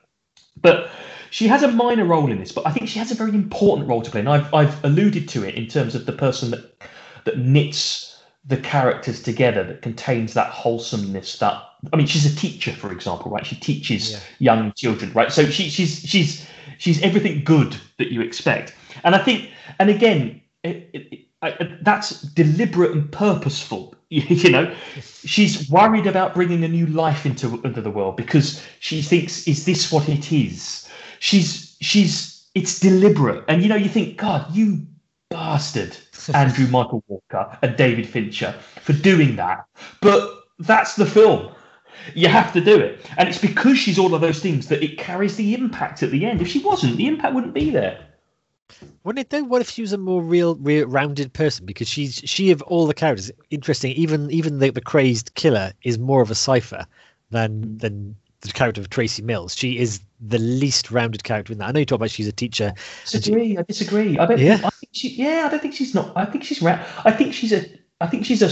but 0.62 0.88
she 1.31 1.47
has 1.49 1.62
a 1.62 1.68
minor 1.70 2.05
role 2.05 2.31
in 2.31 2.39
this, 2.39 2.53
but 2.53 2.66
I 2.66 2.72
think 2.72 2.89
she 2.89 2.99
has 2.99 3.11
a 3.11 3.14
very 3.14 3.31
important 3.31 3.89
role 3.89 4.03
to 4.03 4.11
play. 4.11 4.20
And 4.20 4.28
I've 4.28 4.53
I've 4.53 4.85
alluded 4.85 5.28
to 5.31 5.45
it 5.45 5.55
in 5.55 5.66
terms 5.66 5.95
of 5.95 6.07
the 6.07 6.12
person 6.12 6.51
that 6.51 6.83
that 7.24 7.39
knits 7.39 8.07
the 8.47 8.57
characters 8.57 9.22
together, 9.22 9.62
that 9.64 9.83
contains 9.83 10.35
that 10.35 10.51
wholesomeness. 10.51 11.39
That 11.39 11.62
I 11.93 11.97
mean, 11.97 12.07
she's 12.07 12.26
a 12.31 12.37
teacher, 12.37 12.72
for 12.72 12.93
example, 12.93 13.31
right? 13.31 13.47
She 13.47 13.57
teaches 13.57 14.12
Yeah. 14.12 14.18
young 14.39 14.72
children, 14.76 15.12
right? 15.12 15.33
So 15.33 15.47
she, 15.47 15.68
she's 15.70 16.01
she's 16.01 16.47
she's 16.78 17.01
everything 17.03 17.45
good 17.45 17.76
that 17.99 18.12
you 18.12 18.20
expect. 18.22 18.74
And 19.05 19.14
I 19.14 19.18
think, 19.18 19.51
and 19.78 19.89
again, 19.91 20.41
it, 20.64 20.91
it, 20.93 21.20
I, 21.43 21.78
that's 21.83 22.22
deliberate 22.22 22.93
and 22.93 23.11
purposeful. 23.11 23.95
You 24.12 24.51
know, 24.51 24.74
she's 25.24 25.70
worried 25.70 26.09
about 26.09 26.35
bringing 26.35 26.64
a 26.64 26.68
new 26.68 26.87
life 26.87 27.24
into 27.24 27.62
into 27.62 27.81
the 27.81 27.93
world 27.93 28.16
because 28.16 28.61
she 28.81 29.03
thinks, 29.03 29.47
is 29.47 29.64
this 29.66 29.93
what 29.93 30.09
it 30.09 30.33
is? 30.33 30.89
She's 31.20 31.76
she's 31.80 32.48
it's 32.54 32.80
deliberate, 32.80 33.44
and 33.46 33.62
you 33.62 33.68
know, 33.68 33.76
you 33.76 33.88
think, 33.88 34.16
God, 34.16 34.52
you 34.52 34.86
bastard, 35.28 35.96
Andrew 36.34 36.66
Michael 36.66 37.04
Walker 37.06 37.58
and 37.62 37.76
David 37.76 38.08
Fincher 38.08 38.52
for 38.82 38.94
doing 38.94 39.36
that, 39.36 39.66
but 40.00 40.44
that's 40.58 40.96
the 40.96 41.06
film. 41.06 41.54
You 42.14 42.28
have 42.28 42.52
to 42.54 42.60
do 42.60 42.78
it, 42.80 43.06
and 43.18 43.28
it's 43.28 43.38
because 43.38 43.78
she's 43.78 43.98
all 43.98 44.14
of 44.14 44.22
those 44.22 44.40
things 44.40 44.68
that 44.68 44.82
it 44.82 44.96
carries 44.98 45.36
the 45.36 45.54
impact 45.54 46.02
at 46.02 46.10
the 46.10 46.24
end. 46.24 46.40
If 46.40 46.48
she 46.48 46.60
wasn't, 46.60 46.96
the 46.96 47.06
impact 47.06 47.34
wouldn't 47.34 47.54
be 47.54 47.70
there. 47.70 48.02
Wouldn't 49.04 49.26
it 49.26 49.30
though? 49.30 49.44
What 49.44 49.60
if 49.60 49.68
she 49.68 49.82
was 49.82 49.92
a 49.92 49.98
more 49.98 50.22
real, 50.22 50.56
real 50.56 50.86
rounded 50.86 51.32
person? 51.32 51.66
Because 51.66 51.88
she's 51.88 52.22
she 52.24 52.50
of 52.50 52.62
all 52.62 52.86
the 52.86 52.94
characters, 52.94 53.30
interesting. 53.50 53.92
Even 53.92 54.30
even 54.30 54.58
the, 54.58 54.70
the 54.70 54.80
crazed 54.80 55.34
killer 55.34 55.72
is 55.82 55.98
more 55.98 56.22
of 56.22 56.30
a 56.30 56.34
cipher 56.34 56.86
than 57.30 57.76
than 57.78 58.16
the 58.40 58.52
character 58.52 58.80
of 58.80 58.88
Tracy 58.88 59.22
Mills. 59.22 59.54
She 59.54 59.78
is 59.78 60.00
the 60.20 60.38
least 60.38 60.90
rounded 60.90 61.24
character 61.24 61.52
in 61.52 61.58
that. 61.58 61.68
I 61.68 61.72
know 61.72 61.80
you 61.80 61.86
talk 61.86 61.96
about 61.96 62.10
she's 62.10 62.28
a 62.28 62.32
teacher. 62.32 62.72
disagree. 63.10 63.56
I 63.56 63.62
disagree. 63.62 64.18
I 64.18 64.26
don't. 64.26 64.38
Yeah. 64.38 64.56
Think, 64.56 64.66
I 64.66 64.70
think 64.70 64.90
she. 64.92 65.08
Yeah, 65.10 65.44
I 65.46 65.48
don't 65.48 65.62
think 65.62 65.74
she's 65.74 65.94
not. 65.94 66.12
I 66.16 66.24
think 66.24 66.44
she's. 66.44 66.60
Ra- 66.62 66.84
I 67.04 67.10
think 67.10 67.34
she's 67.34 67.52
a. 67.52 67.64
I 68.00 68.06
think 68.06 68.24
she's 68.24 68.42
a. 68.42 68.50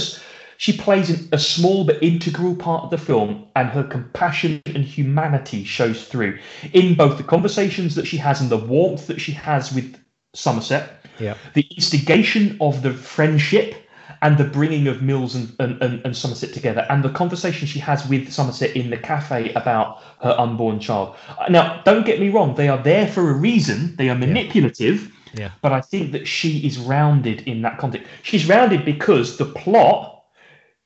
She 0.57 0.77
plays 0.77 1.29
a 1.31 1.39
small 1.39 1.85
but 1.85 2.03
integral 2.03 2.57
part 2.57 2.83
of 2.83 2.91
the 2.91 2.99
film, 2.99 3.47
and 3.55 3.69
her 3.69 3.85
compassion 3.85 4.61
and 4.67 4.85
humanity 4.85 5.63
shows 5.63 6.05
through 6.07 6.39
in 6.73 6.95
both 6.95 7.17
the 7.17 7.23
conversations 7.23 7.95
that 7.95 8.09
she 8.09 8.17
has 8.17 8.41
and 8.41 8.51
the 8.51 8.57
warmth 8.57 9.07
that 9.07 9.21
she 9.21 9.33
has 9.33 9.73
with 9.73 9.97
Somerset. 10.35 11.05
Yeah. 11.21 11.37
The 11.55 11.67
instigation 11.77 12.57
of 12.61 12.83
the 12.83 12.93
friendship 12.93 13.88
and 14.23 14.39
the 14.39 14.45
bringing 14.45 14.87
of 14.89 15.03
Mills 15.03 15.35
and, 15.35 15.55
and, 15.59 15.81
and, 15.83 16.01
and 16.05 16.17
Somerset 16.17 16.53
together, 16.53 16.87
and 16.91 17.03
the 17.03 17.11
conversation 17.11 17.67
she 17.67 17.79
has 17.79 18.07
with 18.09 18.33
Somerset 18.33 18.75
in 18.77 18.91
the 18.91 18.97
cafe 18.97 19.53
about 19.55 20.03
her 20.23 20.35
unborn 20.39 20.81
child. 20.81 21.17
Now, 21.49 21.83
don't 21.85 22.07
get 22.07 22.21
me 22.21 22.29
wrong; 22.29 22.55
they 22.55 22.69
are 22.69 22.83
there 22.83 23.07
for 23.07 23.31
a 23.31 23.35
reason. 23.35 23.97
They 23.97 24.09
are 24.09 24.17
manipulative. 24.17 25.13
Yeah. 25.35 25.51
But 25.61 25.73
I 25.73 25.81
think 25.81 26.13
that 26.13 26.27
she 26.27 26.67
is 26.67 26.79
rounded 26.79 27.43
in 27.43 27.63
that 27.63 27.79
context. 27.79 28.09
She's 28.23 28.49
rounded 28.49 28.85
because 28.85 29.37
the 29.37 29.45
plot 29.45 30.25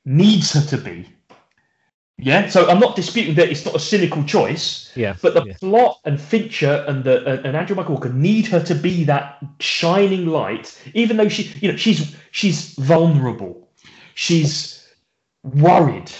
needs 0.05 0.51
her 0.53 0.61
to 0.61 0.77
be. 0.77 1.07
Yeah. 2.17 2.47
So 2.47 2.69
I'm 2.69 2.79
not 2.79 2.95
disputing 2.95 3.35
that 3.35 3.49
it's 3.49 3.65
not 3.65 3.75
a 3.75 3.79
cynical 3.79 4.23
choice. 4.23 4.91
Yeah. 4.95 5.15
But 5.21 5.33
the 5.33 5.45
yeah. 5.45 5.53
plot 5.59 5.99
and 6.05 6.21
Fincher 6.21 6.85
and 6.87 7.03
the 7.03 7.25
and, 7.25 7.45
and 7.45 7.57
Andrew 7.57 7.75
Michael 7.75 7.95
Walker 7.95 8.09
need 8.09 8.45
her 8.47 8.61
to 8.63 8.75
be 8.75 9.03
that 9.05 9.43
shining 9.59 10.27
light, 10.27 10.79
even 10.93 11.17
though 11.17 11.29
she, 11.29 11.43
you 11.59 11.71
know, 11.71 11.77
she's 11.77 12.15
she's 12.31 12.73
vulnerable, 12.75 13.67
she's 14.13 14.87
worried, 15.43 16.11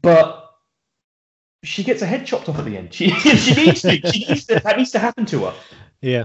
but 0.00 0.38
she 1.62 1.84
gets 1.84 2.00
her 2.00 2.06
head 2.06 2.26
chopped 2.26 2.48
off 2.48 2.58
at 2.58 2.64
the 2.64 2.76
end. 2.76 2.92
She 2.92 3.10
she 3.36 3.54
needs 3.54 3.82
to. 3.82 4.00
She 4.10 4.24
needs 4.26 4.46
to. 4.46 4.60
That 4.60 4.78
needs 4.78 4.90
to 4.92 4.98
happen 4.98 5.26
to 5.26 5.44
her. 5.46 5.54
yeah. 6.00 6.24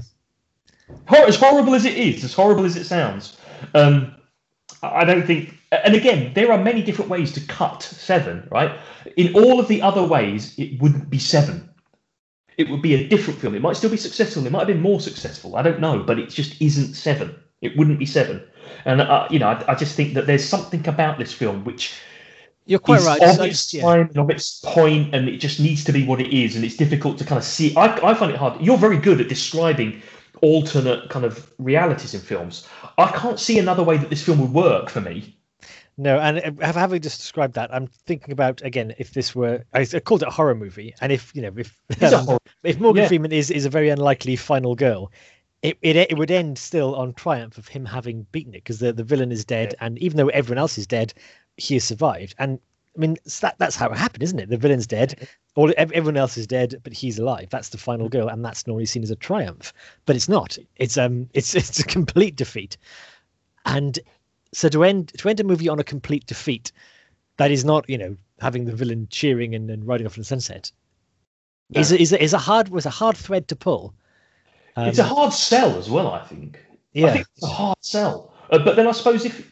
Hor- 1.08 1.28
as 1.28 1.36
horrible 1.36 1.76
as 1.76 1.84
it 1.84 1.98
is, 1.98 2.24
as 2.24 2.34
horrible 2.34 2.64
as 2.66 2.78
it 2.78 2.86
sounds, 2.86 3.38
um, 3.76 4.16
I 4.82 5.02
I 5.02 5.04
don't 5.04 5.28
think. 5.28 5.54
And 5.72 5.96
again, 5.96 6.34
there 6.34 6.52
are 6.52 6.58
many 6.58 6.82
different 6.82 7.12
ways 7.12 7.34
to 7.34 7.42
cut 7.42 7.84
seven. 7.84 8.48
Right? 8.52 8.78
In 9.16 9.34
all 9.36 9.60
of 9.60 9.68
the 9.68 9.82
other 9.82 10.04
ways, 10.04 10.58
it 10.58 10.82
wouldn't 10.82 11.10
be 11.10 11.20
seven. 11.20 11.70
It 12.58 12.70
would 12.70 12.82
be 12.82 12.96
a 12.96 13.08
different 13.08 13.40
film. 13.40 13.54
It 13.54 13.62
might 13.62 13.76
still 13.78 13.92
be 13.92 13.98
successful. 13.98 14.46
It 14.46 14.52
might 14.52 14.60
have 14.60 14.68
been 14.68 14.82
more 14.82 15.00
successful. 15.00 15.56
I 15.56 15.62
don't 15.62 15.80
know, 15.80 16.02
but 16.02 16.18
it 16.18 16.30
just 16.30 16.60
isn't 16.60 16.96
seven. 16.96 17.36
It 17.62 17.78
wouldn't 17.78 18.00
be 18.00 18.06
seven. 18.06 18.44
And 18.86 19.02
uh, 19.02 19.28
you 19.30 19.40
know, 19.40 19.50
I, 19.50 19.72
I 19.72 19.76
just 19.76 19.96
think 19.96 20.14
that 20.16 20.26
there's 20.26 20.44
something 20.44 20.88
about 20.88 21.20
this 21.20 21.34
film 21.34 21.64
which 21.64 21.94
You're 22.66 22.80
quite 22.80 23.00
is 23.00 23.06
right. 23.06 23.22
of 23.22 23.40
I- 23.40 23.48
its 23.48 23.74
yeah. 23.74 23.82
time 23.84 24.08
and 24.08 24.18
of 24.18 24.30
its 24.30 24.60
point, 24.62 25.14
and 25.14 25.30
it 25.30 25.38
just 25.38 25.60
needs 25.60 25.84
to 25.84 25.92
be 25.92 26.06
what 26.06 26.20
it 26.20 26.34
is, 26.36 26.56
and 26.56 26.66
it's 26.66 26.78
difficult 26.78 27.18
to 27.20 27.26
kind 27.26 27.38
of 27.38 27.44
see. 27.44 27.76
I, 27.76 27.86
I 28.04 28.14
find 28.14 28.32
it 28.32 28.38
hard. 28.38 28.60
You're 28.62 28.78
very 28.78 28.98
good 28.98 29.22
at 29.22 29.30
describing 29.30 30.02
alternate 30.42 31.10
kind 31.10 31.26
of 31.26 31.52
realities 31.58 32.14
in 32.14 32.22
films. 32.22 32.68
I 32.98 33.12
can't 33.12 33.40
see 33.40 33.60
another 33.60 33.84
way 33.84 33.98
that 33.98 34.10
this 34.10 34.24
film 34.24 34.40
would 34.40 34.54
work 34.54 34.90
for 34.90 35.02
me. 35.02 35.37
No, 36.00 36.20
and 36.20 36.62
having 36.62 37.02
just 37.02 37.20
described 37.20 37.56
that, 37.56 37.74
I'm 37.74 37.88
thinking 37.88 38.32
about 38.32 38.62
again 38.62 38.94
if 39.00 39.14
this 39.14 39.34
were 39.34 39.64
I 39.74 39.84
called 39.86 40.22
it 40.22 40.28
a 40.28 40.32
horror 40.32 40.54
movie, 40.54 40.94
and 41.02 41.12
if 41.12 41.36
you 41.36 41.42
know 41.42 41.52
if 41.58 41.76
um, 42.04 42.38
if 42.64 42.80
Morgan 42.80 43.04
yeah. 43.04 43.08
Freeman 43.08 43.32
is 43.32 43.50
is 43.50 43.66
a 43.66 43.70
very 43.70 43.90
unlikely 43.90 44.36
final 44.36 44.76
girl, 44.76 45.12
it 45.64 45.78
it, 45.82 45.96
it 45.96 46.18
would 46.18 46.30
end 46.30 46.60
still 46.60 46.96
on 46.96 47.14
triumph 47.14 47.58
of 47.58 47.68
him 47.68 47.84
having 47.84 48.28
beaten 48.32 48.54
it 48.54 48.64
because 48.64 48.78
the, 48.78 48.94
the 48.94 49.04
villain 49.04 49.32
is 49.32 49.44
dead, 49.44 49.74
and 49.82 49.98
even 49.98 50.18
though 50.18 50.28
everyone 50.28 50.60
else 50.60 50.78
is 50.78 50.86
dead, 50.86 51.16
he 51.58 51.74
has 51.74 51.84
survived. 51.84 52.36
And 52.38 52.60
I 52.96 53.00
mean 53.00 53.18
that 53.42 53.56
that's 53.58 53.76
how 53.76 53.90
it 53.90 53.98
happened, 53.98 54.22
isn't 54.22 54.40
it? 54.40 54.50
The 54.50 54.58
villain's 54.58 54.86
dead, 54.86 55.28
all 55.56 55.74
everyone 55.78 56.18
else 56.18 56.38
is 56.38 56.46
dead, 56.46 56.80
but 56.84 56.94
he's 56.94 57.18
alive. 57.18 57.50
That's 57.50 57.70
the 57.70 57.80
final 57.80 58.08
girl, 58.08 58.28
and 58.28 58.46
that's 58.46 58.68
normally 58.68 58.86
seen 58.86 59.02
as 59.02 59.10
a 59.10 59.16
triumph, 59.16 59.74
but 60.06 60.16
it's 60.16 60.30
not. 60.30 60.60
It's 60.76 60.96
um 60.96 61.28
it's 61.34 61.56
it's 61.56 61.80
a 61.80 61.84
complete 61.84 62.36
defeat, 62.36 62.78
and 63.66 63.98
so 64.54 64.70
to 64.70 64.84
end 64.84 65.10
to 65.18 65.30
end 65.30 65.40
a 65.40 65.44
movie 65.44 65.70
on 65.70 65.80
a 65.80 65.84
complete 65.84 66.26
defeat, 66.26 66.72
that 67.38 67.52
is 67.52 67.66
not 67.66 67.90
you 67.90 67.98
know 67.98 68.16
having 68.40 68.66
the 68.66 68.76
villain 68.76 69.08
cheering 69.10 69.56
and, 69.56 69.70
and 69.70 69.88
riding 69.88 70.06
off 70.06 70.16
in 70.16 70.22
the 70.22 70.26
sunset 70.26 70.72
is 71.74 71.92
a, 71.92 72.00
is 72.00 72.14
is 72.14 72.34
a 72.34 72.38
hard 72.38 72.70
was 72.70 72.86
a 72.86 72.90
hard 72.90 73.18
thread 73.18 73.48
to 73.50 73.56
pull. 73.56 73.94
Um, 74.76 74.88
it's 74.88 75.00
a 75.00 75.04
hard 75.04 75.34
sell 75.34 75.78
as 75.78 75.90
well. 75.90 76.12
I 76.12 76.24
think. 76.24 76.60
yeah, 76.94 77.08
I 77.08 77.12
think 77.14 77.28
it's 77.36 77.44
a 77.44 77.48
hard 77.48 77.78
sell. 77.82 78.34
Uh, 78.52 78.60
but 78.60 78.76
then 78.76 78.88
I 78.88 78.92
suppose 78.92 79.26
if 79.26 79.52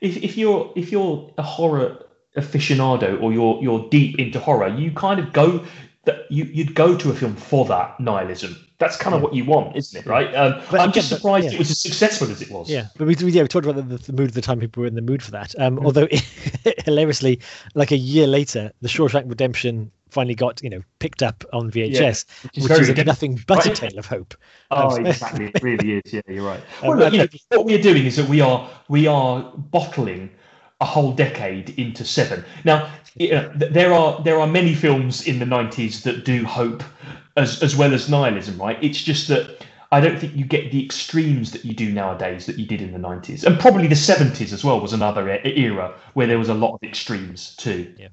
if 0.00 0.16
if 0.18 0.36
you're 0.36 0.72
if 0.76 0.92
you're 0.92 1.32
a 1.38 1.42
horror 1.42 1.98
aficionado 2.36 3.20
or 3.20 3.32
you're 3.32 3.58
you're 3.62 3.88
deep 3.88 4.18
into 4.18 4.38
horror, 4.38 4.68
you 4.68 4.92
kind 4.92 5.18
of 5.18 5.32
go 5.32 5.64
that 6.06 6.30
you 6.30 6.44
you'd 6.44 6.74
go 6.74 6.96
to 6.96 7.10
a 7.10 7.14
film 7.14 7.36
for 7.36 7.64
that 7.66 8.00
nihilism. 8.00 8.56
That's 8.78 8.96
kind 8.96 9.14
of 9.14 9.20
Yeah. 9.20 9.24
what 9.24 9.34
you 9.34 9.44
want, 9.44 9.76
isn't 9.76 10.00
it? 10.00 10.06
Right? 10.06 10.34
Um, 10.34 10.60
But 10.70 10.80
I'm 10.80 10.92
just 10.92 11.08
surprised 11.08 11.46
yeah. 11.46 11.52
it 11.52 11.58
was 11.58 11.70
as 11.70 11.78
successful 11.80 12.30
as 12.30 12.42
it 12.42 12.50
was. 12.50 12.68
yeah. 12.70 12.88
But 12.96 13.06
we, 13.06 13.14
we 13.16 13.32
yeah 13.32 13.42
we 13.42 13.48
talked 13.48 13.66
about 13.66 13.88
the, 13.88 13.96
the 13.98 14.12
mood 14.12 14.28
of 14.28 14.34
the 14.34 14.42
time 14.42 14.60
people 14.60 14.80
were 14.82 14.86
in 14.86 14.94
the 14.94 15.02
mood 15.02 15.22
for 15.22 15.30
that. 15.32 15.54
Um, 15.58 15.76
Mm. 15.78 15.84
although 15.84 16.08
hilariously, 16.84 17.40
like 17.74 17.90
a 17.90 17.96
year 17.96 18.26
later, 18.26 18.72
the 18.82 18.88
Shawshank 18.88 19.28
Redemption 19.28 19.90
finally 20.08 20.34
got 20.36 20.62
you 20.62 20.70
know 20.70 20.82
picked 21.00 21.22
up 21.22 21.44
on 21.52 21.70
VHS, 21.70 22.24
which 22.44 22.58
is 22.58 22.68
which 22.68 22.80
is 22.98 23.06
nothing 23.06 23.40
but 23.46 23.66
a 23.66 23.70
tale 23.70 23.98
of 23.98 24.06
hope. 24.06 24.34
Oh, 24.70 24.96
Um, 24.96 25.06
exactly. 25.12 25.46
It 25.54 25.62
really 25.62 25.94
is. 26.04 26.12
Yeah, 26.12 26.20
you're 26.28 26.44
right. 26.46 26.60
Um, 26.82 26.88
Well, 26.90 26.98
look, 26.98 27.12
you 27.12 27.18
know, 27.18 27.26
what 27.58 27.66
we 27.66 27.74
are 27.74 27.82
doing 27.82 28.06
is 28.06 28.16
that 28.16 28.28
we 28.28 28.40
are 28.40 28.68
we 28.88 29.06
are 29.06 29.42
bottling 29.56 30.30
a 30.80 30.84
whole 30.84 31.12
decade 31.12 31.70
into 31.78 32.04
seven. 32.04 32.44
Now, 32.64 32.90
you 33.16 33.30
know, 33.30 33.50
there 33.54 33.92
are 33.92 34.22
there 34.22 34.38
are 34.38 34.46
many 34.46 34.74
films 34.74 35.26
in 35.26 35.38
the 35.38 35.46
'90s 35.46 36.02
that 36.02 36.24
do 36.24 36.44
hope 36.44 36.82
as 37.36 37.62
as 37.62 37.76
well 37.76 37.94
as 37.94 38.08
nihilism, 38.08 38.58
right? 38.58 38.82
It's 38.82 39.02
just 39.02 39.28
that 39.28 39.64
I 39.90 40.00
don't 40.00 40.18
think 40.18 40.34
you 40.36 40.44
get 40.44 40.72
the 40.72 40.84
extremes 40.84 41.52
that 41.52 41.64
you 41.64 41.72
do 41.72 41.92
nowadays 41.92 42.46
that 42.46 42.58
you 42.58 42.66
did 42.66 42.82
in 42.82 42.92
the 42.92 42.98
'90s, 42.98 43.44
and 43.44 43.58
probably 43.58 43.86
the 43.86 43.94
'70s 43.94 44.52
as 44.52 44.64
well 44.64 44.80
was 44.80 44.92
another 44.92 45.28
era 45.44 45.94
where 46.14 46.26
there 46.26 46.38
was 46.38 46.50
a 46.50 46.54
lot 46.54 46.74
of 46.74 46.82
extremes 46.82 47.56
too. 47.56 47.94
Yeah. 47.98 48.08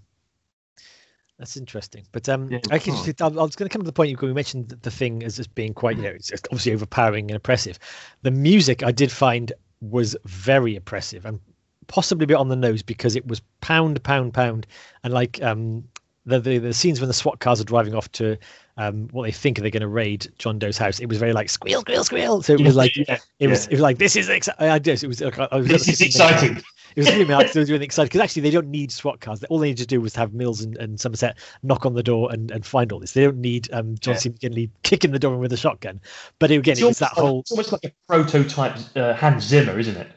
That's 1.40 1.58
interesting. 1.58 2.06
But 2.12 2.30
um, 2.30 2.50
Yeah, 2.50 2.60
I, 2.72 2.80
can 2.80 2.96
just, 2.96 3.22
I 3.22 3.28
was 3.28 3.56
going 3.56 3.68
to 3.68 3.74
come 3.74 3.82
to 3.82 3.86
the 3.86 3.92
point 3.92 4.10
you 4.10 4.34
mentioned 4.34 4.70
the, 4.70 4.76
the 4.78 4.92
thing 4.92 5.24
as 5.24 5.36
just 5.36 5.54
being 5.56 5.74
quite, 5.74 5.98
you 5.98 6.04
know, 6.04 6.10
it's 6.12 6.32
obviously 6.32 6.72
overpowering 6.74 7.32
and 7.32 7.36
oppressive. 7.36 7.80
The 8.22 8.32
music 8.32 8.84
I 8.84 8.92
did 8.92 9.12
find 9.12 9.52
was 9.82 10.16
very 10.24 10.76
oppressive 10.76 11.26
and 11.26 11.40
possibly 11.94 12.24
a 12.24 12.28
bit 12.28 12.38
on 12.38 12.48
the 12.48 12.56
nose 12.56 12.82
because 12.82 13.16
it 13.16 13.28
was 13.28 13.40
pound, 13.62 14.02
pound, 14.04 14.34
pound, 14.34 14.66
and 15.04 15.14
like 15.14 15.40
um, 15.44 15.84
the, 16.26 16.40
the 16.40 16.58
the 16.58 16.74
scenes 16.74 17.00
when 17.00 17.08
the 17.08 17.14
SWAT 17.14 17.40
cars 17.40 17.62
are 17.62 17.66
driving 17.66 17.94
off 17.94 18.12
to 18.14 18.36
um, 18.78 19.08
what 19.12 19.26
they 19.26 19.32
think 19.32 19.60
they're 19.60 19.70
going 19.70 19.82
to 19.82 19.88
raid 19.88 20.28
John 20.40 20.58
Doe's 20.58 20.76
house. 20.80 21.00
It 21.00 21.06
was 21.06 21.20
very 21.20 21.34
like 21.34 21.50
squeal, 21.52 21.82
squeal, 21.82 22.04
squeal. 22.04 22.42
So 22.42 22.54
it 22.54 22.62
was 22.62 22.76
like 22.76 22.96
yeah, 22.96 23.20
it 23.38 23.48
was 23.48 23.66
yeah. 23.66 23.70
it 23.70 23.74
was 23.74 23.82
like 23.82 24.00
this 24.00 24.16
is 24.16 24.28
exci- 24.28 24.60
I 24.60 24.80
guess 24.80 25.04
it 25.04 25.08
was. 25.08 25.22
like, 25.22 25.38
I 25.38 25.56
was 25.56 25.68
this 25.68 25.88
is 25.88 26.02
exciting. 26.02 26.58
it 26.96 26.98
was 26.98 27.12
really 27.12 27.26
like 27.26 27.52
doing 27.52 27.84
excited 27.84 28.10
because 28.10 28.22
actually 28.22 28.42
they 28.42 28.50
don't 28.50 28.70
need 28.70 28.92
SWAT 28.92 29.20
cars. 29.20 29.44
All 29.44 29.60
they 29.60 29.68
need 29.68 29.78
to 29.78 29.86
do 29.86 30.02
was 30.02 30.16
have 30.16 30.34
Mills 30.34 30.62
and, 30.62 30.76
and 30.78 31.00
Somerset 31.00 31.38
knock 31.62 31.86
on 31.86 31.94
the 31.94 32.02
door 32.02 32.32
and, 32.32 32.50
and 32.50 32.66
find 32.66 32.92
all 32.92 33.00
this. 33.00 33.12
They 33.12 33.22
don't 33.24 33.38
need 33.38 33.72
um, 33.72 33.96
John 34.00 34.16
Yeah. 34.16 34.20
C. 34.20 34.30
McGinley 34.32 34.72
kicking 34.82 35.12
the 35.12 35.20
door 35.20 35.36
in 35.36 35.40
with 35.40 35.54
a 35.54 35.58
shotgun. 35.58 36.02
But 36.40 36.50
again, 36.50 36.72
It's 36.72 36.82
it 36.82 36.86
was 36.86 37.00
that 37.00 37.16
like, 37.16 37.24
whole 37.24 37.40
it's 37.42 37.52
almost 37.52 37.72
like 37.72 37.84
a 37.84 37.92
prototype 38.08 38.78
uh, 38.96 39.14
Hans 39.14 39.44
Zimmer, 39.44 39.78
isn't 39.78 39.96
it? 39.96 40.08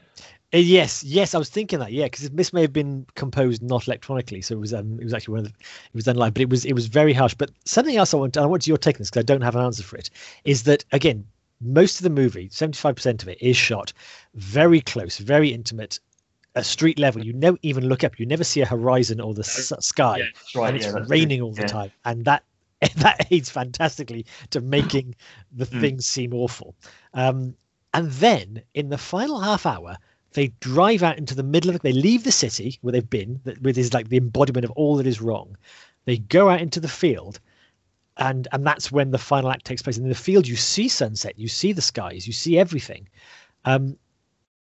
Uh, 0.54 0.58
yes, 0.58 1.02
yes, 1.02 1.34
I 1.34 1.38
was 1.38 1.50
thinking 1.50 1.80
that. 1.80 1.92
Yeah, 1.92 2.04
because 2.04 2.30
this 2.30 2.52
may 2.52 2.62
have 2.62 2.72
been 2.72 3.06
composed 3.14 3.62
not 3.62 3.86
electronically, 3.88 4.40
so 4.42 4.54
it 4.54 4.60
was 4.60 4.72
um, 4.72 4.98
it 5.00 5.04
was 5.04 5.12
actually 5.12 5.32
one 5.32 5.40
of 5.40 5.52
the, 5.52 5.58
it 5.58 5.94
was 5.94 6.04
done 6.04 6.16
live, 6.16 6.34
but 6.34 6.42
it 6.42 6.50
was 6.50 6.64
it 6.64 6.72
was 6.72 6.86
very 6.86 7.12
harsh. 7.12 7.34
But 7.34 7.50
something 7.64 7.96
else 7.96 8.14
I 8.14 8.18
want, 8.18 8.36
I 8.36 8.46
want 8.46 8.66
your 8.66 8.78
take 8.78 8.96
on 8.96 8.98
this 9.00 9.10
because 9.10 9.20
I 9.20 9.24
don't 9.24 9.40
have 9.42 9.56
an 9.56 9.64
answer 9.64 9.82
for 9.82 9.96
it. 9.96 10.08
Is 10.44 10.62
that 10.64 10.84
again, 10.92 11.26
most 11.60 11.98
of 11.98 12.04
the 12.04 12.10
movie, 12.10 12.48
seventy 12.52 12.76
five 12.76 12.94
percent 12.94 13.22
of 13.22 13.28
it, 13.28 13.38
is 13.40 13.56
shot 13.56 13.92
very 14.34 14.80
close, 14.80 15.18
very 15.18 15.52
intimate, 15.52 15.98
a 16.54 16.62
street 16.62 16.98
level. 16.98 17.24
You 17.24 17.32
never 17.32 17.58
even 17.62 17.88
look 17.88 18.04
up. 18.04 18.18
You 18.20 18.26
never 18.26 18.44
see 18.44 18.60
a 18.60 18.66
horizon 18.66 19.20
or 19.20 19.34
the 19.34 19.40
s- 19.40 19.72
sky, 19.80 20.18
Yeah, 20.18 20.24
right. 20.54 20.68
and 20.68 20.76
it's 20.76 20.86
yeah, 20.86 21.04
raining 21.08 21.40
it. 21.40 21.42
all 21.42 21.52
the 21.52 21.62
Yeah. 21.62 21.66
time, 21.66 21.92
and 22.04 22.24
that 22.24 22.44
that 22.98 23.26
aids 23.32 23.50
fantastically 23.50 24.26
to 24.50 24.60
making 24.60 25.16
the 25.52 25.66
Mm. 25.66 25.80
things 25.80 26.06
seem 26.06 26.32
awful. 26.34 26.76
Um, 27.14 27.56
and 27.92 28.10
then 28.12 28.62
in 28.74 28.90
the 28.90 28.98
final 28.98 29.40
half 29.40 29.66
hour, 29.66 29.96
they 30.36 30.52
drive 30.60 31.02
out 31.02 31.16
into 31.18 31.34
the 31.34 31.42
middle 31.42 31.70
of. 31.70 31.80
They 31.80 31.92
leave 31.92 32.22
the 32.22 32.30
city 32.30 32.78
where 32.82 32.92
they've 32.92 33.08
been, 33.10 33.40
that- 33.44 33.60
with 33.62 33.78
is 33.78 33.94
like 33.94 34.10
the 34.10 34.18
embodiment 34.18 34.66
of 34.66 34.70
all 34.72 34.96
that 34.98 35.06
is 35.06 35.20
wrong. 35.20 35.56
They 36.04 36.18
go 36.18 36.50
out 36.50 36.60
into 36.60 36.78
the 36.78 36.88
field, 36.88 37.40
and 38.18 38.46
and 38.52 38.64
that's 38.64 38.92
when 38.92 39.10
the 39.10 39.18
final 39.18 39.50
act 39.50 39.64
takes 39.64 39.82
place. 39.82 39.96
And 39.96 40.04
in 40.04 40.10
the 40.10 40.14
field, 40.14 40.46
you 40.46 40.54
see 40.56 40.88
sunset, 40.88 41.38
you 41.38 41.48
see 41.48 41.72
the 41.72 41.82
skies, 41.82 42.26
you 42.26 42.32
see 42.34 42.58
everything. 42.58 43.08
Um, 43.64 43.96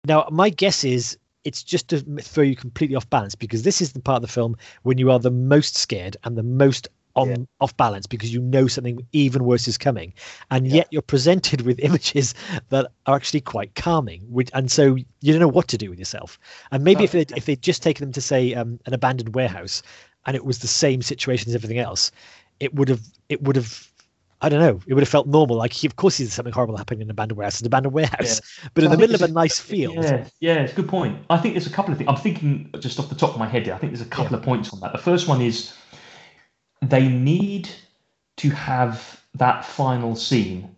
now, 0.05 0.29
my 0.31 0.51
guess 0.51 0.85
is 0.85 1.17
it's 1.45 1.63
just 1.63 1.89
to 1.89 2.01
throw 2.21 2.45
you 2.45 2.55
completely 2.55 2.95
off 2.95 3.09
balance 3.09 3.35
because 3.35 3.63
this 3.63 3.81
is 3.81 3.93
the 3.93 4.01
part 4.01 4.17
of 4.17 4.23
the 4.23 4.29
film 4.33 4.57
when 4.83 4.99
you 4.99 5.11
are 5.11 5.19
the 5.19 5.31
most 5.31 5.77
scared 5.77 6.17
and 6.25 6.37
the 6.37 6.43
most 6.43 6.87
on 7.15 7.29
Yeah. 7.31 7.37
off 7.61 7.77
balance 7.77 8.07
because 8.07 8.33
you 8.33 8.41
know 8.41 8.67
something 8.67 9.07
even 9.13 9.45
worse 9.45 9.69
is 9.69 9.79
coming, 9.79 10.13
and 10.51 10.67
Yeah. 10.67 10.77
yet 10.77 10.89
you're 10.91 11.03
presented 11.03 11.63
with 11.63 11.79
images 11.89 12.35
that 12.71 12.91
are 13.07 13.17
actually 13.17 13.41
quite 13.41 13.75
calming, 13.75 14.23
which, 14.31 14.51
and 14.55 14.71
so 14.71 14.97
you 14.97 15.33
don't 15.33 15.41
know 15.41 15.49
what 15.49 15.69
to 15.69 15.79
do 15.79 15.91
with 15.91 15.99
yourself. 15.99 16.39
And 16.71 16.85
maybe 16.85 17.03
No, 17.03 17.05
if 17.05 17.13
they 17.13 17.27
if 17.37 17.47
they'd 17.47 17.63
just 17.63 17.83
taken 17.83 18.05
them 18.07 18.13
to 18.13 18.21
say 18.21 18.55
um, 18.55 18.79
an 18.87 18.95
abandoned 18.95 19.35
warehouse, 19.35 19.83
and 20.27 20.37
it 20.37 20.45
was 20.45 20.59
the 20.61 20.69
same 20.69 21.03
situation 21.03 21.49
as 21.51 21.55
everything 21.55 21.79
else, 21.79 22.11
it 22.61 22.75
would 22.75 22.89
have 22.89 23.03
it 23.29 23.43
would 23.43 23.57
have. 23.57 23.89
I 24.45 24.49
don't 24.49 24.59
know. 24.59 24.81
It 24.89 24.95
would 24.95 25.03
have 25.03 25.09
felt 25.09 25.29
normal. 25.29 25.57
Like, 25.57 25.73
he, 25.73 25.87
of 25.87 25.95
course, 25.95 26.19
there's 26.19 26.33
something 26.33 26.53
horrible 26.53 26.77
happening 26.77 27.01
in 27.01 27.07
an 27.07 27.11
abandoned 27.13 27.39
warehouse. 27.39 27.55
It's 27.55 27.61
an 27.61 27.67
abandoned 27.69 27.95
warehouse, 27.95 28.41
but 28.75 28.83
in 28.83 28.91
I 28.91 28.97
the 28.97 28.99
middle 28.99 29.15
of 29.15 29.23
a 29.23 29.29
nice 29.29 29.61
field. 29.61 29.95
Yeah, 30.05 30.25
yeah, 30.41 30.55
it's 30.63 30.73
a 30.73 30.77
good 30.77 30.89
point. 30.89 31.17
I 31.31 31.37
think 31.37 31.55
there's 31.55 31.69
a 31.69 31.71
couple 31.71 31.93
of 31.93 31.99
things. 31.99 32.09
I'm 32.11 32.17
thinking 32.17 32.69
just 32.81 32.99
off 32.99 33.09
the 33.09 33.15
top 33.15 33.31
of 33.31 33.39
my 33.39 33.47
head 33.47 33.65
here. 33.67 33.75
I 33.75 33.79
think 33.79 33.93
there's 33.93 34.05
a 34.05 34.11
couple 34.11 34.35
of 34.37 34.43
points 34.43 34.73
on 34.73 34.81
that. 34.81 34.91
The 34.93 34.99
first 34.99 35.29
one 35.29 35.41
is 35.41 35.75
they 36.83 37.09
need 37.09 37.69
to 38.37 38.51
have 38.51 39.23
that 39.35 39.65
final 39.65 40.17
scene 40.17 40.75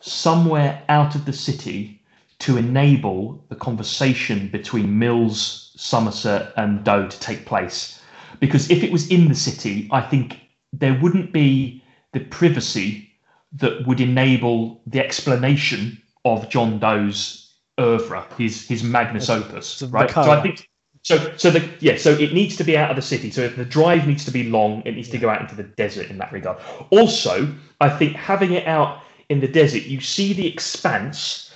somewhere 0.00 0.82
out 0.88 1.14
of 1.14 1.24
the 1.24 1.32
city 1.32 2.02
to 2.40 2.56
enable 2.56 3.44
the 3.50 3.54
conversation 3.54 4.48
between 4.48 4.98
Mills, 4.98 5.72
Somerset, 5.76 6.52
and 6.56 6.82
Doe 6.82 7.06
to 7.06 7.20
take 7.20 7.46
place. 7.46 8.00
Because 8.40 8.68
if 8.70 8.82
it 8.82 8.90
was 8.90 9.08
in 9.08 9.28
the 9.28 9.34
city, 9.34 9.88
I 9.92 10.00
think 10.00 10.40
there 10.72 10.98
wouldn't 11.00 11.32
be 11.32 11.84
the 12.12 12.20
privacy 12.20 13.10
that 13.52 13.86
would 13.86 14.00
enable 14.00 14.80
the 14.86 14.98
explanation 14.98 16.02
of 16.24 16.48
John 16.48 16.80
Doe's 16.80 17.54
oeuvre, 17.78 18.26
his 18.38 18.66
his 18.66 18.82
magnus 18.82 19.28
opus, 19.28 19.82
right? 19.82 20.10
So. 20.10 20.22
I 20.22 20.42
think 20.42 20.68
so. 21.02 21.36
So 21.36 21.50
the 21.50 21.68
yeah, 21.80 21.96
so 21.96 22.12
it 22.12 22.32
needs 22.32 22.56
to 22.56 22.64
be 22.64 22.76
out 22.76 22.90
of 22.90 22.96
the 22.96 23.02
city. 23.02 23.30
So 23.30 23.42
if 23.42 23.56
the 23.56 23.64
drive 23.64 24.06
needs 24.06 24.24
to 24.24 24.30
be 24.30 24.44
long, 24.44 24.82
it 24.84 24.94
needs 24.94 25.08
to 25.10 25.18
go 25.18 25.28
out 25.28 25.40
into 25.40 25.54
the 25.54 25.64
desert 25.64 26.10
in 26.10 26.18
that 26.18 26.32
regard. 26.32 26.58
Also, 26.90 27.52
I 27.80 27.88
think 27.88 28.14
having 28.14 28.52
it 28.52 28.66
out 28.66 29.02
in 29.28 29.40
the 29.40 29.48
desert, 29.48 29.82
you 29.82 30.00
see 30.00 30.32
the 30.32 30.46
expanse, 30.46 31.52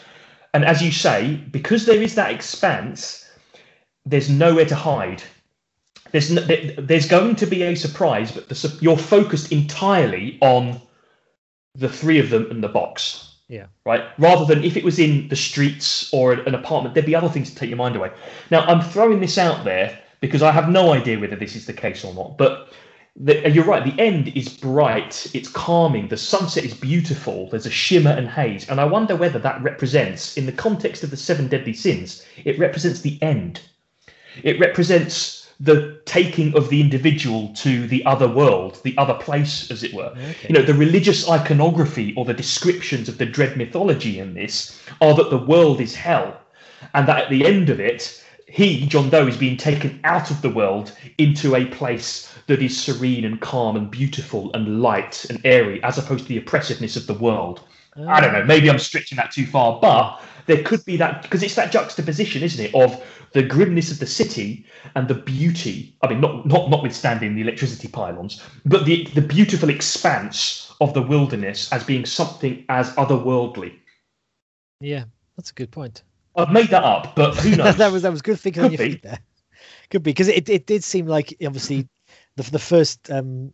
and 0.55 0.65
as 0.65 0.83
you 0.83 0.91
say, 0.91 1.37
because 1.51 1.87
there 1.87 2.03
is 2.03 2.15
that 2.17 2.33
expanse, 2.33 3.29
there's 4.05 4.29
nowhere 4.29 4.67
to 4.67 4.75
hide. 4.75 5.23
There's 6.13 6.31
no, 6.31 6.43
there's 6.43 7.07
going 7.07 7.37
to 7.37 7.47
be 7.47 7.63
a 7.63 7.75
surprise, 7.75 8.33
but 8.33 8.49
the, 8.49 8.79
you're 8.81 8.97
focused 8.97 9.53
entirely 9.53 10.39
on 10.41 10.81
the 11.75 11.89
three 11.89 12.19
of 12.19 12.31
them 12.31 12.51
and 12.51 12.63
the 12.63 12.69
box 12.69 13.26
Yeah. 13.49 13.67
right? 13.85 14.03
Rather 14.19 14.45
than 14.45 14.65
if 14.65 14.77
it 14.77 14.85
was 14.85 14.99
in 14.99 15.29
the 15.29 15.37
streets 15.37 16.13
or 16.13 16.33
an 16.33 16.55
apartment, 16.55 16.95
there'd 16.95 17.07
be 17.07 17.15
other 17.15 17.29
things 17.29 17.51
to 17.51 17.57
take 17.57 17.69
your 17.69 17.77
mind 17.79 17.95
away. 17.95 18.11
Now, 18.51 18.63
I'm 18.63 18.81
throwing 18.81 19.21
this 19.21 19.39
out 19.39 19.65
there 19.65 19.99
because 20.21 20.43
I 20.43 20.51
have 20.51 20.69
no 20.69 20.93
idea 20.93 21.19
whether 21.19 21.37
this 21.37 21.55
is 21.55 21.67
the 21.67 21.73
case 21.73 22.05
or 22.05 22.13
not, 22.15 22.39
but 22.39 22.73
the, 23.15 23.49
you're 23.49 23.65
right. 23.65 23.85
The 23.85 24.03
end 24.03 24.29
is 24.37 24.49
bright, 24.49 25.31
it's 25.33 25.49
calming, 25.49 26.09
the 26.09 26.17
sunset 26.17 26.65
is 26.65 26.75
beautiful, 26.75 27.49
there's 27.49 27.67
a 27.67 27.71
shimmer 27.71 28.11
and 28.11 28.29
haze. 28.29 28.69
And 28.69 28.81
I 28.81 28.85
wonder 28.85 29.17
whether 29.17 29.39
that 29.39 29.63
represents, 29.63 30.37
in 30.37 30.47
the 30.47 30.53
context 30.53 31.03
of 31.05 31.11
the 31.11 31.17
seven 31.17 31.49
deadly 31.49 31.73
sins, 31.73 32.27
it 32.45 32.59
represents 32.59 33.01
the 33.01 33.21
end. 33.23 33.61
It 34.43 34.61
represents 34.61 35.46
the 35.59 36.01
taking 36.05 36.55
of 36.57 36.69
the 36.69 36.81
individual 36.81 37.49
to 37.55 37.87
the 37.87 38.05
other 38.05 38.29
world, 38.29 38.81
the 38.85 38.97
other 38.99 39.15
place, 39.15 39.71
as 39.71 39.83
it 39.83 39.95
were. 39.95 40.11
Okay. 40.11 40.49
You 40.49 40.55
know, 40.55 40.63
the 40.63 40.75
religious 40.75 41.29
iconography 41.29 42.15
or 42.15 42.25
the 42.25 42.35
descriptions 42.35 43.09
of 43.09 43.19
the 43.19 43.27
dread 43.27 43.57
mythology 43.57 44.19
in 44.19 44.35
this 44.35 44.79
are 45.01 45.15
that 45.15 45.31
the 45.31 45.39
world 45.39 45.81
is 45.81 45.95
hell, 45.95 46.39
and 46.95 47.09
that 47.09 47.25
at 47.25 47.31
the 47.31 47.47
end 47.47 47.71
of 47.71 47.81
it, 47.81 48.23
he, 48.49 48.87
John 48.87 49.11
Doe, 49.11 49.27
is 49.27 49.37
being 49.37 49.57
taken 49.57 49.99
out 50.05 50.31
of 50.31 50.41
the 50.43 50.51
world 50.51 50.93
into 51.19 51.57
a 51.57 51.65
place 51.65 52.33
that 52.47 52.63
is 52.63 52.81
serene 52.81 53.25
and 53.25 53.41
calm 53.41 53.77
and 53.77 53.91
beautiful 53.91 54.53
and 54.55 54.81
light 54.83 55.27
and 55.29 55.41
airy, 55.45 55.83
as 55.83 55.99
opposed 55.99 56.25
to 56.25 56.29
the 56.29 56.39
oppressiveness 56.39 56.97
of 56.97 57.07
the 57.07 57.15
world. 57.15 57.61
I 57.99 58.21
don't 58.21 58.33
know. 58.33 58.45
Maybe 58.45 58.69
I'm 58.69 58.79
stretching 58.79 59.17
that 59.17 59.31
too 59.31 59.47
far, 59.47 59.81
but 59.81 60.21
there 60.47 60.63
could 60.63 60.85
be 60.85 60.97
that 60.99 61.23
because 61.23 61.43
it's 61.43 61.55
that 61.55 61.73
juxtaposition, 61.73 62.43
isn't 62.43 62.65
it, 62.65 62.75
of 62.75 63.03
the 63.33 63.43
grimness 63.43 63.91
of 63.91 63.99
the 63.99 64.07
city 64.07 64.67
and 64.95 65.09
the 65.09 65.15
beauty. 65.15 65.97
I 66.03 66.09
mean, 66.09 66.21
not 66.21 66.47
not 66.47 66.71
notwithstanding 66.71 67.35
the 67.35 67.43
electricity 67.43 67.89
pylons, 67.89 68.43
but 68.65 68.85
the 68.85 69.05
the 69.15 69.23
beautiful 69.23 69.71
expanse 69.71 70.73
of 70.81 70.95
the 70.95 71.03
wilderness 71.03 71.73
as 71.73 71.85
being 71.85 72.05
something 72.05 72.65
as 72.69 72.91
otherworldly. 72.97 73.75
Yeah, 74.81 75.05
that's 75.37 75.51
a 75.51 75.55
good 75.55 75.71
point. 75.71 76.03
I've 76.37 76.53
made 76.53 76.69
that 76.69 76.85
up, 76.85 77.17
but 77.17 77.35
who 77.37 77.51
knows? 77.57 77.77
that 77.77 77.93
was 77.93 78.03
that 78.03 78.13
was 78.13 78.23
good 78.23 78.39
thinking 78.39 78.63
on 78.63 78.71
Could 78.71 78.79
your 78.79 78.87
be. 78.89 78.93
feet 78.95 79.03
there. 79.03 79.19
Could 79.91 80.03
be 80.03 80.11
because 80.11 80.29
it, 80.29 80.49
it 80.49 80.67
did 80.67 80.85
seem 80.85 81.07
like 81.07 81.37
obviously 81.45 81.89
the 82.37 82.43
the 82.51 82.59
first 82.59 83.11
um 83.11 83.53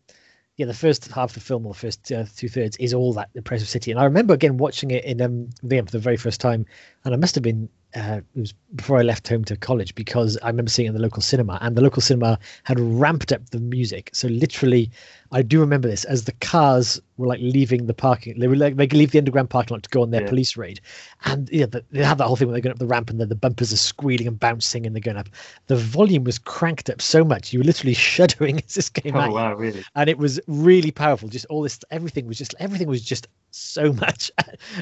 yeah 0.56 0.66
the 0.66 0.74
first 0.74 1.10
half 1.10 1.30
of 1.30 1.34
the 1.34 1.40
film 1.40 1.66
or 1.66 1.72
the 1.72 1.78
first 1.78 2.12
uh, 2.12 2.24
two 2.36 2.48
thirds 2.48 2.76
is 2.76 2.92
all 2.92 3.12
that 3.14 3.30
impressive 3.34 3.68
city. 3.68 3.90
And 3.90 3.98
I 3.98 4.04
remember 4.04 4.34
again 4.34 4.56
watching 4.58 4.90
it 4.90 5.04
in 5.04 5.20
um 5.20 5.50
again 5.62 5.86
for 5.86 5.92
the 5.92 5.98
very 5.98 6.16
first 6.16 6.40
time 6.40 6.66
and 7.04 7.14
I 7.14 7.16
must 7.16 7.34
have 7.34 7.42
been 7.42 7.68
uh, 7.94 8.20
it 8.34 8.40
was 8.40 8.54
before 8.74 8.98
I 8.98 9.02
left 9.02 9.28
home 9.28 9.44
to 9.44 9.56
college 9.56 9.94
because 9.94 10.38
I 10.42 10.48
remember 10.48 10.70
seeing 10.70 10.86
it 10.86 10.90
in 10.90 10.94
the 10.94 11.02
local 11.02 11.22
cinema 11.22 11.58
and 11.60 11.76
the 11.76 11.82
local 11.82 12.00
cinema 12.00 12.38
had 12.64 12.80
ramped 12.80 13.32
up 13.32 13.50
the 13.50 13.60
music. 13.60 14.08
So 14.14 14.28
literally 14.28 14.90
I 15.32 15.42
do 15.42 15.60
remember 15.60 15.88
this 15.88 16.04
as 16.04 16.24
the 16.24 16.32
cars 16.32 17.00
were 17.16 17.26
like 17.26 17.40
leaving 17.40 17.86
the 17.86 17.94
parking 17.94 18.38
they 18.38 18.48
were 18.48 18.56
like 18.56 18.76
they 18.76 18.86
could 18.86 18.98
leave 18.98 19.10
the 19.12 19.18
underground 19.18 19.48
parking 19.50 19.74
lot 19.74 19.82
to 19.82 19.90
go 19.90 20.02
on 20.02 20.10
their 20.10 20.22
Yeah. 20.22 20.28
police 20.28 20.56
raid. 20.56 20.80
And 21.24 21.48
yeah 21.50 21.66
the, 21.66 21.84
they 21.90 22.04
have 22.04 22.18
that 22.18 22.26
whole 22.26 22.36
thing 22.36 22.48
where 22.48 22.52
they're 22.54 22.60
going 22.62 22.72
up 22.74 22.78
the 22.78 22.86
ramp 22.86 23.10
and 23.10 23.18
then 23.20 23.28
the 23.28 23.34
bumpers 23.34 23.72
are 23.72 23.76
squealing 23.78 24.26
and 24.28 24.38
bouncing 24.38 24.86
and 24.86 24.94
they're 24.94 25.00
going 25.00 25.16
up. 25.16 25.28
The 25.66 25.76
volume 25.76 26.24
was 26.24 26.38
cranked 26.38 26.90
up 26.90 27.00
so 27.02 27.24
much 27.24 27.52
you 27.52 27.60
were 27.60 27.64
literally 27.64 27.94
shuddering 28.10 28.58
as 28.58 28.74
this 28.74 28.88
came 28.90 29.16
oh, 29.16 29.20
out. 29.20 29.30
Oh 29.30 29.34
wow, 29.34 29.54
really? 29.54 29.82
and 29.94 30.10
it 30.10 30.18
was 30.18 30.38
really 30.46 30.90
powerful. 30.90 31.28
Just 31.28 31.46
all 31.46 31.62
this 31.62 31.78
everything 31.90 32.26
was 32.26 32.38
just 32.38 32.54
everything 32.58 32.88
was 32.88 33.02
just 33.02 33.26
so 33.50 33.92
much. 34.04 34.30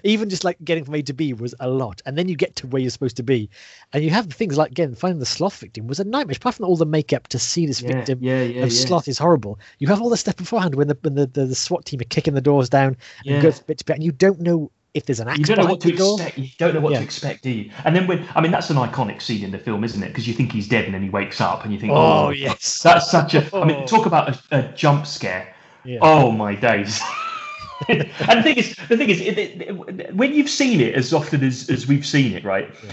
Even 0.04 0.28
just 0.28 0.44
like 0.44 0.56
getting 0.64 0.84
from 0.84 0.94
a 0.94 1.02
to 1.02 1.12
b 1.12 1.32
was 1.32 1.54
a 1.60 1.68
lot. 1.68 2.00
And 2.06 2.16
then 2.18 2.28
you 2.28 2.36
get 2.36 2.56
to 2.56 2.66
where 2.68 2.80
you're 2.80 2.90
supposed 2.90 3.16
to 3.16 3.22
be. 3.22 3.50
And 3.92 4.02
you 4.04 4.10
have 4.10 4.26
things 4.26 4.56
like 4.56 4.70
again 4.72 4.94
finding 4.94 5.18
the 5.20 5.26
sloth 5.26 5.58
victim 5.58 5.86
was 5.86 6.00
a 6.00 6.04
nightmare. 6.04 6.36
Apart 6.36 6.56
from 6.56 6.66
all 6.66 6.76
the 6.76 6.86
makeup 6.86 7.28
to 7.28 7.38
see 7.38 7.66
this 7.66 7.82
Yeah, 7.82 7.88
victim 7.94 8.18
yeah, 8.22 8.42
yeah, 8.42 8.64
of 8.64 8.72
yeah. 8.72 8.86
sloth 8.86 9.08
is 9.08 9.18
horrible. 9.18 9.58
You 9.78 9.88
have 9.88 10.00
all 10.00 10.10
the 10.10 10.16
stuff 10.16 10.39
beforehand 10.40 10.74
when 10.74 10.88
the 10.88 10.98
when 11.02 11.14
the, 11.14 11.26
the, 11.26 11.46
the 11.46 11.54
swat 11.54 11.84
team 11.84 12.00
are 12.00 12.04
kicking 12.04 12.34
the 12.34 12.40
doors 12.40 12.68
down 12.68 12.96
and 13.26 13.42
Yeah. 13.42 13.50
bit 13.66 13.78
to 13.78 13.84
bit 13.84 13.96
and 13.96 14.04
you 14.04 14.12
don't 14.12 14.40
know 14.40 14.70
if 14.92 15.06
there's 15.06 15.20
an 15.20 15.28
axe 15.28 15.38
You 15.38 15.44
don't 15.44 15.58
know 15.58 15.66
what 15.66 15.80
to 15.82 15.92
door. 15.92 16.14
expect. 16.20 16.38
You 16.38 16.48
don't 16.58 16.74
know 16.74 16.80
what 16.80 16.92
Yeah. 16.92 16.98
to 16.98 17.04
expect, 17.04 17.42
do 17.44 17.50
you? 17.50 17.70
And 17.84 17.94
then 17.94 18.06
when 18.08 18.26
I 18.34 18.40
mean 18.40 18.50
that's 18.50 18.70
an 18.70 18.76
iconic 18.76 19.22
scene 19.22 19.44
in 19.44 19.52
the 19.52 19.58
film, 19.58 19.84
isn't 19.84 20.02
it? 20.02 20.08
Because 20.08 20.26
you 20.26 20.34
think 20.34 20.50
he's 20.50 20.66
dead 20.66 20.84
and 20.86 20.94
then 20.94 21.02
he 21.02 21.10
wakes 21.10 21.40
up 21.40 21.62
and 21.64 21.72
you 21.72 21.78
think, 21.78 21.92
oh 21.92 22.26
oh, 22.26 22.30
yes 22.30 22.82
that's 22.82 23.10
such 23.10 23.34
a. 23.34 23.56
I 23.56 23.64
mean, 23.64 23.76
Oh. 23.82 23.86
talk 23.86 24.06
about 24.06 24.28
a, 24.30 24.58
a 24.58 24.62
jump 24.72 25.06
scare. 25.06 25.54
yeah. 25.84 25.98
Oh 26.02 26.32
my 26.32 26.54
days. 26.56 27.00
and 27.88 28.00
the 28.00 28.42
thing 28.42 28.56
is, 28.58 28.76
the 28.88 28.96
thing 28.96 29.08
is, 29.08 29.20
it, 29.22 29.38
it, 29.38 30.14
when 30.14 30.34
you've 30.34 30.50
seen 30.50 30.80
it 30.80 30.94
as 30.94 31.14
often 31.14 31.42
as, 31.42 31.70
as 31.70 31.86
we've 31.86 32.04
seen 32.04 32.34
it, 32.34 32.44
right? 32.44 32.68
Yeah. 32.84 32.90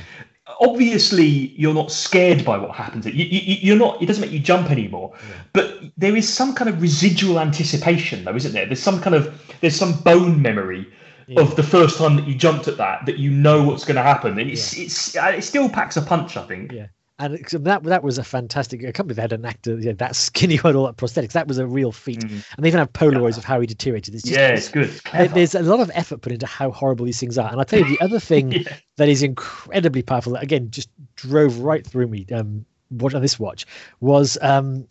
Obviously, 0.59 1.25
you're 1.57 1.73
not 1.73 1.91
scared 1.91 2.43
by 2.45 2.57
what 2.57 2.71
happens. 2.71 3.05
You, 3.05 3.11
you, 3.13 3.57
you're 3.61 3.77
not. 3.77 4.01
It 4.01 4.05
doesn't 4.05 4.21
make 4.21 4.31
you 4.31 4.39
jump 4.39 4.71
anymore. 4.71 5.13
Yeah. 5.15 5.35
But 5.53 5.79
there 5.97 6.15
is 6.15 6.27
some 6.31 6.55
kind 6.55 6.69
of 6.69 6.81
residual 6.81 7.39
anticipation, 7.39 8.23
though, 8.23 8.35
isn't 8.35 8.53
there? 8.53 8.65
There's 8.65 8.81
some 8.81 9.01
kind 9.01 9.15
of 9.15 9.55
there's 9.61 9.75
some 9.75 9.93
bone 10.01 10.41
memory 10.41 10.87
Yeah. 11.27 11.41
of 11.41 11.55
the 11.55 11.63
first 11.63 11.97
time 11.97 12.15
that 12.15 12.27
you 12.27 12.35
jumped 12.35 12.67
at 12.67 12.77
that, 12.77 13.05
that 13.05 13.17
you 13.17 13.29
know 13.29 13.63
what's 13.63 13.83
going 13.85 13.97
to 13.97 14.03
happen, 14.03 14.39
and 14.39 14.49
it's 14.49 14.77
it's 14.77 15.15
uh, 15.17 15.33
it 15.37 15.43
still 15.43 15.67
packs 15.69 15.97
a 15.97 16.01
punch. 16.01 16.37
I 16.37 16.43
think. 16.47 16.71
Yeah. 16.71 16.87
And 17.19 17.35
that 17.35 17.83
that 17.83 18.03
was 18.03 18.17
a 18.17 18.23
fantastic. 18.23 18.81
I 18.81 18.91
can't 18.91 19.07
believe 19.07 19.15
they 19.15 19.21
had 19.23 19.33
an 19.33 19.45
actor 19.45 19.75
that 19.93 20.15
skinny 20.15 20.59
with 20.63 20.75
all 20.75 20.85
that 20.85 20.97
prosthetics. 20.97 21.31
That 21.31 21.47
was 21.47 21.57
a 21.57 21.65
real 21.65 21.91
feat. 21.91 22.19
Mm. 22.19 22.31
And 22.55 22.63
they 22.63 22.67
even 22.67 22.79
have 22.79 22.93
Polaroids 22.93 23.33
yeah. 23.33 23.37
of 23.37 23.43
how 23.43 23.59
he 23.59 23.65
deteriorated. 23.65 24.13
It's 24.13 24.23
just, 24.23 24.35
yeah, 24.35 24.49
it's 24.49 24.69
good. 24.69 24.89
It's 25.13 25.33
there's 25.33 25.55
a 25.55 25.61
lot 25.63 25.79
of 25.79 25.89
effort 25.95 26.21
put 26.21 26.31
into 26.31 26.45
how 26.45 26.69
horrible 26.71 27.05
these 27.05 27.19
things 27.19 27.37
are. 27.37 27.51
And 27.51 27.59
I 27.59 27.63
tell 27.63 27.79
you, 27.79 27.85
the 27.85 28.01
other 28.01 28.19
thing 28.31 28.51
yeah. 28.51 28.77
that 28.97 29.09
is 29.09 29.23
incredibly 29.23 30.03
powerful 30.03 30.33
that 30.33 30.43
again 30.43 30.69
just 30.69 30.89
drove 31.15 31.59
right 31.59 31.85
through 31.85 32.07
me. 32.07 32.25
Um, 32.31 32.65
watching 32.91 33.21
this 33.21 33.39
watch 33.39 33.65
was 33.99 34.37
um, 34.41 34.87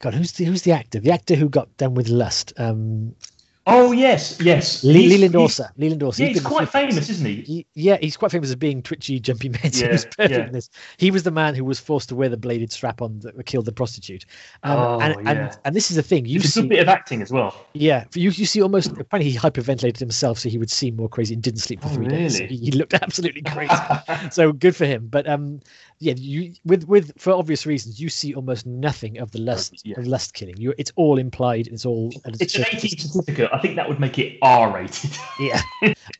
God, 0.00 0.14
who's 0.14 0.32
the 0.32 0.44
who's 0.44 0.62
the 0.62 0.72
actor? 0.72 1.00
The 1.00 1.12
actor 1.12 1.36
who 1.36 1.48
got 1.48 1.76
done 1.76 1.94
with 1.94 2.08
Lust. 2.08 2.52
Um, 2.56 3.14
Oh 3.70 3.92
yes, 3.92 4.38
yes. 4.40 4.82
Le- 4.82 4.92
Leland 4.92 5.34
Orser. 5.34 5.68
Leland 5.76 6.00
Orser. 6.00 6.20
Yeah, 6.20 6.26
he's, 6.28 6.38
he's 6.38 6.46
quite 6.46 6.70
famous, 6.70 7.10
isn't 7.10 7.26
he? 7.26 7.42
he? 7.42 7.66
Yeah, 7.74 7.98
he's 8.00 8.16
quite 8.16 8.30
famous 8.30 8.48
as 8.48 8.56
being 8.56 8.82
twitchy, 8.82 9.20
jumpy 9.20 9.48
man. 9.50 9.60
Yeah, 9.64 9.86
he 9.86 9.88
was 9.88 10.04
perfect 10.06 10.30
yeah. 10.30 10.46
in 10.46 10.52
this. 10.52 10.70
He 10.96 11.10
was 11.10 11.22
the 11.22 11.30
man 11.30 11.54
who 11.54 11.64
was 11.64 11.78
forced 11.78 12.08
to 12.08 12.16
wear 12.16 12.30
the 12.30 12.38
bladed 12.38 12.72
strap 12.72 13.02
on 13.02 13.20
that 13.20 13.44
killed 13.44 13.66
the 13.66 13.72
prostitute. 13.72 14.24
Um, 14.62 14.78
oh, 14.78 15.00
and, 15.00 15.14
yeah. 15.14 15.30
and 15.30 15.58
and 15.66 15.76
this 15.76 15.90
is 15.90 15.96
the 15.96 16.02
thing. 16.02 16.24
You 16.24 16.40
it's 16.40 16.54
see, 16.54 16.60
a 16.60 16.62
good 16.62 16.70
bit 16.70 16.80
of 16.80 16.88
acting 16.88 17.20
as 17.20 17.30
well. 17.30 17.66
Yeah, 17.74 18.04
you 18.14 18.30
you 18.30 18.46
see 18.46 18.62
almost 18.62 18.90
apparently 18.92 19.30
he 19.30 19.36
hyperventilated 19.36 19.98
himself 19.98 20.38
so 20.38 20.48
he 20.48 20.56
would 20.56 20.70
seem 20.70 20.96
more 20.96 21.10
crazy 21.10 21.34
and 21.34 21.42
didn't 21.42 21.60
sleep 21.60 21.82
for 21.82 21.88
oh, 21.88 21.90
three 21.90 22.06
really? 22.06 22.18
days. 22.20 22.38
He, 22.38 22.56
he 22.56 22.70
looked 22.70 22.94
absolutely 23.02 23.42
crazy. 23.42 23.74
so 24.30 24.52
good 24.52 24.74
for 24.74 24.86
him. 24.86 25.08
But 25.08 25.28
um, 25.28 25.60
yeah, 26.00 26.14
you 26.16 26.54
with 26.64 26.84
with 26.84 27.12
for 27.20 27.32
obvious 27.32 27.66
reasons, 27.66 28.00
you 28.00 28.08
see 28.08 28.34
almost 28.34 28.66
nothing 28.66 29.18
of 29.18 29.32
the 29.32 29.40
lust 29.40 29.82
yeah. 29.84 29.98
of 29.98 30.06
lust 30.06 30.34
killing. 30.34 30.56
You, 30.56 30.72
it's 30.78 30.92
all 30.96 31.18
implied. 31.18 31.66
It's 31.66 31.84
all. 31.84 32.12
It's 32.24 32.54
an 32.54 32.66
18 32.70 32.90
certificate. 32.98 33.50
I 33.52 33.58
think 33.58 33.76
that 33.76 33.88
would 33.88 33.98
make 33.98 34.18
it 34.18 34.38
R 34.42 34.72
rated. 34.72 35.10
yeah. 35.40 35.60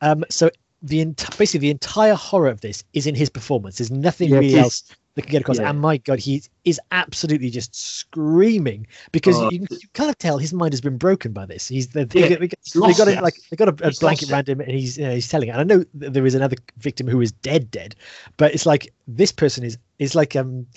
Um. 0.01 0.25
So 0.29 0.49
the 0.81 1.01
ent- 1.01 1.37
basically 1.37 1.59
the 1.59 1.71
entire 1.71 2.13
horror 2.13 2.49
of 2.49 2.61
this 2.61 2.83
is 2.93 3.07
in 3.07 3.15
his 3.15 3.29
performance. 3.29 3.77
There's 3.77 3.91
nothing 3.91 4.29
yeah, 4.29 4.39
really 4.39 4.57
else 4.57 4.83
that 5.15 5.23
can 5.23 5.31
get 5.31 5.41
across. 5.41 5.59
Yeah. 5.59 5.69
And 5.69 5.79
my 5.79 5.97
God, 5.97 6.19
he 6.19 6.43
is 6.65 6.79
absolutely 6.91 7.49
just 7.49 7.75
screaming 7.75 8.87
because 9.11 9.37
uh, 9.37 9.49
you, 9.51 9.65
you, 9.69 9.79
kind 9.93 10.09
of 10.09 10.17
tell 10.17 10.37
his 10.37 10.53
mind 10.53 10.73
has 10.73 10.81
been 10.81 10.97
broken 10.97 11.33
by 11.33 11.45
this. 11.45 11.67
He's 11.67 11.89
they, 11.89 12.01
yeah, 12.01 12.27
they, 12.27 12.35
they, 12.35 12.47
they 12.47 12.93
got 12.93 13.23
like 13.23 13.35
they 13.49 13.55
got 13.55 13.69
a, 13.69 13.87
a 13.87 13.91
blanket 13.99 14.31
around 14.31 14.47
him 14.47 14.61
and 14.61 14.71
he's 14.71 14.97
you 14.97 15.05
know, 15.05 15.13
he's 15.13 15.27
telling 15.27 15.49
it. 15.49 15.51
And 15.51 15.59
I 15.59 15.75
know 15.75 15.83
there 15.93 16.25
is 16.25 16.35
another 16.35 16.57
victim 16.77 17.07
who 17.07 17.21
is 17.21 17.31
dead, 17.31 17.71
dead, 17.71 17.95
but 18.37 18.53
it's 18.53 18.65
like 18.65 18.93
this 19.07 19.31
person 19.31 19.63
is 19.63 19.77
is 19.97 20.15
like 20.15 20.35
um 20.35 20.67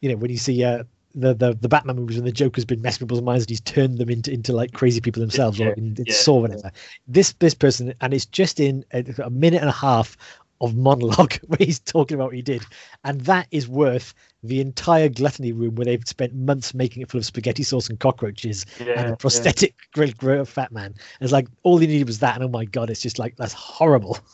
you 0.00 0.08
know 0.08 0.16
when 0.16 0.30
you 0.30 0.38
see 0.38 0.62
uh 0.64 0.84
the, 1.14 1.34
the 1.34 1.54
the 1.54 1.68
Batman 1.68 1.96
movies 1.96 2.16
when 2.16 2.24
the 2.24 2.32
Joker's 2.32 2.64
been 2.64 2.80
messing 2.80 3.06
people's 3.06 3.22
minds 3.22 3.44
and 3.44 3.50
he's 3.50 3.60
turned 3.60 3.98
them 3.98 4.08
into 4.08 4.32
into 4.32 4.52
like 4.52 4.72
crazy 4.72 5.00
people 5.00 5.20
themselves 5.20 5.58
yeah, 5.58 5.68
or 5.68 5.72
in, 5.72 5.94
in 5.98 6.04
yeah, 6.06 6.14
Saw 6.14 6.40
whatever. 6.40 6.62
Yeah. 6.64 6.70
This 7.06 7.32
this 7.34 7.54
person 7.54 7.94
and 8.00 8.14
it's 8.14 8.26
just 8.26 8.60
in 8.60 8.84
a, 8.92 9.04
a, 9.22 9.30
minute 9.30 9.60
and 9.60 9.68
a 9.68 9.72
half 9.72 10.16
of 10.62 10.74
monologue 10.76 11.34
where 11.46 11.58
he's 11.58 11.78
talking 11.78 12.14
about 12.14 12.28
what 12.28 12.36
he 12.36 12.42
did, 12.42 12.64
and 13.04 13.20
that 13.22 13.46
is 13.50 13.68
worth 13.68 14.14
the 14.42 14.60
entire 14.60 15.08
gluttony 15.08 15.52
room 15.52 15.74
where 15.74 15.84
they've 15.84 16.06
spent 16.06 16.34
months 16.34 16.72
making 16.72 17.02
it 17.02 17.10
full 17.10 17.18
of 17.18 17.26
spaghetti 17.26 17.62
sauce 17.62 17.90
and 17.90 18.00
cockroaches 18.00 18.64
and 18.80 19.12
a 19.12 19.16
prosthetic 19.16 19.74
yeah. 19.96 20.44
fat 20.44 20.72
man. 20.72 20.94
It's 21.20 21.32
like 21.32 21.48
all 21.62 21.78
he 21.78 21.86
needed 21.86 22.06
was 22.06 22.20
that, 22.20 22.36
and 22.36 22.44
oh 22.44 22.48
my 22.48 22.64
god, 22.64 22.88
it's 22.88 23.02
just 23.02 23.18
like 23.18 23.36
that's 23.36 23.52
horrible. 23.52 24.18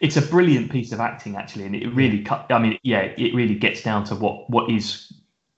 It's 0.00 0.16
a 0.16 0.22
brilliant 0.22 0.72
piece 0.72 0.90
of 0.90 0.98
acting, 0.98 1.36
actually, 1.36 1.64
and 1.64 1.76
it 1.76 1.86
really 1.94 2.24
cut. 2.24 2.46
I 2.50 2.58
mean, 2.58 2.76
yeah, 2.82 3.02
it 3.16 3.32
really 3.36 3.54
gets 3.54 3.84
down 3.84 4.02
to 4.06 4.16
what 4.16 4.50
what 4.50 4.68
is 4.68 5.12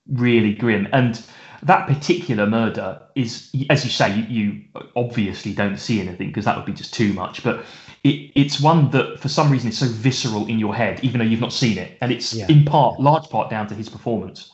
really 0.07 0.53
grim. 0.53 0.87
And 0.93 1.19
that 1.65 1.87
particular 1.87 2.45
murder 2.45 3.01
is, 3.15 3.49
as 3.69 3.83
you 3.83 3.89
say, 3.89 4.15
you, 4.15 4.23
you 4.23 4.61
obviously 4.95 5.53
don't 5.53 5.77
see 5.77 5.99
anything 5.99 6.27
because 6.27 6.45
that 6.45 6.55
would 6.55 6.65
be 6.65 6.73
just 6.73 6.93
too 6.93 7.11
much. 7.13 7.43
But 7.43 7.65
it, 8.03 8.31
it's 8.35 8.61
one 8.61 8.91
that, 8.91 9.19
for 9.19 9.29
some 9.29 9.51
reason, 9.51 9.69
is 9.69 9.79
so 9.79 9.87
visceral 9.87 10.45
in 10.45 10.59
your 10.59 10.75
head, 10.75 10.99
even 11.03 11.19
though 11.19 11.25
you've 11.25 11.41
not 11.41 11.53
seen 11.53 11.77
it. 11.79 11.97
And 12.01 12.11
it's 12.11 12.33
yeah. 12.33 12.45
in 12.49 12.65
part, 12.65 12.99
large 12.99 13.29
part, 13.29 13.49
down 13.49 13.67
to 13.67 13.75
his 13.75 13.89
performance. 13.89 14.51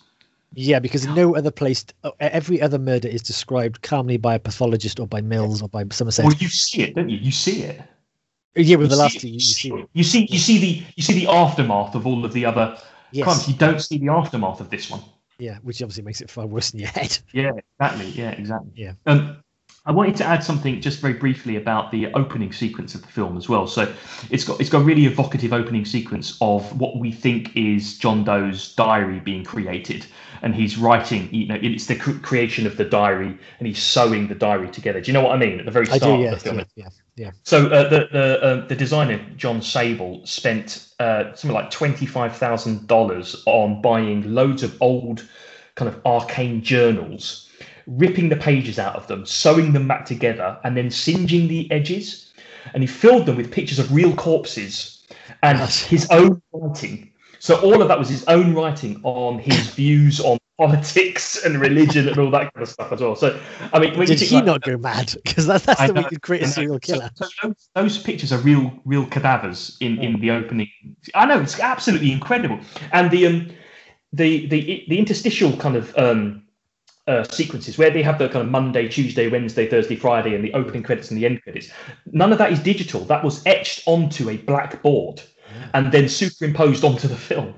Yeah, 0.54 0.80
because 0.80 1.06
no 1.08 1.36
other 1.36 1.52
place, 1.52 1.86
uh, 2.04 2.12
every 2.20 2.62
other 2.62 2.80
murder 2.80 3.08
is 3.08 3.22
described 3.22 3.82
calmly 3.82 4.18
by 4.18 4.36
a 4.36 4.40
pathologist 4.40 5.00
or 5.00 5.08
by 5.08 5.22
Mills 5.22 5.62
or 5.62 5.70
by 5.70 5.84
Somerset. 5.92 6.26
Well, 6.26 6.36
you 6.36 6.48
see 6.48 6.82
it, 6.84 6.96
don't 6.96 7.10
you? 7.10 7.18
You 7.18 7.32
see 7.32 7.64
it. 7.64 7.82
Yeah, 8.56 8.76
with 8.76 8.92
you 8.92 8.96
the 8.96 9.02
last 9.02 9.20
two, 9.20 9.30
you, 9.30 9.40
see 9.40 9.70
it. 9.70 9.90
You 9.94 10.04
see, 10.04 10.28
you 10.30 10.40
see 10.40 10.58
the 10.58 10.84
you 10.98 11.04
see 11.04 11.14
the 11.14 11.28
aftermath 11.32 11.96
of 11.96 12.06
all 12.06 12.26
of 12.26 12.34
the 12.34 12.46
other 12.46 12.78
yes. 13.12 13.24
crimes. 13.24 13.48
You 13.48 13.54
don't 13.54 13.82
see 13.82 13.98
the 13.98 14.10
aftermath 14.10 14.60
of 14.60 14.70
this 14.70 14.90
one. 14.90 15.02
Yeah, 15.42 15.58
which 15.64 15.82
obviously 15.82 16.04
makes 16.04 16.22
it 16.22 16.30
far 16.30 16.46
worse 16.46 16.72
in 16.72 16.80
your 16.80 16.90
head. 16.90 17.18
Yeah, 17.34 17.54
exactly. 17.80 18.10
Yeah, 18.10 18.30
exactly. 18.32 18.72
Yeah. 18.76 18.94
Um, 19.08 19.38
I 19.86 19.92
wanted 19.92 20.16
to 20.18 20.26
add 20.26 20.44
something 20.44 20.80
just 20.80 21.00
very 21.00 21.16
briefly 21.16 21.56
about 21.56 21.92
the 21.92 22.14
opening 22.14 22.54
sequence 22.54 22.94
of 22.94 23.02
the 23.02 23.08
film 23.08 23.36
as 23.38 23.50
well. 23.50 23.66
So 23.66 23.92
it's 24.30 24.44
got 24.44 24.62
it's 24.62 24.70
got 24.70 24.82
a 24.82 24.84
really 24.84 25.06
evocative 25.06 25.52
opening 25.52 25.86
sequence 25.86 26.38
of 26.42 26.80
what 26.80 26.98
we 26.98 27.12
think 27.12 27.58
is 27.58 27.98
John 27.98 28.24
Doe's 28.24 28.76
diary 28.76 29.20
being 29.20 29.44
created, 29.44 30.06
and 30.44 30.54
he's 30.54 30.78
writing. 30.78 31.34
You 31.34 31.48
know, 31.48 31.58
it's 31.60 31.88
the 31.88 31.96
creation 31.96 32.68
of 32.68 32.78
the 32.78 32.86
diary, 32.86 33.36
and 33.58 33.68
he's 33.68 33.82
sewing 33.82 34.28
the 34.28 34.36
diary 34.36 34.70
together. 34.70 35.02
Do 35.02 35.08
you 35.08 35.14
know 35.14 35.24
what 35.24 35.32
I 35.32 35.38
mean? 35.38 35.60
At 35.60 35.66
the 35.66 35.72
very 35.72 35.88
start 35.88 36.02
do, 36.02 36.18
yeah, 36.18 36.34
of 36.34 36.44
the 36.44 36.50
film. 36.50 36.66
Yeah, 36.76 36.90
yeah. 37.16 37.32
So 37.42 37.66
uh, 37.66 37.90
the 37.90 38.08
the 38.12 38.44
uh, 38.44 38.68
the 38.68 38.76
designer 38.76 39.20
John 39.36 39.64
Sable 39.64 40.24
spent 40.28 40.91
uh, 41.02 41.34
something 41.36 41.56
like 41.56 41.72
twenty 41.72 42.06
five 42.06 42.36
thousand 42.36 42.88
dollars 42.88 43.41
on 43.45 43.82
buying 43.82 44.34
loads 44.34 44.61
of 44.64 44.80
old 44.82 45.28
kind 45.76 45.90
of 45.90 45.99
arcane 46.06 46.61
journals 46.61 47.49
ripping 47.88 48.30
the 48.30 48.36
pages 48.36 48.80
out 48.80 48.95
of 48.95 49.07
them, 49.07 49.26
sewing 49.26 49.73
them 49.73 49.88
back 49.88 50.06
together, 50.06 50.57
and 50.64 50.78
then 50.78 50.90
singeing 50.91 51.48
the 51.48 51.69
edges. 51.72 52.32
And 52.73 52.84
he 52.84 52.88
filled 52.88 53.26
them 53.26 53.38
with 53.38 53.52
pictures 53.52 53.80
of 53.80 53.91
real 53.91 54.15
corpses 54.15 55.03
and 55.41 55.57
his 55.60 56.07
own 56.11 56.41
writing. 56.53 57.11
So 57.40 57.60
all 57.61 57.82
of 57.82 57.88
that 57.88 57.98
was 57.98 58.10
his 58.10 58.23
own 58.26 58.53
writing 58.53 59.02
on 59.03 59.40
his 59.40 59.68
views 59.72 60.19
on 60.19 60.38
politics 60.62 61.44
and 61.44 61.60
religion 61.60 62.08
and 62.08 62.20
all 62.20 62.30
that 62.30 62.54
kind 62.54 62.62
of 62.62 62.70
stuff 62.70 62.92
as 62.92 63.02
well. 63.02 63.16
So, 63.16 63.40
I 63.74 63.80
mean, 63.80 63.98
did 64.06 64.20
he 64.20 64.36
like, 64.36 64.46
not 64.46 64.62
go 64.62 64.78
mad? 64.78 65.16
Because 65.24 65.48
that, 65.48 65.64
that's 65.64 65.88
the 65.88 65.94
way 65.94 66.06
you 66.12 66.20
create 66.20 66.44
a 66.44 66.48
serial 66.48 66.78
killer. 66.78 67.10
So, 67.16 67.26
so 67.26 67.48
those, 67.48 67.70
those, 67.74 67.98
pictures 68.04 68.32
are 68.32 68.38
real, 68.40 68.72
real 68.86 69.08
cadavers 69.08 69.78
in, 69.80 69.98
in 70.00 70.20
the 70.20 70.30
opening. 70.30 70.70
I 71.16 71.26
know 71.26 71.42
it's 71.42 71.60
absolutely 71.60 72.12
incredible, 72.12 72.60
and 72.92 73.10
the 73.10 73.26
um, 73.26 73.50
the 74.14 74.46
the 74.48 74.86
the 74.88 75.00
interstitial 75.00 75.58
kind 75.58 75.76
of 75.76 75.98
um 75.98 76.44
uh, 77.08 77.24
sequences 77.24 77.80
where 77.80 77.90
they 77.90 78.04
have 78.04 78.20
the 78.20 78.30
kind 78.30 78.46
of 78.46 78.52
Monday, 78.52 78.88
Tuesday, 78.88 79.28
Wednesday, 79.30 79.68
Thursday, 79.68 79.96
Friday, 79.96 80.36
and 80.36 80.44
the 80.44 80.54
opening 80.54 80.84
credits 80.84 81.10
and 81.10 81.18
the 81.18 81.26
end 81.26 81.42
credits. 81.42 81.72
None 82.12 82.32
of 82.32 82.38
that 82.38 82.52
is 82.52 82.60
digital. 82.60 83.02
That 83.06 83.24
was 83.24 83.42
etched 83.48 83.82
onto 83.88 84.30
a 84.30 84.38
blackboard 84.38 85.24
and 85.74 85.92
then 85.92 86.08
superimposed 86.08 86.84
onto 86.84 87.08
the 87.08 87.16
film. 87.16 87.56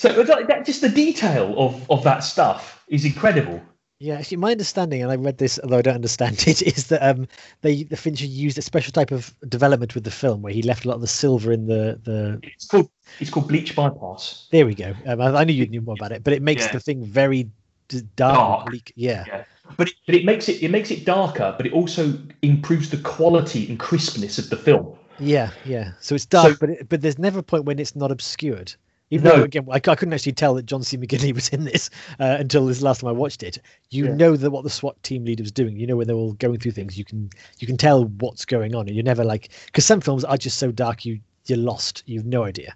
So 0.00 0.22
that, 0.22 0.64
just 0.64 0.80
the 0.80 0.88
detail 0.88 1.54
of, 1.58 1.90
of 1.90 2.02
that 2.04 2.20
stuff 2.20 2.82
is 2.88 3.04
incredible. 3.04 3.60
Yeah, 3.98 4.14
actually, 4.14 4.38
my 4.38 4.52
understanding, 4.52 5.02
and 5.02 5.12
I 5.12 5.16
read 5.16 5.36
this, 5.36 5.60
although 5.62 5.76
I 5.76 5.82
don't 5.82 5.94
understand 5.94 6.42
it, 6.46 6.62
is 6.62 6.86
that 6.86 7.06
um, 7.06 7.28
they 7.60 7.82
the 7.82 7.98
Fincher 7.98 8.24
used 8.24 8.56
a 8.56 8.62
special 8.62 8.92
type 8.92 9.10
of 9.10 9.34
development 9.46 9.94
with 9.94 10.04
the 10.04 10.10
film 10.10 10.40
where 10.40 10.54
he 10.54 10.62
left 10.62 10.86
a 10.86 10.88
lot 10.88 10.94
of 10.94 11.02
the 11.02 11.06
silver 11.06 11.52
in 11.52 11.66
the 11.66 12.00
the. 12.02 12.40
It's 12.42 12.66
called 12.66 12.88
it's 13.18 13.28
called 13.28 13.48
bleach 13.48 13.76
bypass. 13.76 14.48
There 14.50 14.64
we 14.64 14.74
go. 14.74 14.94
Um, 15.04 15.20
I, 15.20 15.40
I, 15.40 15.44
knew 15.44 15.52
you 15.52 15.66
knew 15.66 15.82
more 15.82 15.96
about 15.98 16.12
it, 16.12 16.24
but 16.24 16.32
it 16.32 16.40
makes 16.40 16.62
yeah. 16.62 16.72
the 16.72 16.80
thing 16.80 17.04
very 17.04 17.50
dark, 17.88 18.06
dark. 18.16 18.66
Bleak. 18.70 18.94
Yeah. 18.96 19.24
yeah. 19.26 19.44
But 19.76 19.88
it, 19.88 19.94
but 20.06 20.14
it 20.14 20.24
makes 20.24 20.48
it 20.48 20.62
it 20.62 20.70
makes 20.70 20.90
it 20.90 21.04
darker, 21.04 21.52
but 21.58 21.66
it 21.66 21.74
also 21.74 22.18
improves 22.40 22.88
the 22.88 22.96
quality 22.96 23.68
and 23.68 23.78
crispness 23.78 24.38
of 24.38 24.48
the 24.48 24.56
film. 24.56 24.96
Yeah, 25.18 25.50
yeah. 25.66 25.92
So 26.00 26.14
it's 26.14 26.24
dark, 26.24 26.54
so, 26.54 26.56
but 26.58 26.70
it, 26.70 26.88
but 26.88 27.02
there's 27.02 27.18
never 27.18 27.40
a 27.40 27.42
point 27.42 27.66
when 27.66 27.78
it's 27.78 27.94
not 27.94 28.10
obscured. 28.10 28.74
Even 29.10 29.24
no. 29.24 29.36
though 29.38 29.42
again, 29.44 29.66
I, 29.70 29.74
I, 29.74 29.78
couldn't 29.78 30.12
actually 30.12 30.32
tell 30.32 30.54
that 30.54 30.66
John 30.66 30.82
C. 30.82 30.96
McGinley 30.96 31.34
was 31.34 31.48
in 31.48 31.64
this 31.64 31.90
uh, 32.18 32.36
until 32.38 32.66
this 32.66 32.80
last 32.80 33.00
time 33.00 33.08
I 33.08 33.12
watched 33.12 33.42
it. 33.42 33.58
You 33.90 34.06
yeah. 34.06 34.14
know 34.14 34.36
that 34.36 34.50
what 34.50 34.64
the 34.64 34.70
SWAT 34.70 35.02
team 35.02 35.24
leader 35.24 35.42
was 35.42 35.52
doing. 35.52 35.76
You 35.76 35.86
know 35.86 35.96
when 35.96 36.06
they're 36.06 36.16
all 36.16 36.34
going 36.34 36.58
through 36.58 36.72
things. 36.72 36.96
You 36.96 37.04
can 37.04 37.30
you 37.58 37.66
can 37.66 37.76
tell 37.76 38.04
what's 38.04 38.44
going 38.44 38.74
on, 38.74 38.86
and 38.86 38.94
you're 38.94 39.04
never 39.04 39.24
like 39.24 39.50
because 39.66 39.84
some 39.84 40.00
films 40.00 40.24
are 40.24 40.36
just 40.36 40.58
so 40.58 40.70
dark 40.70 41.04
you 41.04 41.20
you're 41.46 41.58
lost. 41.58 42.02
You've 42.06 42.26
no 42.26 42.44
idea. 42.44 42.74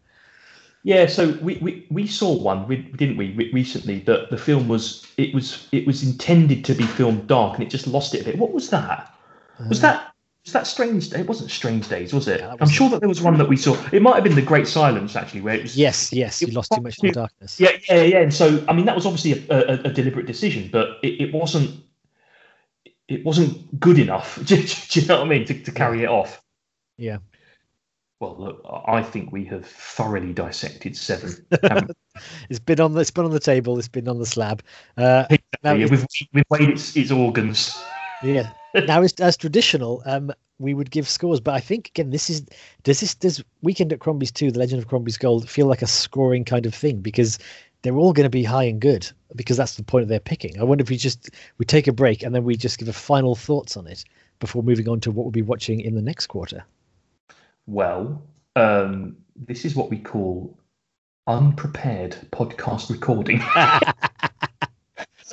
Yeah, 0.87 1.07
so 1.07 1.33
we, 1.41 1.57
we, 1.63 1.87
we 1.91 2.07
saw 2.07 2.37
one, 2.37 2.69
didn't 2.69 3.17
we, 3.17 3.33
recently? 3.55 4.01
That 4.01 4.29
the 4.29 4.37
film 4.37 4.69
was 4.69 5.07
it 5.17 5.35
was 5.35 5.67
it 5.73 5.87
was 5.87 6.03
intended 6.03 6.63
to 6.67 6.75
be 6.75 6.85
filmed 6.85 7.27
dark, 7.27 7.55
and 7.55 7.63
it 7.63 7.71
just 7.71 7.87
lost 7.87 8.15
it 8.15 8.21
a 8.21 8.25
bit. 8.25 8.39
What 8.39 8.53
was 8.53 8.69
that? 8.69 9.15
Was 9.69 9.83
uh, 9.83 9.93
that 9.93 10.14
was 10.45 10.53
that 10.53 10.67
Strange? 10.67 11.11
It 11.13 11.27
wasn't 11.27 11.51
Strange 11.51 11.89
Days, 11.89 12.13
was 12.13 12.29
it? 12.29 12.41
Yeah, 12.41 12.55
I'm 12.61 12.69
sure 12.69 12.91
that 12.91 13.01
there 13.01 13.09
was 13.09 13.23
one 13.23 13.39
that 13.39 13.49
we 13.49 13.57
saw. 13.57 13.77
It 13.93 14.03
might 14.03 14.15
have 14.17 14.25
been 14.25 14.35
The 14.35 14.43
Great 14.43 14.69
Silence, 14.69 15.17
actually, 15.17 15.41
where 15.41 15.55
it 15.55 15.63
was. 15.63 15.77
Yes, 15.77 16.13
yes, 16.13 16.43
you 16.43 16.49
lost 16.49 16.71
too 16.71 16.83
much 16.83 16.99
in 17.03 17.09
the 17.09 17.15
darkness. 17.15 17.59
Yeah, 17.59 17.71
yeah, 17.89 18.03
yeah. 18.03 18.19
And 18.21 18.33
so, 18.33 18.63
I 18.69 18.75
mean, 18.75 18.85
that 18.85 18.95
was 18.95 19.07
obviously 19.07 19.47
a, 19.49 19.55
a, 19.55 19.73
a 19.85 19.93
deliberate 19.93 20.27
decision, 20.27 20.69
but 20.71 20.99
it, 21.03 21.21
it, 21.21 21.33
wasn't. 21.33 21.83
It 23.09 23.25
wasn't 23.25 23.81
good 23.81 23.99
enough. 23.99 24.37
do, 24.45 24.63
do, 24.63 25.01
you 25.01 25.07
know 25.07 25.21
what 25.21 25.27
I 25.27 25.29
mean? 25.31 25.47
To, 25.47 25.63
to 25.63 25.73
carry 25.73 26.03
it 26.03 26.09
off. 26.09 26.43
Yeah. 26.99 27.19
Well, 28.21 28.37
look, 28.39 28.85
I 28.87 29.03
think 29.03 29.33
we 29.33 29.45
have 29.47 29.67
thoroughly 29.67 30.35
dissected 30.35 30.95
Seven. 30.95 31.45
it's 32.51 32.59
been 32.59 32.81
on 32.81 32.93
the 32.93 33.01
it's 33.01 33.11
been 33.11 33.25
on 33.25 33.31
the 33.31 33.41
table. 33.41 33.79
It's 33.79 33.89
been 33.89 34.09
on 34.09 34.19
the 34.19 34.27
slab. 34.27 34.63
Uh, 34.99 35.25
exactly. 35.31 35.59
now, 35.63 35.75
we've, 35.75 36.07
we've 36.33 36.45
weighed 36.51 36.69
its, 36.69 36.95
its 36.97 37.11
organs. 37.11 37.83
Yeah. 38.23 38.51
now, 38.87 39.03
as, 39.03 39.13
as 39.15 39.37
traditional, 39.37 40.03
um, 40.05 40.33
we 40.59 40.75
would 40.75 40.91
give 40.91 41.09
scores, 41.09 41.41
but 41.41 41.55
I 41.55 41.61
think 41.61 41.89
again, 41.89 42.11
this 42.11 42.31
is 42.31 42.45
does 42.83 43.01
this 43.01 43.15
does 43.15 43.43
Weekend 43.63 43.93
at 43.93 44.01
Crombie's 44.01 44.33
two, 44.33 44.51
The 44.51 44.59
Legend 44.59 44.83
of 44.83 44.89
Crombie's 44.89 45.19
Gold, 45.19 45.49
feel 45.49 45.67
like 45.67 45.83
a 45.83 45.87
scoring 45.87 46.45
kind 46.45 46.67
of 46.67 46.75
thing 46.75 47.01
because 47.01 47.39
they're 47.83 47.97
all 47.97 48.13
going 48.13 48.25
to 48.25 48.31
be 48.31 48.45
high 48.45 48.65
and 48.65 48.81
good 48.81 49.11
because 49.37 49.57
that's 49.57 49.77
the 49.77 49.83
point 49.83 50.03
of 50.03 50.09
their 50.09 50.21
picking. 50.21 50.59
I 50.59 50.65
wonder 50.65 50.83
if 50.83 50.91
we 50.91 50.97
just 50.97 51.31
we 51.59 51.65
take 51.65 51.87
a 51.87 51.93
break 51.93 52.23
and 52.23 52.35
then 52.35 52.45
we 52.45 52.57
just 52.57 52.79
give 52.79 52.89
a 52.89 52.93
final 52.93 53.35
thoughts 53.35 53.77
on 53.77 53.87
it 53.87 54.05
before 54.41 54.63
moving 54.63 54.89
on 54.89 55.01
to 55.01 55.11
what 55.11 55.25
we'll 55.25 55.33
be 55.33 55.43
watching 55.43 55.81
in 55.81 55.95
the 55.95 56.03
next 56.03 56.29
quarter. 56.29 56.65
Well, 57.67 58.23
um, 58.57 59.17
this 59.37 59.65
is 59.65 59.75
what 59.75 59.91
we 59.91 59.99
call 59.99 60.59
unprepared 61.27 62.17
podcast 62.31 62.91
recording. 62.91 63.43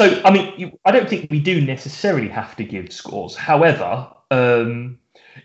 so, 0.01 0.21
I 0.25 0.31
mean, 0.31 0.53
you, 0.57 0.79
I 0.83 0.91
don't 0.91 1.07
think 1.07 1.29
we 1.29 1.39
do 1.39 1.61
necessarily 1.61 2.27
have 2.29 2.55
to 2.55 2.63
give 2.63 2.91
scores. 2.91 3.35
However, 3.35 4.07
um, 4.31 4.97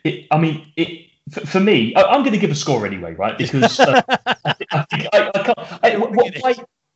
it, 0.02 0.26
I 0.30 0.38
mean, 0.38 0.72
it, 0.76 1.10
for, 1.30 1.40
for 1.46 1.60
me, 1.60 1.94
I, 1.94 2.14
am 2.14 2.22
going 2.22 2.32
to 2.32 2.38
give 2.38 2.50
a 2.50 2.54
score 2.54 2.86
anyway, 2.86 3.12
right? 3.14 3.36
Because 3.36 3.78
uh, 3.78 4.00
I, 4.08 4.54
I, 4.72 4.86
I, 5.12 5.30
I 5.34 5.42
can't. 5.42 5.58
I, 5.82 5.96
why, 6.40 6.54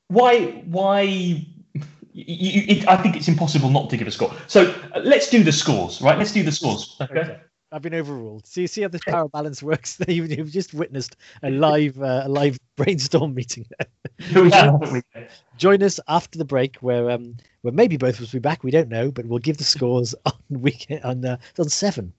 why, 0.08 0.46
why? 0.64 1.02
You, 1.02 2.62
it, 2.66 2.88
I 2.88 2.96
think 2.96 3.14
it's 3.14 3.28
impossible 3.28 3.68
not 3.68 3.90
to 3.90 3.98
give 3.98 4.08
a 4.08 4.10
score. 4.10 4.34
So 4.46 4.74
uh, 4.94 5.00
let's 5.00 5.28
do 5.28 5.44
the 5.44 5.52
scores, 5.52 6.00
right? 6.00 6.16
Let's 6.16 6.32
do 6.32 6.42
the 6.42 6.52
scores. 6.52 6.96
Okay. 6.98 7.20
okay. 7.20 7.40
I've 7.72 7.82
been 7.82 7.94
overruled. 7.94 8.46
So 8.46 8.60
you 8.60 8.66
see 8.66 8.82
how 8.82 8.88
this 8.88 9.02
power 9.06 9.28
balance 9.28 9.62
works? 9.62 9.98
You've, 10.08 10.30
you've 10.30 10.50
just 10.50 10.74
witnessed 10.74 11.16
a 11.42 11.50
live, 11.50 12.00
uh, 12.00 12.22
a 12.24 12.28
live 12.28 12.58
brainstorm 12.76 13.34
meeting. 13.34 13.66
join, 14.32 15.02
join 15.56 15.82
us 15.82 16.00
after 16.08 16.38
the 16.38 16.44
break, 16.44 16.76
where 16.76 17.10
um, 17.10 17.36
where 17.62 17.72
maybe 17.72 17.96
both 17.96 18.16
of 18.16 18.22
us 18.22 18.32
will 18.32 18.40
be 18.40 18.42
back. 18.42 18.64
We 18.64 18.70
don't 18.70 18.88
know, 18.88 19.10
but 19.10 19.26
we'll 19.26 19.38
give 19.38 19.58
the 19.58 19.64
scores 19.64 20.14
on 20.26 20.32
weekend 20.48 21.04
on 21.04 21.24
uh, 21.24 21.36
on 21.58 21.68
seven. 21.68 22.12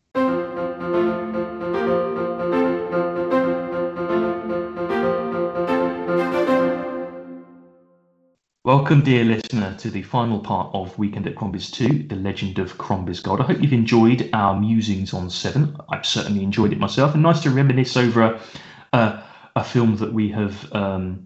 Welcome, 8.63 9.01
dear 9.01 9.23
listener, 9.23 9.75
to 9.79 9.89
the 9.89 10.03
final 10.03 10.37
part 10.37 10.69
of 10.75 10.95
Weekend 10.99 11.25
at 11.25 11.35
Crombie's 11.35 11.71
2, 11.71 12.03
The 12.03 12.15
Legend 12.15 12.59
of 12.59 12.77
Crombie's 12.77 13.19
Gold. 13.19 13.41
I 13.41 13.45
hope 13.45 13.59
you've 13.59 13.73
enjoyed 13.73 14.29
our 14.33 14.59
musings 14.59 15.15
on 15.15 15.31
Seven. 15.31 15.75
I've 15.89 16.05
certainly 16.05 16.43
enjoyed 16.43 16.71
it 16.71 16.77
myself, 16.77 17.15
and 17.15 17.23
nice 17.23 17.41
to 17.41 17.49
reminisce 17.49 17.97
over 17.97 18.39
a, 18.93 19.23
a 19.55 19.63
film 19.63 19.95
that 19.95 20.13
we 20.13 20.29
have 20.29 20.71
um, 20.73 21.25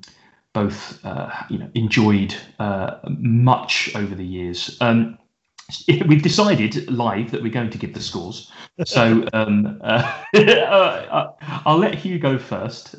both 0.54 1.04
uh, 1.04 1.30
you 1.50 1.58
know, 1.58 1.70
enjoyed 1.74 2.34
uh, 2.60 3.00
much 3.10 3.94
over 3.98 4.16
the 4.16 4.26
years. 4.26 4.78
Um, 4.80 5.18
we've 6.08 6.24
decided 6.24 6.90
live 6.90 7.32
that 7.32 7.44
we're 7.44 7.52
going 7.52 7.72
to 7.72 7.78
give 7.78 7.94
the 7.94 8.00
scores. 8.00 8.50
So 8.86 9.28
um, 9.34 9.82
uh, 9.84 10.24
uh 10.34 11.34
I'll 11.66 11.80
let 11.80 11.96
Hugh 11.96 12.18
go 12.18 12.38
first. 12.38 12.96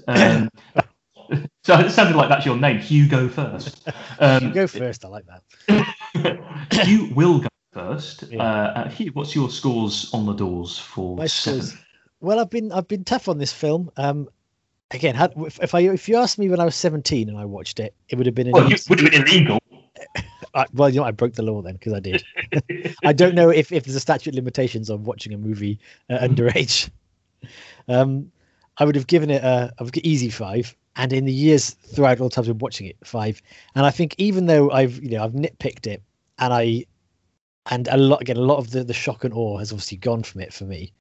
So 1.65 1.77
it 1.81 1.90
sounded 1.90 2.15
like 2.15 2.28
that's 2.28 2.47
your 2.47 2.57
name. 2.57 2.78
Hugo 2.78 3.28
first. 3.28 3.89
Um, 4.20 4.53
go 4.53 4.69
first. 4.69 5.05
I 5.05 5.09
like 5.09 5.24
that. 5.27 6.86
you 6.86 7.12
will 7.12 7.40
go 7.40 7.48
first. 7.73 8.23
Yeah. 8.31 8.40
Uh, 8.40 8.89
Hugh, 8.89 9.11
what's 9.15 9.35
your 9.35 9.51
scores 9.51 10.09
on 10.15 10.27
the 10.27 10.32
doors 10.32 10.78
for 10.78 11.16
My 11.16 11.27
seven? 11.27 11.62
Scores. 11.62 11.82
Well, 12.20 12.39
I've 12.39 12.51
been 12.51 12.70
I've 12.70 12.86
been 12.86 13.03
tough 13.03 13.28
on 13.28 13.39
this 13.39 13.53
film. 13.53 13.90
Um, 13.97 14.28
again, 14.93 15.16
had, 15.16 15.32
if 15.61 15.74
I 15.74 15.81
if 15.81 16.09
you 16.09 16.19
asked 16.19 16.39
me 16.39 16.48
when 16.48 16.61
I 16.61 16.65
was 16.65 16.77
seventeen 16.77 17.28
and 17.28 17.36
I 17.36 17.44
watched 17.44 17.81
it, 17.81 17.94
it 18.09 18.16
would 18.16 18.27
have 18.27 18.35
been 18.36 18.53
well, 18.53 18.70
would 18.89 19.01
have 19.01 19.11
been 19.11 19.23
illegal. 19.23 19.59
I, 20.55 20.66
well, 20.73 20.89
you 20.89 21.01
know, 21.01 21.07
I 21.07 21.11
broke 21.11 21.35
the 21.35 21.43
law 21.43 21.61
then 21.62 21.74
because 21.74 21.93
I 21.93 22.01
did. 22.01 22.24
I 23.05 23.12
don't 23.12 23.35
know 23.35 23.51
if, 23.51 23.73
if 23.73 23.85
there's 23.85 23.97
a 23.97 24.01
statute 24.01 24.31
of 24.31 24.36
limitations 24.36 24.89
on 24.89 25.05
watching 25.05 25.35
a 25.35 25.39
movie 25.39 25.78
uh, 26.09 26.19
underage. 26.19 26.90
Um, 27.89 28.31
I 28.78 28.85
would 28.85 28.94
have 28.94 29.07
given 29.07 29.31
it 29.31 29.43
a, 29.43 29.73
a 29.78 30.07
easy 30.07 30.31
five 30.31 30.74
and 30.97 31.12
in 31.12 31.24
the 31.24 31.32
years 31.32 31.70
throughout 31.70 32.20
all 32.20 32.28
the 32.28 32.35
times 32.35 32.48
I've 32.48 32.59
been 32.59 32.64
watching 32.64 32.86
it, 32.86 32.97
five. 33.05 33.40
And 33.74 33.86
I 33.86 33.90
think 33.90 34.14
even 34.18 34.47
though 34.47 34.70
I've 34.70 35.02
you 35.02 35.10
know 35.10 35.24
I've 35.24 35.32
nitpicked 35.32 35.86
it, 35.86 36.02
and 36.39 36.52
I 36.52 36.85
and 37.70 37.89
a 37.89 37.97
lot 37.97 38.23
again 38.23 38.36
a 38.36 38.40
lot 38.40 38.59
of 38.59 38.70
the 38.70 38.82
the 38.85 38.94
shock 38.94 39.24
and 39.24 39.35
awe 39.35 39.59
has 39.59 39.73
obviously 39.73 39.98
gone 39.98 40.23
from 40.23 40.40
it 40.40 40.52
for 40.52 40.64
me. 40.64 40.93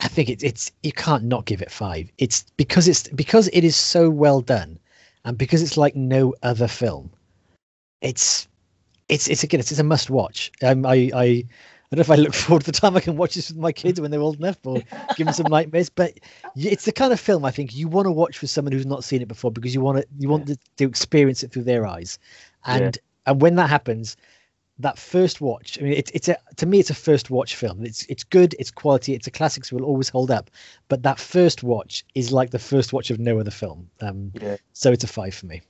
I 0.00 0.08
think 0.08 0.28
it's 0.28 0.42
it's 0.42 0.72
you 0.82 0.92
can't 0.92 1.24
not 1.24 1.46
give 1.46 1.62
it 1.62 1.70
five. 1.70 2.10
It's 2.18 2.44
because 2.56 2.88
it's 2.88 3.08
because 3.08 3.48
it 3.52 3.64
is 3.64 3.76
so 3.76 4.10
well 4.10 4.40
done, 4.40 4.78
and 5.24 5.38
because 5.38 5.62
it's 5.62 5.76
like 5.76 5.96
no 5.96 6.34
other 6.42 6.68
film. 6.68 7.10
It's 8.00 8.48
it's 9.08 9.28
it's 9.28 9.42
again 9.42 9.60
it's, 9.60 9.70
it's 9.70 9.80
a 9.80 9.84
must 9.84 10.10
watch. 10.10 10.50
Um, 10.62 10.84
I 10.84 11.10
I 11.14 11.44
I 11.92 11.94
don't 11.94 12.08
know 12.08 12.14
if 12.14 12.18
I 12.18 12.22
look 12.22 12.34
forward 12.34 12.64
to 12.64 12.72
the 12.72 12.80
time 12.80 12.96
I 12.96 13.00
can 13.00 13.18
watch 13.18 13.34
this 13.34 13.50
with 13.50 13.58
my 13.58 13.70
kids 13.70 14.00
when 14.00 14.10
they're 14.10 14.20
old 14.20 14.38
enough 14.38 14.56
or 14.64 14.80
give 15.16 15.26
them 15.26 15.34
some 15.34 15.50
nightmares. 15.50 15.90
But 15.90 16.18
it's 16.56 16.86
the 16.86 16.92
kind 16.92 17.12
of 17.12 17.20
film 17.20 17.44
I 17.44 17.50
think 17.50 17.74
you 17.74 17.86
want 17.86 18.06
to 18.06 18.10
watch 18.10 18.38
for 18.38 18.46
someone 18.46 18.72
who's 18.72 18.86
not 18.86 19.04
seen 19.04 19.20
it 19.20 19.28
before 19.28 19.50
because 19.50 19.74
you 19.74 19.82
want 19.82 19.98
to 19.98 20.06
you 20.18 20.30
want 20.30 20.48
yeah. 20.48 20.54
to, 20.54 20.60
to, 20.78 20.84
experience 20.84 21.42
it 21.42 21.52
through 21.52 21.64
their 21.64 21.86
eyes. 21.86 22.18
And 22.64 22.96
yeah. 22.96 23.30
and 23.30 23.42
when 23.42 23.56
that 23.56 23.68
happens, 23.68 24.16
that 24.78 24.98
first 24.98 25.42
watch, 25.42 25.78
I 25.78 25.84
mean, 25.84 25.92
it's 25.92 26.10
it's 26.12 26.28
a 26.28 26.38
to 26.56 26.64
me 26.64 26.80
it's 26.80 26.88
a 26.88 26.94
first 26.94 27.28
watch 27.28 27.56
film. 27.56 27.84
It's 27.84 28.06
it's 28.06 28.24
good, 28.24 28.54
it's 28.58 28.70
quality, 28.70 29.12
it's 29.12 29.26
a 29.26 29.30
classic, 29.30 29.66
so 29.66 29.76
it 29.76 29.82
will 29.82 29.88
always 29.88 30.08
hold 30.08 30.30
up. 30.30 30.50
But 30.88 31.02
that 31.02 31.18
first 31.20 31.62
watch 31.62 32.06
is 32.14 32.32
like 32.32 32.52
the 32.52 32.58
first 32.58 32.94
watch 32.94 33.10
of 33.10 33.18
no 33.18 33.38
other 33.38 33.50
film. 33.50 33.90
Um, 34.00 34.32
yeah. 34.40 34.56
So 34.72 34.92
it's 34.92 35.04
a 35.04 35.08
five 35.08 35.34
for 35.34 35.44
me. 35.44 35.60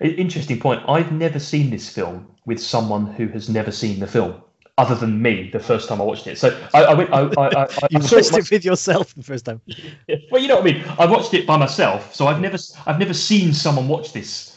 Interesting 0.00 0.58
point. 0.58 0.82
I've 0.88 1.12
never 1.12 1.38
seen 1.38 1.68
this 1.68 1.90
film 1.90 2.26
with 2.46 2.58
someone 2.58 3.04
who 3.04 3.28
has 3.28 3.50
never 3.50 3.70
seen 3.70 4.00
the 4.00 4.06
film 4.06 4.42
other 4.80 4.94
than 4.94 5.20
me 5.20 5.50
the 5.50 5.60
first 5.60 5.88
time 5.88 6.00
I 6.00 6.04
watched 6.04 6.26
it. 6.26 6.38
So 6.38 6.48
I, 6.72 6.84
I 6.84 6.94
went. 6.94 7.12
I, 7.12 7.20
I, 7.36 7.46
I, 7.64 7.68
you 7.90 7.98
I 7.98 8.02
watched 8.02 8.32
it 8.32 8.50
with 8.50 8.64
yourself 8.64 9.14
the 9.14 9.22
first 9.22 9.44
time. 9.44 9.60
well, 10.30 10.40
you 10.40 10.48
know 10.48 10.56
what 10.56 10.66
I 10.66 10.72
mean. 10.72 10.84
I 10.98 11.04
watched 11.04 11.34
it 11.34 11.46
by 11.46 11.58
myself, 11.58 12.14
so 12.14 12.26
I've 12.26 12.40
never 12.40 12.56
I've 12.86 12.98
never 12.98 13.12
seen 13.12 13.52
someone 13.52 13.88
watch 13.88 14.14
this 14.14 14.49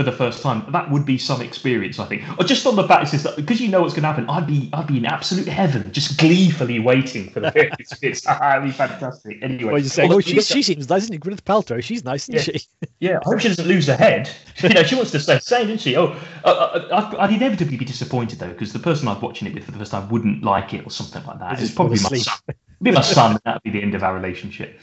for 0.00 0.10
the 0.10 0.16
first 0.16 0.42
time. 0.42 0.64
That 0.72 0.90
would 0.90 1.04
be 1.04 1.18
some 1.18 1.42
experience, 1.42 1.98
I 1.98 2.06
think. 2.06 2.22
Or 2.38 2.44
just 2.44 2.66
on 2.66 2.74
the 2.74 2.84
basis 2.84 3.22
that 3.24 3.36
because 3.36 3.60
you 3.60 3.68
know 3.68 3.82
what's 3.82 3.92
going 3.92 4.04
to 4.04 4.08
happen, 4.08 4.30
I'd 4.30 4.46
be 4.46 4.70
I'd 4.72 4.86
be 4.86 4.96
in 4.96 5.04
absolute 5.04 5.46
heaven, 5.46 5.92
just 5.92 6.16
gleefully 6.16 6.78
waiting 6.78 7.28
for 7.28 7.40
the 7.40 7.48
experience. 7.78 8.00
it's 8.02 8.24
highly 8.24 8.70
fantastic. 8.70 9.42
Anyway, 9.42 9.64
well, 9.64 9.78
you're 9.78 9.90
saying, 9.90 10.10
oh, 10.10 10.20
she, 10.20 10.40
she 10.40 10.62
seems 10.62 10.88
nice, 10.88 11.02
isn't 11.02 11.16
it? 11.16 11.20
Gwyneth 11.20 11.42
Paltrow, 11.42 11.82
she's 11.82 12.02
nice, 12.02 12.30
isn't 12.30 12.54
yeah. 12.54 12.60
she? 12.60 12.88
yeah, 13.00 13.18
I 13.18 13.28
hope 13.28 13.40
she 13.40 13.48
doesn't 13.48 13.66
lose 13.66 13.88
her 13.88 13.96
head. 13.96 14.30
you 14.62 14.70
know, 14.70 14.82
she 14.84 14.94
wants 14.94 15.10
to 15.10 15.20
stay 15.20 15.38
sane, 15.38 15.64
doesn't 15.64 15.80
she? 15.80 15.96
Oh, 15.96 16.16
uh, 16.44 16.48
uh, 16.48 17.16
I'd 17.18 17.34
inevitably 17.34 17.76
be 17.76 17.84
disappointed 17.84 18.38
though, 18.38 18.48
because 18.48 18.72
the 18.72 18.78
person 18.78 19.06
I'm 19.06 19.20
watching 19.20 19.48
it 19.48 19.54
with 19.54 19.64
for 19.64 19.72
the 19.72 19.78
first 19.78 19.90
time 19.90 20.08
wouldn't 20.08 20.42
like 20.42 20.72
it 20.72 20.86
or 20.86 20.90
something 20.90 21.22
like 21.26 21.40
that. 21.40 21.52
It's, 21.54 21.64
it's 21.64 21.74
probably 21.74 21.98
my 22.00 22.16
son. 22.16 22.38
be 22.80 22.90
my 22.90 23.02
son. 23.02 23.38
That'd 23.44 23.62
be 23.64 23.70
the 23.70 23.82
end 23.82 23.94
of 23.94 24.02
our 24.02 24.14
relationship. 24.14 24.80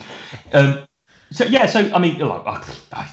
Um, 0.54 0.88
so 1.32 1.44
yeah, 1.46 1.66
so 1.66 1.92
I 1.92 1.98
mean, 1.98 2.20
like, 2.20 2.46
I, 2.46 2.64
I, 2.94 3.10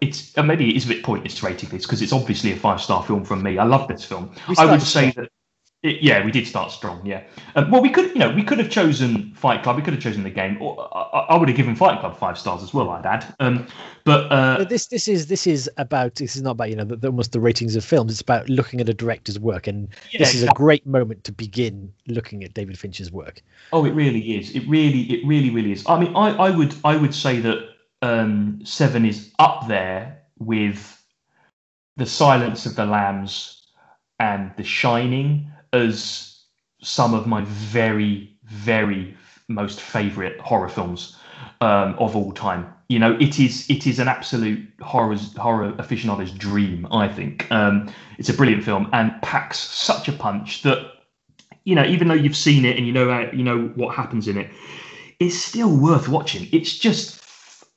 it's 0.00 0.36
maybe 0.36 0.70
it 0.70 0.76
is 0.76 0.84
a 0.84 0.88
bit 0.88 1.02
pointless 1.02 1.42
rating 1.42 1.68
this 1.68 1.84
because 1.84 2.02
it's 2.02 2.12
obviously 2.12 2.52
a 2.52 2.56
five 2.56 2.80
star 2.80 3.02
film 3.02 3.24
from 3.24 3.42
me. 3.42 3.58
I 3.58 3.64
love 3.64 3.88
this 3.88 4.04
film. 4.04 4.32
I 4.58 4.64
would 4.66 4.82
say 4.82 5.10
that. 5.12 5.30
It, 5.82 6.02
yeah, 6.02 6.22
we 6.22 6.30
did 6.30 6.46
start 6.46 6.70
strong. 6.72 7.00
Yeah. 7.06 7.22
Um, 7.54 7.70
well, 7.70 7.80
we 7.80 7.88
could, 7.88 8.10
you 8.10 8.18
know, 8.18 8.30
we 8.30 8.42
could 8.42 8.58
have 8.58 8.68
chosen 8.68 9.32
Fight 9.32 9.62
Club. 9.62 9.76
We 9.76 9.82
could 9.82 9.94
have 9.94 10.02
chosen 10.02 10.22
the 10.24 10.28
game. 10.28 10.60
Or 10.60 10.94
I, 10.94 11.20
I 11.30 11.36
would 11.38 11.48
have 11.48 11.56
given 11.56 11.74
Fight 11.74 12.00
Club 12.00 12.18
five 12.18 12.36
stars 12.36 12.62
as 12.62 12.74
well. 12.74 12.90
I'd 12.90 13.06
add. 13.06 13.34
Um, 13.40 13.66
but, 14.04 14.30
uh, 14.30 14.58
but 14.58 14.68
this 14.68 14.88
this 14.88 15.08
is 15.08 15.28
this 15.28 15.46
is 15.46 15.70
about 15.78 16.16
this 16.16 16.36
is 16.36 16.42
not 16.42 16.50
about 16.50 16.68
you 16.68 16.76
know 16.76 16.84
the, 16.84 16.96
the, 16.96 17.08
almost 17.08 17.32
the 17.32 17.40
ratings 17.40 17.76
of 17.76 17.84
films. 17.84 18.12
It's 18.12 18.20
about 18.20 18.46
looking 18.50 18.82
at 18.82 18.90
a 18.90 18.94
director's 18.94 19.38
work, 19.38 19.66
and 19.66 19.88
yeah, 20.10 20.18
this 20.18 20.34
is 20.34 20.42
exactly. 20.42 20.62
a 20.62 20.66
great 20.66 20.86
moment 20.86 21.24
to 21.24 21.32
begin 21.32 21.90
looking 22.08 22.44
at 22.44 22.52
David 22.52 22.78
Fincher's 22.78 23.10
work. 23.10 23.40
Oh, 23.72 23.86
it 23.86 23.92
really 23.92 24.36
is. 24.36 24.54
It 24.54 24.68
really, 24.68 25.04
it 25.04 25.26
really, 25.26 25.48
really 25.48 25.72
is. 25.72 25.82
I 25.86 25.98
mean, 25.98 26.14
I, 26.14 26.32
I 26.32 26.50
would 26.50 26.74
I 26.84 26.94
would 26.96 27.14
say 27.14 27.40
that 27.40 27.69
um, 28.02 28.60
Seven 28.64 29.04
is 29.04 29.30
up 29.38 29.68
there 29.68 30.22
with 30.38 31.02
The 31.96 32.06
Silence 32.06 32.66
of 32.66 32.76
the 32.76 32.86
Lambs 32.86 33.66
and 34.18 34.52
The 34.56 34.64
Shining 34.64 35.50
as 35.72 36.42
some 36.82 37.14
of 37.14 37.26
my 37.26 37.42
very, 37.44 38.34
very 38.44 39.16
most 39.48 39.80
favorite 39.80 40.40
horror 40.40 40.68
films 40.68 41.16
um, 41.60 41.94
of 41.98 42.16
all 42.16 42.32
time. 42.32 42.72
You 42.88 42.98
know, 42.98 43.16
it 43.20 43.38
is 43.38 43.68
it 43.70 43.86
is 43.86 43.98
an 43.98 44.08
absolute 44.08 44.66
horror 44.80 45.16
horror 45.36 45.74
aficionado's 45.78 46.32
dream. 46.32 46.88
I 46.90 47.06
think 47.06 47.50
um, 47.52 47.92
it's 48.18 48.28
a 48.28 48.34
brilliant 48.34 48.64
film 48.64 48.88
and 48.92 49.12
packs 49.22 49.58
such 49.58 50.08
a 50.08 50.12
punch 50.12 50.62
that 50.62 50.90
you 51.64 51.74
know, 51.74 51.84
even 51.84 52.08
though 52.08 52.14
you've 52.14 52.36
seen 52.36 52.64
it 52.64 52.76
and 52.76 52.86
you 52.86 52.92
know 52.92 53.10
how, 53.10 53.30
you 53.32 53.44
know 53.44 53.70
what 53.74 53.94
happens 53.94 54.26
in 54.26 54.38
it, 54.38 54.50
it's 55.20 55.36
still 55.36 55.76
worth 55.76 56.08
watching. 56.08 56.48
It's 56.52 56.76
just 56.76 57.19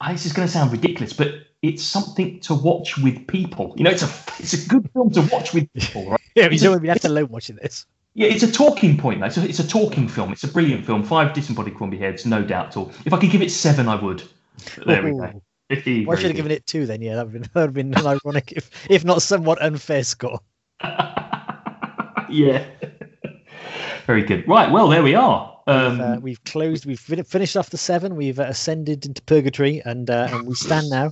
Ah, 0.05 0.11
this 0.11 0.25
is 0.25 0.33
going 0.33 0.45
to 0.45 0.51
sound 0.51 0.69
ridiculous, 0.69 1.13
but 1.13 1.33
it's 1.61 1.81
something 1.81 2.41
to 2.41 2.53
watch 2.53 2.97
with 2.97 3.25
people. 3.27 3.73
You 3.77 3.85
know, 3.85 3.89
it's 3.89 4.03
a 4.03 4.11
it's 4.37 4.53
a 4.53 4.67
good 4.67 4.89
film 4.91 5.11
to 5.11 5.21
watch 5.31 5.53
with 5.53 5.71
people, 5.71 6.09
right? 6.09 6.19
yeah, 6.35 6.49
you 6.49 6.59
don't 6.59 6.71
want 6.71 6.79
to 6.79 6.81
be 6.81 6.87
left 6.89 7.05
alone 7.05 7.29
watching 7.29 7.55
this. 7.55 7.85
Yeah, 8.13 8.27
it's 8.27 8.43
a 8.43 8.51
talking 8.51 8.97
point. 8.97 9.21
Though. 9.21 9.27
It's, 9.27 9.37
a, 9.37 9.47
it's 9.47 9.59
a 9.59 9.67
talking 9.67 10.09
film. 10.09 10.33
It's 10.33 10.43
a 10.43 10.49
brilliant 10.49 10.85
film. 10.85 11.03
Five 11.03 11.33
disembodied 11.33 11.75
Crombie 11.75 11.97
heads, 11.97 12.25
no 12.25 12.43
doubt 12.43 12.67
at 12.67 12.77
all. 12.77 12.91
If 13.05 13.13
I 13.13 13.17
could 13.17 13.31
give 13.31 13.41
it 13.41 13.49
seven, 13.49 13.87
I 13.87 13.95
would. 13.95 14.23
There 14.85 15.07
Ooh. 15.07 15.13
we 15.13 15.19
go. 15.19 16.05
Why 16.05 16.15
should 16.15 16.25
have 16.25 16.35
given 16.35 16.51
it 16.51 16.67
two 16.67 16.85
then? 16.85 17.01
Yeah, 17.01 17.15
that 17.15 17.27
would 17.27 17.33
have 17.33 17.41
been, 17.41 17.41
that 17.53 17.55
would 17.55 17.61
have 17.61 17.73
been 17.73 17.93
an 17.93 18.19
ironic, 18.25 18.51
if 18.51 18.69
if 18.89 19.05
not 19.05 19.21
somewhat 19.21 19.61
unfair 19.61 20.03
score. 20.03 20.41
yeah. 20.83 22.65
Very 24.05 24.23
good. 24.23 24.45
Right. 24.49 24.69
Well, 24.69 24.89
there 24.89 25.01
we 25.01 25.15
are. 25.15 25.52
Um, 25.67 25.97
we've, 25.97 26.01
uh, 26.01 26.19
we've, 26.21 26.43
closed. 26.43 26.85
We've 26.85 26.99
finished 26.99 27.55
off 27.55 27.69
the 27.69 27.77
seven. 27.77 28.15
We've 28.15 28.39
uh, 28.39 28.43
ascended 28.43 29.05
into 29.05 29.21
purgatory, 29.23 29.81
and 29.85 30.09
uh, 30.09 30.27
and 30.31 30.47
we 30.47 30.55
stand 30.55 30.89
now 30.89 31.11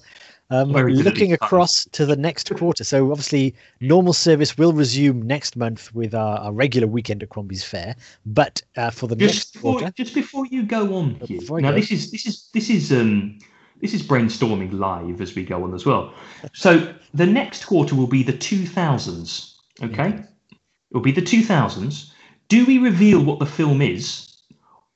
Um, 0.51 0.73
looking 0.73 1.31
across 1.31 1.85
to 1.93 2.05
the 2.05 2.17
next 2.17 2.53
quarter. 2.55 2.83
So 2.83 3.09
obviously, 3.11 3.55
normal 3.79 4.11
service 4.11 4.57
will 4.57 4.73
resume 4.73 5.21
next 5.21 5.55
month 5.55 5.95
with 5.95 6.13
our, 6.13 6.39
our 6.39 6.51
regular 6.51 6.87
weekend 6.87 7.23
at 7.23 7.29
Crombie's 7.29 7.63
Fair. 7.63 7.95
But 8.25 8.61
uh, 8.75 8.89
for 8.89 9.07
the 9.07 9.15
just 9.15 9.33
next 9.33 9.53
before, 9.53 9.79
quarter, 9.79 9.93
just 9.95 10.13
before 10.13 10.45
you 10.47 10.63
go 10.63 10.93
on, 10.95 11.15
Hugh, 11.25 11.39
now 11.61 11.71
go. 11.71 11.75
this 11.75 11.89
is 11.89 12.11
this 12.11 12.25
is 12.25 12.49
this 12.53 12.69
is 12.69 12.91
um 12.91 13.39
this 13.79 13.93
is 13.93 14.03
brainstorming 14.03 14.73
live 14.73 15.21
as 15.21 15.33
we 15.35 15.45
go 15.45 15.63
on 15.63 15.73
as 15.73 15.85
well. 15.85 16.13
So 16.53 16.93
the 17.13 17.25
next 17.25 17.65
quarter 17.65 17.95
will 17.95 18.07
be 18.07 18.21
the 18.21 18.33
2000s. 18.33 19.53
Okay, 19.81 20.09
it 20.09 20.57
will 20.91 20.99
be 20.99 21.13
the 21.13 21.21
2000s. 21.21 22.11
Do 22.49 22.65
we 22.65 22.77
reveal 22.77 23.23
what 23.23 23.39
the 23.39 23.45
film 23.45 23.81
is, 23.81 24.30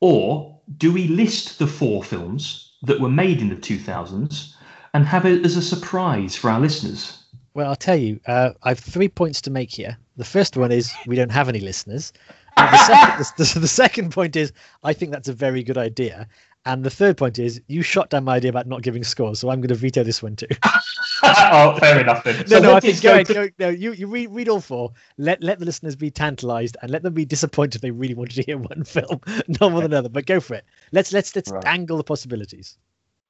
or 0.06 0.60
do 0.78 0.92
we 0.92 1.08
list 1.08 1.58
the 1.58 1.66
four 1.66 2.04
films 2.04 2.74
that 2.84 3.00
were 3.00 3.10
made 3.10 3.42
in 3.42 3.50
the 3.50 3.56
2000s 3.56 4.54
and 4.94 5.06
have 5.06 5.26
it 5.26 5.44
as 5.44 5.58
a 5.58 5.62
surprise 5.62 6.36
for 6.36 6.52
our 6.52 6.60
listeners? 6.60 7.26
well, 7.56 7.70
I'll 7.70 7.76
tell 7.76 7.96
you, 7.96 8.20
uh, 8.28 8.52
I 8.64 8.70
have 8.70 8.80
three 8.80 9.08
points 9.08 9.42
to 9.42 9.50
make 9.50 9.72
here. 9.72 9.98
The 10.18 10.26
first 10.26 10.58
one 10.58 10.72
is 10.72 10.94
we 11.08 11.16
don't 11.16 11.32
have 11.32 11.50
any 11.50 11.62
listeners. 11.62 12.12
The, 12.58 12.78
second, 12.86 13.26
the, 13.38 13.60
the 13.62 13.68
second 13.68 14.12
point 14.12 14.36
is 14.36 14.52
I 14.84 14.94
think 14.94 15.12
that's 15.12 15.30
a 15.30 15.34
very 15.34 15.64
good 15.64 15.78
idea. 15.78 16.28
And 16.68 16.84
the 16.84 16.90
third 16.90 17.16
point 17.18 17.38
is 17.38 17.62
you 17.68 17.82
shot 17.84 18.10
down 18.10 18.24
my 18.24 18.36
idea 18.38 18.50
about 18.50 18.66
not 18.66 18.82
giving 18.82 19.04
scores, 19.04 19.40
so 19.40 19.50
I'm 19.50 19.60
going 19.62 19.68
to 19.70 19.76
veto 19.76 20.04
this 20.04 20.24
one 20.24 20.36
too. 20.36 20.48
oh, 21.24 21.78
fair 21.80 22.00
enough 22.02 22.24
then. 22.24 22.38
No, 22.38 22.44
So 22.46 22.60
no, 22.60 22.74
I 22.76 22.80
think 22.80 23.02
go 23.02 23.12
ahead. 23.14 23.26
to- 23.28 23.34
Go, 23.36 23.50
no, 23.60 23.70
you, 23.70 23.92
you 23.94 24.08
read, 24.08 24.32
read 24.32 24.50
all 24.50 24.62
four. 24.62 24.92
Let 25.18 25.44
let 25.44 25.60
the 25.60 25.66
listeners 25.66 25.96
be 25.96 26.10
tantalized 26.10 26.76
and 26.82 26.90
let 26.90 27.04
them 27.04 27.14
be 27.14 27.26
disappointed 27.26 27.76
if 27.76 27.82
they 27.82 27.92
really 27.92 28.16
wanted 28.16 28.36
to 28.36 28.44
hear 28.44 28.58
one 28.74 28.84
film, 28.84 29.22
not 29.48 29.72
more 29.72 29.82
than 29.82 29.92
another. 29.94 30.10
But 30.10 30.26
go 30.26 30.40
for 30.40 30.56
it. 30.56 30.66
Let's 30.92 31.14
let's 31.14 31.36
let's 31.36 31.52
Right. 31.52 31.62
dangle 31.62 31.98
the 31.98 32.04
possibilities. 32.04 32.78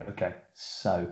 Okay, 0.10 0.34
so 0.54 1.12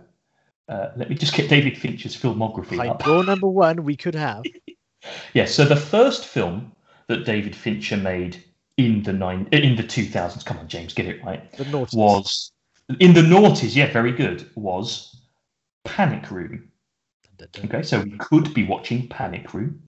uh, 0.69 0.89
let 0.95 1.09
me 1.09 1.15
just 1.15 1.33
get 1.33 1.49
David 1.49 1.77
Fincher's 1.77 2.15
filmography 2.15 2.71
Behind 2.71 2.91
up. 2.91 3.03
door 3.03 3.23
number 3.25 3.47
one, 3.47 3.83
we 3.83 3.95
could 3.97 4.15
have 4.15 4.43
Yeah, 5.33 5.45
so 5.45 5.65
the 5.65 5.75
first 5.75 6.25
film 6.25 6.71
that 7.07 7.25
David 7.25 7.53
Fincher 7.55 7.97
made 7.97 8.41
in 8.77 9.03
the 9.03 9.13
nine 9.13 9.47
in 9.51 9.75
the 9.75 9.83
two 9.83 10.05
thousands, 10.05 10.43
come 10.43 10.57
on, 10.57 10.67
James, 10.67 10.93
get 10.93 11.05
it 11.05 11.23
right, 11.23 11.51
the 11.53 11.65
naughty. 11.65 11.95
was 11.97 12.51
in 12.99 13.13
the 13.13 13.21
noughties. 13.21 13.75
Yeah, 13.75 13.91
very 13.91 14.11
good. 14.11 14.49
Was 14.55 15.21
Panic 15.85 16.31
Room. 16.31 16.69
Okay, 17.65 17.83
so 17.83 17.99
we 18.01 18.11
could 18.17 18.53
be 18.53 18.63
watching 18.65 19.07
Panic 19.09 19.53
Room 19.53 19.81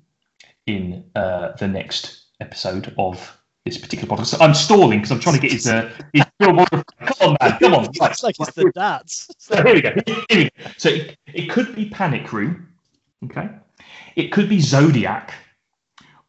in 0.67 1.05
uh, 1.15 1.53
the 1.53 1.67
next 1.67 2.25
episode 2.41 2.93
of 2.97 3.37
this 3.63 3.77
particular 3.77 4.13
podcast. 4.13 4.25
So 4.27 4.37
I'm 4.41 4.53
stalling 4.53 4.99
because 4.99 5.11
I'm 5.11 5.19
trying 5.21 5.35
to 5.35 5.41
get 5.41 5.51
his, 5.53 5.67
uh, 5.67 5.89
his 6.11 6.23
filmography. 6.41 6.83
Come 7.05 7.29
on, 7.29 7.37
man, 7.41 7.59
come 7.59 7.73
on. 7.75 7.85
Right, 7.99 8.11
It's 8.11 8.23
like 8.23 8.35
it's 8.39 8.55
right, 8.57 8.65
the 8.65 8.71
darts. 8.75 9.27
so 9.37 9.55
here 9.63 9.73
we 9.73 9.81
go. 9.81 9.93
Here 10.05 10.17
we 10.31 10.43
go. 10.45 10.69
So 10.77 10.89
it, 10.89 11.17
it 11.33 11.49
could 11.49 11.75
be 11.75 11.89
Panic 11.89 12.33
Room, 12.33 12.67
okay? 13.25 13.49
It 14.15 14.31
could 14.31 14.49
be 14.49 14.59
Zodiac, 14.59 15.33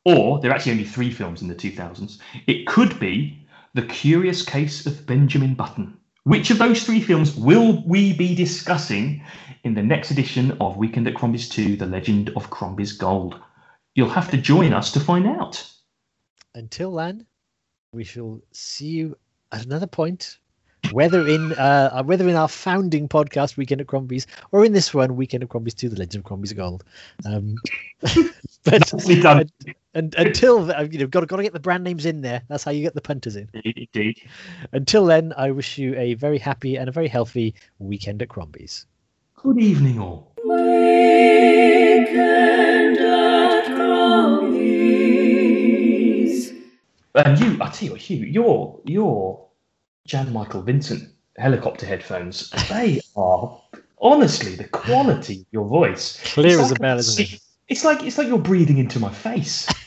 or 0.06 0.38
there 0.38 0.52
are 0.52 0.54
actually 0.54 0.70
only 0.70 0.84
three 0.84 1.10
films 1.10 1.42
in 1.42 1.48
the 1.48 1.54
2000s. 1.54 2.18
It 2.46 2.64
could 2.68 3.00
be 3.00 3.44
The 3.74 3.82
Curious 3.82 4.42
Case 4.42 4.86
of 4.86 5.04
Benjamin 5.04 5.54
Button. 5.54 5.98
Which 6.22 6.52
of 6.52 6.58
those 6.58 6.84
three 6.84 7.00
films 7.00 7.34
will 7.34 7.82
we 7.84 8.12
be 8.12 8.32
discussing 8.32 9.24
in 9.64 9.74
the 9.74 9.82
next 9.82 10.12
edition 10.12 10.56
of 10.60 10.76
Weekend 10.76 11.08
at 11.08 11.16
Crombie's 11.16 11.48
2 11.48 11.76
The 11.76 11.86
Legend 11.86 12.30
of 12.36 12.50
Crombie's 12.50 12.92
Gold? 12.92 13.40
You'll 13.96 14.08
have 14.08 14.30
to 14.30 14.36
join 14.36 14.72
us 14.72 14.92
to 14.92 15.00
find 15.00 15.26
out. 15.26 15.68
Until 16.54 16.94
then, 16.94 17.26
we 17.92 18.04
shall 18.04 18.40
see 18.52 18.86
you 18.86 19.16
at 19.50 19.64
another 19.64 19.88
point, 19.88 20.38
whether 20.92 21.26
in 21.26 21.52
uh, 21.52 22.02
whether 22.02 22.28
in 22.28 22.36
our 22.36 22.48
founding 22.48 23.08
podcast, 23.08 23.56
Weekend 23.56 23.80
at 23.80 23.86
Crombie's, 23.86 24.26
or 24.52 24.64
in 24.64 24.72
this 24.72 24.92
one, 24.92 25.16
Weekend 25.16 25.42
at 25.42 25.48
Crombie's 25.48 25.74
2 25.74 25.88
the 25.88 25.96
Legend 25.96 26.22
of 26.22 26.24
Crombie's 26.24 26.52
Gold. 26.52 26.84
Um, 27.24 27.56
but 28.64 28.92
Nicely 28.92 29.20
done. 29.20 29.48
and, 29.94 30.14
until 30.16 30.66
th- 30.66 30.92
you 30.92 30.98
know, 30.98 31.06
got 31.06 31.20
to 31.20 31.26
got 31.26 31.36
to 31.36 31.42
get 31.42 31.52
the 31.52 31.60
brand 31.60 31.84
names 31.84 32.06
in 32.06 32.20
there. 32.20 32.42
That's 32.48 32.64
how 32.64 32.70
you 32.70 32.82
get 32.82 32.94
the 32.94 33.00
punters 33.00 33.36
in. 33.36 33.48
Indeed. 33.64 34.20
Until 34.72 35.06
then, 35.06 35.32
I 35.36 35.50
wish 35.50 35.78
you 35.78 35.94
a 35.96 36.14
very 36.14 36.38
happy 36.38 36.76
and 36.76 36.88
a 36.88 36.92
very 36.92 37.08
healthy 37.08 37.54
weekend 37.78 38.22
at 38.22 38.28
Crombie's. 38.28 38.86
Good 39.36 39.58
evening, 39.58 40.00
all. 40.00 40.32
Weekend 40.44 40.98
at 42.98 43.66
Crombie's. 43.66 44.96
And 47.14 47.38
you, 47.40 47.56
I 47.60 47.70
tell 47.70 47.86
you 47.86 47.92
what, 47.92 48.00
Hugh, 48.00 48.26
your 48.26 48.80
your 48.84 49.45
Jan 50.06 50.32
Michael 50.32 50.62
Vincent 50.62 51.08
helicopter 51.36 51.84
headphones, 51.86 52.50
they 52.70 53.00
are 53.16 53.60
honestly 54.00 54.54
the 54.54 54.68
quality 54.68 55.40
of 55.40 55.46
your 55.50 55.66
voice. 55.66 56.20
Clear 56.32 56.60
It's 56.60 56.70
as 56.70 56.72
a 56.72 56.76
bell, 56.76 56.98
isn't 56.98 57.32
it? 57.32 57.40
It's 57.68 57.84
like 57.84 58.04
it's 58.04 58.16
like 58.16 58.28
you're 58.28 58.38
breathing 58.38 58.78
into 58.78 59.00
my 59.00 59.12
face. 59.12 59.66